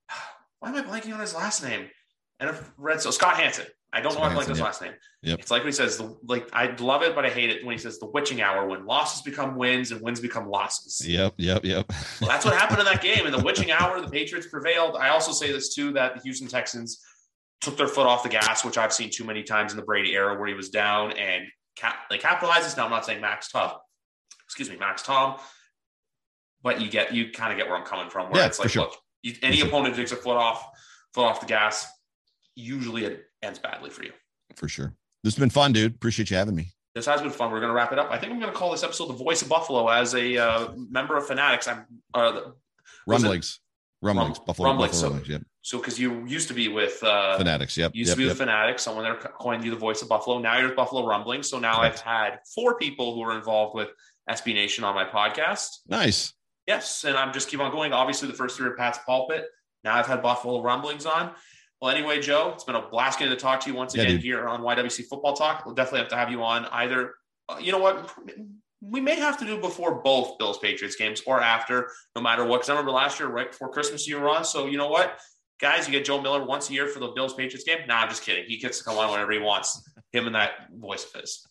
Why 0.61 0.68
am 0.68 0.76
I 0.76 0.82
blanking 0.82 1.12
on 1.12 1.20
his 1.20 1.34
last 1.34 1.64
name? 1.64 1.88
And 2.38 2.50
I've 2.50 2.72
read 2.76 3.00
so 3.00 3.11
Scott 3.11 3.36
Hanson. 3.36 3.66
I 3.95 4.01
don't 4.01 4.14
know 4.14 4.20
why 4.20 4.28
I 4.28 4.30
Hanson, 4.30 4.51
his 4.51 4.59
yep. 4.59 4.64
last 4.64 4.80
name. 4.80 4.93
Yep. 5.22 5.38
It's 5.40 5.51
like 5.51 5.62
when 5.62 5.68
he 5.68 5.76
says, 5.76 5.99
the, 5.99 6.16
like, 6.26 6.49
I 6.55 6.74
love 6.76 7.03
it, 7.03 7.14
but 7.14 7.26
I 7.26 7.28
hate 7.28 7.51
it 7.51 7.62
when 7.64 7.72
he 7.72 7.78
says 7.78 7.99
the 7.99 8.07
witching 8.07 8.40
hour 8.40 8.66
when 8.66 8.86
losses 8.86 9.20
become 9.20 9.55
wins 9.55 9.93
and 9.93 10.01
wins 10.01 10.18
become 10.18 10.49
losses. 10.49 11.07
Yep, 11.07 11.34
yep, 11.36 11.62
yep. 11.62 11.84
Well, 12.20 12.30
that's 12.30 12.45
what 12.47 12.55
happened 12.55 12.80
in 12.80 12.86
that 12.86 13.03
game. 13.03 13.26
In 13.26 13.32
the 13.32 13.43
witching 13.43 13.70
hour, 13.70 14.01
the 14.01 14.09
Patriots 14.09 14.47
prevailed. 14.47 14.97
I 14.97 15.11
also 15.11 15.32
say 15.32 15.53
this 15.53 15.74
too 15.74 15.93
that 15.93 16.14
the 16.14 16.20
Houston 16.22 16.49
Texans 16.49 17.05
took 17.61 17.76
their 17.76 17.86
foot 17.86 18.07
off 18.07 18.22
the 18.22 18.30
gas, 18.30 18.64
which 18.64 18.78
I've 18.78 18.95
seen 18.95 19.11
too 19.11 19.24
many 19.24 19.43
times 19.43 19.72
in 19.72 19.76
the 19.76 19.84
Brady 19.84 20.14
era 20.14 20.38
where 20.38 20.49
he 20.49 20.55
was 20.55 20.70
down 20.70 21.12
and 21.12 21.45
cap- 21.76 22.09
they 22.09 22.16
capitalized 22.16 22.64
this. 22.64 22.76
Now 22.76 22.86
I'm 22.86 22.90
not 22.90 23.05
saying 23.05 23.20
Max 23.20 23.51
Tom, 23.51 23.72
excuse 24.47 24.70
me, 24.70 24.76
Max 24.76 25.03
Tom, 25.03 25.38
but 26.62 26.80
you 26.80 26.88
get 26.88 27.12
you 27.12 27.30
kind 27.30 27.53
of 27.53 27.59
get 27.59 27.68
where 27.68 27.76
I'm 27.76 27.84
coming 27.84 28.09
from. 28.09 28.30
Where 28.30 28.40
Yeah, 28.40 28.47
it's 28.47 28.59
like, 28.59 28.70
sure. 28.70 28.84
look, 28.84 28.97
you, 29.22 29.34
any 29.43 29.61
opponent 29.61 29.97
takes 29.97 30.12
a 30.12 30.16
foot 30.16 30.36
off, 30.36 30.66
foot 31.12 31.24
off 31.24 31.40
the 31.40 31.47
gas. 31.47 31.86
Usually 32.55 33.05
it 33.05 33.24
ends 33.43 33.59
badly 33.59 33.90
for 33.90 34.05
you. 34.05 34.12
for 34.57 34.68
sure. 34.68 34.95
This 35.22 35.34
has 35.34 35.40
been 35.40 35.51
fun, 35.51 35.72
dude. 35.72 35.95
Appreciate 35.95 36.30
you 36.30 36.36
having 36.36 36.55
me. 36.55 36.72
This 36.95 37.07
has 37.07 37.22
been 37.22 37.30
fun. 37.30 37.51
We're 37.51 37.61
going 37.61 37.70
to 37.70 37.74
wrap 37.74 37.93
it 37.93 37.99
up. 37.99 38.11
I 38.11 38.18
think 38.18 38.32
I'm 38.32 38.40
going 38.40 38.53
to 38.53 38.59
call 38.59 38.70
this 38.70 38.82
episode 38.82 39.07
"The 39.07 39.14
Voice 39.14 39.40
of 39.40 39.49
Buffalo" 39.49 39.88
as 39.88 40.14
a 40.14 40.36
uh, 40.36 40.72
member 40.76 41.16
of 41.16 41.26
Fanatics. 41.26 41.68
I'm 41.68 41.86
uh, 42.12 42.32
it- 42.36 42.45
Rumblings. 43.07 43.61
Rumblings. 44.03 44.38
Rum- 44.38 44.47
Buffalo, 44.47 44.68
Rumblings, 44.68 44.93
Buffalo 44.93 45.09
so- 45.09 45.14
Rumblings. 45.14 45.28
Yep. 45.28 45.43
so 45.62 45.78
because 45.78 45.99
you 45.99 46.26
used 46.26 46.49
to 46.49 46.55
be 46.55 46.68
with 46.68 47.03
uh, 47.03 47.38
Fanatics. 47.38 47.76
Yep. 47.76 47.95
used 47.95 48.09
yep, 48.09 48.14
to 48.16 48.18
be 48.18 48.24
yep. 48.24 48.30
with 48.32 48.38
Fanatics. 48.38 48.82
Someone 48.82 49.05
there 49.05 49.14
coined 49.14 49.64
you 49.64 49.70
the 49.70 49.76
voice 49.76 50.03
of 50.03 50.09
Buffalo. 50.09 50.38
Now 50.38 50.59
you're 50.59 50.68
with 50.68 50.76
Buffalo 50.76 51.07
Rumblings. 51.07 51.49
So 51.49 51.59
now 51.59 51.78
Correct. 51.78 52.01
I've 52.01 52.03
had 52.03 52.38
four 52.55 52.76
people 52.76 53.14
who 53.14 53.22
are 53.22 53.36
involved 53.36 53.74
with 53.74 53.88
SB 54.28 54.55
Nation 54.55 54.84
on 54.84 54.95
my 54.95 55.05
podcast. 55.05 55.68
Nice. 55.88 56.34
Yes, 56.66 57.05
and 57.05 57.16
I'm 57.16 57.32
just 57.32 57.49
keep 57.49 57.61
on 57.61 57.72
going. 57.72 57.93
Obviously, 57.93 58.28
the 58.28 58.34
first 58.34 58.57
three 58.57 58.66
are 58.66 58.76
Pat's 58.76 58.99
pulpit. 59.07 59.47
Now 59.82 59.95
I've 59.97 60.07
had 60.07 60.22
Buffalo 60.22 60.62
Rumblings 60.62 61.07
on. 61.07 61.32
Well, 61.83 61.91
anyway, 61.91 62.20
Joe, 62.20 62.53
it's 62.55 62.62
been 62.62 62.76
a 62.76 62.89
blast 62.89 63.18
getting 63.18 63.35
to 63.35 63.41
talk 63.41 63.59
to 63.62 63.68
you 63.68 63.74
once 63.74 63.93
Yeah, 63.97 64.03
again 64.05 64.14
dude. 64.14 64.22
here 64.24 64.47
on 64.47 64.61
YWC 64.62 65.07
Football 65.09 65.35
Talk. 65.35 65.66
We'll 65.66 65.74
definitely 65.74 65.99
have 65.99 66.09
to 66.11 66.16
have 66.16 66.30
you 66.30 66.41
on 66.45 66.66
either. 66.66 67.14
uh, 67.49 67.57
you 67.61 67.72
know 67.72 67.78
what? 67.78 68.09
We 68.80 69.01
may 69.01 69.16
have 69.16 69.37
to 69.41 69.45
do 69.45 69.61
before 69.61 70.01
both 70.01 70.39
Bills 70.39 70.59
Patriots 70.59 70.95
games 70.95 71.22
or 71.26 71.41
after, 71.41 71.91
no 72.14 72.22
matter 72.22 72.45
what. 72.45 72.59
Because 72.59 72.68
I 72.68 72.74
remember 72.74 72.93
last 72.93 73.18
year, 73.18 73.28
right 73.28 73.51
before 73.51 73.68
Christmas, 73.68 74.07
you 74.07 74.20
were 74.20 74.28
on. 74.28 74.45
So 74.45 74.66
you 74.66 74.78
know 74.78 74.87
what, 74.87 75.18
guys, 75.61 75.89
you 75.89 75.93
get 75.93 76.05
Joe 76.05 76.20
Miller 76.22 76.45
once 76.45 76.70
a 76.70 76.72
year 76.72 76.87
for 76.87 77.01
the 77.01 77.09
Bills 77.09 77.35
Patriots 77.35 77.64
game. 77.64 77.78
Nah, 77.89 77.97
I'm 78.03 78.09
just 78.09 78.22
kidding. 78.22 78.45
He 78.47 78.59
gets 78.59 78.78
to 78.78 78.85
come 78.85 78.97
on 78.97 79.11
whenever 79.11 79.33
he 79.33 79.41
wants. 79.41 79.83
Him 80.12 80.26
and 80.26 80.37
that 80.37 80.68
voice 80.76 81.05
of 81.12 81.20
his. 81.20 81.49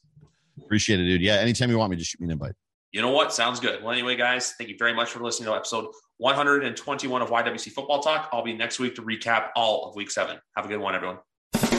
Appreciate 0.63 1.01
it, 1.01 1.05
dude. 1.07 1.21
Yeah. 1.21 1.35
Anytime 1.35 1.69
you 1.71 1.77
want 1.77 1.91
me, 1.91 1.97
just 1.97 2.11
shoot 2.11 2.21
me 2.21 2.27
an 2.27 2.31
invite. 2.31 2.53
You 2.91 3.01
know 3.01 3.11
what? 3.11 3.33
Sounds 3.33 3.59
good. 3.59 3.81
Well, 3.81 3.93
anyway, 3.93 4.17
guys, 4.17 4.53
thank 4.57 4.69
you 4.69 4.75
very 4.77 4.93
much 4.93 5.11
for 5.11 5.23
listening 5.23 5.47
to 5.47 5.55
episode 5.55 5.85
121 6.17 7.21
of 7.21 7.29
YWC 7.29 7.71
Football 7.71 8.01
Talk. 8.01 8.29
I'll 8.33 8.43
be 8.43 8.53
next 8.53 8.79
week 8.79 8.95
to 8.95 9.01
recap 9.01 9.49
all 9.55 9.85
of 9.85 9.95
week 9.95 10.11
seven. 10.11 10.37
Have 10.57 10.65
a 10.65 10.67
good 10.67 10.79
one, 10.79 10.93
everyone. 10.93 11.19